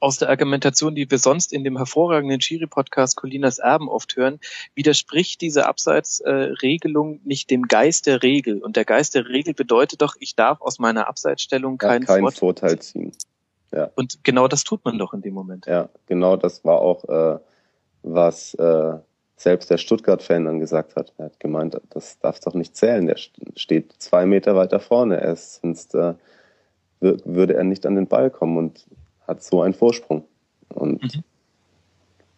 aus 0.00 0.16
der 0.16 0.30
Argumentation, 0.30 0.94
die 0.94 1.10
wir 1.10 1.18
sonst 1.18 1.52
in 1.52 1.62
dem 1.62 1.76
hervorragenden 1.76 2.40
Schiri-Podcast 2.40 3.18
Colinas 3.18 3.58
Erben 3.58 3.90
oft 3.90 4.16
hören, 4.16 4.40
widerspricht 4.74 5.42
diese 5.42 5.66
Abseitsregelung 5.66 7.16
äh, 7.16 7.20
nicht 7.24 7.50
dem 7.50 7.64
Geist 7.64 8.06
der 8.06 8.22
Regel. 8.22 8.62
Und 8.62 8.76
der 8.76 8.86
Geist 8.86 9.14
der 9.14 9.28
Regel 9.28 9.52
bedeutet 9.52 10.00
doch, 10.00 10.16
ich 10.18 10.34
darf 10.34 10.62
aus 10.62 10.78
meiner 10.78 11.08
Abseitsstellung 11.08 11.76
keinen, 11.76 12.02
ja, 12.02 12.06
keinen 12.06 12.22
Vorteil, 12.22 12.38
Vorteil 12.38 12.78
ziehen. 12.78 13.12
Ja. 13.72 13.90
Und 13.94 14.24
genau 14.24 14.48
das 14.48 14.64
tut 14.64 14.82
man 14.86 14.98
doch 14.98 15.12
in 15.12 15.20
dem 15.20 15.34
Moment. 15.34 15.66
Ja, 15.66 15.90
genau 16.06 16.38
das 16.38 16.64
war 16.64 16.80
auch, 16.80 17.04
äh, 17.10 17.38
was 18.02 18.54
äh, 18.54 18.94
selbst 19.36 19.70
der 19.70 19.78
Stuttgart-Fan 19.78 20.46
dann 20.46 20.60
gesagt 20.60 20.96
hat. 20.96 21.12
Er 21.18 21.26
hat 21.26 21.40
gemeint, 21.40 21.78
das 21.90 22.18
darf 22.18 22.40
doch 22.40 22.54
nicht 22.54 22.76
zählen. 22.76 23.06
Der 23.06 23.16
steht 23.54 23.92
zwei 23.98 24.24
Meter 24.26 24.56
weiter 24.56 24.80
vorne. 24.80 25.20
Er 25.20 25.32
ist, 25.32 25.60
sonst 25.60 25.94
äh, 25.94 26.14
würde 27.00 27.54
er 27.54 27.64
nicht 27.64 27.84
an 27.86 27.94
den 27.94 28.06
Ball 28.06 28.30
kommen 28.30 28.56
und 28.56 28.86
hat 29.28 29.42
so 29.42 29.60
einen 29.60 29.74
Vorsprung. 29.74 30.24
Und 30.70 31.02
mhm. 31.02 31.22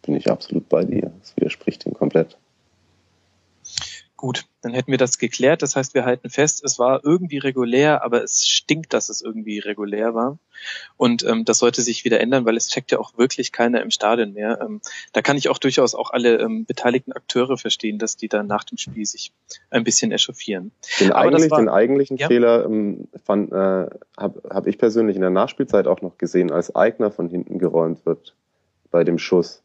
bin 0.01 0.15
ich 0.15 0.29
absolut 0.29 0.67
bei 0.67 0.83
dir. 0.83 1.11
Das 1.19 1.35
widerspricht 1.37 1.85
ihm 1.85 1.93
komplett. 1.93 2.37
Gut, 4.19 4.47
dann 4.61 4.73
hätten 4.73 4.91
wir 4.91 4.97
das 4.97 5.17
geklärt. 5.17 5.61
Das 5.61 5.77
heißt, 5.77 5.93
wir 5.93 6.03
halten 6.03 6.29
fest, 6.29 6.61
es 6.65 6.77
war 6.77 7.05
irgendwie 7.05 7.37
regulär, 7.37 8.03
aber 8.03 8.21
es 8.21 8.45
stinkt, 8.45 8.91
dass 8.91 9.07
es 9.07 9.21
irgendwie 9.21 9.59
regulär 9.59 10.13
war. 10.13 10.37
Und 10.97 11.23
ähm, 11.23 11.45
das 11.45 11.59
sollte 11.59 11.81
sich 11.81 12.03
wieder 12.03 12.19
ändern, 12.19 12.43
weil 12.43 12.57
es 12.57 12.67
checkt 12.67 12.91
ja 12.91 12.99
auch 12.99 13.17
wirklich 13.17 13.53
keiner 13.53 13.81
im 13.81 13.91
Stadion 13.91 14.33
mehr. 14.33 14.59
Ähm, 14.61 14.81
da 15.13 15.21
kann 15.21 15.37
ich 15.37 15.47
auch 15.47 15.57
durchaus 15.57 15.95
auch 15.95 16.11
alle 16.11 16.37
ähm, 16.41 16.65
beteiligten 16.65 17.13
Akteure 17.13 17.57
verstehen, 17.57 17.97
dass 17.97 18.17
die 18.17 18.27
dann 18.27 18.45
nach 18.45 18.65
dem 18.65 18.77
Spiel 18.77 19.05
sich 19.05 19.31
ein 19.69 19.85
bisschen 19.85 20.11
echauffieren. 20.11 20.73
Den, 20.99 21.13
eigentlich, 21.13 21.49
war, 21.49 21.59
den 21.59 21.69
eigentlichen 21.69 22.17
ja? 22.17 22.27
Fehler 22.27 22.65
ähm, 22.65 23.07
äh, 23.13 23.31
habe 23.31 24.43
hab 24.49 24.67
ich 24.67 24.77
persönlich 24.77 25.15
in 25.15 25.21
der 25.21 25.29
Nachspielzeit 25.29 25.87
auch 25.87 26.01
noch 26.01 26.17
gesehen, 26.17 26.51
als 26.51 26.75
Eigner 26.75 27.09
von 27.09 27.29
hinten 27.29 27.57
geräumt 27.57 28.05
wird 28.05 28.35
bei 28.91 29.05
dem 29.05 29.17
Schuss. 29.17 29.63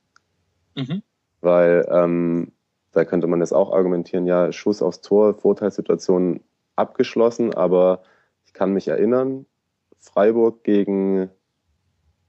Mhm. 0.76 1.02
Weil 1.40 1.88
ähm, 1.90 2.52
da 2.95 3.05
könnte 3.05 3.26
man 3.26 3.40
jetzt 3.40 3.53
auch 3.53 3.72
argumentieren, 3.72 4.26
ja, 4.26 4.53
Schuss 4.53 4.82
aufs 4.82 5.01
Tor, 5.01 5.34
Vorteilssituation 5.34 6.40
abgeschlossen, 6.76 7.55
aber 7.55 8.03
ich 8.47 8.53
kann 8.53 8.72
mich 8.72 8.88
erinnern, 8.88 9.47
Freiburg 9.99 10.64
gegen 10.64 11.30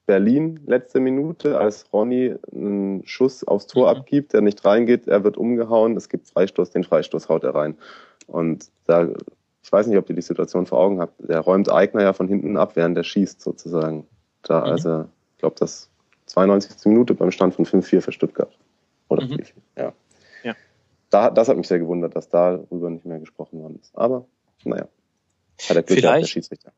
Berlin 0.06 0.60
letzte 0.66 1.00
Minute, 1.00 1.58
als 1.58 1.92
Ronny 1.92 2.36
einen 2.52 3.06
Schuss 3.06 3.44
aufs 3.44 3.68
Tor 3.68 3.92
mhm. 3.92 4.00
abgibt, 4.00 4.34
der 4.34 4.42
nicht 4.42 4.64
reingeht, 4.64 5.08
er 5.08 5.24
wird 5.24 5.38
umgehauen, 5.38 5.98
es 5.98 6.10
gibt 6.10 6.28
Freistoß, 6.28 6.72
den 6.72 6.84
Freistoß 6.84 7.30
haut 7.30 7.44
er 7.44 7.56
rein. 7.56 7.78
Und 8.28 8.70
da, 8.86 9.10
ich 9.64 9.72
weiß 9.72 9.88
nicht, 9.88 9.98
ob 9.98 10.10
ihr 10.10 10.16
die 10.16 10.22
Situation 10.22 10.66
vor 10.66 10.80
Augen 10.80 11.00
habt, 11.00 11.14
der 11.20 11.40
räumt 11.40 11.72
Eigner 11.72 12.04
ja 12.04 12.14
von 12.14 12.28
hinten 12.28 12.58
ab, 12.58 12.76
während 12.76 12.98
er 12.98 13.04
schießt 13.04 13.42
sozusagen. 13.42 14.06
Da, 14.44 14.60
mhm. 14.60 14.66
also, 14.66 15.06
ich 15.34 15.40
glaube, 15.40 15.56
das 15.60 15.90
92. 16.28 16.86
Minute 16.86 17.14
beim 17.14 17.32
Stand 17.32 17.56
von 17.56 17.66
5-4 17.66 18.02
für 18.02 18.12
Stuttgart. 18.12 18.58
Oder 19.10 19.26
mhm. 19.26 19.30
4 19.30 19.46
ja. 19.78 19.84
ja. 19.84 19.94
Da, 21.16 21.30
das 21.30 21.48
hat 21.48 21.56
mich 21.56 21.70
sehr 21.70 21.80
gewundert, 21.80 22.14
dass 22.18 22.28
darüber 22.28 22.90
nicht 22.90 23.06
mehr 23.06 23.20
gesprochen 23.20 23.62
worden 23.62 23.80
ist. 23.82 23.98
Aber, 23.98 24.28
naja, 24.66 24.90
hat 25.70 25.78
der 25.78 25.84
Glück 25.84 26.00
Vielleicht. 26.00 26.24
der 26.24 26.28
Schiedsrichter. 26.28 26.74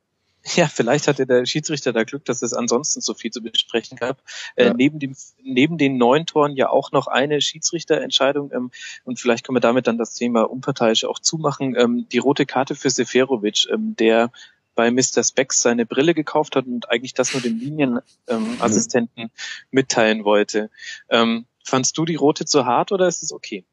Ja, 0.56 0.68
vielleicht 0.68 1.08
hatte 1.08 1.26
der 1.26 1.48
Schiedsrichter 1.48 1.92
da 1.92 2.04
Glück, 2.04 2.24
dass 2.24 2.44
es 2.44 2.54
ansonsten 2.54 3.02
so 3.02 3.16
viel 3.16 3.32
zu 3.32 3.42
besprechen 3.42 3.98
gab. 3.98 4.22
Äh, 4.56 4.66
ja. 4.66 4.72
Äh, 4.72 4.74
neben, 4.76 5.00
dem, 5.00 5.16
neben 5.42 5.80
den 5.80 5.98
neun 5.98 6.28
Toren 6.28 6.56
ja 6.56 6.70
auch 6.70 6.92
noch 6.92 7.08
eine 7.08 7.42
Schiedsrichterentscheidung 7.42 8.52
ähm, 8.54 8.70
und 9.06 9.20
vielleicht 9.20 9.44
können 9.44 9.56
wir 9.56 9.60
damit 9.60 9.88
dann 9.88 9.98
das 9.98 10.14
Thema 10.14 10.44
unparteiisch 10.44 11.06
auch 11.06 11.18
zumachen. 11.18 11.76
Ähm, 11.76 12.08
die 12.12 12.20
rote 12.20 12.46
Karte 12.46 12.76
für 12.76 12.92
Seferovic, 12.92 13.66
ähm, 13.74 13.96
der 13.96 14.32
bei 14.76 14.92
Mr. 14.92 15.24
Spex 15.24 15.64
seine 15.64 15.88
Brille 15.88 16.14
gekauft 16.14 16.56
hat 16.56 16.68
und 16.68 16.92
eigentlich 16.92 17.16
das 17.16 17.34
nur 17.34 17.42
dem 17.42 17.58
Linienassistenten 17.58 19.24
ähm, 19.24 19.30
mitteilen 19.72 20.26
wollte. 20.26 20.70
Ähm, 21.10 21.48
fandst 21.64 21.98
du 21.98 22.06
die 22.06 22.16
rote 22.16 22.46
zu 22.46 22.68
hart 22.68 22.92
oder 22.92 23.08
ist 23.08 23.24
es 23.24 23.34
okay? 23.34 23.66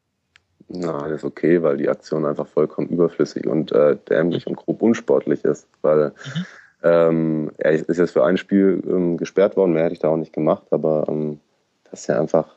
Na, 0.67 1.07
das 1.07 1.17
ist 1.17 1.23
okay, 1.23 1.61
weil 1.61 1.77
die 1.77 1.89
Aktion 1.89 2.25
einfach 2.25 2.47
vollkommen 2.47 2.87
überflüssig 2.87 3.45
und 3.45 3.71
äh, 3.71 3.97
dämlich 4.09 4.47
und 4.47 4.55
grob 4.55 4.81
unsportlich 4.81 5.43
ist, 5.45 5.67
weil 5.81 6.07
mhm. 6.07 6.45
ähm, 6.83 7.51
er 7.57 7.73
ist 7.73 7.97
jetzt 7.97 8.11
für 8.11 8.25
ein 8.25 8.37
Spiel 8.37 8.81
ähm, 8.87 9.17
gesperrt 9.17 9.57
worden, 9.57 9.73
mehr 9.73 9.83
hätte 9.83 9.93
ich 9.93 9.99
da 9.99 10.09
auch 10.09 10.17
nicht 10.17 10.33
gemacht, 10.33 10.65
aber 10.71 11.05
ähm, 11.07 11.39
das 11.83 12.01
ist 12.01 12.07
ja 12.07 12.19
einfach, 12.19 12.55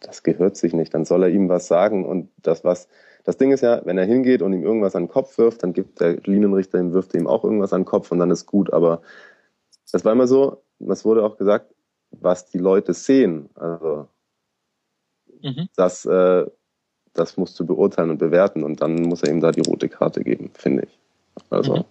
das 0.00 0.22
gehört 0.22 0.56
sich 0.56 0.72
nicht. 0.72 0.94
Dann 0.94 1.04
soll 1.04 1.24
er 1.24 1.30
ihm 1.30 1.48
was 1.48 1.66
sagen 1.66 2.06
und 2.06 2.30
das 2.42 2.62
was, 2.62 2.88
das 3.24 3.36
Ding 3.36 3.50
ist 3.50 3.62
ja, 3.62 3.82
wenn 3.84 3.98
er 3.98 4.06
hingeht 4.06 4.40
und 4.40 4.52
ihm 4.52 4.62
irgendwas 4.62 4.94
an 4.94 5.04
den 5.04 5.10
Kopf 5.10 5.36
wirft, 5.36 5.64
dann 5.64 5.72
gibt 5.72 6.00
der 6.00 6.18
Linienrichter 6.24 6.78
ihm, 6.78 6.92
wirft 6.92 7.12
ihm 7.14 7.26
auch 7.26 7.42
irgendwas 7.42 7.72
an 7.72 7.80
den 7.80 7.86
Kopf 7.86 8.12
und 8.12 8.20
dann 8.20 8.30
ist 8.30 8.46
gut, 8.46 8.72
aber 8.72 9.02
das 9.90 10.04
war 10.04 10.12
immer 10.12 10.28
so, 10.28 10.62
das 10.78 11.04
wurde 11.04 11.24
auch 11.24 11.36
gesagt, 11.36 11.74
was 12.12 12.46
die 12.46 12.58
Leute 12.58 12.94
sehen, 12.94 13.50
also 13.56 14.06
mhm. 15.42 15.68
das 15.74 16.04
äh, 16.04 16.46
das 17.14 17.36
musst 17.36 17.58
du 17.58 17.66
beurteilen 17.66 18.10
und 18.10 18.18
bewerten 18.18 18.62
und 18.62 18.80
dann 18.82 19.02
muss 19.02 19.22
er 19.22 19.30
ihm 19.30 19.40
da 19.40 19.52
die 19.52 19.62
rote 19.62 19.88
Karte 19.88 20.22
geben, 20.22 20.50
finde 20.54 20.84
ich. 20.84 20.98
Also. 21.50 21.76
Mhm. 21.76 21.84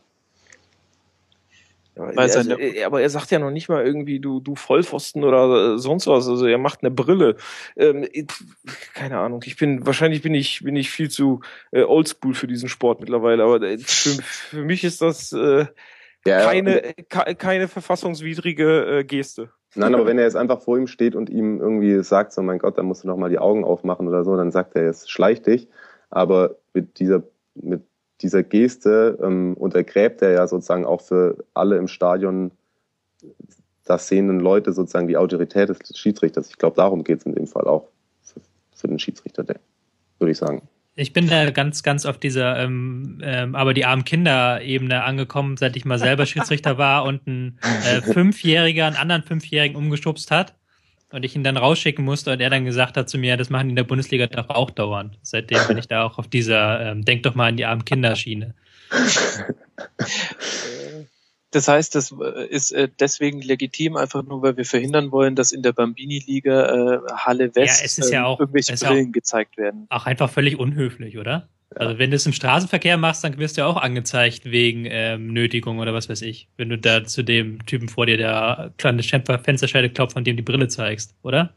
Ja, 1.97 2.03
also, 2.15 2.55
aber 2.85 3.01
er 3.01 3.09
sagt 3.09 3.31
ja 3.31 3.39
noch 3.39 3.49
nicht 3.49 3.69
mal 3.69 3.83
irgendwie, 3.83 4.19
du, 4.19 4.39
du 4.39 4.55
Vollpfosten 4.55 5.23
oder 5.23 5.73
äh, 5.73 5.79
sonst 5.79 6.05
was. 6.05 6.27
Also 6.27 6.45
er 6.45 6.59
macht 6.59 6.83
eine 6.83 6.91
Brille. 6.91 7.37
Ähm, 7.75 8.07
keine 8.93 9.17
Ahnung. 9.17 9.41
Ich 9.45 9.57
bin, 9.57 9.83
wahrscheinlich 9.85 10.21
bin 10.21 10.35
ich, 10.35 10.63
bin 10.63 10.75
ich 10.75 10.91
viel 10.91 11.09
zu 11.09 11.41
äh, 11.71 11.81
oldschool 11.81 12.35
für 12.35 12.45
diesen 12.45 12.69
Sport 12.69 12.99
mittlerweile, 12.99 13.43
aber 13.43 13.63
äh, 13.63 13.79
für, 13.79 14.21
für 14.21 14.63
mich 14.63 14.83
ist 14.83 15.01
das 15.01 15.31
äh, 15.31 15.65
ja, 16.27 16.45
keine, 16.45 16.93
keine 17.09 17.67
verfassungswidrige 17.67 18.99
äh, 18.99 19.03
Geste. 19.03 19.49
Nein, 19.75 19.93
aber 19.93 20.05
wenn 20.05 20.17
er 20.17 20.23
jetzt 20.23 20.35
einfach 20.35 20.61
vor 20.61 20.77
ihm 20.77 20.87
steht 20.87 21.15
und 21.15 21.29
ihm 21.29 21.59
irgendwie 21.59 22.01
sagt, 22.03 22.33
so 22.33 22.41
mein 22.41 22.59
Gott, 22.59 22.77
da 22.77 22.83
musst 22.83 23.03
du 23.03 23.07
noch 23.07 23.17
mal 23.17 23.29
die 23.29 23.39
Augen 23.39 23.63
aufmachen 23.63 24.07
oder 24.07 24.23
so, 24.23 24.35
dann 24.35 24.51
sagt 24.51 24.75
er 24.75 24.85
jetzt, 24.85 25.11
schleich 25.11 25.41
dich. 25.41 25.67
Aber 26.09 26.55
mit 26.73 26.99
dieser, 26.99 27.23
mit 27.53 27.83
dieser 28.21 28.43
Geste 28.43 29.19
ähm, 29.21 29.55
untergräbt 29.55 30.21
er 30.21 30.31
ja 30.31 30.47
sozusagen 30.47 30.85
auch 30.85 31.01
für 31.01 31.43
alle 31.53 31.77
im 31.77 31.87
Stadion 31.87 32.51
das 33.85 34.07
sehenden 34.07 34.39
Leute 34.39 34.73
sozusagen 34.73 35.07
die 35.07 35.17
Autorität 35.17 35.69
des 35.69 35.79
Schiedsrichters. 35.97 36.49
Ich 36.49 36.57
glaube, 36.57 36.75
darum 36.75 37.03
geht 37.03 37.19
es 37.19 37.25
in 37.25 37.35
dem 37.35 37.47
Fall 37.47 37.65
auch 37.65 37.87
für, 38.23 38.41
für 38.75 38.87
den 38.87 38.99
Schiedsrichter, 38.99 39.45
würde 40.19 40.31
ich 40.31 40.37
sagen. 40.37 40.67
Ich 40.99 41.13
bin 41.13 41.27
da 41.27 41.51
ganz, 41.51 41.83
ganz 41.83 42.07
auf 42.07 42.17
dieser 42.17 42.57
ähm, 42.57 43.19
ähm, 43.21 43.53
aber 43.53 43.75
die 43.75 43.85
armen 43.85 44.03
Kinder-Ebene 44.03 45.03
angekommen, 45.03 45.55
seit 45.55 45.75
ich 45.75 45.85
mal 45.85 45.99
selber 45.99 46.25
Schiedsrichter 46.25 46.79
war 46.79 47.03
und 47.03 47.27
ein 47.27 47.59
äh, 47.85 48.01
Fünfjähriger 48.01 48.87
einen 48.87 48.95
anderen 48.95 49.21
Fünfjährigen 49.21 49.77
umgeschubst 49.77 50.31
hat 50.31 50.55
und 51.11 51.23
ich 51.23 51.35
ihn 51.35 51.43
dann 51.43 51.55
rausschicken 51.55 52.03
musste 52.03 52.31
und 52.31 52.41
er 52.41 52.49
dann 52.49 52.65
gesagt 52.65 52.97
hat 52.97 53.09
zu 53.09 53.19
mir, 53.19 53.37
das 53.37 53.51
machen 53.51 53.67
die 53.67 53.73
in 53.73 53.75
der 53.75 53.83
Bundesliga 53.83 54.25
doch 54.25 54.49
auch 54.49 54.71
dauernd. 54.71 55.19
Seitdem 55.21 55.59
bin 55.67 55.77
ich 55.77 55.87
da 55.87 56.03
auch 56.03 56.17
auf 56.17 56.27
dieser 56.27 56.81
ähm, 56.81 57.05
Denk 57.05 57.21
doch 57.21 57.35
mal 57.35 57.49
an 57.49 57.57
die 57.57 57.65
armen 57.65 57.85
Kinder-Schiene. 57.85 58.55
Das 61.57 61.67
heißt, 61.67 61.95
das 61.95 62.11
äh, 62.11 62.45
ist 62.45 62.71
äh, 62.71 62.87
deswegen 62.99 63.41
legitim, 63.41 63.95
einfach 63.95 64.21
nur, 64.21 64.43
weil 64.43 64.57
wir 64.57 64.63
verhindern 64.63 65.11
wollen, 65.11 65.35
dass 65.35 65.51
in 65.51 65.63
der 65.63 65.73
Bambini-Liga 65.73 66.65
äh, 66.67 66.99
Halle 67.15 67.55
West 67.55 67.79
ja, 67.79 67.85
es 67.85 67.97
ist 67.97 68.11
ja 68.11 68.19
ähm, 68.19 68.25
auch, 68.25 68.39
irgendwelche 68.39 68.75
Brillen 68.75 69.11
gezeigt 69.11 69.57
werden. 69.57 69.87
Auch 69.89 70.05
einfach 70.05 70.29
völlig 70.29 70.59
unhöflich, 70.59 71.17
oder? 71.17 71.49
Ja. 71.71 71.77
Also 71.77 71.97
wenn 71.97 72.11
du 72.11 72.15
es 72.15 72.27
im 72.27 72.33
Straßenverkehr 72.33 72.97
machst, 72.97 73.23
dann 73.23 73.39
wirst 73.39 73.57
du 73.57 73.61
ja 73.61 73.65
auch 73.65 73.77
angezeigt 73.77 74.45
wegen 74.45 74.85
ähm, 74.87 75.33
Nötigung 75.33 75.79
oder 75.79 75.95
was 75.95 76.09
weiß 76.09 76.21
ich. 76.21 76.47
Wenn 76.57 76.69
du 76.69 76.77
da 76.77 77.03
zu 77.05 77.23
dem 77.23 77.65
Typen 77.65 77.89
vor 77.89 78.05
dir 78.05 78.17
der 78.17 78.71
kleine 78.77 79.01
Fensterscheibe 79.01 79.89
klopft, 79.89 80.13
von 80.13 80.23
dem 80.23 80.37
die 80.37 80.43
Brille 80.43 80.67
zeigst, 80.67 81.15
oder? 81.23 81.55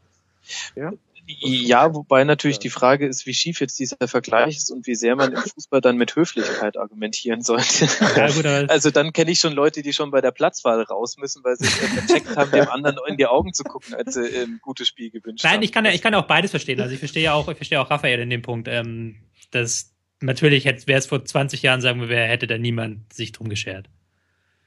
Ja. 0.75 0.93
Ja, 1.39 1.93
wobei 1.93 2.23
natürlich 2.23 2.59
die 2.59 2.69
Frage 2.69 3.07
ist, 3.07 3.25
wie 3.25 3.33
schief 3.33 3.59
jetzt 3.59 3.79
dieser 3.79 4.07
Vergleich 4.07 4.57
ist 4.57 4.71
und 4.71 4.87
wie 4.87 4.95
sehr 4.95 5.15
man 5.15 5.33
im 5.33 5.41
Fußball 5.41 5.81
dann 5.81 5.97
mit 5.97 6.15
Höflichkeit 6.15 6.77
argumentieren 6.77 7.41
sollte. 7.41 7.87
Ja, 8.15 8.29
gut, 8.29 8.45
also 8.45 8.91
dann 8.91 9.13
kenne 9.13 9.31
ich 9.31 9.39
schon 9.39 9.53
Leute, 9.53 9.81
die 9.81 9.93
schon 9.93 10.11
bei 10.11 10.21
der 10.21 10.31
Platzwahl 10.31 10.81
raus 10.81 11.17
müssen, 11.17 11.43
weil 11.43 11.55
sie 11.55 11.67
vercheckt 11.67 12.35
haben, 12.35 12.51
dem 12.51 12.67
anderen 12.67 12.97
in 13.07 13.17
die 13.17 13.25
Augen 13.25 13.53
zu 13.53 13.63
gucken, 13.63 13.93
als 13.93 14.15
sie 14.15 14.21
ein 14.21 14.59
gutes 14.61 14.87
Spiel 14.87 15.11
gewünscht 15.11 15.43
Nein, 15.43 15.55
haben. 15.55 15.63
ich 15.63 15.71
kann 15.71 15.85
ja, 15.85 15.91
ich 15.91 16.01
kann 16.01 16.13
ja 16.13 16.19
auch 16.19 16.27
beides 16.27 16.51
verstehen. 16.51 16.79
Also 16.81 16.93
ich 16.93 16.99
verstehe 16.99 17.23
ja 17.23 17.33
auch, 17.33 17.47
ich 17.47 17.57
verstehe 17.57 17.79
auch 17.79 17.89
Raphael 17.89 18.19
in 18.19 18.29
dem 18.29 18.41
Punkt, 18.41 18.67
ähm, 18.67 19.17
dass 19.51 19.93
natürlich 20.19 20.65
wäre 20.65 20.99
es 20.99 21.05
vor 21.05 21.23
20 21.23 21.61
Jahren, 21.61 21.81
sagen 21.81 22.07
wir, 22.07 22.17
hätte 22.17 22.47
da 22.47 22.57
niemand 22.57 23.13
sich 23.13 23.31
drum 23.31 23.49
geschert. 23.49 23.89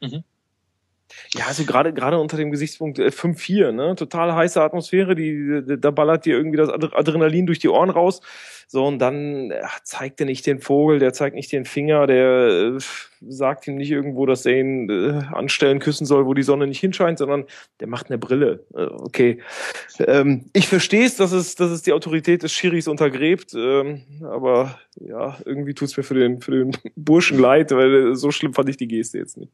Mhm. 0.00 0.24
Ja, 1.34 1.46
also 1.46 1.64
gerade 1.64 1.92
gerade 1.92 2.18
unter 2.18 2.36
dem 2.36 2.50
Gesichtspunkt 2.50 2.98
5-4, 2.98 3.68
äh, 3.68 3.72
ne? 3.72 3.94
Total 3.94 4.34
heiße 4.34 4.61
Atmosphäre, 4.61 5.14
die, 5.14 5.62
da 5.78 5.90
ballert 5.90 6.24
dir 6.24 6.36
irgendwie 6.36 6.57
das 6.57 6.68
Adrenalin 6.70 7.46
durch 7.46 7.59
die 7.59 7.68
Ohren 7.68 7.90
raus. 7.90 8.20
So, 8.66 8.86
und 8.86 8.98
dann 8.98 9.52
ach, 9.62 9.80
zeigt 9.82 10.20
er 10.20 10.26
nicht 10.26 10.46
den 10.46 10.59
Vogel, 10.59 10.98
der 10.98 11.12
zeigt 11.12 11.36
nicht 11.36 11.52
den 11.52 11.64
Finger, 11.64 12.07
der 12.07 12.76
äh, 12.76 12.78
sagt 13.20 13.68
ihm 13.68 13.76
nicht 13.76 13.90
irgendwo, 13.90 14.26
dass 14.26 14.46
er 14.46 14.59
ihn 14.59 14.88
äh, 14.90 15.22
anstellen 15.32 15.78
küssen 15.78 16.07
soll, 16.07 16.26
wo 16.26 16.34
die 16.34 16.42
Sonne 16.42 16.66
nicht 16.66 16.80
hinscheint, 16.80 17.18
sondern 17.18 17.44
der 17.80 17.88
macht 17.88 18.07
eine 18.09 18.18
Brille. 18.18 18.64
Äh, 18.74 18.86
okay. 18.86 19.38
Ähm, 20.00 20.46
ich 20.55 20.66
verstehe 20.66 21.05
es, 21.05 21.16
dass 21.16 21.32
es, 21.32 21.55
dass 21.55 21.70
es 21.70 21.82
die 21.82 21.92
Autorität 21.92 22.42
des 22.42 22.52
Schiris 22.52 22.88
untergräbt, 22.88 23.55
ähm, 23.55 24.02
aber 24.22 24.78
ja, 24.96 25.36
irgendwie 25.44 25.74
tut's 25.74 25.96
mir 25.96 26.02
für 26.02 26.14
den, 26.14 26.40
für 26.40 26.52
den 26.52 26.72
Burschen 26.96 27.38
leid, 27.38 27.70
weil 27.70 28.14
so 28.14 28.30
schlimm 28.30 28.55
fand 28.55 28.68
ich 28.70 28.76
die 28.76 28.88
Geste 28.88 29.18
jetzt 29.18 29.36
nicht. 29.36 29.52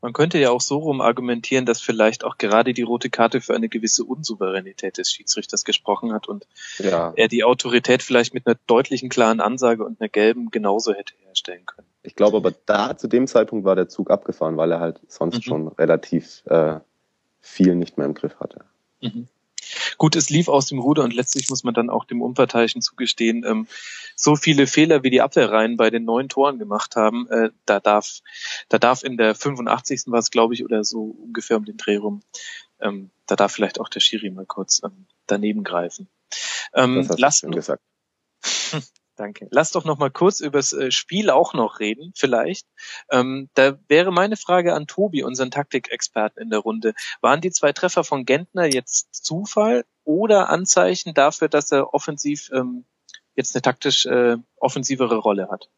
Man 0.00 0.12
könnte 0.12 0.38
ja 0.38 0.50
auch 0.50 0.60
so 0.60 0.78
rum 0.78 1.00
argumentieren, 1.00 1.66
dass 1.66 1.80
vielleicht 1.80 2.24
auch 2.24 2.38
gerade 2.38 2.74
die 2.74 2.82
rote 2.82 3.10
Karte 3.10 3.40
für 3.40 3.54
eine 3.54 3.68
gewisse 3.68 4.04
Unsouveränität 4.04 4.98
des 4.98 5.10
Schiedsrichters 5.10 5.64
gesprochen 5.64 6.12
hat 6.12 6.28
und 6.28 6.46
ja. 6.78 7.12
er 7.16 7.28
die 7.28 7.44
Autorität 7.44 8.02
vielleicht 8.02 8.34
mit 8.34 8.46
einer 8.46 8.56
deutlichen, 8.66 9.08
klaren 9.08 9.40
Ansage 9.40 9.84
und 9.84 10.00
einer 10.00 10.08
gelben 10.08 10.50
genauso 10.50 10.92
hätte 10.94 11.14
herstellen 11.24 11.66
können. 11.66 11.88
Ich 12.02 12.14
glaube 12.14 12.36
aber 12.36 12.52
da 12.66 12.96
zu 12.96 13.08
dem 13.08 13.26
Zeitpunkt 13.26 13.64
war 13.64 13.76
der 13.76 13.88
Zug 13.88 14.10
abgefahren, 14.10 14.56
weil 14.56 14.72
er 14.72 14.80
halt 14.80 15.00
sonst 15.08 15.38
mhm. 15.38 15.42
schon 15.42 15.68
relativ 15.68 16.42
äh, 16.46 16.80
viel 17.40 17.74
nicht 17.74 17.98
mehr 17.98 18.06
im 18.06 18.14
Griff 18.14 18.36
hatte. 18.40 18.64
Mhm. 19.00 19.28
Gut, 19.98 20.16
es 20.16 20.30
lief 20.30 20.48
aus 20.48 20.66
dem 20.66 20.78
Ruder 20.78 21.04
und 21.04 21.14
letztlich 21.14 21.48
muss 21.50 21.64
man 21.64 21.74
dann 21.74 21.90
auch 21.90 22.04
dem 22.04 22.22
Unparteiischen 22.22 22.82
zugestehen, 22.82 23.44
ähm, 23.44 23.66
so 24.14 24.36
viele 24.36 24.66
Fehler 24.66 25.02
wie 25.02 25.10
die 25.10 25.20
Abwehrreihen 25.20 25.76
bei 25.76 25.90
den 25.90 26.04
neun 26.04 26.28
Toren 26.28 26.58
gemacht 26.58 26.96
haben, 26.96 27.28
äh, 27.28 27.50
da 27.64 27.80
darf, 27.80 28.20
da 28.68 28.78
darf 28.78 29.02
in 29.02 29.16
der 29.16 29.34
85. 29.34 30.04
war 30.06 30.18
es, 30.18 30.30
glaube 30.30 30.54
ich, 30.54 30.64
oder 30.64 30.84
so 30.84 31.16
ungefähr 31.22 31.56
um 31.56 31.64
den 31.64 31.76
Dreh 31.76 31.96
rum, 31.96 32.22
ähm, 32.80 33.10
da 33.26 33.36
darf 33.36 33.52
vielleicht 33.52 33.80
auch 33.80 33.88
der 33.88 34.00
Schiri 34.00 34.30
mal 34.30 34.46
kurz 34.46 34.82
ähm, 34.84 35.06
daneben 35.26 35.64
greifen. 35.64 36.08
Ähm, 36.74 37.06
das 37.06 37.20
hast 37.20 37.42
du 37.42 37.46
schon 37.46 37.54
gesagt. 37.54 37.82
Danke. 39.16 39.48
Lass 39.50 39.72
doch 39.72 39.84
noch 39.84 39.98
mal 39.98 40.10
kurz 40.10 40.40
übers 40.40 40.74
äh, 40.74 40.90
Spiel 40.90 41.30
auch 41.30 41.54
noch 41.54 41.80
reden, 41.80 42.12
vielleicht. 42.14 42.66
Ähm, 43.10 43.48
da 43.54 43.78
wäre 43.88 44.12
meine 44.12 44.36
Frage 44.36 44.74
an 44.74 44.86
Tobi, 44.86 45.22
unseren 45.22 45.50
Taktikexperten 45.50 46.42
in 46.42 46.50
der 46.50 46.58
Runde. 46.58 46.92
Waren 47.22 47.40
die 47.40 47.50
zwei 47.50 47.72
Treffer 47.72 48.04
von 48.04 48.26
Gentner 48.26 48.66
jetzt 48.66 49.14
Zufall 49.14 49.84
oder 50.04 50.50
Anzeichen 50.50 51.14
dafür, 51.14 51.48
dass 51.48 51.72
er 51.72 51.94
offensiv 51.94 52.50
ähm, 52.52 52.84
jetzt 53.34 53.54
eine 53.54 53.62
taktisch 53.62 54.04
äh, 54.04 54.36
offensivere 54.56 55.16
Rolle 55.16 55.48
hat? 55.50 55.70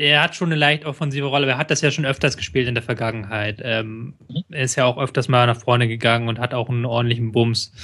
Er 0.00 0.22
hat 0.22 0.34
schon 0.34 0.48
eine 0.48 0.58
leicht 0.58 0.86
offensive 0.86 1.26
Rolle, 1.26 1.46
er 1.46 1.58
hat 1.58 1.70
das 1.70 1.82
ja 1.82 1.90
schon 1.90 2.06
öfters 2.06 2.38
gespielt 2.38 2.66
in 2.66 2.74
der 2.74 2.82
Vergangenheit. 2.82 3.60
Ähm, 3.62 4.14
mhm. 4.28 4.44
Er 4.48 4.62
ist 4.62 4.76
ja 4.76 4.86
auch 4.86 4.96
öfters 4.96 5.28
mal 5.28 5.46
nach 5.46 5.58
vorne 5.58 5.88
gegangen 5.88 6.28
und 6.28 6.38
hat 6.38 6.54
auch 6.54 6.70
einen 6.70 6.86
ordentlichen 6.86 7.32
Bums. 7.32 7.74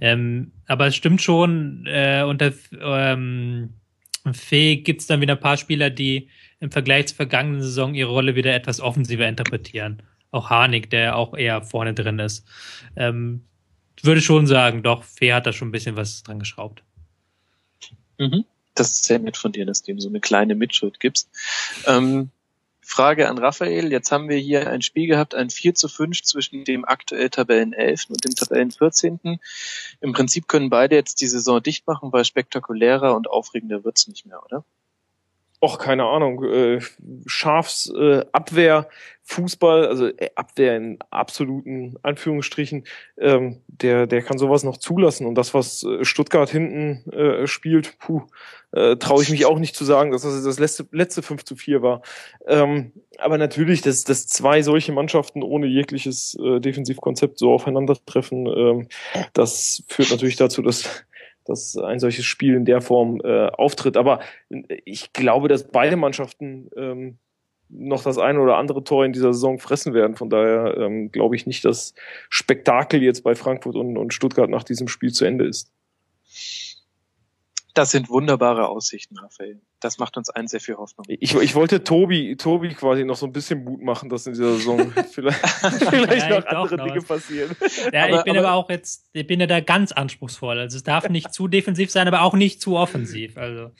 Ähm, 0.00 0.52
aber 0.68 0.86
es 0.86 0.94
stimmt 0.94 1.22
schon, 1.22 1.86
äh, 1.88 2.22
unter 2.22 2.52
ähm, 2.80 3.74
Fee 4.34 4.76
gibt 4.76 5.00
es 5.00 5.06
dann 5.06 5.20
wieder 5.20 5.34
ein 5.34 5.40
paar 5.40 5.56
Spieler, 5.56 5.90
die 5.90 6.28
im 6.60 6.70
Vergleich 6.70 7.08
zur 7.08 7.16
vergangenen 7.16 7.62
Saison 7.62 7.94
ihre 7.94 8.10
Rolle 8.10 8.34
wieder 8.34 8.54
etwas 8.54 8.80
offensiver 8.80 9.28
interpretieren. 9.28 10.02
auch 10.30 10.50
Harnik, 10.50 10.90
der 10.90 11.16
auch 11.16 11.34
eher 11.34 11.62
vorne 11.62 11.94
drin 11.94 12.18
ist. 12.18 12.46
Ähm, 12.96 13.42
würde 14.02 14.20
schon 14.20 14.46
sagen, 14.46 14.82
doch, 14.82 15.04
Fee 15.04 15.32
hat 15.32 15.46
da 15.46 15.52
schon 15.52 15.68
ein 15.68 15.72
bisschen 15.72 15.96
was 15.96 16.22
dran 16.22 16.38
geschraubt. 16.38 16.82
Mhm. 18.18 18.44
Das 18.74 18.90
ist 18.90 19.04
sehr 19.04 19.18
nett 19.18 19.36
von 19.36 19.52
dir, 19.52 19.66
dass 19.66 19.82
du 19.82 19.92
ihm 19.92 20.00
so 20.00 20.08
eine 20.08 20.20
kleine 20.20 20.54
Mitschuld 20.54 21.00
gibst. 21.00 21.30
Ähm, 21.86 22.30
Frage 22.88 23.28
an 23.28 23.36
Raphael. 23.36 23.90
Jetzt 23.90 24.12
haben 24.12 24.28
wir 24.28 24.36
hier 24.36 24.70
ein 24.70 24.80
Spiel 24.80 25.08
gehabt, 25.08 25.34
ein 25.34 25.50
4 25.50 25.74
zu 25.74 25.88
5 25.88 26.22
zwischen 26.22 26.64
dem 26.64 26.84
aktuell 26.84 27.30
Tabellen 27.30 27.72
11. 27.72 28.10
und 28.10 28.24
dem 28.24 28.34
Tabellen 28.34 28.70
14. 28.70 29.40
Im 30.00 30.12
Prinzip 30.12 30.46
können 30.46 30.70
beide 30.70 30.94
jetzt 30.94 31.20
die 31.20 31.26
Saison 31.26 31.60
dicht 31.60 31.86
machen, 31.88 32.12
weil 32.12 32.24
spektakulärer 32.24 33.16
und 33.16 33.28
aufregender 33.28 33.84
wird's 33.84 34.06
nicht 34.06 34.24
mehr, 34.24 34.40
oder? 34.44 34.64
Och, 35.60 35.78
keine 35.78 36.04
Ahnung, 36.04 36.44
äh, 36.44 36.80
Schafs 37.26 37.90
äh, 37.96 38.24
Abwehr, 38.32 38.88
Fußball, 39.22 39.86
also 39.86 40.06
äh, 40.06 40.30
Abwehr 40.34 40.76
in 40.76 40.98
absoluten 41.10 41.96
Anführungsstrichen, 42.02 42.84
ähm, 43.18 43.62
der, 43.66 44.06
der 44.06 44.22
kann 44.22 44.38
sowas 44.38 44.64
noch 44.64 44.76
zulassen. 44.76 45.26
Und 45.26 45.34
das, 45.34 45.54
was 45.54 45.82
äh, 45.82 46.04
Stuttgart 46.04 46.50
hinten 46.50 47.10
äh, 47.10 47.46
spielt, 47.46 47.98
puh, 47.98 48.22
äh, 48.72 48.96
traue 48.96 49.22
ich 49.22 49.30
mich 49.30 49.46
auch 49.46 49.58
nicht 49.58 49.74
zu 49.74 49.84
sagen, 49.84 50.12
dass 50.12 50.22
das 50.22 50.44
das 50.44 50.58
letzte, 50.58 50.86
letzte 50.92 51.22
5 51.22 51.44
zu 51.44 51.56
4 51.56 51.82
war. 51.82 52.02
Ähm, 52.46 52.92
aber 53.18 53.38
natürlich, 53.38 53.80
dass, 53.80 54.04
dass 54.04 54.26
zwei 54.26 54.62
solche 54.62 54.92
Mannschaften 54.92 55.42
ohne 55.42 55.66
jegliches 55.66 56.36
äh, 56.38 56.60
Defensivkonzept 56.60 57.38
so 57.38 57.52
aufeinandertreffen, 57.52 58.46
ähm, 58.46 58.88
das 59.32 59.82
führt 59.88 60.10
natürlich 60.10 60.36
dazu, 60.36 60.60
dass 60.62 61.04
dass 61.48 61.76
ein 61.76 61.98
solches 61.98 62.24
Spiel 62.24 62.54
in 62.54 62.64
der 62.64 62.80
Form 62.80 63.20
äh, 63.24 63.46
auftritt. 63.48 63.96
Aber 63.96 64.20
ich 64.84 65.12
glaube, 65.12 65.48
dass 65.48 65.68
beide 65.68 65.96
Mannschaften 65.96 66.68
ähm, 66.76 67.18
noch 67.68 68.02
das 68.02 68.18
eine 68.18 68.40
oder 68.40 68.56
andere 68.56 68.84
Tor 68.84 69.04
in 69.04 69.12
dieser 69.12 69.32
Saison 69.32 69.58
fressen 69.58 69.94
werden. 69.94 70.16
Von 70.16 70.30
daher 70.30 70.76
ähm, 70.76 71.10
glaube 71.10 71.36
ich 71.36 71.46
nicht, 71.46 71.64
dass 71.64 71.94
Spektakel 72.30 73.02
jetzt 73.02 73.22
bei 73.22 73.34
Frankfurt 73.34 73.76
und, 73.76 73.96
und 73.96 74.14
Stuttgart 74.14 74.48
nach 74.48 74.64
diesem 74.64 74.88
Spiel 74.88 75.12
zu 75.12 75.24
Ende 75.24 75.46
ist. 75.46 75.72
Das 77.76 77.90
sind 77.90 78.08
wunderbare 78.08 78.68
Aussichten, 78.68 79.18
Raphael. 79.18 79.60
Das 79.80 79.98
macht 79.98 80.16
uns 80.16 80.30
allen 80.30 80.48
sehr 80.48 80.60
viel 80.60 80.76
Hoffnung. 80.76 81.04
Ich, 81.08 81.34
ich 81.34 81.54
wollte 81.54 81.84
Tobi, 81.84 82.34
Tobi 82.36 82.70
quasi 82.70 83.04
noch 83.04 83.16
so 83.16 83.26
ein 83.26 83.32
bisschen 83.32 83.64
Mut 83.64 83.82
machen, 83.82 84.08
dass 84.08 84.26
in 84.26 84.32
dieser 84.32 84.54
Saison 84.54 84.90
vielleicht, 85.12 85.38
vielleicht 85.90 86.30
ja, 86.30 86.40
noch 86.40 86.46
andere 86.46 86.76
noch 86.78 86.84
Dinge 86.86 87.00
was. 87.00 87.06
passieren. 87.06 87.54
Ja, 87.92 88.06
aber, 88.06 88.16
ich 88.16 88.24
bin 88.24 88.38
aber, 88.38 88.48
aber, 88.48 88.56
auch 88.56 88.70
jetzt, 88.70 89.10
ich 89.12 89.26
bin 89.26 89.40
ja 89.40 89.46
da 89.46 89.60
ganz 89.60 89.92
anspruchsvoll. 89.92 90.58
Also 90.58 90.74
es 90.74 90.84
darf 90.84 91.06
nicht 91.10 91.34
zu 91.34 91.48
defensiv 91.48 91.90
sein, 91.90 92.08
aber 92.08 92.22
auch 92.22 92.32
nicht 92.32 92.62
zu 92.62 92.78
offensiv. 92.78 93.36
Also 93.36 93.72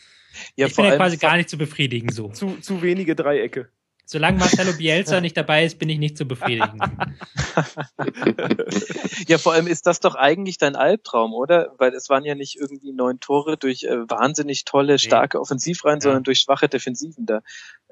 ja, 0.57 0.67
ich 0.67 0.77
bin 0.77 0.85
ja 0.85 0.97
quasi 0.97 1.17
gar 1.17 1.39
nicht 1.39 1.49
zu 1.49 1.57
befriedigen 1.57 2.13
so. 2.13 2.29
Zu, 2.29 2.59
zu 2.61 2.83
wenige 2.83 3.17
Dreiecke. 3.17 3.71
Solange 4.09 4.39
Marcelo 4.39 4.73
Bielsa 4.79 5.21
nicht 5.21 5.37
dabei 5.37 5.65
ist, 5.65 5.81
bin 5.81 5.89
ich 5.89 5.99
nicht 5.99 6.17
zu 6.17 6.25
befriedigen. 6.25 6.79
ja, 9.27 9.37
vor 9.37 9.53
allem 9.53 9.67
ist 9.67 9.87
das 9.87 9.99
doch 9.99 10.15
eigentlich 10.15 10.59
dein 10.59 10.77
Albtraum, 10.77 11.35
oder? 11.35 11.73
Weil 11.77 11.93
es 11.93 12.09
waren 12.09 12.25
ja 12.25 12.37
nicht 12.37 12.57
irgendwie 12.57 12.93
neun 12.93 13.19
Tore 13.19 13.57
durch 13.57 13.83
äh, 13.83 14.09
wahnsinnig 14.09 14.65
tolle, 14.65 15.01
starke 15.01 15.41
Offensivreihen, 15.41 15.99
ja. 15.99 16.03
sondern 16.03 16.23
durch 16.23 16.39
schwache 16.39 16.69
Defensiven. 16.69 17.27
Da, 17.27 17.41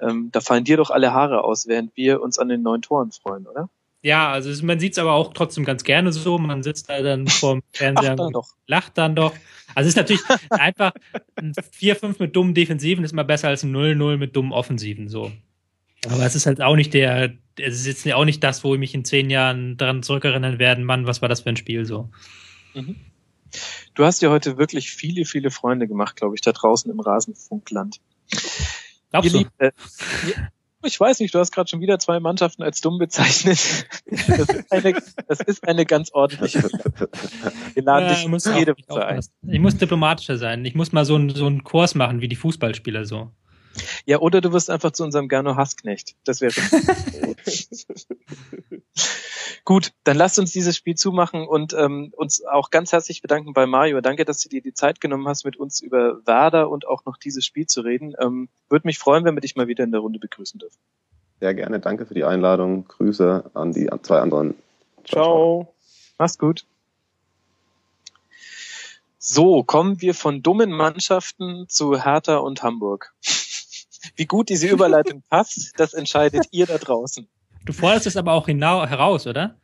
ähm, 0.00 0.30
da 0.30 0.40
fallen 0.40 0.62
dir 0.62 0.76
doch 0.76 0.90
alle 0.90 1.12
Haare 1.12 1.42
aus, 1.42 1.66
während 1.66 1.96
wir 1.96 2.22
uns 2.22 2.38
an 2.38 2.48
den 2.48 2.62
neun 2.62 2.80
Toren 2.80 3.10
freuen, 3.10 3.48
oder? 3.48 3.68
Ja, 4.04 4.30
also 4.30 4.50
es, 4.50 4.62
man 4.62 4.78
sieht 4.78 4.92
es 4.92 4.98
aber 4.98 5.14
auch 5.14 5.32
trotzdem 5.32 5.64
ganz 5.64 5.82
gerne 5.82 6.12
so. 6.12 6.38
Man 6.38 6.62
sitzt 6.62 6.90
da 6.90 7.02
dann 7.02 7.26
vorm 7.26 7.62
Fernseher 7.72 8.20
und 8.20 8.34
doch. 8.34 8.50
lacht 8.68 8.98
dann 8.98 9.16
doch. 9.16 9.32
Also 9.74 9.88
es 9.88 9.94
ist 9.94 9.96
natürlich 9.96 10.22
einfach 10.50 10.92
ein 11.36 11.54
4-5 11.54 12.16
mit 12.18 12.36
dummen 12.36 12.54
Defensiven 12.54 13.02
ist 13.02 13.12
immer 13.12 13.24
besser 13.24 13.48
als 13.48 13.64
ein 13.64 13.74
0-0 13.74 14.18
mit 14.18 14.36
dummen 14.36 14.52
Offensiven. 14.52 15.08
So. 15.08 15.32
Aber 16.10 16.24
es 16.24 16.34
ist 16.34 16.46
halt 16.46 16.60
auch 16.60 16.76
nicht 16.76 16.94
der, 16.94 17.32
es 17.58 17.80
ist 17.80 17.86
jetzt 17.86 18.12
auch 18.12 18.24
nicht 18.24 18.42
das, 18.42 18.64
wo 18.64 18.74
ich 18.74 18.80
mich 18.80 18.94
in 18.94 19.04
zehn 19.04 19.30
Jahren 19.30 19.76
daran 19.76 20.02
zurückerinnern 20.02 20.58
werden, 20.58 20.84
Mann, 20.84 21.06
was 21.06 21.22
war 21.22 21.28
das 21.28 21.40
für 21.40 21.50
ein 21.50 21.56
Spiel 21.56 21.84
so. 21.84 22.10
Mhm. 22.74 22.96
Du 23.94 24.04
hast 24.04 24.20
ja 24.22 24.30
heute 24.30 24.58
wirklich 24.58 24.90
viele, 24.90 25.24
viele 25.24 25.50
Freunde 25.50 25.86
gemacht, 25.86 26.16
glaube 26.16 26.34
ich, 26.34 26.40
da 26.40 26.52
draußen 26.52 26.90
im 26.90 26.98
Rasenfunkland. 27.00 28.00
Glaubst 29.10 29.32
du? 29.32 29.38
Lieb, 29.38 29.48
äh, 29.58 29.70
ich 30.82 30.98
weiß 31.00 31.20
nicht, 31.20 31.34
du 31.34 31.38
hast 31.38 31.52
gerade 31.52 31.68
schon 31.68 31.80
wieder 31.80 31.98
zwei 31.98 32.20
Mannschaften 32.20 32.62
als 32.62 32.80
dumm 32.80 32.98
bezeichnet. 32.98 33.86
Das 34.06 34.48
ist 34.48 34.72
eine, 34.72 34.94
das 35.28 35.40
ist 35.40 35.66
eine 35.66 35.86
ganz 35.86 36.12
ordentliche. 36.12 36.62
Wir 37.74 37.82
laden 37.82 38.08
ja, 38.08 38.14
dich 38.14 38.28
muss 38.28 38.44
jede 38.44 38.74
Woche 38.88 39.06
ein. 39.06 39.20
Ich 39.48 39.60
muss 39.60 39.76
diplomatischer 39.76 40.36
sein. 40.36 40.64
Ich 40.64 40.74
muss 40.74 40.92
mal 40.92 41.04
so 41.04 41.14
einen, 41.14 41.30
so 41.30 41.46
einen 41.46 41.64
Kurs 41.64 41.94
machen 41.94 42.20
wie 42.20 42.28
die 42.28 42.36
Fußballspieler 42.36 43.04
so. 43.04 43.30
Ja, 44.06 44.18
oder 44.20 44.40
du 44.40 44.52
wirst 44.52 44.70
einfach 44.70 44.92
zu 44.92 45.04
unserem 45.04 45.28
Gernot 45.28 45.56
Hassknecht. 45.56 46.14
Das 46.24 46.40
wäre. 46.40 46.54
Gut, 49.64 49.92
dann 50.04 50.16
lasst 50.16 50.38
uns 50.38 50.52
dieses 50.52 50.76
Spiel 50.76 50.94
zumachen 50.94 51.46
und 51.46 51.72
ähm, 51.72 52.12
uns 52.16 52.44
auch 52.44 52.70
ganz 52.70 52.92
herzlich 52.92 53.22
bedanken 53.22 53.54
bei 53.54 53.66
Mario. 53.66 54.00
Danke, 54.02 54.26
dass 54.26 54.40
du 54.40 54.48
dir 54.50 54.60
die 54.60 54.74
Zeit 54.74 55.00
genommen 55.00 55.26
hast, 55.26 55.44
mit 55.44 55.56
uns 55.56 55.80
über 55.80 56.24
Werder 56.26 56.68
und 56.68 56.86
auch 56.86 57.06
noch 57.06 57.16
dieses 57.16 57.46
Spiel 57.46 57.66
zu 57.66 57.80
reden. 57.80 58.14
Ähm, 58.20 58.48
Würde 58.68 58.86
mich 58.86 58.98
freuen, 58.98 59.24
wenn 59.24 59.34
wir 59.34 59.40
dich 59.40 59.56
mal 59.56 59.66
wieder 59.66 59.84
in 59.84 59.90
der 59.90 60.00
Runde 60.00 60.18
begrüßen 60.18 60.60
dürfen. 60.60 60.78
Sehr 61.40 61.54
gerne, 61.54 61.80
danke 61.80 62.04
für 62.04 62.14
die 62.14 62.24
Einladung. 62.24 62.86
Grüße 62.88 63.50
an 63.54 63.72
die 63.72 63.88
zwei 64.02 64.20
anderen. 64.20 64.54
Ciao. 65.04 65.24
Ciao. 65.24 65.74
Mach's 66.18 66.38
gut. 66.38 66.66
So, 69.18 69.62
kommen 69.62 70.02
wir 70.02 70.12
von 70.12 70.42
dummen 70.42 70.70
Mannschaften 70.70 71.66
zu 71.68 72.04
Hertha 72.04 72.36
und 72.36 72.62
Hamburg. 72.62 73.14
Wie 74.16 74.26
gut 74.26 74.48
diese 74.48 74.68
Überleitung 74.68 75.22
passt, 75.30 75.72
das 75.78 75.94
entscheidet 75.94 76.46
ihr 76.50 76.66
da 76.66 76.78
draußen. 76.78 77.28
Du 77.64 77.72
forderst 77.72 78.06
es 78.06 78.16
aber 78.16 78.32
auch 78.32 78.46
heraus, 78.48 79.26
oder? 79.26 79.58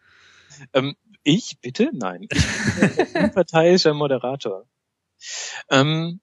Ähm, 0.73 0.97
ich? 1.23 1.59
Bitte? 1.61 1.91
Nein. 1.93 2.23
Ich 2.23 2.29
bin 2.31 3.07
ein 3.15 3.25
unparteiischer 3.25 3.95
Moderator. 3.95 4.65
Ähm, 5.71 6.21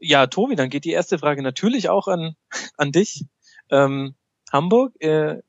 ja, 0.00 0.26
Tobi, 0.26 0.56
dann 0.56 0.70
geht 0.70 0.84
die 0.84 0.92
erste 0.92 1.18
Frage 1.18 1.42
natürlich 1.42 1.88
auch 1.88 2.08
an, 2.08 2.36
an 2.76 2.92
dich. 2.92 3.26
Ähm, 3.70 4.14
Hamburg 4.52 4.94
äh, 5.00 5.40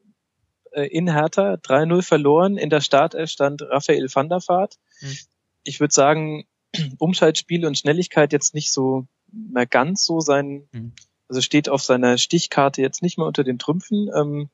äh 0.72 0.88
in 0.88 1.12
Hertha 1.12 1.53
3-0 1.53 2.01
verloren. 2.01 2.57
In 2.57 2.70
der 2.70 2.82
Startelf 2.82 3.30
stand 3.30 3.62
Raphael 3.62 4.07
van 4.14 4.30
der 4.30 4.39
Vaart. 4.39 4.78
Hm. 4.99 5.18
Ich 5.64 5.80
würde 5.80 5.93
sagen, 5.93 6.45
Umschaltspiel 6.97 7.66
und 7.66 7.78
Schnelligkeit 7.78 8.34
jetzt 8.34 8.53
nicht 8.53 8.72
so 8.72 9.07
mehr 9.32 9.68
ganz 9.68 10.03
so 10.03 10.20
sein, 10.20 10.68
hm. 10.74 10.93
Also 11.32 11.39
steht 11.39 11.69
auf 11.69 11.82
seiner 11.82 12.17
Stichkarte 12.17 12.82
jetzt 12.82 13.01
nicht 13.01 13.17
mehr 13.17 13.25
unter 13.25 13.45
den 13.45 13.57
Trümpfen. 13.57 14.09
Ähm, 14.13 14.49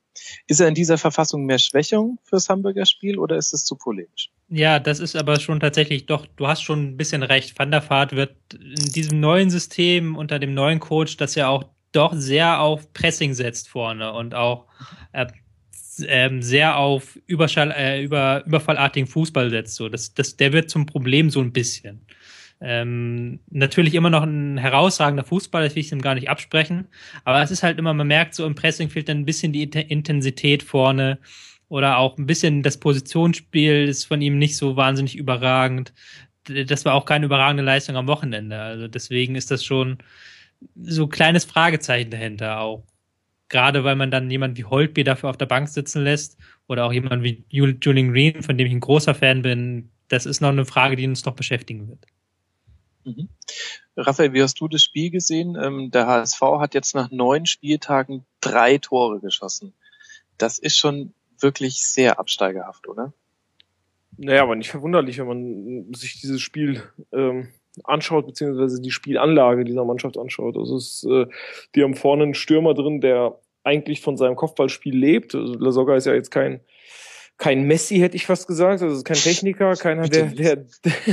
ist 0.46 0.60
er 0.60 0.68
in 0.68 0.76
dieser 0.76 1.00
Verfassung 1.00 1.44
mehr 1.46 1.58
Schwächung 1.58 2.20
fürs 2.22 2.50
Hamburger 2.50 2.86
Spiel 2.86 3.18
oder 3.18 3.36
ist 3.36 3.52
es 3.52 3.64
zu 3.64 3.76
polemisch? 3.78 4.30
Ja, 4.48 4.80
das 4.80 5.00
ist 5.00 5.16
aber 5.16 5.40
schon 5.40 5.60
tatsächlich 5.60 6.06
doch, 6.06 6.28
du 6.36 6.48
hast 6.48 6.62
schon 6.62 6.90
ein 6.90 6.96
bisschen 6.96 7.24
recht. 7.24 7.58
Van 7.58 7.72
der 7.72 7.90
Vaart 7.90 8.16
wird 8.16 8.36
in 8.54 8.92
diesem 8.94 9.20
neuen 9.20 9.50
System 9.50 10.16
unter 10.16 10.38
dem 10.38 10.54
neuen 10.54 10.80
Coach, 10.80 11.18
das 11.18 11.34
ja 11.34 11.48
auch 11.48 11.64
doch 11.94 12.14
sehr 12.14 12.62
auf 12.62 12.94
Pressing 12.94 13.34
setzt 13.34 13.70
vorne 13.70 14.14
und 14.14 14.36
auch 14.36 14.68
äh, 15.14 15.26
ähm, 16.06 16.44
sehr 16.44 16.78
auf 16.78 17.18
Überschall, 17.26 17.72
äh, 17.72 18.04
über, 18.04 18.46
überfallartigen 18.46 19.08
Fußball 19.08 19.50
setzt. 19.50 19.74
So, 19.74 19.90
das, 19.90 20.14
das, 20.14 20.38
der 20.38 20.54
wird 20.54 20.70
zum 20.70 20.86
Problem 20.86 21.32
so 21.32 21.42
ein 21.42 21.52
bisschen. 21.52 22.06
Ähm, 22.60 23.40
natürlich 23.52 23.94
immer 23.94 24.10
noch 24.10 24.24
ein 24.24 24.58
herausragender 24.58 25.24
Fußballer, 25.24 25.66
das 25.66 25.76
will 25.76 25.82
ich 25.82 25.92
ihm 25.92 26.02
gar 26.02 26.16
nicht 26.16 26.30
absprechen. 26.30 26.88
Aber 27.24 27.42
es 27.42 27.52
ist 27.52 27.64
halt 27.64 27.78
immer, 27.78 27.94
man 27.94 28.08
merkt 28.08 28.34
so 28.34 28.46
im 28.46 28.56
Pressing 28.56 28.90
fehlt 28.90 29.10
dann 29.10 29.20
ein 29.20 29.26
bisschen 29.26 29.54
die 29.54 29.64
Intensität 29.64 30.64
vorne 30.64 31.20
oder 31.70 31.98
auch 31.98 32.18
ein 32.18 32.26
bisschen 32.26 32.64
das 32.64 32.80
Positionsspiel 32.80 33.88
ist 33.88 34.06
von 34.06 34.22
ihm 34.22 34.38
nicht 34.40 34.58
so 34.58 34.76
wahnsinnig 34.76 35.16
überragend. 35.16 35.94
Das 36.46 36.86
war 36.86 36.94
auch 36.94 37.06
keine 37.06 37.26
überragende 37.26 37.64
Leistung 37.64 37.96
am 37.98 38.08
Wochenende. 38.08 38.60
Also 38.60 38.88
deswegen 38.88 39.36
ist 39.36 39.52
das 39.52 39.64
schon 39.66 39.98
so 40.76 41.04
ein 41.04 41.10
kleines 41.10 41.46
Fragezeichen 41.46 42.10
dahinter 42.12 42.62
auch. 42.62 42.86
Gerade 43.50 43.84
weil 43.84 43.96
man 43.96 44.12
dann 44.12 44.32
jemand 44.32 44.58
wie 44.58 44.66
Holtby 44.66 45.04
dafür 45.04 45.30
auf 45.30 45.38
der 45.38 45.46
Bank 45.46 45.70
sitzen 45.70 46.04
lässt 46.04 46.38
oder 46.68 46.86
auch 46.86 46.94
jemand 46.94 47.24
wie 47.24 47.46
Julian 47.50 48.12
Green, 48.12 48.42
von 48.44 48.58
dem 48.58 48.68
ich 48.68 48.74
ein 48.74 48.80
großer 48.82 49.16
Fan 49.16 49.42
bin. 49.42 49.90
Das 50.10 50.26
ist 50.26 50.42
noch 50.42 50.50
eine 50.50 50.66
Frage, 50.66 50.96
die 50.96 51.08
uns 51.08 51.26
noch 51.26 51.36
beschäftigen 51.36 51.88
wird. 51.90 52.06
Mhm. 53.08 53.30
Raphael, 53.96 54.34
wie 54.34 54.44
hast 54.44 54.60
du 54.60 54.68
das 54.68 54.84
Spiel 54.84 55.10
gesehen? 55.10 55.58
Ähm, 55.60 55.92
der 55.92 56.08
HSV 56.08 56.42
hat 56.60 56.74
jetzt 56.74 56.94
nach 56.94 57.10
neun 57.10 57.46
Spieltagen 57.46 58.26
drei 58.42 58.78
Tore 58.78 59.22
geschossen. 59.22 59.74
Das 60.38 60.60
ist 60.60 60.78
schon 60.78 61.14
wirklich 61.40 61.86
sehr 61.86 62.20
absteigerhaft, 62.20 62.88
oder? 62.88 63.14
Naja, 64.18 64.44
aber 64.44 64.56
nicht 64.56 64.70
verwunderlich, 64.70 65.20
wenn 65.20 65.28
man 65.28 65.94
sich 65.94 66.20
dieses 66.20 66.42
Spiel 66.42 66.84
ähm, 67.14 67.50
anschaut, 67.84 68.26
beziehungsweise 68.26 68.82
die 68.82 68.92
Spielanlage 68.92 69.64
dieser 69.64 69.86
Mannschaft 69.86 70.18
anschaut. 70.18 70.58
Also 70.58 70.76
es, 70.76 71.08
äh, 71.10 71.28
die 71.76 71.84
haben 71.84 71.96
vorne 71.96 72.24
einen 72.24 72.34
Stürmer 72.34 72.74
drin, 72.74 73.00
der 73.00 73.40
eigentlich 73.64 74.02
von 74.02 74.18
seinem 74.18 74.36
Kopfballspiel 74.36 74.96
lebt. 74.96 75.34
Also 75.34 75.54
Lasogga 75.54 75.96
ist 75.96 76.06
ja 76.06 76.14
jetzt 76.14 76.32
kein 76.32 76.62
kein 77.38 77.68
Messi, 77.68 77.98
hätte 78.00 78.16
ich 78.16 78.26
fast 78.26 78.48
gesagt. 78.48 78.82
Also 78.82 79.04
kein 79.04 79.16
Techniker, 79.16 79.76
keiner, 79.76 80.08
der, 80.10 80.26
der, 80.26 80.66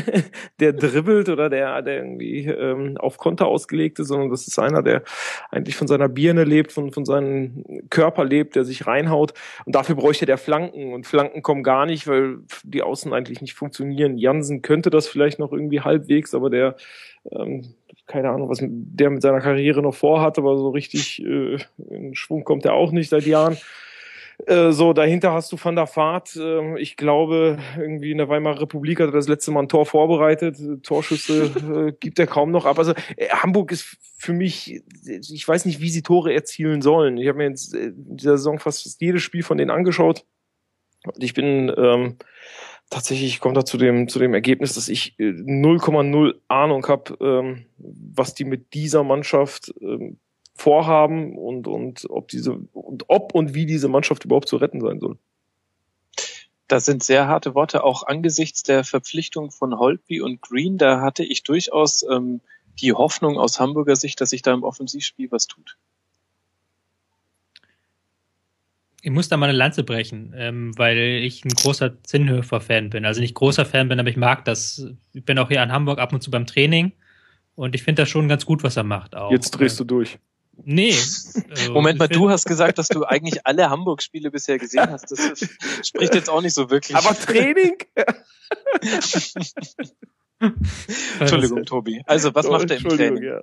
der 0.60 0.72
dribbelt 0.72 1.28
oder 1.28 1.50
der, 1.50 1.82
der 1.82 1.96
irgendwie 1.98 2.46
ähm, 2.46 2.96
auf 2.96 3.18
Konter 3.18 3.46
ausgelegt 3.46 3.98
ist, 3.98 4.08
sondern 4.08 4.30
das 4.30 4.46
ist 4.46 4.58
einer, 4.58 4.82
der 4.82 5.02
eigentlich 5.50 5.76
von 5.76 5.86
seiner 5.86 6.08
Birne 6.08 6.44
lebt, 6.44 6.72
von, 6.72 6.92
von 6.92 7.04
seinem 7.04 7.64
Körper 7.90 8.24
lebt, 8.24 8.56
der 8.56 8.64
sich 8.64 8.86
reinhaut. 8.86 9.34
Und 9.66 9.74
dafür 9.74 9.96
bräuchte 9.96 10.24
der 10.24 10.38
Flanken. 10.38 10.94
Und 10.94 11.06
Flanken 11.06 11.42
kommen 11.42 11.62
gar 11.62 11.84
nicht, 11.84 12.06
weil 12.06 12.38
die 12.62 12.82
Außen 12.82 13.12
eigentlich 13.12 13.42
nicht 13.42 13.54
funktionieren. 13.54 14.16
Jansen 14.16 14.62
könnte 14.62 14.88
das 14.88 15.06
vielleicht 15.06 15.38
noch 15.38 15.52
irgendwie 15.52 15.82
halbwegs, 15.82 16.34
aber 16.34 16.48
der 16.48 16.76
ähm, 17.30 17.74
keine 18.06 18.30
Ahnung, 18.30 18.50
was 18.50 18.58
der 18.62 19.10
mit 19.10 19.22
seiner 19.22 19.40
Karriere 19.40 19.80
noch 19.80 19.94
vorhat, 19.94 20.38
aber 20.38 20.58
so 20.58 20.70
richtig 20.70 21.22
äh, 21.24 21.56
in 21.88 22.14
Schwung 22.14 22.44
kommt 22.44 22.64
er 22.64 22.74
auch 22.74 22.92
nicht 22.92 23.08
seit 23.08 23.24
Jahren. 23.24 23.56
Äh, 24.46 24.72
so, 24.72 24.92
dahinter 24.92 25.32
hast 25.32 25.52
du 25.52 25.56
Van 25.62 25.76
der 25.76 25.88
Vaart. 25.94 26.36
Äh, 26.36 26.78
ich 26.80 26.96
glaube, 26.96 27.58
irgendwie 27.78 28.10
in 28.10 28.18
der 28.18 28.28
Weimarer 28.28 28.62
Republik 28.62 29.00
hat 29.00 29.08
er 29.08 29.12
das 29.12 29.28
letzte 29.28 29.50
Mal 29.52 29.62
ein 29.62 29.68
Tor 29.68 29.86
vorbereitet. 29.86 30.56
Torschüsse 30.82 31.44
äh, 31.88 31.92
gibt 31.98 32.18
er 32.18 32.26
kaum 32.26 32.50
noch 32.50 32.66
ab. 32.66 32.78
Also 32.78 32.92
äh, 33.16 33.28
Hamburg 33.28 33.72
ist 33.72 33.96
für 34.18 34.32
mich, 34.32 34.82
ich 35.04 35.46
weiß 35.46 35.64
nicht, 35.66 35.80
wie 35.80 35.90
sie 35.90 36.02
Tore 36.02 36.32
erzielen 36.32 36.82
sollen. 36.82 37.16
Ich 37.16 37.28
habe 37.28 37.38
mir 37.38 37.48
jetzt 37.48 37.74
in 37.74 38.16
dieser 38.16 38.36
Saison 38.36 38.58
fast 38.58 39.00
jedes 39.00 39.22
Spiel 39.22 39.42
von 39.42 39.58
denen 39.58 39.70
angeschaut. 39.70 40.24
Und 41.04 41.22
ich 41.22 41.34
bin 41.34 41.72
ähm, 41.76 42.16
tatsächlich, 42.90 43.34
ich 43.34 43.40
komme 43.40 43.54
da 43.54 43.64
zu 43.64 43.76
dem, 43.76 44.08
zu 44.08 44.18
dem 44.18 44.34
Ergebnis, 44.34 44.74
dass 44.74 44.88
ich 44.88 45.14
0,0 45.18 46.30
äh, 46.30 46.34
Ahnung 46.48 46.86
habe, 46.86 47.16
ähm, 47.20 47.66
was 47.76 48.34
die 48.34 48.44
mit 48.44 48.72
dieser 48.74 49.04
Mannschaft 49.04 49.72
ähm, 49.80 50.18
vorhaben 50.54 51.36
und, 51.36 51.66
und 51.66 52.06
ob 52.08 52.28
diese 52.28 52.52
und 52.52 53.04
ob 53.08 53.34
und 53.34 53.54
wie 53.54 53.66
diese 53.66 53.88
Mannschaft 53.88 54.24
überhaupt 54.24 54.48
zu 54.48 54.56
retten 54.56 54.80
sein 54.80 55.00
soll. 55.00 55.18
Das 56.68 56.86
sind 56.86 57.02
sehr 57.02 57.28
harte 57.28 57.54
Worte, 57.54 57.84
auch 57.84 58.04
angesichts 58.06 58.62
der 58.62 58.84
Verpflichtung 58.84 59.50
von 59.50 59.78
Holtby 59.78 60.22
und 60.22 60.40
Green. 60.40 60.78
Da 60.78 61.00
hatte 61.00 61.22
ich 61.24 61.42
durchaus 61.42 62.04
ähm, 62.10 62.40
die 62.80 62.92
Hoffnung 62.92 63.38
aus 63.38 63.60
Hamburger 63.60 63.96
Sicht, 63.96 64.20
dass 64.20 64.30
sich 64.30 64.42
da 64.42 64.54
im 64.54 64.62
Offensivspiel 64.62 65.30
was 65.30 65.46
tut. 65.46 65.76
Ich 69.02 69.10
muss 69.10 69.28
da 69.28 69.36
mal 69.36 69.50
eine 69.50 69.58
Lanze 69.58 69.84
brechen, 69.84 70.32
ähm, 70.34 70.72
weil 70.78 70.96
ich 70.96 71.44
ein 71.44 71.50
großer 71.50 72.02
Zinnhöfer-Fan 72.02 72.88
bin. 72.88 73.04
Also 73.04 73.20
nicht 73.20 73.34
großer 73.34 73.66
Fan 73.66 73.88
bin, 73.88 74.00
aber 74.00 74.08
ich 74.08 74.16
mag 74.16 74.46
das. 74.46 74.86
Ich 75.12 75.24
bin 75.24 75.38
auch 75.38 75.48
hier 75.48 75.62
in 75.62 75.72
Hamburg 75.72 75.98
ab 75.98 76.14
und 76.14 76.22
zu 76.22 76.30
beim 76.30 76.46
Training 76.46 76.92
und 77.54 77.74
ich 77.74 77.82
finde 77.82 78.02
das 78.02 78.08
schon 78.08 78.28
ganz 78.28 78.46
gut, 78.46 78.62
was 78.62 78.78
er 78.78 78.84
macht. 78.84 79.14
Auch. 79.14 79.30
Jetzt 79.30 79.50
drehst 79.50 79.78
du 79.78 79.84
durch. 79.84 80.18
Nee. 80.62 80.94
Also 81.50 81.72
Moment 81.72 81.98
mal, 81.98 82.08
du 82.08 82.30
hast 82.30 82.46
gesagt, 82.46 82.78
dass 82.78 82.88
du 82.88 83.04
eigentlich 83.04 83.46
alle 83.46 83.70
Hamburg-Spiele 83.70 84.30
bisher 84.30 84.58
gesehen 84.58 84.90
hast. 84.90 85.10
Das 85.10 85.48
spricht 85.86 86.14
jetzt 86.14 86.28
auch 86.28 86.42
nicht 86.42 86.54
so 86.54 86.68
wirklich. 86.68 86.96
Aber 86.96 87.16
Training? 87.16 87.76
Entschuldigung, 91.20 91.64
Tobi. 91.64 92.02
Also, 92.06 92.34
was 92.34 92.48
macht 92.48 92.70
er 92.70 92.78
im 92.78 92.88
Training? 92.88 93.22
Ja. 93.22 93.40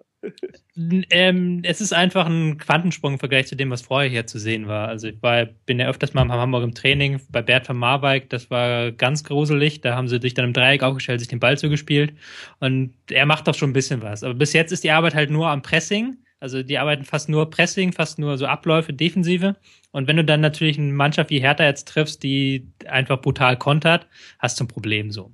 Ähm, 1.09 1.61
es 1.63 1.81
ist 1.81 1.93
einfach 1.93 2.25
ein 2.25 2.57
Quantensprung 2.57 3.13
im 3.13 3.19
Vergleich 3.19 3.47
zu 3.47 3.55
dem, 3.55 3.71
was 3.71 3.81
vorher 3.81 4.09
hier 4.09 4.27
zu 4.27 4.39
sehen 4.39 4.67
war. 4.67 4.89
Also, 4.89 5.07
ich 5.07 5.21
war, 5.21 5.45
bin 5.45 5.79
ja 5.79 5.87
öfters 5.87 6.13
mal 6.13 6.23
in 6.23 6.31
Hamburg 6.31 6.63
im 6.63 6.75
Training 6.75 7.21
bei 7.29 7.41
Bert 7.41 7.67
von 7.67 7.77
Marwijk. 7.77 8.29
Das 8.29 8.51
war 8.51 8.91
ganz 8.91 9.23
gruselig. 9.23 9.81
Da 9.81 9.95
haben 9.95 10.07
sie 10.07 10.19
sich 10.19 10.33
dann 10.33 10.45
im 10.45 10.53
Dreieck 10.53 10.83
aufgestellt, 10.83 11.19
sich 11.19 11.29
den 11.29 11.39
Ball 11.39 11.57
zugespielt. 11.57 12.13
Und 12.59 12.93
er 13.09 13.25
macht 13.25 13.47
doch 13.47 13.55
schon 13.55 13.71
ein 13.71 13.73
bisschen 13.73 14.01
was. 14.01 14.23
Aber 14.23 14.33
bis 14.33 14.53
jetzt 14.53 14.71
ist 14.71 14.83
die 14.83 14.91
Arbeit 14.91 15.15
halt 15.15 15.31
nur 15.31 15.49
am 15.49 15.61
Pressing 15.61 16.17
also 16.41 16.63
die 16.63 16.79
arbeiten 16.79 17.05
fast 17.05 17.29
nur 17.29 17.49
Pressing, 17.51 17.93
fast 17.93 18.17
nur 18.17 18.37
so 18.37 18.47
Abläufe, 18.47 18.93
Defensive. 18.93 19.55
Und 19.91 20.07
wenn 20.07 20.17
du 20.17 20.25
dann 20.25 20.41
natürlich 20.41 20.77
eine 20.77 20.91
Mannschaft 20.91 21.29
wie 21.29 21.39
Hertha 21.39 21.63
jetzt 21.63 21.87
triffst, 21.87 22.23
die 22.23 22.67
einfach 22.87 23.21
brutal 23.21 23.57
kontert, 23.57 24.07
hast 24.39 24.59
du 24.59 24.63
ein 24.63 24.67
Problem 24.67 25.11
so. 25.11 25.31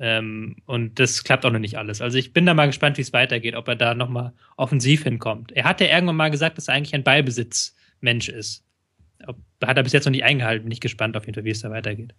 Ähm, 0.00 0.56
und 0.64 0.98
das 0.98 1.22
klappt 1.22 1.44
auch 1.44 1.50
noch 1.50 1.58
nicht 1.58 1.76
alles. 1.76 2.00
Also 2.00 2.16
ich 2.16 2.32
bin 2.32 2.46
da 2.46 2.54
mal 2.54 2.66
gespannt, 2.66 2.96
wie 2.96 3.02
es 3.02 3.12
weitergeht, 3.12 3.56
ob 3.56 3.68
er 3.68 3.76
da 3.76 3.94
nochmal 3.94 4.32
offensiv 4.56 5.04
hinkommt. 5.04 5.52
Er 5.52 5.64
hat 5.64 5.82
ja 5.82 5.88
irgendwann 5.88 6.16
mal 6.16 6.30
gesagt, 6.30 6.56
dass 6.56 6.68
er 6.68 6.74
eigentlich 6.74 6.94
ein 6.94 7.04
Ballbesitzmensch 7.04 8.30
ist. 8.30 8.64
Ob, 9.26 9.36
hat 9.62 9.76
er 9.76 9.82
bis 9.82 9.92
jetzt 9.92 10.06
noch 10.06 10.12
nicht 10.12 10.24
eingehalten. 10.24 10.64
Bin 10.64 10.72
ich 10.72 10.80
gespannt 10.80 11.14
auf 11.16 11.26
jeden 11.26 11.34
Fall, 11.34 11.44
wie 11.44 11.50
es 11.50 11.60
da 11.60 11.70
weitergeht. 11.70 12.14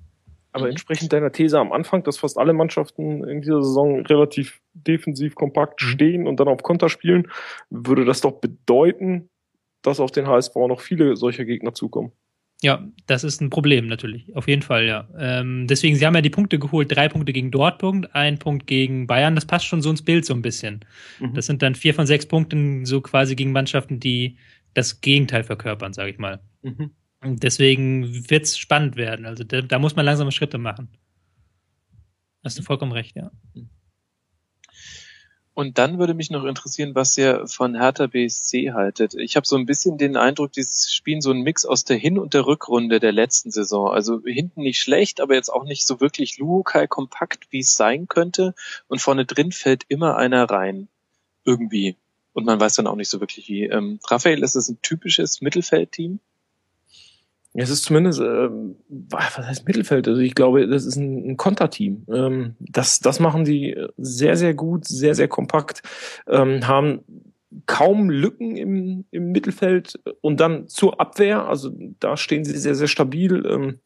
Aber 0.52 0.66
mhm. 0.66 0.72
entsprechend 0.72 1.14
deiner 1.14 1.32
These 1.32 1.60
am 1.60 1.72
Anfang, 1.72 2.04
dass 2.04 2.18
fast 2.18 2.38
alle 2.38 2.54
Mannschaften 2.54 3.24
in 3.24 3.42
dieser 3.42 3.62
Saison 3.62 4.06
relativ 4.06 4.62
defensiv 4.74 5.36
kompakt 5.36 5.82
mhm. 5.82 5.88
stehen 5.88 6.28
und 6.28 6.40
dann 6.40 6.48
auf 6.48 6.64
Konter 6.64 6.90
spielen, 6.90 7.28
würde 7.70 8.06
das 8.06 8.22
doch 8.22 8.40
bedeuten, 8.40 9.30
dass 9.82 10.00
auf 10.00 10.12
den 10.12 10.28
HSV 10.28 10.56
noch 10.56 10.82
viele 10.82 11.16
solcher 11.16 11.46
Gegner 11.46 11.74
zukommen. 11.74 12.12
Ja, 12.62 12.86
das 13.08 13.24
ist 13.24 13.40
ein 13.40 13.50
Problem 13.50 13.88
natürlich, 13.88 14.36
auf 14.36 14.50
jeden 14.50 14.64
Fall, 14.64 14.86
ja. 14.86 15.08
Ähm, 15.18 15.68
deswegen, 15.68 15.96
sie 15.96 16.06
haben 16.06 16.16
ja 16.16 16.22
die 16.22 16.30
Punkte 16.30 16.60
geholt, 16.60 16.94
drei 16.94 17.08
Punkte 17.08 17.32
gegen 17.32 17.52
Dortmund, 17.52 18.14
ein 18.14 18.38
Punkt 18.38 18.68
gegen 18.68 19.08
Bayern, 19.08 19.36
das 19.36 19.46
passt 19.46 19.66
schon 19.66 19.82
so 19.82 19.90
ins 19.90 20.02
Bild 20.02 20.26
so 20.26 20.34
ein 20.34 20.42
bisschen. 20.42 20.84
Mhm. 21.22 21.36
Das 21.36 21.46
sind 21.46 21.62
dann 21.62 21.74
vier 21.74 21.94
von 21.94 22.06
sechs 22.06 22.26
Punkten 22.26 22.86
so 22.86 23.00
quasi 23.00 23.38
gegen 23.38 23.54
Mannschaften, 23.54 24.02
die 24.02 24.36
das 24.74 25.00
Gegenteil 25.00 25.46
verkörpern, 25.46 25.94
sage 25.94 26.10
ich 26.10 26.18
mal. 26.18 26.42
Mhm. 26.62 26.92
Deswegen 27.22 28.30
wird 28.30 28.46
es 28.46 28.58
spannend 28.58 28.96
werden. 28.96 29.26
Also 29.26 29.44
da, 29.44 29.62
da, 29.62 29.80
muss 29.80 29.96
man 29.96 30.06
langsame 30.06 30.32
Schritte 30.32 30.58
machen. 30.58 30.90
Hast 32.44 32.58
du 32.58 32.64
vollkommen 32.64 32.94
recht, 32.94 33.16
ja. 33.16 33.32
Und 35.54 35.78
dann 35.78 36.00
würde 36.00 36.14
mich 36.14 36.30
noch 36.30 36.46
interessieren, 36.46 36.96
was 36.96 37.18
ihr 37.18 37.46
von 37.46 37.76
Hertha 37.76 38.08
BSC 38.08 38.72
haltet. 38.72 39.14
Ich 39.16 39.36
habe 39.36 39.46
so 39.46 39.58
ein 39.58 39.66
bisschen 39.66 39.98
den 39.98 40.16
Eindruck, 40.16 40.54
dieses 40.54 40.94
spielen 40.94 41.20
so 41.20 41.32
ein 41.32 41.42
Mix 41.42 41.66
aus 41.66 41.84
der 41.84 41.98
Hin- 41.98 42.18
und 42.18 42.34
der 42.34 42.46
Rückrunde 42.46 43.02
der 43.02 43.12
letzten 43.12 43.52
Saison. 43.52 43.90
Also 43.90 44.22
hinten 44.24 44.62
nicht 44.62 44.80
schlecht, 44.80 45.20
aber 45.20 45.36
jetzt 45.36 45.50
auch 45.50 45.66
nicht 45.66 45.86
so 45.86 46.00
wirklich 46.00 46.38
Luhukai 46.38 46.88
kompakt, 46.88 47.48
wie 47.50 47.60
es 47.60 47.74
sein 47.74 48.08
könnte. 48.08 48.56
Und 48.88 49.02
vorne 49.02 49.26
drin 49.26 49.52
fällt 49.52 49.84
immer 49.90 50.16
einer 50.16 50.50
rein. 50.50 50.88
Irgendwie. 51.44 51.98
Und 52.32 52.46
man 52.46 52.62
weiß 52.62 52.76
dann 52.76 52.88
auch 52.88 52.96
nicht 52.96 53.10
so 53.10 53.20
wirklich 53.20 53.50
wie. 53.50 53.66
Ähm, 53.66 54.00
Raphael, 54.08 54.42
ist 54.44 54.56
es 54.56 54.70
ein 54.70 54.82
typisches 54.82 55.42
Mittelfeldteam? 55.42 56.22
Es 57.54 57.70
ist 57.70 57.84
zumindest, 57.84 58.20
ähm, 58.20 58.76
was 58.88 59.38
heißt 59.38 59.68
Mittelfeld? 59.68 60.08
Also 60.08 60.22
ich 60.22 60.36
glaube, 60.36 60.68
das 60.68 60.86
ist 60.86 60.98
ein, 60.98 61.32
ein 61.32 61.38
Konterteam. 61.38 62.06
Ähm, 62.14 62.56
das, 62.60 63.00
das 63.00 63.20
machen 63.20 63.44
die 63.44 63.76
sehr, 63.98 64.38
sehr 64.38 64.54
gut, 64.54 64.86
sehr, 64.86 65.16
sehr 65.16 65.28
kompakt, 65.28 65.82
ähm, 66.28 66.68
haben 66.68 67.02
kaum 67.66 68.10
Lücken 68.10 68.56
im, 68.56 69.06
im 69.10 69.32
Mittelfeld 69.32 70.00
und 70.22 70.40
dann 70.40 70.68
zur 70.68 71.02
Abwehr. 71.02 71.48
Also 71.48 71.72
da 72.00 72.18
stehen 72.18 72.44
sie 72.44 72.58
sehr, 72.58 72.76
sehr 72.76 72.88
stabil, 72.88 73.44
ähm, 73.48 73.80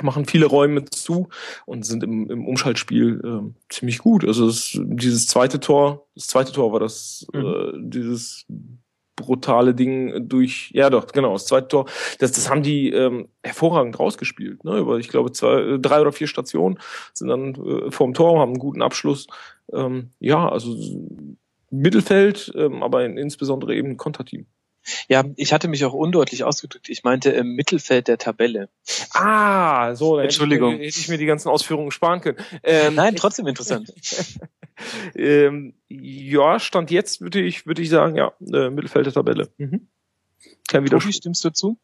machen 0.00 0.24
viele 0.24 0.46
Räume 0.46 0.84
zu 0.84 1.28
und 1.66 1.84
sind 1.84 2.02
im, 2.04 2.30
im 2.30 2.46
Umschaltspiel 2.46 3.20
ähm, 3.24 3.54
ziemlich 3.68 3.98
gut. 3.98 4.24
Also 4.24 4.46
das, 4.46 4.78
dieses 4.80 5.26
zweite 5.26 5.60
Tor, 5.60 6.06
das 6.14 6.28
zweite 6.28 6.52
Tor 6.52 6.72
war 6.72 6.80
das, 6.80 7.26
mhm. 7.32 7.40
äh, 7.40 7.72
dieses 7.90 8.46
brutale 9.22 9.74
Ding 9.74 10.28
durch, 10.28 10.70
ja 10.74 10.90
doch, 10.90 11.06
genau, 11.06 11.32
das 11.32 11.46
zweite 11.46 11.68
Tor, 11.68 11.86
das, 12.18 12.32
das 12.32 12.50
haben 12.50 12.62
die 12.62 12.90
ähm, 12.90 13.28
hervorragend 13.42 13.98
rausgespielt. 13.98 14.64
Ne? 14.64 14.78
Über, 14.78 14.98
ich 14.98 15.08
glaube, 15.08 15.32
zwei, 15.32 15.78
drei 15.80 16.00
oder 16.00 16.12
vier 16.12 16.26
Stationen 16.26 16.78
sind 17.14 17.28
dann 17.28 17.54
äh, 17.54 17.90
vorm 17.90 18.14
Tor, 18.14 18.40
haben 18.40 18.50
einen 18.50 18.58
guten 18.58 18.82
Abschluss. 18.82 19.26
Ähm, 19.72 20.10
ja, 20.20 20.48
also 20.48 20.76
Mittelfeld, 21.70 22.52
ähm, 22.54 22.82
aber 22.82 23.04
in, 23.04 23.16
insbesondere 23.16 23.74
eben 23.74 23.96
Konterteam. 23.96 24.46
Ja, 25.08 25.24
ich 25.36 25.52
hatte 25.52 25.68
mich 25.68 25.84
auch 25.84 25.92
undeutlich 25.92 26.44
ausgedrückt. 26.44 26.88
Ich 26.88 27.04
meinte 27.04 27.30
im 27.30 27.54
Mittelfeld 27.54 28.08
der 28.08 28.18
Tabelle. 28.18 28.68
Ah, 29.12 29.94
so. 29.94 30.18
Entschuldigung. 30.18 30.72
Hätte 30.72 30.82
ich, 30.82 30.88
hätte 30.88 31.00
ich 31.00 31.08
mir 31.08 31.18
die 31.18 31.26
ganzen 31.26 31.48
Ausführungen 31.48 31.90
sparen 31.90 32.20
können. 32.20 32.38
Ähm, 32.62 32.94
Nein, 32.94 33.16
trotzdem 33.16 33.46
interessant. 33.46 33.92
ähm, 35.14 35.74
ja, 35.88 36.58
Stand 36.58 36.90
jetzt 36.90 37.20
würde 37.20 37.40
ich, 37.40 37.66
würde 37.66 37.82
ich 37.82 37.90
sagen, 37.90 38.16
ja, 38.16 38.32
äh, 38.52 38.70
Mittelfeld 38.70 39.06
der 39.06 39.12
Tabelle. 39.12 39.48
Mhm. 39.58 39.88
Kein 40.68 40.86
Tobi, 40.86 41.12
stimmst 41.12 41.44
du 41.44 41.50
zu? 41.50 41.78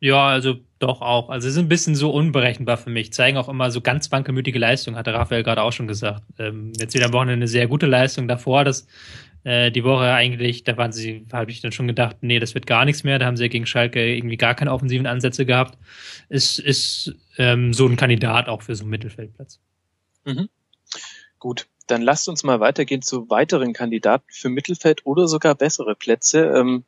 Ja, 0.00 0.26
also 0.26 0.56
doch 0.80 1.00
auch. 1.00 1.30
Also 1.30 1.48
sie 1.48 1.54
sind 1.54 1.66
ein 1.66 1.68
bisschen 1.68 1.94
so 1.94 2.10
unberechenbar 2.10 2.76
für 2.76 2.90
mich. 2.90 3.12
Zeigen 3.12 3.38
auch 3.38 3.48
immer 3.48 3.70
so 3.70 3.80
ganz 3.80 4.12
wankelmütige 4.12 4.58
Leistungen, 4.58 4.98
hatte 4.98 5.14
Raphael 5.14 5.42
gerade 5.42 5.62
auch 5.62 5.72
schon 5.72 5.88
gesagt. 5.88 6.24
Ähm, 6.38 6.72
jetzt 6.78 6.94
wieder 6.94 7.06
am 7.06 7.12
Wochenende 7.14 7.44
eine 7.44 7.48
sehr 7.48 7.68
gute 7.68 7.86
Leistung. 7.86 8.28
Davor, 8.28 8.64
das 8.64 8.86
äh, 9.44 9.70
die 9.70 9.84
Woche 9.84 10.10
eigentlich, 10.10 10.64
da 10.64 10.76
waren 10.76 10.92
sie, 10.92 11.26
habe 11.32 11.50
ich 11.50 11.60
dann 11.60 11.72
schon 11.72 11.86
gedacht, 11.86 12.16
nee, 12.22 12.38
das 12.38 12.54
wird 12.54 12.66
gar 12.66 12.84
nichts 12.84 13.04
mehr. 13.04 13.18
Da 13.18 13.26
haben 13.26 13.36
sie 13.36 13.44
ja 13.44 13.48
gegen 13.48 13.66
Schalke 13.66 14.14
irgendwie 14.14 14.36
gar 14.36 14.54
keine 14.54 14.72
offensiven 14.72 15.06
Ansätze 15.06 15.46
gehabt. 15.46 15.78
Ist, 16.28 16.58
ist 16.58 17.14
ähm, 17.36 17.72
so 17.72 17.86
ein 17.86 17.96
Kandidat 17.96 18.48
auch 18.48 18.62
für 18.62 18.74
so 18.74 18.84
einen 18.84 18.90
Mittelfeldplatz. 18.90 19.60
Mhm. 20.24 20.48
Gut, 21.38 21.66
dann 21.86 22.00
lasst 22.00 22.28
uns 22.28 22.42
mal 22.42 22.60
weitergehen 22.60 23.02
zu 23.02 23.28
weiteren 23.28 23.74
Kandidaten 23.74 24.24
für 24.30 24.48
Mittelfeld 24.48 25.04
oder 25.04 25.28
sogar 25.28 25.54
bessere 25.54 25.94
Plätze. 25.94 26.46
Ähm, 26.46 26.84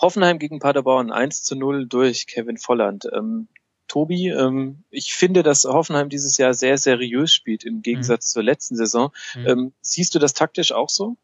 Hoffenheim 0.00 0.38
gegen 0.38 0.60
Paderborn 0.60 1.10
1 1.10 1.42
zu 1.42 1.56
0 1.56 1.86
durch 1.86 2.28
Kevin 2.28 2.56
Volland. 2.56 3.08
Ähm, 3.12 3.48
Tobi, 3.88 4.28
ähm, 4.28 4.84
ich 4.90 5.14
finde, 5.14 5.42
dass 5.42 5.64
Hoffenheim 5.64 6.08
dieses 6.08 6.38
Jahr 6.38 6.54
sehr 6.54 6.78
seriös 6.78 7.32
spielt 7.32 7.64
im 7.64 7.82
Gegensatz 7.82 8.30
mhm. 8.30 8.32
zur 8.32 8.42
letzten 8.42 8.76
Saison. 8.76 9.12
Mhm. 9.34 9.46
Ähm, 9.46 9.72
siehst 9.80 10.14
du 10.14 10.18
das 10.18 10.34
taktisch 10.34 10.72
auch 10.72 10.88
so? 10.88 11.16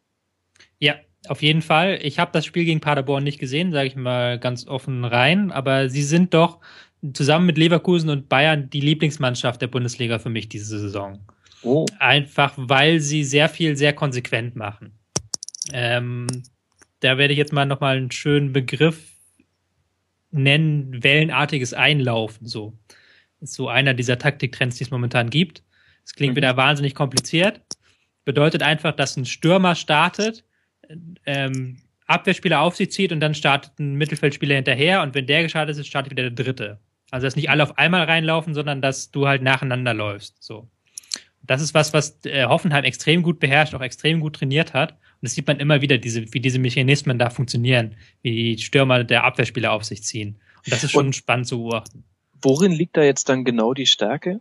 Ja, 0.83 0.97
auf 1.29 1.43
jeden 1.43 1.63
Fall. 1.63 2.01
Ich 2.03 2.19
habe 2.19 2.33
das 2.33 2.45
Spiel 2.45 2.65
gegen 2.65 2.81
Paderborn 2.81 3.23
nicht 3.23 3.39
gesehen, 3.39 3.71
sage 3.71 3.87
ich 3.87 3.95
mal 3.95 4.37
ganz 4.41 4.67
offen 4.67 5.05
rein, 5.05 5.53
aber 5.53 5.89
sie 5.89 6.03
sind 6.03 6.35
doch 6.35 6.59
zusammen 7.13 7.47
mit 7.47 7.57
Leverkusen 7.57 8.11
und 8.11 8.29
Bayern 8.29 8.69
die 8.69 8.81
Lieblingsmannschaft 8.81 9.63
der 9.63 9.69
Bundesliga 9.69 10.19
für 10.19 10.29
mich 10.29 10.49
diese 10.49 10.81
Saison. 10.81 11.25
Oh. 11.63 11.87
Einfach 12.01 12.55
weil 12.57 12.99
sie 12.99 13.23
sehr 13.23 13.49
viel 13.49 13.77
sehr 13.77 13.93
konsequent 13.93 14.57
machen. 14.57 14.99
Ähm, 15.73 16.27
da 16.99 17.17
werde 17.17 17.33
ich 17.33 17.39
jetzt 17.39 17.53
mal 17.53 17.65
nochmal 17.65 17.99
einen 17.99 18.11
schönen 18.11 18.53
Begriff 18.53 19.13
nennen, 20.33 21.01
wellenartiges 21.05 21.75
Einlaufen. 21.75 22.49
So 22.49 22.77
ist 23.41 23.55
so 23.55 23.69
einer 23.69 23.95
dieser 23.95 24.19
Taktiktrends, 24.19 24.79
die 24.79 24.85
es 24.85 24.91
momentan 24.91 25.31
gibt. 25.31 25.63
Es 26.05 26.15
klingt 26.15 26.33
mhm. 26.33 26.39
wieder 26.39 26.57
wahnsinnig 26.57 26.97
kompliziert. 26.97 27.61
Bedeutet 28.25 28.65
einfach, 28.65 28.97
dass 28.97 29.17
ein 29.17 29.27
Stürmer 29.27 29.77
startet, 29.77 30.45
ähm, 31.27 31.79
Abwehrspieler 32.07 32.61
auf 32.61 32.77
sich 32.77 32.93
zieht 32.93 33.13
und 33.13 33.21
dann 33.21 33.35
startet 33.35 33.79
ein 33.79 33.95
Mittelfeldspieler 33.95 34.55
hinterher 34.55 35.03
und 35.03 35.15
wenn 35.15 35.27
der 35.27 35.43
gestartet 35.43 35.77
ist, 35.77 35.87
startet 35.87 36.11
wieder 36.11 36.31
der 36.31 36.45
dritte. 36.45 36.79
Also 37.11 37.27
dass 37.27 37.37
nicht 37.37 37.51
alle 37.51 37.63
auf 37.63 37.79
einmal 37.79 38.05
reinlaufen, 38.05 38.55
sondern 38.55 38.81
dass 38.81 39.11
du 39.11 39.27
halt 39.27 39.43
nacheinander 39.43 39.95
läufst. 39.95 40.43
So. 40.43 40.69
Das 41.43 41.61
ist 41.61 41.75
was, 41.75 41.93
was 41.93 42.25
äh, 42.25 42.47
Hoffenheim 42.47 42.85
extrem 42.85 43.23
gut 43.23 43.41
beherrscht, 43.41 43.75
auch 43.75 43.81
extrem 43.81 44.21
gut 44.21 44.37
trainiert 44.37 44.75
hat. 44.75 44.93
Und 44.93 44.99
das 45.23 45.35
sieht 45.35 45.47
man 45.47 45.59
immer 45.61 45.81
wieder, 45.81 45.99
diese, 45.99 46.33
wie 46.33 46.41
diese 46.41 46.59
Mechanismen 46.59 47.19
da 47.19 47.31
funktionieren, 47.31 47.97
wie 48.23 48.57
die 48.57 48.63
Stürmer 48.63 49.05
der 49.05 49.25
Abwehrspieler 49.25 49.73
auf 49.73 49.85
sich 49.85 50.03
ziehen. 50.03 50.39
Und 50.65 50.73
das 50.73 50.85
ist 50.85 50.93
schon 50.93 51.07
und 51.07 51.17
spannend 51.17 51.47
zu 51.47 51.59
beobachten. 51.59 52.05
Worin 52.41 52.73
liegt 52.73 52.97
da 52.97 53.03
jetzt 53.03 53.29
dann 53.29 53.45
genau 53.45 53.75
die 53.75 53.87
Stärke? 53.87 54.41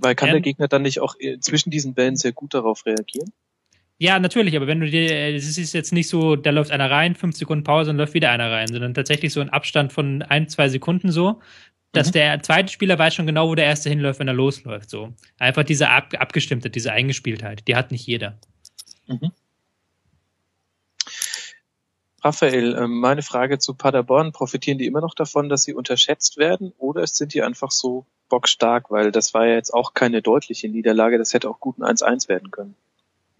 Weil 0.00 0.14
kann 0.14 0.30
ähm, 0.30 0.34
der 0.34 0.40
Gegner 0.40 0.68
dann 0.68 0.82
nicht 0.82 1.00
auch 1.00 1.14
äh, 1.18 1.38
zwischen 1.38 1.70
diesen 1.70 1.94
Bällen 1.94 2.16
sehr 2.16 2.32
gut 2.32 2.54
darauf 2.54 2.86
reagieren? 2.86 3.32
Ja, 4.02 4.18
natürlich, 4.18 4.56
aber 4.56 4.66
wenn 4.66 4.80
du 4.80 4.90
dir, 4.90 5.08
äh, 5.12 5.36
es 5.36 5.56
ist 5.56 5.72
jetzt 5.74 5.92
nicht 5.92 6.08
so, 6.08 6.34
da 6.34 6.50
läuft 6.50 6.72
einer 6.72 6.90
rein, 6.90 7.14
fünf 7.14 7.36
Sekunden 7.36 7.62
Pause 7.62 7.90
und 7.90 7.98
läuft 7.98 8.14
wieder 8.14 8.32
einer 8.32 8.50
rein, 8.50 8.66
sondern 8.66 8.94
tatsächlich 8.94 9.32
so 9.32 9.40
ein 9.40 9.48
Abstand 9.48 9.92
von 9.92 10.22
ein, 10.22 10.48
zwei 10.48 10.68
Sekunden 10.68 11.12
so, 11.12 11.40
dass 11.92 12.08
mhm. 12.08 12.12
der 12.14 12.42
zweite 12.42 12.72
Spieler 12.72 12.98
weiß 12.98 13.14
schon 13.14 13.28
genau, 13.28 13.48
wo 13.48 13.54
der 13.54 13.66
erste 13.66 13.90
hinläuft, 13.90 14.18
wenn 14.18 14.26
er 14.26 14.34
losläuft. 14.34 14.90
So. 14.90 15.12
Einfach 15.38 15.62
diese 15.62 15.88
Ab 15.88 16.14
Abgestimmte, 16.18 16.68
diese 16.68 16.90
Eingespieltheit, 16.90 17.68
die 17.68 17.76
hat 17.76 17.92
nicht 17.92 18.04
jeder. 18.04 18.40
Mhm. 19.06 19.30
Raphael, 22.24 22.74
ähm, 22.76 22.98
meine 22.98 23.22
Frage 23.22 23.60
zu 23.60 23.74
Paderborn, 23.74 24.32
profitieren 24.32 24.78
die 24.78 24.86
immer 24.86 25.00
noch 25.00 25.14
davon, 25.14 25.48
dass 25.48 25.62
sie 25.62 25.74
unterschätzt 25.74 26.38
werden 26.38 26.72
oder 26.76 27.06
sind 27.06 27.34
die 27.34 27.42
einfach 27.44 27.70
so 27.70 28.06
bockstark? 28.28 28.90
Weil 28.90 29.12
das 29.12 29.32
war 29.32 29.46
ja 29.46 29.54
jetzt 29.54 29.72
auch 29.72 29.94
keine 29.94 30.22
deutliche 30.22 30.68
Niederlage, 30.68 31.18
das 31.18 31.34
hätte 31.34 31.48
auch 31.48 31.60
gut 31.60 31.78
ein 31.78 31.84
1-1 31.84 32.28
werden 32.28 32.50
können. 32.50 32.74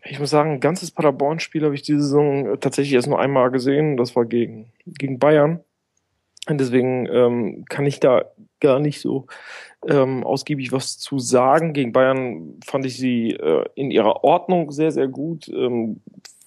Ich 0.04 0.18
muss 0.18 0.30
sagen, 0.30 0.52
ein 0.52 0.60
ganzes 0.60 0.90
Paderborn-Spiel 0.90 1.64
habe 1.64 1.74
ich 1.74 1.82
diese 1.82 2.02
Saison 2.02 2.58
tatsächlich 2.60 2.94
erst 2.94 3.08
nur 3.08 3.20
einmal 3.20 3.50
gesehen, 3.50 3.96
das 3.96 4.16
war 4.16 4.24
gegen, 4.24 4.72
gegen 4.84 5.18
Bayern. 5.18 5.60
Und 6.48 6.58
deswegen 6.58 7.06
ähm, 7.06 7.64
kann 7.68 7.86
ich 7.86 8.00
da 8.00 8.24
gar 8.58 8.80
nicht 8.80 9.00
so 9.00 9.26
ähm, 9.86 10.24
ausgiebig 10.24 10.72
was 10.72 10.98
zu 10.98 11.20
sagen. 11.20 11.72
Gegen 11.72 11.92
Bayern 11.92 12.58
fand 12.64 12.84
ich 12.84 12.96
sie 12.96 13.30
äh, 13.30 13.64
in 13.76 13.92
ihrer 13.92 14.24
Ordnung 14.24 14.72
sehr, 14.72 14.90
sehr 14.90 15.06
gut. 15.06 15.48
Ähm, 15.48 16.00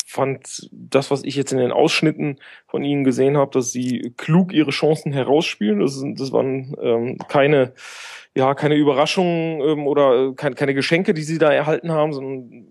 fand 0.06 0.70
das, 0.72 1.10
was 1.10 1.24
ich 1.24 1.36
jetzt 1.36 1.52
in 1.52 1.58
den 1.58 1.72
Ausschnitten 1.72 2.38
von 2.68 2.84
ihnen 2.84 3.04
gesehen 3.04 3.38
habe, 3.38 3.52
dass 3.52 3.72
sie 3.72 4.14
klug 4.18 4.54
ihre 4.54 4.70
Chancen 4.70 5.12
herausspielen. 5.12 5.80
Das, 5.80 6.02
das 6.16 6.32
waren 6.32 6.76
ähm, 6.80 7.18
keine, 7.28 7.74
ja, 8.36 8.54
keine 8.54 8.76
Überraschungen 8.76 9.62
ähm, 9.62 9.88
oder 9.88 10.34
keine, 10.36 10.56
keine 10.56 10.76
Geschenke, 10.76 11.16
die 11.16 11.24
sie 11.24 11.40
da 11.40 11.52
erhalten 11.52 11.92
haben, 11.92 12.14
sondern 12.14 12.68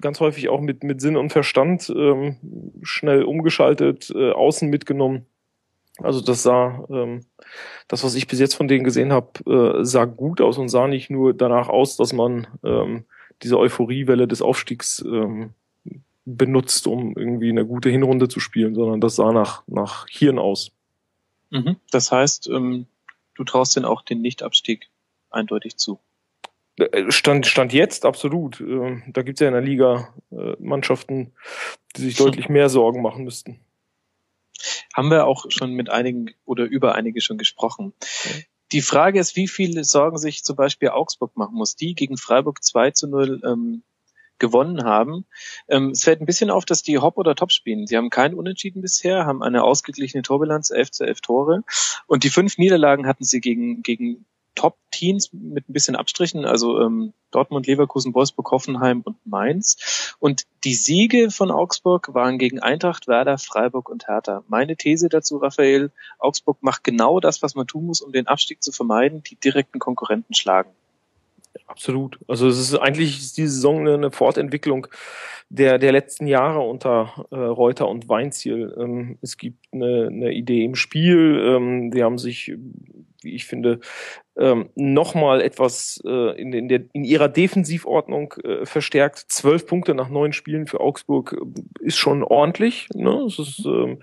ganz 0.00 0.20
häufig 0.20 0.48
auch 0.48 0.62
mit, 0.62 0.82
mit 0.82 1.02
Sinn 1.02 1.18
und 1.18 1.30
Verstand 1.30 1.92
ähm, 1.94 2.36
schnell 2.82 3.24
umgeschaltet, 3.24 4.10
äh, 4.14 4.32
außen 4.32 4.70
mitgenommen. 4.70 5.26
Also 5.98 6.22
das 6.22 6.42
sah, 6.42 6.86
ähm, 6.88 7.26
das, 7.88 8.04
was 8.04 8.14
ich 8.14 8.26
bis 8.26 8.40
jetzt 8.40 8.54
von 8.54 8.68
denen 8.68 8.84
gesehen 8.84 9.12
habe, 9.12 9.80
äh, 9.80 9.84
sah 9.84 10.06
gut 10.06 10.40
aus 10.40 10.56
und 10.56 10.70
sah 10.70 10.88
nicht 10.88 11.10
nur 11.10 11.34
danach 11.34 11.68
aus, 11.68 11.98
dass 11.98 12.14
man 12.14 12.46
ähm, 12.64 13.04
diese 13.42 13.58
Euphoriewelle 13.58 14.26
des 14.26 14.40
Aufstiegs 14.40 15.04
ähm, 15.06 15.52
benutzt, 16.24 16.86
um 16.86 17.16
irgendwie 17.16 17.50
eine 17.50 17.66
gute 17.66 17.90
Hinrunde 17.90 18.28
zu 18.28 18.40
spielen, 18.40 18.74
sondern 18.74 19.00
das 19.00 19.16
sah 19.16 19.32
nach, 19.32 19.62
nach 19.66 20.06
Hirn 20.08 20.38
aus. 20.38 20.72
Mhm. 21.50 21.76
Das 21.90 22.12
heißt, 22.12 22.48
ähm, 22.48 22.86
du 23.34 23.44
traust 23.44 23.76
denn 23.76 23.84
auch 23.84 24.02
den 24.02 24.20
Nichtabstieg 24.20 24.88
eindeutig 25.30 25.76
zu. 25.76 25.98
Äh, 26.76 27.10
stand, 27.10 27.46
stand 27.46 27.72
jetzt 27.72 28.04
absolut. 28.04 28.60
Ähm, 28.60 29.02
da 29.08 29.22
gibt 29.22 29.38
es 29.38 29.40
ja 29.40 29.48
in 29.48 29.54
der 29.54 29.62
Liga 29.62 30.14
äh, 30.30 30.54
Mannschaften, 30.58 31.32
die 31.96 32.02
sich 32.02 32.16
deutlich 32.16 32.48
mehr 32.48 32.68
Sorgen 32.68 33.02
machen 33.02 33.24
müssten 33.24 33.60
haben 34.94 35.10
wir 35.10 35.26
auch 35.26 35.46
schon 35.48 35.72
mit 35.72 35.90
einigen 35.90 36.30
oder 36.44 36.64
über 36.64 36.94
einige 36.94 37.20
schon 37.20 37.38
gesprochen. 37.38 37.92
Die 38.72 38.82
Frage 38.82 39.18
ist, 39.18 39.36
wie 39.36 39.48
viele 39.48 39.84
Sorgen 39.84 40.18
sich 40.18 40.44
zum 40.44 40.56
Beispiel 40.56 40.90
Augsburg 40.90 41.36
machen 41.36 41.54
muss, 41.54 41.76
die 41.76 41.94
gegen 41.94 42.16
Freiburg 42.16 42.62
2 42.62 42.92
zu 42.92 43.08
0 43.08 43.40
ähm, 43.44 43.82
gewonnen 44.40 44.84
haben. 44.84 45.26
Ähm, 45.68 45.90
es 45.90 46.02
fällt 46.02 46.20
ein 46.20 46.26
bisschen 46.26 46.50
auf, 46.50 46.64
dass 46.64 46.82
die 46.82 46.98
Hop 46.98 47.16
oder 47.16 47.36
Top 47.36 47.52
spielen. 47.52 47.86
Sie 47.86 47.96
haben 47.96 48.10
keinen 48.10 48.34
Unentschieden 48.34 48.82
bisher, 48.82 49.26
haben 49.26 49.42
eine 49.42 49.62
ausgeglichene 49.62 50.22
Torbilanz, 50.22 50.70
11 50.70 50.90
zu 50.90 51.04
11 51.04 51.20
Tore. 51.20 51.62
Und 52.06 52.24
die 52.24 52.30
fünf 52.30 52.58
Niederlagen 52.58 53.06
hatten 53.06 53.24
sie 53.24 53.40
gegen, 53.40 53.82
gegen 53.82 54.26
Top-Teams 54.54 55.32
mit 55.32 55.68
ein 55.68 55.72
bisschen 55.72 55.96
Abstrichen, 55.96 56.44
also 56.44 56.80
ähm, 56.80 57.14
Dortmund, 57.30 57.66
Leverkusen, 57.66 58.14
Wolfsburg, 58.14 58.50
Hoffenheim 58.50 59.02
und 59.02 59.16
Mainz. 59.24 60.16
Und 60.18 60.44
die 60.64 60.74
Siege 60.74 61.30
von 61.30 61.50
Augsburg 61.50 62.12
waren 62.12 62.38
gegen 62.38 62.58
Eintracht, 62.58 63.08
Werder, 63.08 63.38
Freiburg 63.38 63.88
und 63.88 64.08
Hertha. 64.08 64.44
Meine 64.48 64.76
These 64.76 65.08
dazu, 65.08 65.38
Raphael, 65.38 65.92
Augsburg 66.18 66.58
macht 66.62 66.84
genau 66.84 67.20
das, 67.20 67.42
was 67.42 67.54
man 67.54 67.66
tun 67.66 67.86
muss, 67.86 68.00
um 68.00 68.12
den 68.12 68.26
Abstieg 68.26 68.62
zu 68.62 68.72
vermeiden, 68.72 69.22
die 69.22 69.36
direkten 69.36 69.78
Konkurrenten 69.78 70.34
schlagen. 70.34 70.70
Absolut. 71.66 72.18
Also 72.28 72.48
es 72.48 72.58
ist 72.58 72.74
eigentlich 72.74 73.32
diese 73.32 73.48
Saison 73.48 73.86
eine 73.86 74.10
Fortentwicklung 74.10 74.86
der, 75.50 75.78
der 75.78 75.92
letzten 75.92 76.26
Jahre 76.26 76.60
unter 76.60 77.26
äh, 77.30 77.36
Reuter 77.36 77.88
und 77.88 78.08
Weinziel. 78.08 78.74
Ähm, 78.78 79.18
es 79.20 79.36
gibt 79.36 79.66
eine, 79.72 80.06
eine 80.06 80.32
Idee 80.32 80.64
im 80.64 80.76
Spiel. 80.76 81.42
Ähm, 81.44 81.90
die 81.90 82.04
haben 82.04 82.18
sich, 82.18 82.54
wie 83.22 83.34
ich 83.34 83.46
finde, 83.46 83.80
ähm, 84.38 84.70
nochmal 84.76 85.42
etwas 85.42 86.00
äh, 86.06 86.40
in, 86.40 86.52
in, 86.52 86.68
der, 86.68 86.82
in 86.92 87.04
ihrer 87.04 87.28
Defensivordnung 87.28 88.34
äh, 88.44 88.64
verstärkt. 88.64 89.18
Zwölf 89.28 89.66
Punkte 89.66 89.94
nach 89.94 90.08
neun 90.08 90.32
Spielen 90.32 90.68
für 90.68 90.80
Augsburg 90.80 91.32
äh, 91.32 91.84
ist 91.84 91.98
schon 91.98 92.22
ordentlich. 92.22 92.88
Ne? 92.94 93.24
Das, 93.24 93.40
ist, 93.40 93.64
ähm, 93.66 93.98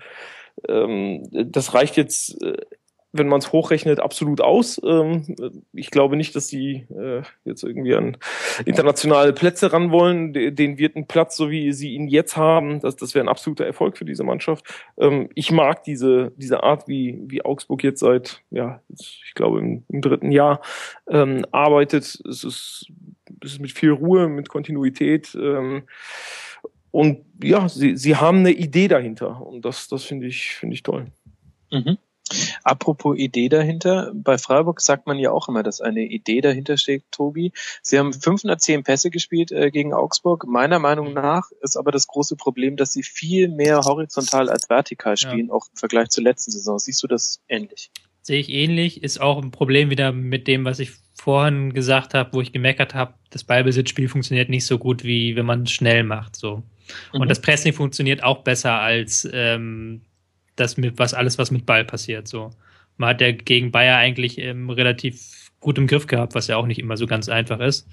ähm, 0.68 1.28
das 1.30 1.72
reicht 1.72 1.96
jetzt 1.96 2.42
äh, 2.42 2.58
wenn 3.12 3.28
man 3.28 3.38
es 3.38 3.52
hochrechnet, 3.52 4.00
absolut 4.00 4.40
aus. 4.40 4.80
Ähm, 4.84 5.36
ich 5.72 5.90
glaube 5.90 6.16
nicht, 6.16 6.36
dass 6.36 6.48
sie 6.48 6.86
äh, 6.94 7.22
jetzt 7.44 7.62
irgendwie 7.62 7.94
an 7.94 8.18
internationale 8.66 9.32
Plätze 9.32 9.72
ran 9.72 9.90
wollen. 9.90 10.32
Den 10.32 10.78
ein 10.78 11.06
Platz, 11.06 11.36
so 11.36 11.50
wie 11.50 11.72
sie 11.72 11.94
ihn 11.94 12.08
jetzt 12.08 12.36
haben, 12.36 12.80
das, 12.80 12.96
das 12.96 13.14
wäre 13.14 13.24
ein 13.24 13.30
absoluter 13.30 13.64
Erfolg 13.64 13.96
für 13.96 14.04
diese 14.04 14.24
Mannschaft. 14.24 14.64
Ähm, 14.98 15.30
ich 15.34 15.50
mag 15.50 15.84
diese, 15.84 16.32
diese 16.36 16.62
Art, 16.62 16.86
wie, 16.86 17.18
wie 17.26 17.44
Augsburg 17.44 17.82
jetzt 17.82 18.00
seit, 18.00 18.42
ja, 18.50 18.82
ich 18.88 19.32
glaube 19.34 19.60
im, 19.60 19.84
im 19.88 20.02
dritten 20.02 20.30
Jahr 20.30 20.60
ähm, 21.08 21.46
arbeitet. 21.50 22.04
Es 22.04 22.44
ist, 22.44 22.92
es 23.42 23.52
ist 23.52 23.60
mit 23.60 23.72
viel 23.72 23.92
Ruhe, 23.92 24.28
mit 24.28 24.48
Kontinuität. 24.48 25.34
Und 26.90 27.24
ja, 27.42 27.68
sie, 27.68 27.96
sie 27.96 28.16
haben 28.16 28.38
eine 28.38 28.50
Idee 28.50 28.88
dahinter. 28.88 29.46
Und 29.46 29.64
das, 29.64 29.88
das 29.88 30.04
finde 30.04 30.26
ich, 30.26 30.54
finde 30.54 30.74
ich 30.74 30.82
toll. 30.82 31.06
Mhm. 31.70 31.98
Apropos 32.64 33.16
Idee 33.16 33.48
dahinter, 33.48 34.12
bei 34.14 34.38
Freiburg 34.38 34.80
sagt 34.80 35.06
man 35.06 35.18
ja 35.18 35.30
auch 35.30 35.48
immer, 35.48 35.62
dass 35.62 35.80
eine 35.80 36.02
Idee 36.02 36.40
dahinter 36.40 36.76
steht, 36.76 37.04
Tobi. 37.10 37.52
Sie 37.82 37.98
haben 37.98 38.12
510 38.12 38.82
Pässe 38.82 39.10
gespielt 39.10 39.52
äh, 39.52 39.70
gegen 39.70 39.92
Augsburg. 39.92 40.46
Meiner 40.46 40.78
Meinung 40.78 41.12
nach 41.12 41.50
ist 41.60 41.76
aber 41.76 41.92
das 41.92 42.06
große 42.06 42.36
Problem, 42.36 42.76
dass 42.76 42.92
sie 42.92 43.02
viel 43.02 43.48
mehr 43.48 43.80
horizontal 43.80 44.48
als 44.48 44.68
vertikal 44.68 45.16
spielen, 45.16 45.48
ja. 45.48 45.52
auch 45.52 45.66
im 45.70 45.76
Vergleich 45.76 46.08
zur 46.08 46.24
letzten 46.24 46.50
Saison. 46.50 46.78
Siehst 46.78 47.02
du 47.02 47.06
das 47.06 47.40
ähnlich? 47.48 47.90
Sehe 48.22 48.40
ich 48.40 48.50
ähnlich. 48.50 49.02
Ist 49.02 49.20
auch 49.20 49.42
ein 49.42 49.50
Problem 49.50 49.90
wieder 49.90 50.12
mit 50.12 50.46
dem, 50.48 50.64
was 50.64 50.78
ich 50.80 50.92
vorhin 51.14 51.72
gesagt 51.72 52.14
habe, 52.14 52.32
wo 52.32 52.40
ich 52.40 52.52
gemeckert 52.52 52.94
habe, 52.94 53.14
das 53.30 53.44
Ballbesitzspiel 53.44 54.08
funktioniert 54.08 54.48
nicht 54.48 54.66
so 54.66 54.78
gut, 54.78 55.04
wie 55.04 55.36
wenn 55.36 55.46
man 55.46 55.62
es 55.62 55.72
schnell 55.72 56.04
macht. 56.04 56.36
So. 56.36 56.62
Und 57.12 57.22
mhm. 57.22 57.28
das 57.28 57.40
Pressing 57.40 57.72
funktioniert 57.72 58.22
auch 58.22 58.42
besser 58.42 58.74
als 58.74 59.28
ähm, 59.32 60.02
das 60.60 60.76
mit 60.76 60.98
was 60.98 61.14
alles, 61.14 61.38
was 61.38 61.50
mit 61.50 61.66
Ball 61.66 61.84
passiert. 61.84 62.28
So. 62.28 62.50
Man 62.96 63.10
hat 63.10 63.20
ja 63.20 63.32
gegen 63.32 63.70
Bayer 63.70 63.96
eigentlich 63.96 64.38
ähm, 64.38 64.70
relativ 64.70 65.50
gut 65.60 65.78
im 65.78 65.86
Griff 65.86 66.06
gehabt, 66.06 66.34
was 66.34 66.46
ja 66.46 66.56
auch 66.56 66.66
nicht 66.66 66.78
immer 66.78 66.96
so 66.96 67.06
ganz 67.06 67.28
einfach 67.28 67.60
ist. 67.60 67.88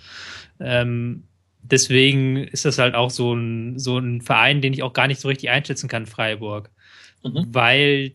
Ähm, 0.59 1.23
deswegen 1.61 2.37
ist 2.37 2.65
das 2.65 2.77
halt 2.77 2.95
auch 2.95 3.09
so 3.09 3.33
ein, 3.33 3.79
so 3.79 3.97
ein 3.97 4.21
Verein, 4.21 4.61
den 4.61 4.73
ich 4.73 4.83
auch 4.83 4.93
gar 4.93 5.07
nicht 5.07 5.19
so 5.19 5.27
richtig 5.27 5.49
einschätzen 5.49 5.87
kann, 5.87 6.05
Freiburg. 6.05 6.69
Mhm. 7.23 7.47
Weil 7.49 8.13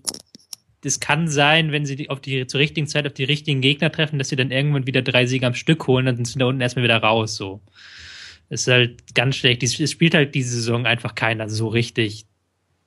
es 0.85 1.01
kann 1.01 1.29
sein, 1.29 1.73
wenn 1.73 1.85
sie 1.85 2.09
auf 2.09 2.21
die, 2.21 2.47
zur 2.47 2.61
richtigen 2.61 2.87
Zeit 2.87 3.07
auf 3.07 3.13
die 3.13 3.25
richtigen 3.25 3.61
Gegner 3.61 3.93
treffen, 3.93 4.19
dass 4.19 4.29
sie 4.29 4.37
dann 4.37 4.51
irgendwann 4.51 4.87
wieder 4.87 5.03
drei 5.03 5.27
Siege 5.27 5.47
am 5.47 5.55
Stück 5.55 5.87
holen, 5.87 6.07
dann 6.07 6.17
sind 6.17 6.27
sie 6.27 6.39
da 6.39 6.47
unten 6.47 6.61
erstmal 6.61 6.85
wieder 6.85 6.99
raus, 6.99 7.37
so. 7.37 7.61
Das 8.49 8.63
ist 8.63 8.69
halt 8.69 9.15
ganz 9.15 9.37
schlecht. 9.37 9.63
Es 9.63 9.91
spielt 9.91 10.15
halt 10.15 10.35
diese 10.35 10.57
Saison 10.57 10.85
einfach 10.85 11.15
keiner 11.15 11.49
so 11.49 11.69
richtig 11.69 12.27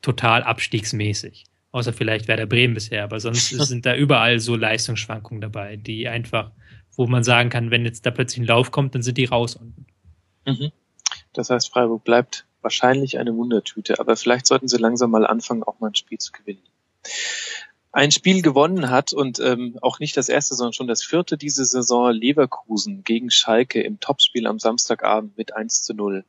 total 0.01 0.43
abstiegsmäßig. 0.43 1.45
Außer 1.73 1.91
vielleicht 1.91 2.27
Werder 2.27 2.45
Bremen 2.45 2.75
bisher, 2.75 3.03
aber 3.03 3.19
sonst 3.19 3.49
sind 3.67 3.85
da 3.85 3.95
überall 3.95 4.39
so 4.39 4.55
Leistungsschwankungen 4.55 5.41
dabei, 5.41 5.75
die 5.75 6.07
einfach, 6.07 6.51
wo 6.95 7.07
man 7.07 7.23
sagen 7.23 7.49
kann, 7.49 7.71
wenn 7.71 7.83
jetzt 7.83 8.05
da 8.05 8.11
plötzlich 8.11 8.43
ein 8.43 8.47
Lauf 8.47 8.69
kommt, 8.69 8.93
dann 8.93 9.01
sind 9.01 9.17
die 9.17 9.25
raus 9.25 9.55
unten. 9.55 9.87
Mhm. 10.45 10.71
Das 11.33 11.49
heißt, 11.49 11.71
Freiburg 11.71 12.03
bleibt 12.03 12.45
wahrscheinlich 12.61 13.17
eine 13.17 13.35
Wundertüte, 13.35 13.99
aber 13.99 14.15
vielleicht 14.15 14.45
sollten 14.45 14.67
sie 14.67 14.77
langsam 14.77 15.09
mal 15.09 15.25
anfangen, 15.25 15.63
auch 15.63 15.79
mal 15.79 15.87
ein 15.87 15.95
Spiel 15.95 16.19
zu 16.19 16.31
gewinnen. 16.31 16.61
Ein 17.91 18.11
Spiel 18.11 18.43
gewonnen 18.43 18.91
hat 18.91 19.11
und 19.11 19.39
ähm, 19.39 19.79
auch 19.81 19.99
nicht 19.99 20.15
das 20.15 20.29
erste, 20.29 20.53
sondern 20.53 20.73
schon 20.73 20.87
das 20.87 21.03
vierte 21.03 21.37
diese 21.37 21.65
Saison 21.65 22.11
Leverkusen 22.11 23.03
gegen 23.03 23.31
Schalke 23.31 23.81
im 23.81 23.99
Topspiel 23.99 24.45
am 24.45 24.59
Samstagabend 24.59 25.37
mit 25.37 25.55
1 25.55 25.81
zu 25.81 25.95
0. 25.95 26.23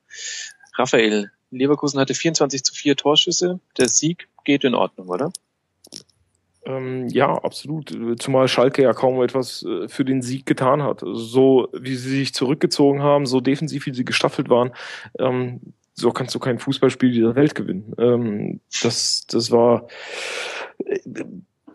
Raphael, 0.76 1.30
Leverkusen 1.56 2.00
hatte 2.00 2.14
24 2.14 2.64
zu 2.64 2.74
4 2.74 2.96
Torschüsse. 2.96 3.60
Der 3.78 3.88
Sieg 3.88 4.28
geht 4.44 4.64
in 4.64 4.74
Ordnung, 4.74 5.08
oder? 5.08 5.32
Ähm, 6.66 7.08
ja, 7.08 7.34
absolut. 7.34 7.92
Zumal 8.20 8.48
Schalke 8.48 8.82
ja 8.82 8.92
kaum 8.92 9.22
etwas 9.22 9.64
äh, 9.64 9.88
für 9.88 10.04
den 10.04 10.22
Sieg 10.22 10.46
getan 10.46 10.82
hat. 10.82 11.02
Also 11.02 11.14
so 11.14 11.68
wie 11.72 11.94
sie 11.94 12.16
sich 12.16 12.34
zurückgezogen 12.34 13.02
haben, 13.02 13.26
so 13.26 13.40
defensiv 13.40 13.86
wie 13.86 13.94
sie 13.94 14.04
gestaffelt 14.04 14.48
waren, 14.48 14.72
ähm, 15.18 15.60
so 15.92 16.10
kannst 16.10 16.34
du 16.34 16.38
kein 16.38 16.58
Fußballspiel 16.58 17.12
dieser 17.12 17.36
Welt 17.36 17.54
gewinnen. 17.54 17.94
Ähm, 17.98 18.60
das, 18.82 19.26
das 19.28 19.50
war, 19.50 19.88
äh, 20.84 20.98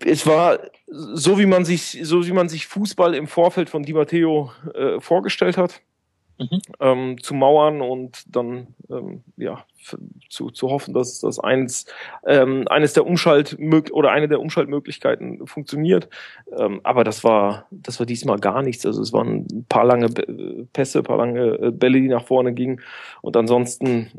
es 0.05 0.25
war 0.25 0.59
so 0.87 1.37
wie 1.37 1.45
man 1.45 1.65
sich, 1.65 1.99
so 2.03 2.25
wie 2.25 2.31
man 2.31 2.49
sich 2.49 2.65
Fußball 2.67 3.13
im 3.13 3.27
Vorfeld 3.27 3.69
von 3.69 3.83
Di 3.83 3.93
Matteo 3.93 4.51
äh, 4.73 4.99
vorgestellt 4.99 5.57
hat 5.57 5.81
mhm. 6.39 6.61
ähm, 6.79 7.21
zu 7.21 7.33
mauern 7.33 7.81
und 7.81 8.23
dann 8.35 8.67
ähm, 8.89 9.23
ja 9.37 9.63
zu, 10.29 10.51
zu 10.51 10.69
hoffen, 10.69 10.93
dass 10.93 11.19
das 11.19 11.39
eins 11.39 11.85
ähm, 12.25 12.67
eines 12.69 12.93
der 12.93 13.05
Umschalt 13.05 13.57
oder 13.91 14.11
eine 14.11 14.27
der 14.27 14.39
Umschaltmöglichkeiten 14.39 15.45
funktioniert. 15.47 16.09
Ähm, 16.57 16.81
aber 16.83 17.03
das 17.03 17.23
war 17.23 17.65
das 17.71 17.99
war 17.99 18.05
diesmal 18.05 18.39
gar 18.39 18.61
nichts. 18.61 18.85
Also 18.85 19.01
es 19.01 19.13
waren 19.13 19.47
ein 19.51 19.65
paar 19.67 19.85
lange 19.85 20.09
Pässe, 20.73 20.99
ein 20.99 21.03
paar 21.03 21.17
lange 21.17 21.59
äh, 21.59 21.71
Bälle, 21.71 22.01
die 22.01 22.07
nach 22.07 22.25
vorne 22.25 22.53
gingen. 22.53 22.81
Und 23.21 23.37
ansonsten 23.37 24.11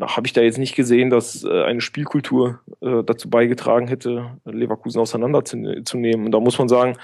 habe 0.00 0.26
ich 0.26 0.32
da 0.32 0.42
jetzt 0.42 0.58
nicht 0.58 0.74
gesehen, 0.74 1.10
dass 1.10 1.44
äh, 1.44 1.64
eine 1.64 1.80
Spielkultur 1.80 2.60
äh, 2.80 3.02
dazu 3.04 3.30
beigetragen 3.30 3.88
hätte, 3.88 4.38
Leverkusen 4.44 5.00
auseinanderzunehmen. 5.00 6.26
Und 6.26 6.32
da 6.32 6.40
muss 6.40 6.58
man 6.58 6.68
sagen, 6.68 6.96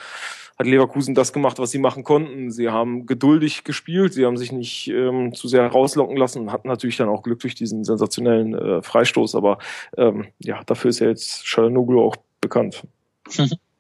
hat 0.58 0.66
Leverkusen 0.66 1.14
das 1.14 1.32
gemacht, 1.32 1.58
was 1.58 1.70
sie 1.70 1.78
machen 1.78 2.04
konnten. 2.04 2.50
Sie 2.50 2.68
haben 2.68 3.06
geduldig 3.06 3.64
gespielt, 3.64 4.12
sie 4.14 4.26
haben 4.26 4.36
sich 4.36 4.52
nicht 4.52 4.88
ähm, 4.88 5.34
zu 5.34 5.48
sehr 5.48 5.66
rauslocken 5.66 6.16
lassen 6.16 6.42
und 6.42 6.52
hatten 6.52 6.68
natürlich 6.68 6.96
dann 6.96 7.08
auch 7.08 7.22
Glück 7.22 7.40
durch 7.40 7.54
diesen 7.54 7.84
sensationellen 7.84 8.54
äh, 8.54 8.82
Freistoß. 8.82 9.34
Aber 9.34 9.58
ähm, 9.96 10.26
ja, 10.38 10.62
dafür 10.64 10.90
ist 10.90 11.00
ja 11.00 11.08
jetzt 11.08 11.44
Chalanoglu 11.46 12.00
auch 12.02 12.16
bekannt. 12.40 12.82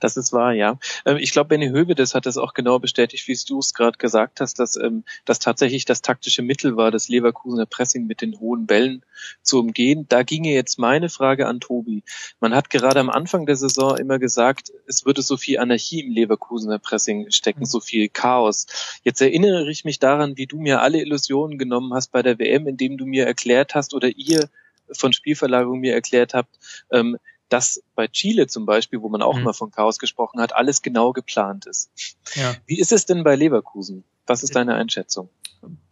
Das 0.00 0.16
ist 0.16 0.32
wahr, 0.32 0.52
ja. 0.52 0.78
Ähm, 1.04 1.16
ich 1.16 1.32
glaube, 1.32 1.48
Benny 1.48 1.68
Hövedes 1.68 2.14
hat 2.14 2.26
das 2.26 2.36
auch 2.36 2.54
genau 2.54 2.78
bestätigt, 2.78 3.26
wie 3.28 3.38
du 3.46 3.58
es 3.58 3.74
gerade 3.74 3.98
gesagt 3.98 4.40
hast, 4.40 4.58
dass 4.58 4.76
ähm, 4.76 5.04
das 5.24 5.38
tatsächlich 5.38 5.84
das 5.84 6.02
taktische 6.02 6.42
Mittel 6.42 6.76
war, 6.76 6.90
das 6.90 7.08
Leverkusener 7.08 7.66
Pressing 7.66 8.06
mit 8.06 8.20
den 8.20 8.38
hohen 8.40 8.66
Bällen 8.66 9.04
zu 9.42 9.58
umgehen. 9.58 10.06
Da 10.08 10.22
ginge 10.22 10.52
jetzt 10.52 10.78
meine 10.78 11.08
Frage 11.08 11.46
an 11.46 11.60
Tobi. 11.60 12.02
Man 12.40 12.54
hat 12.54 12.70
gerade 12.70 13.00
am 13.00 13.10
Anfang 13.10 13.46
der 13.46 13.56
Saison 13.56 13.96
immer 13.96 14.18
gesagt, 14.18 14.72
es 14.86 15.04
würde 15.04 15.22
so 15.22 15.36
viel 15.36 15.58
Anarchie 15.58 16.00
im 16.00 16.12
Leverkusener 16.12 16.78
Pressing 16.78 17.30
stecken, 17.30 17.60
mhm. 17.60 17.66
so 17.66 17.80
viel 17.80 18.08
Chaos. 18.08 18.66
Jetzt 19.02 19.20
erinnere 19.20 19.70
ich 19.70 19.84
mich 19.84 19.98
daran, 19.98 20.36
wie 20.36 20.46
du 20.46 20.60
mir 20.60 20.82
alle 20.82 21.00
Illusionen 21.00 21.58
genommen 21.58 21.94
hast 21.94 22.12
bei 22.12 22.22
der 22.22 22.38
WM, 22.38 22.66
indem 22.66 22.96
du 22.96 23.06
mir 23.06 23.26
erklärt 23.26 23.74
hast 23.74 23.94
oder 23.94 24.08
ihr 24.08 24.48
von 24.92 25.12
Spielverlagerung 25.12 25.80
mir 25.80 25.94
erklärt 25.94 26.34
habt, 26.34 26.58
ähm, 26.90 27.16
dass 27.54 27.80
bei 27.94 28.08
Chile 28.08 28.48
zum 28.48 28.66
Beispiel, 28.66 29.00
wo 29.00 29.08
man 29.08 29.22
auch 29.22 29.36
mhm. 29.36 29.44
mal 29.44 29.52
von 29.52 29.70
Chaos 29.70 30.00
gesprochen 30.00 30.40
hat, 30.40 30.56
alles 30.56 30.82
genau 30.82 31.12
geplant 31.12 31.66
ist. 31.66 31.88
Ja. 32.34 32.56
Wie 32.66 32.80
ist 32.80 32.90
es 32.90 33.06
denn 33.06 33.22
bei 33.22 33.36
Leverkusen? 33.36 34.02
Was 34.26 34.42
ist 34.42 34.56
deine 34.56 34.74
Einschätzung? 34.74 35.28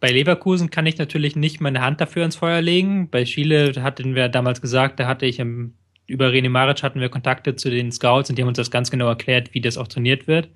Bei 0.01 0.11
Leverkusen 0.11 0.71
kann 0.71 0.85
ich 0.85 0.97
natürlich 0.97 1.37
nicht 1.37 1.61
meine 1.61 1.79
Hand 1.79 2.01
dafür 2.01 2.25
ins 2.25 2.35
Feuer 2.35 2.61
legen. 2.61 3.09
Bei 3.09 3.23
Chile 3.23 3.81
hatten 3.81 4.13
wir 4.13 4.27
damals 4.27 4.59
gesagt, 4.59 4.99
da 4.99 5.07
hatte 5.07 5.25
ich 5.25 5.39
im, 5.39 5.75
über 6.05 6.27
René 6.27 6.49
Maric 6.49 6.83
hatten 6.83 6.99
wir 6.99 7.07
Kontakte 7.07 7.55
zu 7.55 7.69
den 7.69 7.93
Scouts 7.93 8.29
und 8.29 8.37
die 8.37 8.41
haben 8.41 8.49
uns 8.49 8.57
das 8.57 8.69
ganz 8.69 8.91
genau 8.91 9.07
erklärt, 9.07 9.53
wie 9.53 9.61
das 9.61 9.77
auch 9.77 9.87
trainiert 9.87 10.27
wird. 10.27 10.49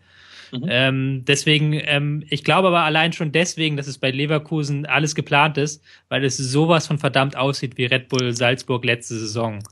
Mhm. 0.51 0.65
Ähm, 0.67 1.25
deswegen, 1.25 1.71
ähm, 1.71 2.25
ich 2.29 2.43
glaube 2.43 2.67
aber 2.67 2.81
allein 2.81 3.13
schon 3.13 3.31
deswegen, 3.31 3.77
dass 3.77 3.87
es 3.87 3.97
bei 3.97 4.11
Leverkusen 4.11 4.85
alles 4.85 5.15
geplant 5.15 5.57
ist, 5.57 5.81
weil 6.09 6.25
es 6.25 6.35
sowas 6.35 6.85
von 6.85 6.97
verdammt 6.97 7.37
aussieht 7.37 7.77
wie 7.77 7.85
Red 7.85 8.09
Bull 8.09 8.33
Salzburg 8.33 8.83
letzte 8.83 9.17
Saison. 9.17 9.63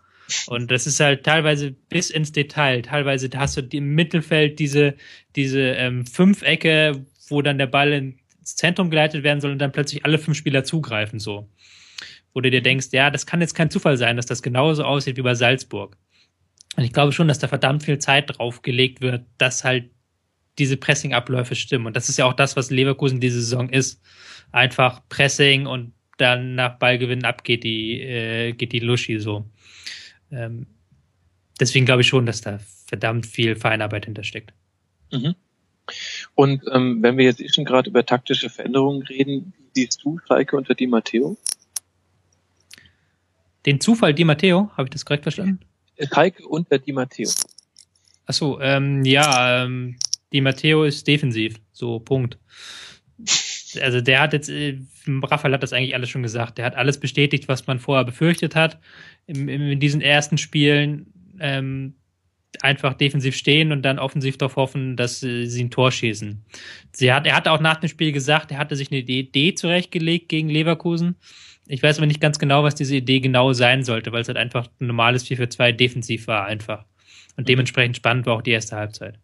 Und 0.47 0.71
das 0.71 0.87
ist 0.87 0.99
halt 0.99 1.23
teilweise 1.23 1.71
bis 1.71 2.09
ins 2.09 2.31
Detail. 2.31 2.81
Teilweise 2.81 3.29
hast 3.35 3.57
du 3.57 3.61
im 3.61 3.93
Mittelfeld 3.93 4.59
diese, 4.59 4.95
diese 5.35 5.61
ähm, 5.61 6.05
Fünfecke, 6.05 7.05
wo 7.29 7.41
dann 7.41 7.57
der 7.57 7.67
Ball 7.67 7.91
ins 7.93 8.55
Zentrum 8.55 8.89
geleitet 8.89 9.23
werden 9.23 9.41
soll 9.41 9.51
und 9.51 9.59
dann 9.59 9.71
plötzlich 9.71 10.05
alle 10.05 10.17
fünf 10.17 10.37
Spieler 10.37 10.63
zugreifen, 10.63 11.19
so. 11.19 11.49
Wo 12.33 12.41
du 12.41 12.49
dir 12.49 12.61
denkst, 12.61 12.87
ja, 12.91 13.11
das 13.11 13.25
kann 13.25 13.41
jetzt 13.41 13.55
kein 13.55 13.69
Zufall 13.69 13.97
sein, 13.97 14.17
dass 14.17 14.25
das 14.25 14.41
genauso 14.41 14.83
aussieht 14.83 15.17
wie 15.17 15.21
bei 15.21 15.35
Salzburg. 15.35 15.97
Und 16.75 16.83
ich 16.83 16.91
glaube 16.91 17.11
schon, 17.13 17.27
dass 17.27 17.39
da 17.39 17.47
verdammt 17.47 17.83
viel 17.83 17.99
Zeit 17.99 18.37
drauf 18.37 18.61
gelegt 18.61 19.01
wird, 19.01 19.25
dass 19.37 19.63
halt 19.63 19.91
diese 20.57 20.77
Pressing-Abläufe 20.77 21.55
stimmen. 21.55 21.85
Und 21.85 21.95
das 21.95 22.09
ist 22.09 22.17
ja 22.17 22.25
auch 22.25 22.33
das, 22.33 22.55
was 22.55 22.71
Leverkusen 22.71 23.19
diese 23.19 23.41
Saison 23.41 23.69
ist. 23.69 24.01
Einfach 24.51 25.01
Pressing 25.09 25.67
und 25.67 25.93
dann 26.17 26.55
nach 26.55 26.77
Ballgewinn 26.79 27.25
ab 27.25 27.43
geht 27.43 27.63
die, 27.63 28.01
äh, 28.01 28.53
geht 28.53 28.71
die 28.71 28.79
Luschi 28.79 29.19
so. 29.19 29.49
Ähm, 30.31 30.67
deswegen 31.59 31.85
glaube 31.85 32.01
ich 32.01 32.07
schon, 32.07 32.25
dass 32.25 32.41
da 32.41 32.59
verdammt 32.87 33.25
viel 33.25 33.55
Feinarbeit 33.55 34.05
hintersteckt. 34.05 34.53
Mhm. 35.11 35.35
Und 36.33 36.63
ähm, 36.71 37.01
wenn 37.01 37.17
wir 37.17 37.25
jetzt 37.25 37.41
eh 37.41 37.49
schon 37.49 37.65
gerade 37.65 37.89
über 37.89 38.05
taktische 38.05 38.49
Veränderungen 38.49 39.03
reden, 39.03 39.53
siehst 39.73 40.03
du 40.03 40.19
Schalke 40.27 40.55
unter 40.55 40.73
Di 40.73 40.87
Matteo? 40.87 41.37
Den 43.65 43.79
Zufall 43.79 44.13
Di 44.13 44.23
Matteo, 44.23 44.71
habe 44.75 44.83
ich 44.83 44.89
das 44.91 45.05
korrekt 45.05 45.23
verstanden? 45.23 45.59
Schalke 46.11 46.47
unter 46.47 46.79
Di 46.79 46.91
Matteo. 46.91 47.29
Achso, 48.25 48.59
ähm, 48.59 49.05
ja, 49.05 49.63
ähm, 49.63 49.97
Di 50.33 50.41
Matteo 50.41 50.83
ist 50.83 51.07
defensiv, 51.07 51.59
so 51.71 51.99
Punkt. 51.99 52.37
Also 53.81 54.01
der 54.01 54.21
hat 54.21 54.33
jetzt, 54.33 54.49
äh, 54.49 54.77
Raphael 55.07 55.53
hat 55.53 55.63
das 55.63 55.73
eigentlich 55.73 55.95
alles 55.95 56.09
schon 56.09 56.23
gesagt, 56.23 56.57
der 56.57 56.65
hat 56.65 56.75
alles 56.75 56.99
bestätigt, 56.99 57.47
was 57.47 57.67
man 57.67 57.79
vorher 57.79 58.05
befürchtet 58.05 58.55
hat 58.55 58.79
in, 59.27 59.47
in 59.47 59.79
diesen 59.79 60.01
ersten 60.01 60.37
Spielen 60.37 61.07
ähm, 61.39 61.95
einfach 62.61 62.93
defensiv 62.93 63.35
stehen 63.35 63.71
und 63.71 63.81
dann 63.81 63.99
offensiv 63.99 64.37
darauf 64.37 64.55
hoffen, 64.55 64.95
dass 64.95 65.23
äh, 65.23 65.45
sie 65.45 65.63
ein 65.63 65.71
Tor 65.71 65.91
schießen. 65.91 66.43
Sie 66.91 67.11
hat, 67.11 67.25
er 67.25 67.35
hatte 67.35 67.51
auch 67.51 67.59
nach 67.59 67.77
dem 67.77 67.89
Spiel 67.89 68.11
gesagt, 68.11 68.51
er 68.51 68.57
hatte 68.57 68.75
sich 68.75 68.91
eine 68.91 69.01
Idee 69.01 69.55
zurechtgelegt 69.55 70.29
gegen 70.29 70.49
Leverkusen. 70.49 71.15
Ich 71.67 71.81
weiß 71.81 71.97
aber 71.97 72.05
nicht 72.05 72.21
ganz 72.21 72.39
genau, 72.39 72.63
was 72.63 72.75
diese 72.75 72.95
Idee 72.95 73.19
genau 73.19 73.53
sein 73.53 73.83
sollte, 73.83 74.11
weil 74.11 74.21
es 74.21 74.27
halt 74.27 74.37
einfach 74.37 74.67
ein 74.79 74.87
normales 74.87 75.23
4 75.23 75.37
für 75.37 75.49
2 75.49 75.71
defensiv 75.71 76.27
war 76.27 76.45
einfach. 76.45 76.85
Und 77.37 77.43
mhm. 77.43 77.47
dementsprechend 77.47 77.97
spannend 77.97 78.25
war 78.25 78.35
auch 78.35 78.41
die 78.41 78.51
erste 78.51 78.75
Halbzeit. 78.75 79.19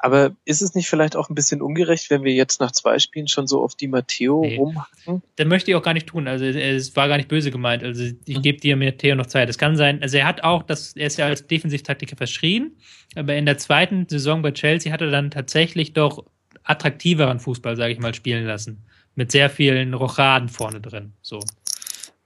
Aber 0.00 0.36
ist 0.44 0.62
es 0.62 0.74
nicht 0.74 0.88
vielleicht 0.88 1.16
auch 1.16 1.28
ein 1.28 1.34
bisschen 1.34 1.60
ungerecht, 1.60 2.08
wenn 2.10 2.22
wir 2.22 2.32
jetzt 2.32 2.60
nach 2.60 2.70
zwei 2.70 3.00
Spielen 3.00 3.26
schon 3.26 3.48
so 3.48 3.62
auf 3.62 3.74
die 3.74 3.88
Matteo 3.88 4.42
nee. 4.42 4.56
rumhacken? 4.56 5.22
Das 5.34 5.46
möchte 5.46 5.72
ich 5.72 5.76
auch 5.76 5.82
gar 5.82 5.94
nicht 5.94 6.06
tun. 6.06 6.28
Also 6.28 6.44
es 6.44 6.94
war 6.94 7.08
gar 7.08 7.16
nicht 7.16 7.28
böse 7.28 7.50
gemeint. 7.50 7.82
Also 7.82 8.04
ich 8.24 8.36
mhm. 8.36 8.42
gebe 8.42 8.60
dir 8.60 8.76
Matteo 8.76 9.16
noch 9.16 9.26
Zeit. 9.26 9.48
Es 9.48 9.58
kann 9.58 9.76
sein, 9.76 10.00
also 10.00 10.16
er 10.16 10.26
hat 10.26 10.44
auch, 10.44 10.62
das, 10.62 10.94
er 10.94 11.08
ist 11.08 11.18
ja 11.18 11.26
als 11.26 11.48
Defensivtaktiker 11.48 12.16
verschrien, 12.16 12.76
aber 13.16 13.34
in 13.34 13.44
der 13.44 13.58
zweiten 13.58 14.08
Saison 14.08 14.40
bei 14.40 14.52
Chelsea 14.52 14.92
hat 14.92 15.00
er 15.00 15.10
dann 15.10 15.32
tatsächlich 15.32 15.94
doch 15.94 16.24
attraktiveren 16.62 17.40
Fußball, 17.40 17.74
sage 17.74 17.92
ich 17.92 17.98
mal, 17.98 18.14
spielen 18.14 18.44
lassen. 18.46 18.84
Mit 19.16 19.32
sehr 19.32 19.50
vielen 19.50 19.94
Rochaden 19.94 20.48
vorne 20.48 20.80
drin. 20.80 21.12
So. 21.22 21.40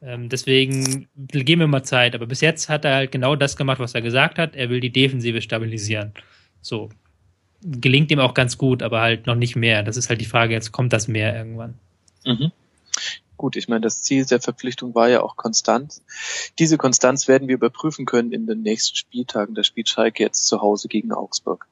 Ähm, 0.03 0.28
deswegen 0.28 1.09
geben 1.15 1.61
wir 1.61 1.69
mal 1.69 1.85
Zeit. 1.85 2.15
Aber 2.15 2.27
bis 2.27 2.43
jetzt 2.43 2.69
hat 2.69 2.85
er 2.85 2.97
halt 2.97 3.12
genau 3.12 3.35
das 3.35 3.57
gemacht, 3.57 3.78
was 3.78 3.94
er 3.94 4.03
gesagt 4.03 4.39
hat. 4.39 4.57
Er 4.57 4.69
will 4.69 4.81
die 4.81 4.93
Defensive 4.93 5.40
stabilisieren. 5.40 6.12
So 6.61 6.90
gelingt 7.62 8.10
ihm 8.10 8.20
auch 8.20 8.34
ganz 8.34 8.59
gut, 8.59 8.82
aber 8.82 9.01
halt 9.01 9.26
noch 9.26 9.34
nicht 9.34 9.56
mehr. 9.56 9.82
Das 9.82 9.97
ist 9.97 10.09
halt 10.09 10.20
die 10.20 10.26
Frage, 10.26 10.52
jetzt 10.52 10.72
kommt 10.72 10.93
das 10.93 11.09
mehr 11.09 11.34
irgendwann. 11.36 11.74
Mhm. 12.24 12.52
Gut, 13.36 13.56
ich 13.56 13.68
meine, 13.68 13.80
das 13.80 14.02
Ziel 14.02 14.24
der 14.24 14.40
Verpflichtung 14.40 14.94
war 14.94 15.09
ja 15.09 15.22
auch 15.22 15.36
Konstanz. 15.36 16.02
Diese 16.59 16.78
Konstanz 16.78 17.26
werden 17.26 17.48
wir 17.48 17.56
überprüfen 17.56 18.06
können 18.06 18.30
in 18.30 18.47
den 18.47 18.62
nächsten 18.62 18.97
Spieltagen. 18.97 19.55
Da 19.55 19.64
spielt 19.64 19.93
jetzt 20.18 20.47
zu 20.47 20.60
Hause 20.60 20.89
gegen 20.89 21.12
Augsburg. 21.12 21.66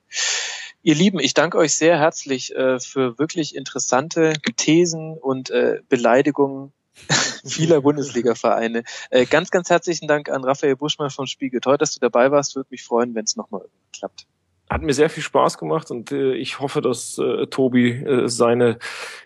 Ihr 0.83 0.95
Lieben, 0.95 1.21
ich 1.21 1.35
danke 1.35 1.59
euch 1.59 1.75
sehr 1.75 1.99
herzlich 1.99 2.55
äh, 2.57 2.81
für 2.81 3.19
wirklich 3.19 3.55
interessante 3.55 4.33
Thesen 4.57 5.17
und 5.17 5.51
äh, 5.51 5.81
Beleidigungen 5.89 6.73
vieler 7.45 7.83
Bundesliga-Vereine. 7.83 8.83
Äh, 9.11 9.27
ganz, 9.27 9.51
ganz 9.51 9.71
herzlichen 9.71 10.09
Dank 10.09 10.29
an 10.29 10.43
Raphael 10.43 10.77
Buschmann 10.77 11.11
vom 11.11 11.27
Spiegel. 11.27 11.61
Toll, 11.61 11.79
dass 11.79 11.95
du 11.95 12.01
dabei 12.01 12.31
warst. 12.31 12.57
Würde 12.57 12.69
mich 12.71 12.83
freuen, 12.83 13.15
wenn 13.15 13.25
es 13.25 13.37
nochmal 13.37 13.67
klappt. 13.93 14.27
Hat 14.71 14.83
mir 14.83 14.95
sehr 14.95 15.11
viel 15.11 15.23
Spaß 15.23 15.59
gemacht 15.59 15.91
und 15.91 16.13
äh, 16.13 16.35
ich 16.35 16.61
hoffe, 16.61 16.81
dass 16.81 17.19
äh, 17.19 17.49
Tobi 17.49 17.91
äh, 17.91 18.29
seine 18.29 18.79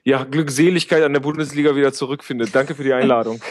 ja, 0.03 0.25
Glückseligkeit 0.25 1.03
an 1.03 1.13
der 1.13 1.21
Bundesliga 1.21 1.77
wieder 1.77 1.93
zurückfindet. 1.93 2.55
Danke 2.55 2.75
für 2.75 2.83
die 2.83 2.95
Einladung. 2.95 3.43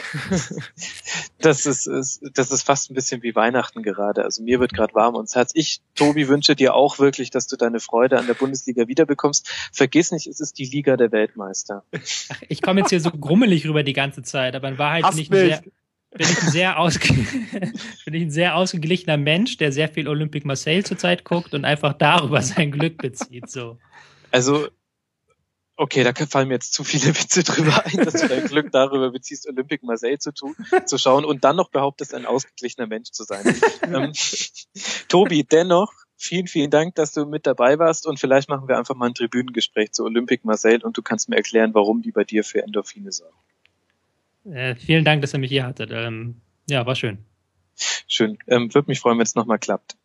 das 1.40 1.68
ist, 1.68 1.86
ist 1.86 2.24
das 2.34 2.52
ist 2.52 2.64
fast 2.64 2.90
ein 2.90 2.96
bisschen 2.96 3.22
wie 3.22 3.36
Weihnachten 3.36 3.84
gerade. 3.84 4.24
Also 4.24 4.42
mir 4.42 4.60
wird 4.60 4.74
gerade 4.74 4.96
warm 4.96 5.16
ums 5.16 5.36
Herz. 5.36 5.52
Ich, 5.54 5.82
Tobi, 5.94 6.28
wünsche 6.28 6.56
dir 6.56 6.74
auch 6.74 6.98
wirklich, 6.98 7.30
dass 7.30 7.46
du 7.46 7.58
deine 7.58 7.80
Freude 7.80 8.18
an 8.18 8.26
der 8.26 8.34
Bundesliga 8.34 8.88
wiederbekommst. 8.88 9.48
Vergiss 9.72 10.12
nicht, 10.12 10.26
es 10.26 10.40
ist 10.40 10.58
die 10.58 10.66
Liga 10.66 10.98
der 10.98 11.12
Weltmeister. 11.12 11.84
Ich 12.50 12.64
komme 12.64 12.80
jetzt 12.82 12.90
hier 12.90 13.02
so 13.02 13.12
grummelig 13.12 13.68
rüber 13.68 13.84
die 13.84 13.94
ganze 13.94 14.24
Zeit, 14.24 14.56
aber 14.56 14.68
in 14.68 14.80
Wahrheit 14.80 15.04
bin 15.12 15.20
ich 15.20 15.32
ein 15.32 15.36
sehr 15.36 15.64
bin 16.18 16.28
ich 16.30 16.42
ein 16.42 16.52
sehr, 16.52 16.80
ausge 16.80 17.14
bin 18.06 18.14
ich 18.14 18.24
ein 18.24 18.32
sehr 18.32 18.56
ausgeglichener 18.56 19.18
Mensch, 19.18 19.58
der 19.58 19.72
sehr 19.72 19.90
viel 19.90 20.08
Olympique 20.08 20.46
Marseille 20.46 20.84
zurzeit 20.84 21.24
guckt 21.24 21.54
und 21.54 21.66
einfach 21.66 21.94
darüber 21.94 22.42
sein 22.42 22.72
Glück 22.72 22.98
bezieht. 22.98 23.50
So. 23.50 23.78
Also, 24.32 24.68
okay, 25.76 26.04
da 26.04 26.14
fallen 26.26 26.48
mir 26.48 26.56
jetzt 26.56 26.74
zu 26.74 26.84
viele 26.84 27.08
Witze 27.20 27.44
drüber 27.44 27.86
ein, 27.86 28.04
dass 28.04 28.14
du 28.14 28.28
dein 28.28 28.46
Glück 28.46 28.72
darüber 28.72 29.12
beziehst, 29.12 29.48
Olympique 29.48 29.86
Marseille 29.86 30.18
zu, 30.18 30.32
tun, 30.32 30.56
zu 30.86 30.98
schauen 30.98 31.26
und 31.26 31.44
dann 31.44 31.56
noch 31.56 31.70
behauptest, 31.70 32.14
ein 32.14 32.26
ausgeglichener 32.26 32.88
Mensch 32.88 33.12
zu 33.12 33.24
sein. 33.24 33.44
ähm, 33.84 34.14
Tobi, 35.08 35.44
dennoch, 35.44 35.92
vielen, 36.16 36.48
vielen 36.48 36.70
Dank, 36.70 36.96
dass 36.96 37.14
du 37.14 37.26
mit 37.26 37.46
dabei 37.46 37.80
warst 37.80 38.06
und 38.08 38.20
vielleicht 38.20 38.50
machen 38.50 38.68
wir 38.68 38.78
einfach 38.78 38.96
mal 38.96 39.08
ein 39.08 39.16
Tribünengespräch 39.16 39.92
zu 39.92 40.04
Olympique 40.04 40.46
Marseille 40.46 40.84
und 40.84 40.98
du 40.98 41.02
kannst 41.02 41.30
mir 41.30 41.36
erklären, 41.36 41.74
warum 41.74 42.02
die 42.02 42.12
bei 42.12 42.24
dir 42.24 42.44
für 42.44 42.62
Endorphine 42.62 43.12
sorgen. 43.12 43.38
Äh, 44.46 44.76
vielen 44.76 45.06
Dank, 45.06 45.22
dass 45.22 45.34
ihr 45.34 45.40
mich 45.40 45.52
hier 45.52 45.66
hattet. 45.66 45.92
Ähm, 45.92 46.42
ja, 46.70 46.86
war 46.86 46.96
schön. 46.96 47.20
Schön. 48.08 48.38
Ähm, 48.48 48.74
Würde 48.74 48.90
mich 48.90 49.00
freuen, 49.00 49.18
wenn 49.18 49.24
es 49.24 49.36
nochmal 49.36 49.60
klappt. 49.60 49.96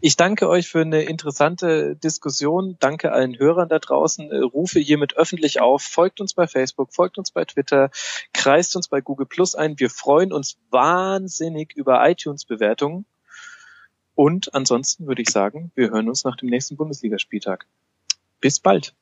Ich 0.00 0.16
danke 0.16 0.48
euch 0.48 0.68
für 0.68 0.80
eine 0.80 1.02
interessante 1.02 1.96
Diskussion. 1.96 2.76
Danke 2.78 3.12
allen 3.12 3.38
Hörern 3.38 3.68
da 3.68 3.78
draußen. 3.78 4.30
Äh, 4.30 4.38
rufe 4.38 4.78
hiermit 4.78 5.16
öffentlich 5.16 5.60
auf. 5.60 5.82
Folgt 5.82 6.20
uns 6.20 6.34
bei 6.34 6.46
Facebook, 6.46 6.94
folgt 6.94 7.18
uns 7.18 7.30
bei 7.30 7.44
Twitter, 7.44 7.90
kreist 8.32 8.76
uns 8.76 8.88
bei 8.88 9.00
Google 9.00 9.26
Plus 9.26 9.54
ein. 9.54 9.78
Wir 9.78 9.90
freuen 9.90 10.32
uns 10.32 10.58
wahnsinnig 10.70 11.74
über 11.74 12.08
iTunes-Bewertungen. 12.08 13.04
Und 14.14 14.54
ansonsten 14.54 15.06
würde 15.06 15.22
ich 15.22 15.30
sagen, 15.30 15.70
wir 15.74 15.90
hören 15.90 16.08
uns 16.08 16.24
nach 16.24 16.36
dem 16.36 16.48
nächsten 16.48 16.76
Bundesligaspieltag. 16.76 17.66
Bis 18.40 18.60
bald. 18.60 18.94